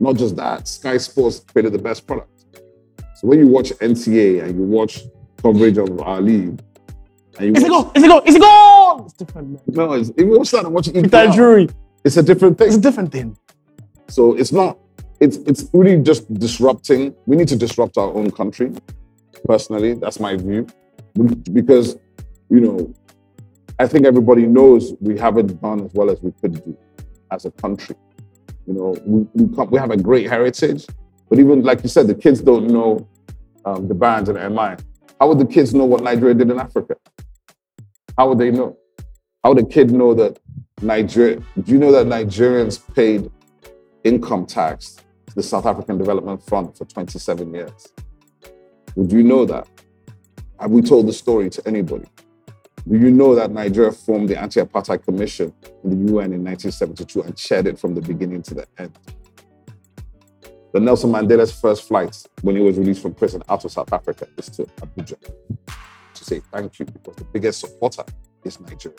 Not 0.00 0.16
just 0.16 0.34
that, 0.36 0.66
Sky 0.66 0.96
Sports 0.96 1.40
created 1.40 1.72
the 1.72 1.78
best 1.78 2.06
product. 2.06 2.44
So 3.16 3.28
when 3.28 3.38
you 3.38 3.46
watch 3.46 3.70
NTA 3.80 4.42
and 4.44 4.56
you 4.56 4.62
watch 4.64 5.00
coverage 5.42 5.78
of 5.78 6.00
our 6.00 6.20
league, 6.20 6.60
And 7.38 7.46
you 7.48 7.52
Is 7.54 7.62
it 7.64 7.70
watch- 7.70 7.94
goal? 7.94 8.04
It 8.04 8.08
goal? 8.08 8.22
Is 8.26 8.34
it 8.34 8.40
goal? 8.40 9.04
It's 9.04 9.14
different, 9.14 9.48
man. 9.50 9.60
No, 9.68 9.92
it's, 9.92 10.08
if 10.10 10.18
you 10.26 10.44
start 10.44 10.70
watching 10.70 10.94
Peter 10.94 11.08
EPL, 11.08 11.34
Drury. 11.34 11.68
it's 12.04 12.16
a 12.16 12.22
different 12.22 12.58
thing. 12.58 12.66
It's 12.68 12.76
a 12.76 12.80
different 12.80 13.12
thing. 13.12 13.36
So 14.08 14.34
it's 14.34 14.52
not. 14.52 14.78
It's 15.20 15.36
it's 15.50 15.64
really 15.72 16.02
just 16.02 16.22
disrupting. 16.34 17.14
We 17.26 17.36
need 17.36 17.48
to 17.48 17.56
disrupt 17.56 17.96
our 17.98 18.12
own 18.12 18.30
country. 18.30 18.72
Personally, 19.44 19.94
that's 19.94 20.18
my 20.18 20.36
view, 20.36 20.66
because 21.52 21.96
you 22.48 22.60
know, 22.60 22.92
I 23.80 23.86
think 23.86 24.04
everybody 24.04 24.44
knows 24.44 24.92
we 25.00 25.16
haven't 25.18 25.58
done 25.62 25.86
as 25.86 25.94
well 25.94 26.10
as 26.10 26.20
we 26.20 26.32
could 26.32 26.62
do 26.62 26.76
as 27.30 27.46
a 27.46 27.50
country. 27.50 27.96
You 28.66 28.74
know, 28.74 28.94
we 29.06 29.26
we, 29.32 29.56
come, 29.56 29.70
we 29.70 29.78
have 29.78 29.90
a 29.90 29.96
great 29.96 30.28
heritage, 30.28 30.84
but 31.30 31.38
even 31.38 31.62
like 31.62 31.82
you 31.82 31.88
said, 31.88 32.06
the 32.06 32.14
kids 32.14 32.42
don't 32.42 32.66
know 32.66 33.08
um, 33.64 33.88
the 33.88 33.94
bands 33.94 34.28
and 34.28 34.36
MI. 34.54 34.76
How 35.18 35.28
would 35.28 35.38
the 35.38 35.46
kids 35.46 35.72
know 35.72 35.86
what 35.86 36.02
Nigeria 36.02 36.34
did 36.34 36.50
in 36.50 36.60
Africa? 36.60 36.94
How 38.18 38.28
would 38.28 38.38
they 38.38 38.50
know? 38.50 38.76
How 39.42 39.54
would 39.54 39.64
a 39.64 39.66
kid 39.66 39.90
know 39.92 40.12
that 40.12 40.38
Nigeria? 40.82 41.36
Do 41.62 41.72
you 41.72 41.78
know 41.78 41.90
that 41.90 42.04
Nigerians 42.04 42.76
paid 42.94 43.30
income 44.04 44.44
tax 44.44 44.96
to 45.28 45.34
the 45.34 45.42
South 45.42 45.64
African 45.64 45.96
Development 45.96 46.42
Fund 46.42 46.76
for 46.76 46.84
27 46.84 47.54
years? 47.54 47.88
Would 48.96 49.10
you 49.10 49.22
know 49.22 49.46
that? 49.46 49.66
Have 50.58 50.70
we 50.70 50.82
told 50.82 51.08
the 51.08 51.14
story 51.14 51.48
to 51.48 51.66
anybody? 51.66 52.04
Do 52.88 52.98
you 52.98 53.10
know 53.10 53.34
that 53.34 53.50
Nigeria 53.50 53.92
formed 53.92 54.28
the 54.28 54.40
Anti-Apartheid 54.40 55.04
Commission 55.04 55.52
in 55.84 55.90
the 55.90 56.12
UN 56.12 56.32
in 56.32 56.44
1972 56.44 57.22
and 57.22 57.36
chaired 57.36 57.66
it 57.66 57.78
from 57.78 57.94
the 57.94 58.00
beginning 58.00 58.42
to 58.42 58.54
the 58.54 58.66
end? 58.78 58.98
The 60.72 60.80
Nelson 60.80 61.10
Mandela's 61.10 61.52
first 61.52 61.86
flight 61.86 62.16
when 62.42 62.56
he 62.56 62.62
was 62.62 62.78
released 62.78 63.02
from 63.02 63.14
prison 63.14 63.42
out 63.48 63.64
of 63.64 63.72
South 63.72 63.92
Africa 63.92 64.26
is 64.38 64.48
to 64.50 64.64
Abuja 64.64 65.16
to 66.14 66.24
say 66.24 66.40
thank 66.52 66.78
you 66.78 66.84
because 66.86 67.16
the 67.16 67.24
biggest 67.24 67.60
supporter 67.60 68.04
is 68.44 68.60
Nigeria. 68.60 68.98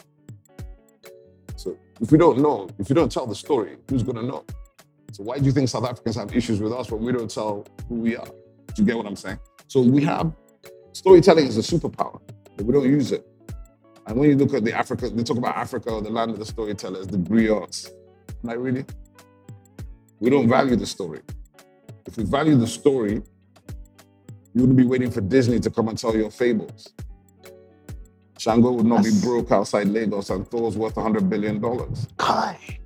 So 1.56 1.78
if 2.02 2.12
we 2.12 2.18
don't 2.18 2.40
know, 2.40 2.70
if 2.78 2.90
you 2.90 2.96
don't 2.96 3.12
tell 3.12 3.26
the 3.26 3.36
story, 3.36 3.78
who's 3.90 4.04
going 4.04 4.18
to 4.18 4.24
know? 4.24 4.44
So 5.12 5.24
why 5.24 5.40
do 5.40 5.46
you 5.46 5.52
think 5.52 5.70
South 5.70 5.86
Africans 5.86 6.16
have 6.16 6.36
issues 6.36 6.60
with 6.60 6.74
us 6.74 6.92
when 6.92 7.04
we 7.04 7.12
don't 7.12 7.30
tell 7.30 7.66
who 7.88 7.96
we 7.96 8.16
are? 8.16 8.26
Do 8.26 8.74
you 8.78 8.86
get 8.86 8.98
what 8.98 9.06
I'm 9.06 9.16
saying? 9.16 9.40
So 9.68 9.82
we 9.82 10.04
have 10.04 10.34
storytelling 10.94 11.48
is 11.48 11.58
a 11.58 11.62
superpower, 11.62 12.20
but 12.58 12.66
we 12.66 12.74
don't 12.74 12.86
use 12.86 13.12
it. 13.12 13.28
And 14.12 14.20
when 14.20 14.30
you 14.30 14.36
look 14.36 14.54
at 14.54 14.66
the 14.66 14.74
Africa, 14.74 15.10
they 15.10 15.24
talk 15.24 15.38
about 15.38 15.56
Africa 15.56 15.90
or 15.90 16.02
the 16.02 16.10
land 16.10 16.32
of 16.32 16.38
the 16.38 16.46
storytellers, 16.46 17.08
the 17.08 17.16
griots. 17.16 17.90
Like 18.44 18.58
really, 18.58 18.84
we 20.20 20.30
don't 20.30 20.50
value 20.50 20.76
the 20.76 20.86
story. 20.86 21.22
If 22.06 22.18
we 22.18 22.26
value 22.26 22.58
the 22.58 22.68
story, 22.68 23.22
you 24.54 24.60
wouldn't 24.64 24.76
be 24.76 24.84
waiting 24.84 25.12
for 25.12 25.22
Disney 25.22 25.62
to 25.62 25.70
come 25.72 25.88
and 25.88 25.98
tell 25.98 26.14
your 26.14 26.30
fables. 26.30 26.90
Shango 28.38 28.74
would 28.74 28.86
not 28.86 29.06
be 29.06 29.12
broke 29.24 29.50
outside 29.50 29.88
Lagos 29.88 30.30
and 30.30 30.46
Thor's 30.46 30.76
worth 30.76 30.96
$100 30.96 31.30
billion. 31.30 31.62
Kai. 32.18 32.80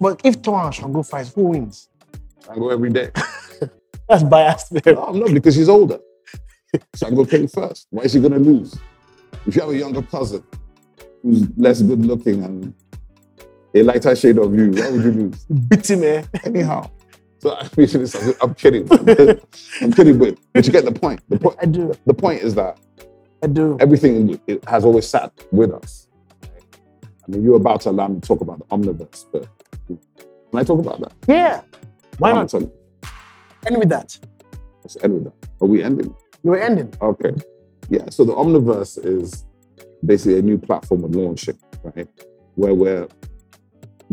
But 0.00 0.22
if 0.24 0.36
Thor 0.36 0.64
and 0.64 0.74
Shango 0.74 1.02
fights, 1.02 1.34
who 1.34 1.48
wins? 1.48 1.90
Shango 2.46 2.70
every 2.70 2.88
day. 2.88 3.10
That's 4.08 4.22
biased. 4.22 4.72
man. 4.72 4.82
No, 4.86 5.10
no, 5.10 5.34
because 5.34 5.54
he's 5.54 5.68
older. 5.68 5.98
Shango 6.94 7.26
came 7.26 7.46
first. 7.46 7.88
Why 7.90 8.04
is 8.04 8.14
he 8.14 8.20
going 8.20 8.32
to 8.32 8.38
lose? 8.38 8.74
If 9.46 9.56
you 9.56 9.60
have 9.62 9.70
a 9.70 9.76
younger 9.76 10.02
cousin 10.02 10.44
who's 11.22 11.46
less 11.56 11.82
good 11.82 12.04
looking 12.04 12.42
and 12.44 12.74
a 13.74 13.82
lighter 13.82 14.14
shade 14.16 14.38
of 14.38 14.54
you, 14.54 14.70
what 14.70 14.92
would 14.92 15.04
you 15.04 15.12
do? 15.12 15.32
Beat 15.68 15.90
him, 15.90 16.02
eh? 16.04 16.24
Anyhow. 16.44 16.90
So 17.38 17.52
I 17.52 17.62
I'm 18.42 18.54
kidding. 18.54 18.88
I'm 18.90 19.92
kidding, 19.92 20.18
but, 20.18 20.38
but 20.52 20.66
you 20.66 20.72
get 20.72 20.84
the 20.84 20.92
point. 20.92 21.20
The 21.28 21.38
point, 21.38 21.56
I 21.60 21.66
do. 21.66 21.92
the 22.06 22.14
point 22.14 22.42
is 22.42 22.54
that 22.54 22.78
I 23.42 23.46
do. 23.46 23.76
everything 23.80 24.40
it 24.46 24.66
has 24.68 24.84
always 24.84 25.06
sat 25.06 25.32
with 25.52 25.72
us. 25.72 26.08
I 26.42 27.28
mean, 27.28 27.42
you're 27.42 27.56
about 27.56 27.82
to 27.82 27.90
allow 27.90 28.08
me 28.08 28.20
to 28.20 28.26
talk 28.26 28.40
about 28.40 28.58
the 28.60 28.64
omniverse, 28.66 29.26
but 29.32 29.48
can 29.86 29.98
I 30.54 30.64
talk 30.64 30.80
about 30.80 31.00
that? 31.00 31.12
Yeah. 31.28 31.60
Why 32.18 32.32
not? 32.32 32.52
End 32.54 33.78
with 33.78 33.88
that. 33.90 34.18
Let's 34.82 34.96
end 35.02 35.14
with 35.14 35.24
that. 35.24 35.34
Are 35.60 35.66
we 35.66 35.82
ending? 35.82 36.14
You 36.42 36.50
were 36.50 36.60
ending. 36.60 36.92
Okay. 37.02 37.32
Yeah. 37.88 38.08
So 38.10 38.24
the 38.24 38.34
Omniverse 38.34 39.04
is 39.04 39.44
basically 40.04 40.38
a 40.38 40.42
new 40.42 40.58
platform 40.58 41.02
we're 41.02 41.22
launching, 41.22 41.58
right? 41.82 42.08
Where 42.54 42.74
we 42.74 43.06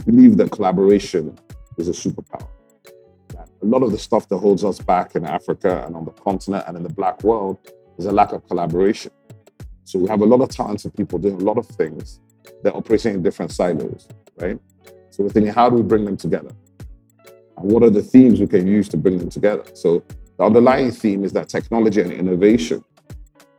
believe 0.05 0.37
that 0.37 0.51
collaboration 0.51 1.37
is 1.77 1.87
a 1.87 1.91
superpower. 1.91 2.47
A 3.35 3.65
lot 3.65 3.81
of 3.81 3.91
the 3.91 3.97
stuff 3.97 4.27
that 4.29 4.37
holds 4.37 4.63
us 4.63 4.79
back 4.79 5.15
in 5.15 5.25
Africa 5.25 5.83
and 5.85 5.95
on 5.95 6.05
the 6.05 6.11
continent 6.11 6.65
and 6.67 6.75
in 6.77 6.83
the 6.83 6.93
black 6.93 7.23
world 7.23 7.57
is 7.97 8.05
a 8.05 8.11
lack 8.11 8.33
of 8.33 8.45
collaboration. 8.47 9.11
So 9.85 9.99
we 9.99 10.07
have 10.09 10.21
a 10.21 10.25
lot 10.25 10.41
of 10.41 10.49
talented 10.49 10.93
people 10.95 11.19
doing 11.19 11.35
a 11.35 11.43
lot 11.43 11.57
of 11.57 11.65
things. 11.67 12.19
They're 12.61 12.75
operating 12.75 13.15
in 13.15 13.23
different 13.23 13.51
silos, 13.51 14.07
right? 14.37 14.59
So 15.11 15.23
we're 15.23 15.29
thinking, 15.29 15.53
how 15.53 15.69
do 15.69 15.77
we 15.77 15.83
bring 15.83 16.05
them 16.05 16.17
together? 16.17 16.51
And 17.57 17.71
what 17.71 17.83
are 17.83 17.89
the 17.89 18.01
themes 18.01 18.39
we 18.39 18.47
can 18.47 18.67
use 18.67 18.89
to 18.89 18.97
bring 18.97 19.17
them 19.17 19.29
together? 19.29 19.63
So 19.73 20.03
the 20.37 20.43
underlying 20.43 20.91
theme 20.91 21.23
is 21.23 21.31
that 21.33 21.49
technology 21.49 22.01
and 22.01 22.11
innovation, 22.11 22.83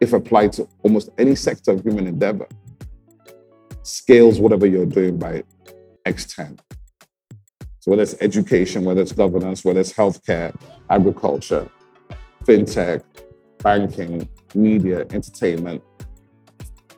if 0.04 0.12
applied 0.12 0.52
to 0.52 0.68
almost 0.82 1.08
any 1.18 1.34
sector 1.34 1.72
of 1.72 1.82
human 1.82 2.06
endeavor, 2.06 2.46
scales 3.82 4.38
whatever 4.38 4.66
you're 4.66 4.86
doing 4.86 5.18
by 5.18 5.42
X10. 6.06 6.58
So 7.80 7.90
whether 7.90 8.02
it's 8.02 8.14
education, 8.20 8.84
whether 8.84 9.02
it's 9.02 9.12
governance, 9.12 9.64
whether 9.64 9.80
it's 9.80 9.92
healthcare, 9.92 10.54
agriculture, 10.88 11.68
fintech, 12.44 13.02
banking, 13.58 14.28
media, 14.54 15.00
entertainment, 15.10 15.82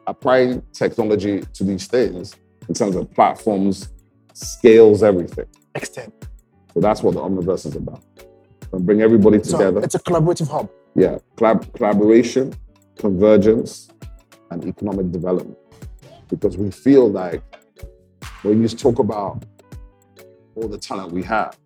applying 0.06 0.62
technology 0.72 1.40
to 1.54 1.64
these 1.64 1.86
things 1.86 2.36
in 2.68 2.74
terms 2.74 2.94
of 2.96 3.12
platforms 3.12 3.88
scales 4.34 5.02
everything. 5.02 5.46
Extend. 5.74 6.12
So 6.74 6.80
that's 6.80 7.02
what 7.02 7.14
the 7.14 7.20
Omniverse 7.20 7.66
is 7.66 7.76
about. 7.76 8.02
And 8.72 8.84
bring 8.84 9.00
everybody 9.00 9.38
together. 9.38 9.80
So 9.80 9.84
it's 9.84 9.94
a 9.94 10.00
collaborative 10.00 10.48
hub. 10.50 10.68
Yeah, 10.94 11.18
collab- 11.36 11.72
collaboration, 11.74 12.54
convergence, 12.96 13.88
and 14.50 14.64
economic 14.64 15.10
development. 15.12 15.58
Because 16.28 16.56
we 16.56 16.70
feel 16.70 17.10
like 17.10 17.42
when 18.42 18.62
you 18.62 18.68
talk 18.68 18.98
about 18.98 19.44
all 20.54 20.68
the 20.68 20.78
talent 20.78 21.12
we 21.12 21.22
have, 21.22 21.56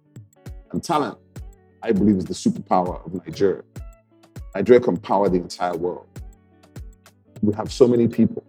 and 0.72 0.82
talent, 0.82 1.18
I 1.82 1.92
believe, 1.92 2.16
is 2.16 2.24
the 2.24 2.34
superpower 2.34 3.04
of 3.04 3.14
Nigeria. 3.26 3.62
Nigeria 4.54 4.80
can 4.80 4.96
power 4.96 5.28
the 5.28 5.36
entire 5.36 5.76
world. 5.76 6.06
We 7.42 7.54
have 7.54 7.72
so 7.72 7.88
many 7.88 8.06
people. 8.08 8.44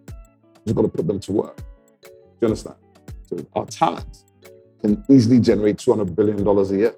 We've 0.66 0.74
got 0.74 0.82
to 0.82 0.88
put 0.88 1.06
them 1.06 1.20
to 1.20 1.32
work. 1.32 1.56
Do 2.02 2.10
you 2.42 2.48
understand? 2.48 2.76
So 3.26 3.46
our 3.54 3.66
talent 3.66 4.24
can 4.80 5.02
easily 5.08 5.40
generate 5.40 5.76
$200 5.78 6.14
billion 6.14 6.46
a 6.46 6.78
year 6.78 6.94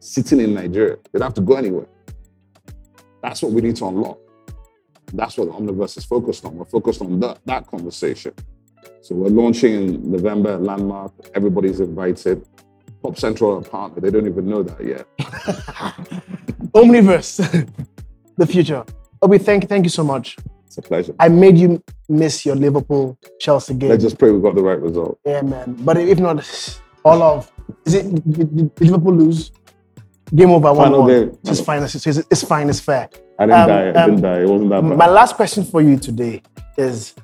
sitting 0.00 0.40
in 0.40 0.54
Nigeria. 0.54 0.96
They 1.10 1.18
don't 1.18 1.22
have 1.22 1.34
to 1.34 1.40
go 1.40 1.54
anywhere. 1.54 1.86
That's 3.22 3.42
what 3.42 3.52
we 3.52 3.62
need 3.62 3.76
to 3.76 3.86
unlock. 3.86 4.18
That's 5.12 5.36
what 5.36 5.46
the 5.46 5.52
Omniverse 5.52 5.98
is 5.98 6.04
focused 6.04 6.44
on. 6.44 6.56
We're 6.56 6.64
focused 6.64 7.00
on 7.02 7.20
that, 7.20 7.38
that 7.44 7.66
conversation. 7.66 8.32
So 9.02 9.14
we're 9.14 9.28
launching 9.28 9.74
in 9.74 10.10
November 10.10 10.54
at 10.54 10.62
Landmark. 10.62 11.12
Everybody's 11.34 11.80
invited. 11.80 12.46
Pop 13.02 13.18
Central 13.18 13.58
are 13.58 13.62
partner. 13.62 14.00
They 14.00 14.10
don't 14.10 14.26
even 14.26 14.48
know 14.48 14.62
that 14.62 14.84
yet. 14.84 15.06
Omniverse. 16.72 17.68
the 18.36 18.46
future. 18.46 18.84
Obi, 19.20 19.38
thank, 19.38 19.68
thank 19.68 19.84
you 19.84 19.90
so 19.90 20.04
much. 20.04 20.36
It's 20.66 20.78
a 20.78 20.82
pleasure. 20.82 21.14
I 21.20 21.28
made 21.28 21.58
you 21.58 21.82
miss 22.08 22.46
your 22.46 22.56
Liverpool 22.56 23.18
Chelsea 23.38 23.74
game. 23.74 23.90
Let's 23.90 24.04
just 24.04 24.18
pray 24.18 24.30
we 24.30 24.40
got 24.40 24.54
the 24.54 24.62
right 24.62 24.80
result. 24.80 25.18
Yeah, 25.26 25.42
man. 25.42 25.76
But 25.80 25.98
if 25.98 26.18
not, 26.18 26.80
all 27.04 27.22
of 27.22 27.52
is 27.84 27.94
it 27.94 28.32
did, 28.32 28.74
did 28.74 28.80
Liverpool 28.80 29.14
lose? 29.14 29.50
Game 30.34 30.50
over 30.50 30.72
one 30.72 30.84
Final 30.84 31.00
one. 31.00 31.08
game. 31.08 31.38
It's 31.44 31.60
fine. 31.60 31.82
It's, 31.82 32.06
it's, 32.06 32.18
it's 32.30 32.42
fine. 32.42 32.70
It's 32.70 32.80
fair. 32.80 33.10
I 33.38 33.46
didn't 33.46 33.60
Um, 33.60 33.68
die. 33.68 33.86
I 33.86 33.88
um, 34.02 34.10
didn't 34.10 34.22
die. 34.22 34.40
It 34.42 34.48
wasn't 34.48 34.70
that 34.70 34.82
bad. 34.82 34.96
My 34.98 35.08
last 35.08 35.36
question 35.36 35.64
for 35.64 35.80
you 35.80 35.96
today 35.96 36.42
is: 36.76 37.14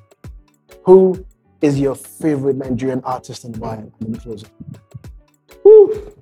Who 0.85 1.25
is 1.61 1.79
your 1.79 1.95
favorite 1.95 2.57
Nigerian 2.57 3.01
artist 3.03 3.43
and 3.45 3.55
why? 3.57 3.75
I'm 3.75 3.91
gonna 4.01 4.17
close 4.19 4.43
it. 4.43 4.49
Whew. 5.63 6.15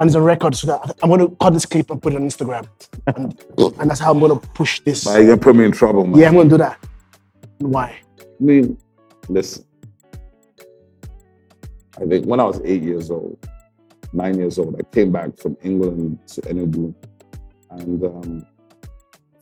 And 0.00 0.08
it's 0.08 0.14
on 0.14 0.22
record, 0.22 0.54
so 0.54 0.68
that 0.68 0.96
I'm 1.02 1.08
going 1.08 1.18
to 1.28 1.34
cut 1.40 1.52
this 1.52 1.66
clip 1.66 1.90
and 1.90 2.00
put 2.00 2.12
it 2.12 2.16
on 2.16 2.22
Instagram, 2.22 2.68
and, 3.08 3.36
and 3.80 3.90
that's 3.90 3.98
how 3.98 4.12
I'm 4.12 4.20
going 4.20 4.38
to 4.38 4.48
push 4.50 4.78
this. 4.80 5.04
Nah, 5.04 5.16
You're 5.16 5.24
gonna 5.26 5.38
put 5.38 5.56
me 5.56 5.64
in 5.64 5.72
trouble, 5.72 6.06
man. 6.06 6.20
Yeah, 6.20 6.28
I'm 6.28 6.34
going 6.34 6.48
to 6.48 6.54
do 6.54 6.58
that. 6.58 6.78
Why? 7.58 7.98
I 8.20 8.24
mean, 8.38 8.78
listen. 9.28 9.64
I 12.00 12.06
think 12.06 12.26
when 12.26 12.38
I 12.38 12.44
was 12.44 12.60
eight 12.64 12.84
years 12.84 13.10
old, 13.10 13.44
nine 14.12 14.38
years 14.38 14.56
old, 14.60 14.76
I 14.78 14.84
came 14.94 15.10
back 15.10 15.36
from 15.36 15.56
England 15.64 16.20
to 16.28 16.42
Enugu, 16.42 16.94
and 17.70 18.04
um, 18.04 18.46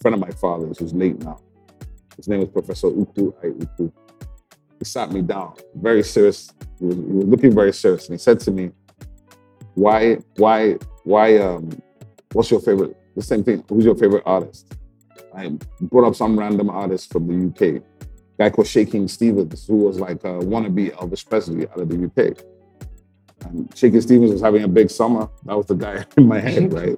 friend 0.07 0.23
of 0.23 0.29
my 0.29 0.35
father's 0.37 0.79
who's 0.79 0.95
late 0.95 1.19
now. 1.25 1.37
His 2.17 2.29
name 2.29 2.39
was 2.39 2.49
Professor 2.51 2.87
Uku 2.87 3.33
I 3.43 3.47
Uku. 3.47 3.91
He 4.79 4.85
sat 4.85 5.11
me 5.11 5.21
down, 5.21 5.55
very 5.75 6.05
serious. 6.05 6.53
He 6.79 6.85
was, 6.85 6.95
he 6.95 7.03
was 7.03 7.25
looking 7.25 7.53
very 7.53 7.73
serious, 7.73 8.07
and 8.07 8.15
he 8.15 8.19
said 8.19 8.39
to 8.41 8.53
me, 8.53 8.71
"Why, 9.75 10.19
why, 10.37 10.77
why? 11.03 11.39
Um, 11.39 11.77
what's 12.35 12.53
your 12.53 12.61
favorite? 12.61 12.97
The 13.17 13.23
same 13.23 13.43
thing. 13.43 13.65
Who's 13.69 13.85
your 13.85 13.97
favorite 13.97 14.23
artist?" 14.27 14.77
I 15.35 15.59
brought 15.81 16.07
up 16.07 16.15
some 16.15 16.39
random 16.39 16.71
artist 16.71 17.13
from 17.13 17.27
the 17.27 17.37
UK. 17.49 17.83
guy 18.39 18.51
called 18.51 18.69
Shaking 18.69 19.09
Stevens, 19.09 19.67
who 19.67 19.79
was 19.79 19.99
like 19.99 20.23
a 20.23 20.39
wannabe 20.53 20.95
Elvis 20.99 21.29
Presley 21.29 21.67
out 21.69 21.81
of 21.81 21.89
the 21.89 21.99
UK. 22.07 22.19
And 23.45 23.77
Shaking 23.77 24.01
Stevens 24.03 24.31
was 24.31 24.41
having 24.41 24.63
a 24.63 24.69
big 24.69 24.89
summer. 24.89 25.29
That 25.47 25.57
was 25.57 25.67
the 25.67 25.75
guy 25.75 26.05
in 26.17 26.29
my 26.29 26.39
head, 26.39 26.73
right? 26.73 26.97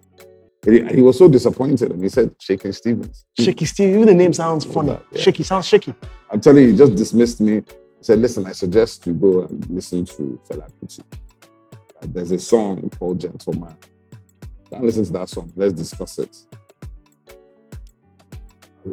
And 0.67 0.75
he, 0.91 0.97
he 0.97 1.03
was 1.03 1.17
so 1.17 1.29
disappointed, 1.29 1.93
and 1.93 2.03
he 2.03 2.09
said 2.09 2.35
Shaking 2.41 2.73
Stevens. 2.73 3.25
Shaky 3.39 3.65
Steve. 3.65 3.95
Even 3.95 4.07
the 4.07 4.15
name 4.15 4.33
sounds 4.33 4.65
funny. 4.65 4.89
that, 4.91 5.03
yeah. 5.13 5.21
Shaky 5.23 5.43
sounds 5.45 5.67
shaky. 5.67 5.95
I'm 6.31 6.41
telling 6.41 6.65
you, 6.65 6.71
he 6.73 6.77
just 6.77 6.95
dismissed 6.97 7.41
me. 7.41 7.57
He 7.57 8.03
said, 8.03 8.19
"Listen, 8.19 8.45
I 8.47 8.53
suggest 8.53 9.07
you 9.07 9.15
go 9.15 9.43
and 9.43 9.69
listen 9.71 10.05
to 10.05 10.41
Fela 10.49 10.69
Kuti. 10.81 11.01
Uh, 11.71 12.07
There's 12.09 12.33
a 12.33 12.39
song 12.39 12.91
called 12.99 13.21
Gentleman. 13.21 13.77
Listen 14.81 15.05
to 15.05 15.13
that 15.13 15.29
song. 15.29 15.53
Let's 15.57 15.73
discuss 15.75 16.19
it." 16.19 16.37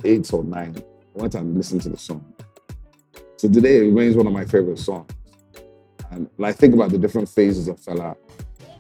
Eight 0.04 0.32
or 0.34 0.44
nine. 0.44 0.76
I 1.18 1.22
went 1.22 1.36
and 1.36 1.56
listened 1.58 1.82
to 1.84 1.90
the 1.90 1.98
song. 1.98 2.26
So 3.38 3.50
today 3.50 3.78
it 3.78 3.82
remains 3.82 4.16
one 4.16 4.28
of 4.28 4.34
my 4.34 4.46
favorite 4.46 4.80
songs. 4.80 5.10
And 6.12 6.30
I 6.42 6.52
think 6.52 6.74
about 6.74 6.92
the 6.92 6.98
different 6.98 7.28
phases 7.28 7.68
of 7.68 7.80
Fela, 7.80 8.16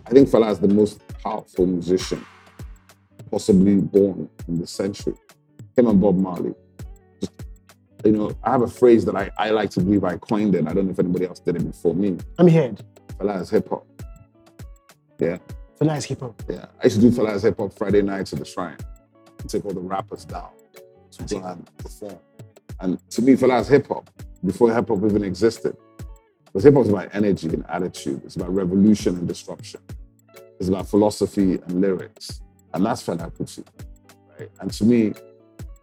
I 0.05 0.09
think 0.11 0.29
Fela 0.29 0.51
is 0.51 0.59
the 0.59 0.67
most 0.67 0.99
powerful 1.23 1.65
musician 1.65 2.23
possibly 3.31 3.75
born 3.75 4.29
in 4.47 4.59
this 4.59 4.71
century. 4.71 5.13
Him 5.75 5.87
and 5.87 5.99
Bob 5.99 6.17
Marley. 6.17 6.53
Just, 7.19 7.33
you 8.03 8.11
know, 8.11 8.31
I 8.43 8.51
have 8.51 8.61
a 8.61 8.67
phrase 8.67 9.05
that 9.05 9.15
I, 9.15 9.29
I 9.37 9.49
like 9.49 9.69
to 9.71 9.81
believe 9.81 10.03
I 10.03 10.17
coined 10.17 10.55
it. 10.55 10.67
I 10.67 10.73
don't 10.73 10.85
know 10.85 10.91
if 10.91 10.99
anybody 10.99 11.25
else 11.25 11.39
did 11.39 11.55
it 11.55 11.65
before 11.65 11.95
me. 11.95 12.17
I'm 12.37 12.47
here. 12.47 12.75
Fela 13.17 13.41
is 13.41 13.49
hip 13.49 13.69
hop. 13.69 13.85
Yeah, 15.19 15.37
nice 15.81 16.05
hip 16.05 16.19
hop. 16.19 16.41
yeah. 16.49 16.65
I 16.81 16.85
used 16.85 17.01
to 17.01 17.09
do 17.09 17.15
Fela's 17.15 17.43
hip 17.43 17.57
hop 17.57 17.73
Friday 17.73 18.01
nights 18.01 18.33
at 18.33 18.39
the 18.39 18.45
shrine. 18.45 18.77
and 19.39 19.49
take 19.49 19.65
all 19.65 19.73
the 19.73 19.79
rappers 19.79 20.25
down 20.25 20.49
to 21.11 21.35
go 21.35 21.43
and 21.45 21.69
perform. 21.77 22.19
And 22.81 23.09
to 23.11 23.21
me, 23.21 23.35
Fela's 23.35 23.67
hip 23.67 23.87
hop 23.87 24.09
before 24.43 24.73
hip 24.73 24.87
hop 24.89 25.03
even 25.05 25.23
existed. 25.23 25.75
Because 26.45 26.63
hip 26.63 26.73
hop 26.73 26.83
is 26.85 26.89
about 26.89 27.13
energy 27.13 27.47
and 27.49 27.65
attitude. 27.69 28.21
It's 28.25 28.35
about 28.35 28.53
revolution 28.53 29.15
and 29.15 29.27
disruption. 29.27 29.81
It's 30.59 30.69
about 30.69 30.87
philosophy 30.87 31.53
and 31.53 31.81
lyrics. 31.81 32.41
And 32.75 32.85
that's 32.85 33.01
Fela. 33.01 33.31
Right? 34.37 34.49
And 34.59 34.71
to 34.73 34.83
me, 34.83 35.13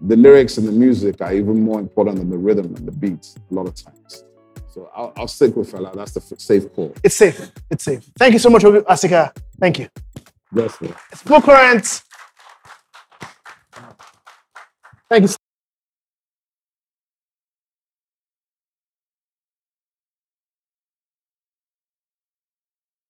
the 0.00 0.16
lyrics 0.16 0.58
and 0.58 0.68
the 0.68 0.72
music 0.72 1.20
are 1.22 1.32
even 1.32 1.62
more 1.62 1.80
important 1.80 2.18
than 2.18 2.28
the 2.28 2.36
rhythm 2.36 2.74
and 2.76 2.86
the 2.86 2.92
beats 2.92 3.34
a 3.50 3.54
lot 3.54 3.66
of 3.66 3.74
times. 3.74 4.24
So 4.68 4.90
I'll, 4.94 5.12
I'll 5.16 5.28
stick 5.28 5.56
with 5.56 5.72
Fela. 5.72 5.94
That's 5.94 6.12
the 6.12 6.20
safe 6.38 6.72
call. 6.74 6.94
It's 7.02 7.14
safe. 7.14 7.50
It's 7.70 7.84
safe. 7.84 8.04
Thank 8.18 8.34
you 8.34 8.38
so 8.38 8.50
much, 8.50 8.62
Asika. 8.62 9.34
Thank 9.58 9.78
you. 9.78 9.88
Bless 10.50 10.80
me. 10.82 10.92
It's 11.10 11.22
Full 11.22 11.40
Current. 11.40 12.02
Thank 15.08 15.30
you. 15.30 15.34